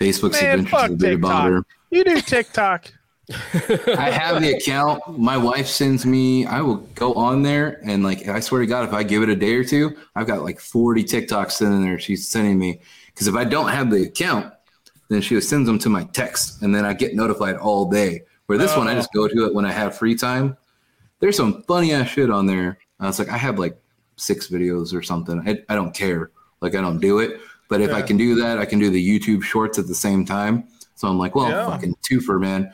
Facebook's 0.00 0.40
man, 0.40 0.60
Adventures 0.60 0.82
of 0.84 0.90
the 0.90 0.96
Bearded 0.96 1.20
Bobber. 1.20 1.64
You 1.90 2.04
do 2.04 2.20
TikTok. 2.20 2.92
I 3.30 4.10
have 4.10 4.42
the 4.42 4.54
account. 4.56 5.18
My 5.18 5.36
wife 5.36 5.66
sends 5.66 6.04
me. 6.04 6.44
I 6.46 6.60
will 6.60 6.76
go 6.94 7.14
on 7.14 7.42
there 7.42 7.80
and 7.84 8.02
like 8.04 8.28
I 8.28 8.40
swear 8.40 8.60
to 8.60 8.66
God, 8.66 8.86
if 8.86 8.92
I 8.94 9.02
give 9.02 9.22
it 9.22 9.28
a 9.28 9.36
day 9.36 9.54
or 9.54 9.64
two, 9.64 9.96
I've 10.14 10.26
got 10.26 10.42
like 10.42 10.60
forty 10.60 11.02
TikToks 11.04 11.52
sitting 11.52 11.82
there. 11.82 11.98
She's 11.98 12.28
sending 12.28 12.58
me 12.58 12.80
because 13.06 13.26
if 13.26 13.34
I 13.34 13.44
don't 13.44 13.68
have 13.68 13.90
the 13.90 14.02
account, 14.02 14.52
then 15.08 15.22
she 15.22 15.40
sends 15.40 15.66
them 15.66 15.78
to 15.80 15.88
my 15.88 16.04
text, 16.12 16.62
and 16.62 16.74
then 16.74 16.84
I 16.84 16.92
get 16.92 17.14
notified 17.14 17.56
all 17.56 17.90
day. 17.90 18.22
Where 18.46 18.58
this 18.58 18.76
one, 18.76 18.88
I 18.88 18.94
just 18.94 19.12
go 19.14 19.26
to 19.26 19.46
it 19.46 19.54
when 19.54 19.64
I 19.64 19.72
have 19.72 19.96
free 19.96 20.14
time. 20.14 20.56
There's 21.20 21.36
some 21.36 21.62
funny 21.62 21.92
ass 21.94 22.08
shit 22.10 22.30
on 22.30 22.44
there. 22.44 22.78
I 23.00 23.06
was 23.06 23.18
like, 23.18 23.30
I 23.30 23.38
have 23.38 23.58
like 23.58 23.80
six 24.16 24.48
videos 24.48 24.92
or 24.92 25.02
something. 25.02 25.42
I, 25.48 25.62
I 25.70 25.74
don't 25.74 25.94
care. 25.94 26.30
Like 26.60 26.74
I 26.74 26.82
don't 26.82 27.00
do 27.00 27.20
it. 27.20 27.40
But 27.70 27.80
if 27.80 27.92
I 27.92 28.02
can 28.02 28.18
do 28.18 28.34
that, 28.36 28.58
I 28.58 28.66
can 28.66 28.78
do 28.78 28.90
the 28.90 29.02
YouTube 29.02 29.42
shorts 29.42 29.78
at 29.78 29.86
the 29.86 29.94
same 29.94 30.26
time. 30.26 30.68
So 30.96 31.08
I'm 31.08 31.18
like, 31.18 31.34
well, 31.34 31.48
Yeah. 31.48 31.66
fucking 31.66 31.96
twofer, 32.08 32.38
man. 32.38 32.72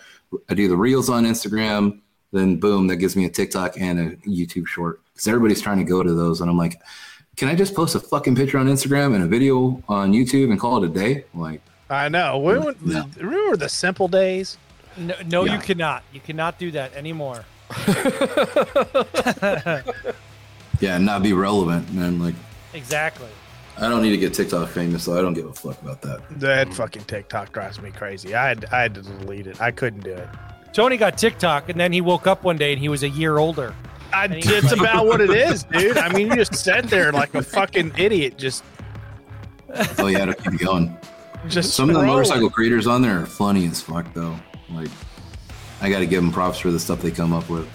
I 0.48 0.54
do 0.54 0.68
the 0.68 0.76
reels 0.76 1.08
on 1.10 1.24
Instagram, 1.24 2.00
then 2.32 2.56
boom, 2.56 2.86
that 2.88 2.96
gives 2.96 3.16
me 3.16 3.24
a 3.24 3.28
TikTok 3.28 3.80
and 3.80 3.98
a 3.98 4.16
YouTube 4.28 4.66
short. 4.66 5.00
Because 5.12 5.26
everybody's 5.28 5.60
trying 5.60 5.78
to 5.78 5.84
go 5.84 6.02
to 6.02 6.14
those. 6.14 6.40
And 6.40 6.48
I'm 6.50 6.56
like, 6.56 6.80
can 7.36 7.48
I 7.48 7.54
just 7.54 7.74
post 7.74 7.94
a 7.94 8.00
fucking 8.00 8.36
picture 8.36 8.58
on 8.58 8.66
Instagram 8.66 9.14
and 9.14 9.24
a 9.24 9.26
video 9.26 9.82
on 9.88 10.12
YouTube 10.12 10.50
and 10.50 10.58
call 10.60 10.82
it 10.82 10.86
a 10.90 10.92
day? 10.92 11.24
Like, 11.34 11.60
I 11.88 12.08
know. 12.08 12.38
We 12.38 12.58
went, 12.58 12.84
No. 12.86 13.08
Remember 13.18 13.56
the 13.56 13.68
simple 13.68 14.06
days? 14.08 14.56
no, 14.96 15.14
no 15.26 15.44
Yeah. 15.44 15.54
you 15.54 15.60
cannot. 15.60 16.02
You 16.12 16.20
cannot 16.20 16.58
do 16.58 16.70
that 16.72 16.94
anymore. 16.94 17.44
yeah, 20.80 20.96
and 20.96 21.04
not 21.06 21.22
be 21.22 21.32
relevant, 21.32 21.92
man. 21.92 22.20
Like, 22.20 22.34
Exactly. 22.74 23.28
I 23.80 23.88
don't 23.88 24.02
need 24.02 24.10
to 24.10 24.18
get 24.18 24.34
TikTok 24.34 24.68
famous, 24.68 25.04
so 25.04 25.18
I 25.18 25.22
don't 25.22 25.32
give 25.34 25.46
a 25.46 25.52
fuck 25.54 25.80
about 25.80 26.02
that. 26.02 26.20
That 26.38 26.72
fucking 26.74 27.04
TikTok 27.04 27.52
drives 27.52 27.80
me 27.80 27.90
crazy. 27.90 28.34
I 28.34 28.48
had, 28.48 28.64
I 28.66 28.82
had 28.82 28.94
to 28.96 29.02
delete 29.02 29.46
it. 29.46 29.60
I 29.60 29.70
couldn't 29.70 30.00
do 30.04 30.12
it. 30.12 30.28
Tony 30.72 30.96
got 30.98 31.16
TikTok, 31.18 31.68
and 31.70 31.80
then 31.80 31.92
he 31.92 32.00
woke 32.00 32.26
up 32.26 32.44
one 32.44 32.56
day 32.58 32.72
and 32.72 32.80
he 32.80 32.88
was 32.88 33.02
a 33.02 33.08
year 33.08 33.38
older. 33.38 33.74
I, 34.12 34.24
And 34.26 34.34
he- 34.34 34.40
it's 34.52 34.72
about 34.78 35.06
what 35.06 35.20
it 35.20 35.30
is, 35.30 35.64
dude. 35.64 35.96
I 35.96 36.12
mean, 36.12 36.28
you 36.28 36.36
just 36.36 36.54
sat 36.54 36.84
there 36.90 37.10
like 37.10 37.34
a 37.34 37.42
fucking 37.42 37.92
idiot, 37.96 38.36
just 38.38 38.62
Oh 39.98 40.08
yeah, 40.08 40.26
to 40.26 40.34
keep 40.34 40.58
going. 40.58 40.96
just 41.48 41.74
Some 41.74 41.88
of 41.90 41.96
the 41.96 42.02
motorcycle 42.02 42.50
creators 42.50 42.86
on 42.86 43.02
there 43.02 43.20
are 43.22 43.26
funny 43.26 43.66
as 43.66 43.80
fuck, 43.80 44.12
though. 44.14 44.36
Like, 44.68 44.90
I 45.80 45.88
got 45.88 46.00
to 46.00 46.06
give 46.06 46.22
them 46.22 46.32
props 46.32 46.58
for 46.58 46.70
the 46.70 46.78
stuff 46.80 47.00
they 47.00 47.10
come 47.12 47.32
up 47.32 47.48
with. 47.48 47.66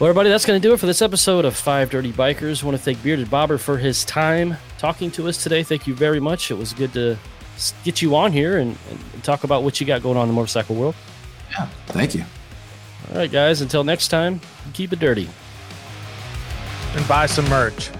Well, 0.00 0.08
everybody, 0.08 0.30
that's 0.30 0.46
going 0.46 0.58
to 0.58 0.66
do 0.66 0.72
it 0.72 0.78
for 0.78 0.86
this 0.86 1.02
episode 1.02 1.44
of 1.44 1.54
Five 1.54 1.90
Dirty 1.90 2.10
Bikers. 2.10 2.62
I 2.62 2.66
want 2.66 2.78
to 2.78 2.82
thank 2.82 3.02
Bearded 3.02 3.28
Bobber 3.30 3.58
for 3.58 3.76
his 3.76 4.02
time 4.06 4.56
talking 4.78 5.10
to 5.10 5.28
us 5.28 5.42
today. 5.42 5.62
Thank 5.62 5.86
you 5.86 5.94
very 5.94 6.20
much. 6.20 6.50
It 6.50 6.54
was 6.54 6.72
good 6.72 6.94
to 6.94 7.18
get 7.84 8.00
you 8.00 8.16
on 8.16 8.32
here 8.32 8.56
and, 8.56 8.78
and 8.90 9.22
talk 9.24 9.44
about 9.44 9.62
what 9.62 9.78
you 9.78 9.86
got 9.86 10.02
going 10.02 10.16
on 10.16 10.22
in 10.22 10.28
the 10.28 10.34
motorcycle 10.34 10.74
world. 10.74 10.94
Yeah, 11.50 11.66
thank 11.88 12.14
you. 12.14 12.24
All 13.10 13.18
right, 13.18 13.30
guys, 13.30 13.60
until 13.60 13.84
next 13.84 14.08
time, 14.08 14.40
keep 14.72 14.94
it 14.94 15.00
dirty. 15.00 15.28
and 16.96 17.06
buy 17.06 17.26
some 17.26 17.46
merch. 17.50 17.90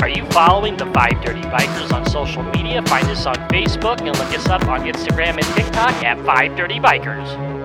Are 0.00 0.08
you 0.08 0.24
following 0.30 0.76
the 0.76 0.86
Five 0.94 1.24
Dirty 1.24 1.42
Bikers 1.42 1.92
on 1.92 2.06
social 2.06 2.44
media? 2.44 2.82
Find 2.82 3.08
us 3.08 3.26
on 3.26 3.34
Facebook 3.48 4.00
and 4.00 4.16
look 4.16 4.32
us 4.32 4.46
up 4.46 4.64
on 4.68 4.82
Instagram 4.82 5.34
and 5.34 5.46
TikTok 5.56 6.04
at 6.04 6.24
Five 6.24 6.56
Dirty 6.56 6.78
Bikers. 6.78 7.61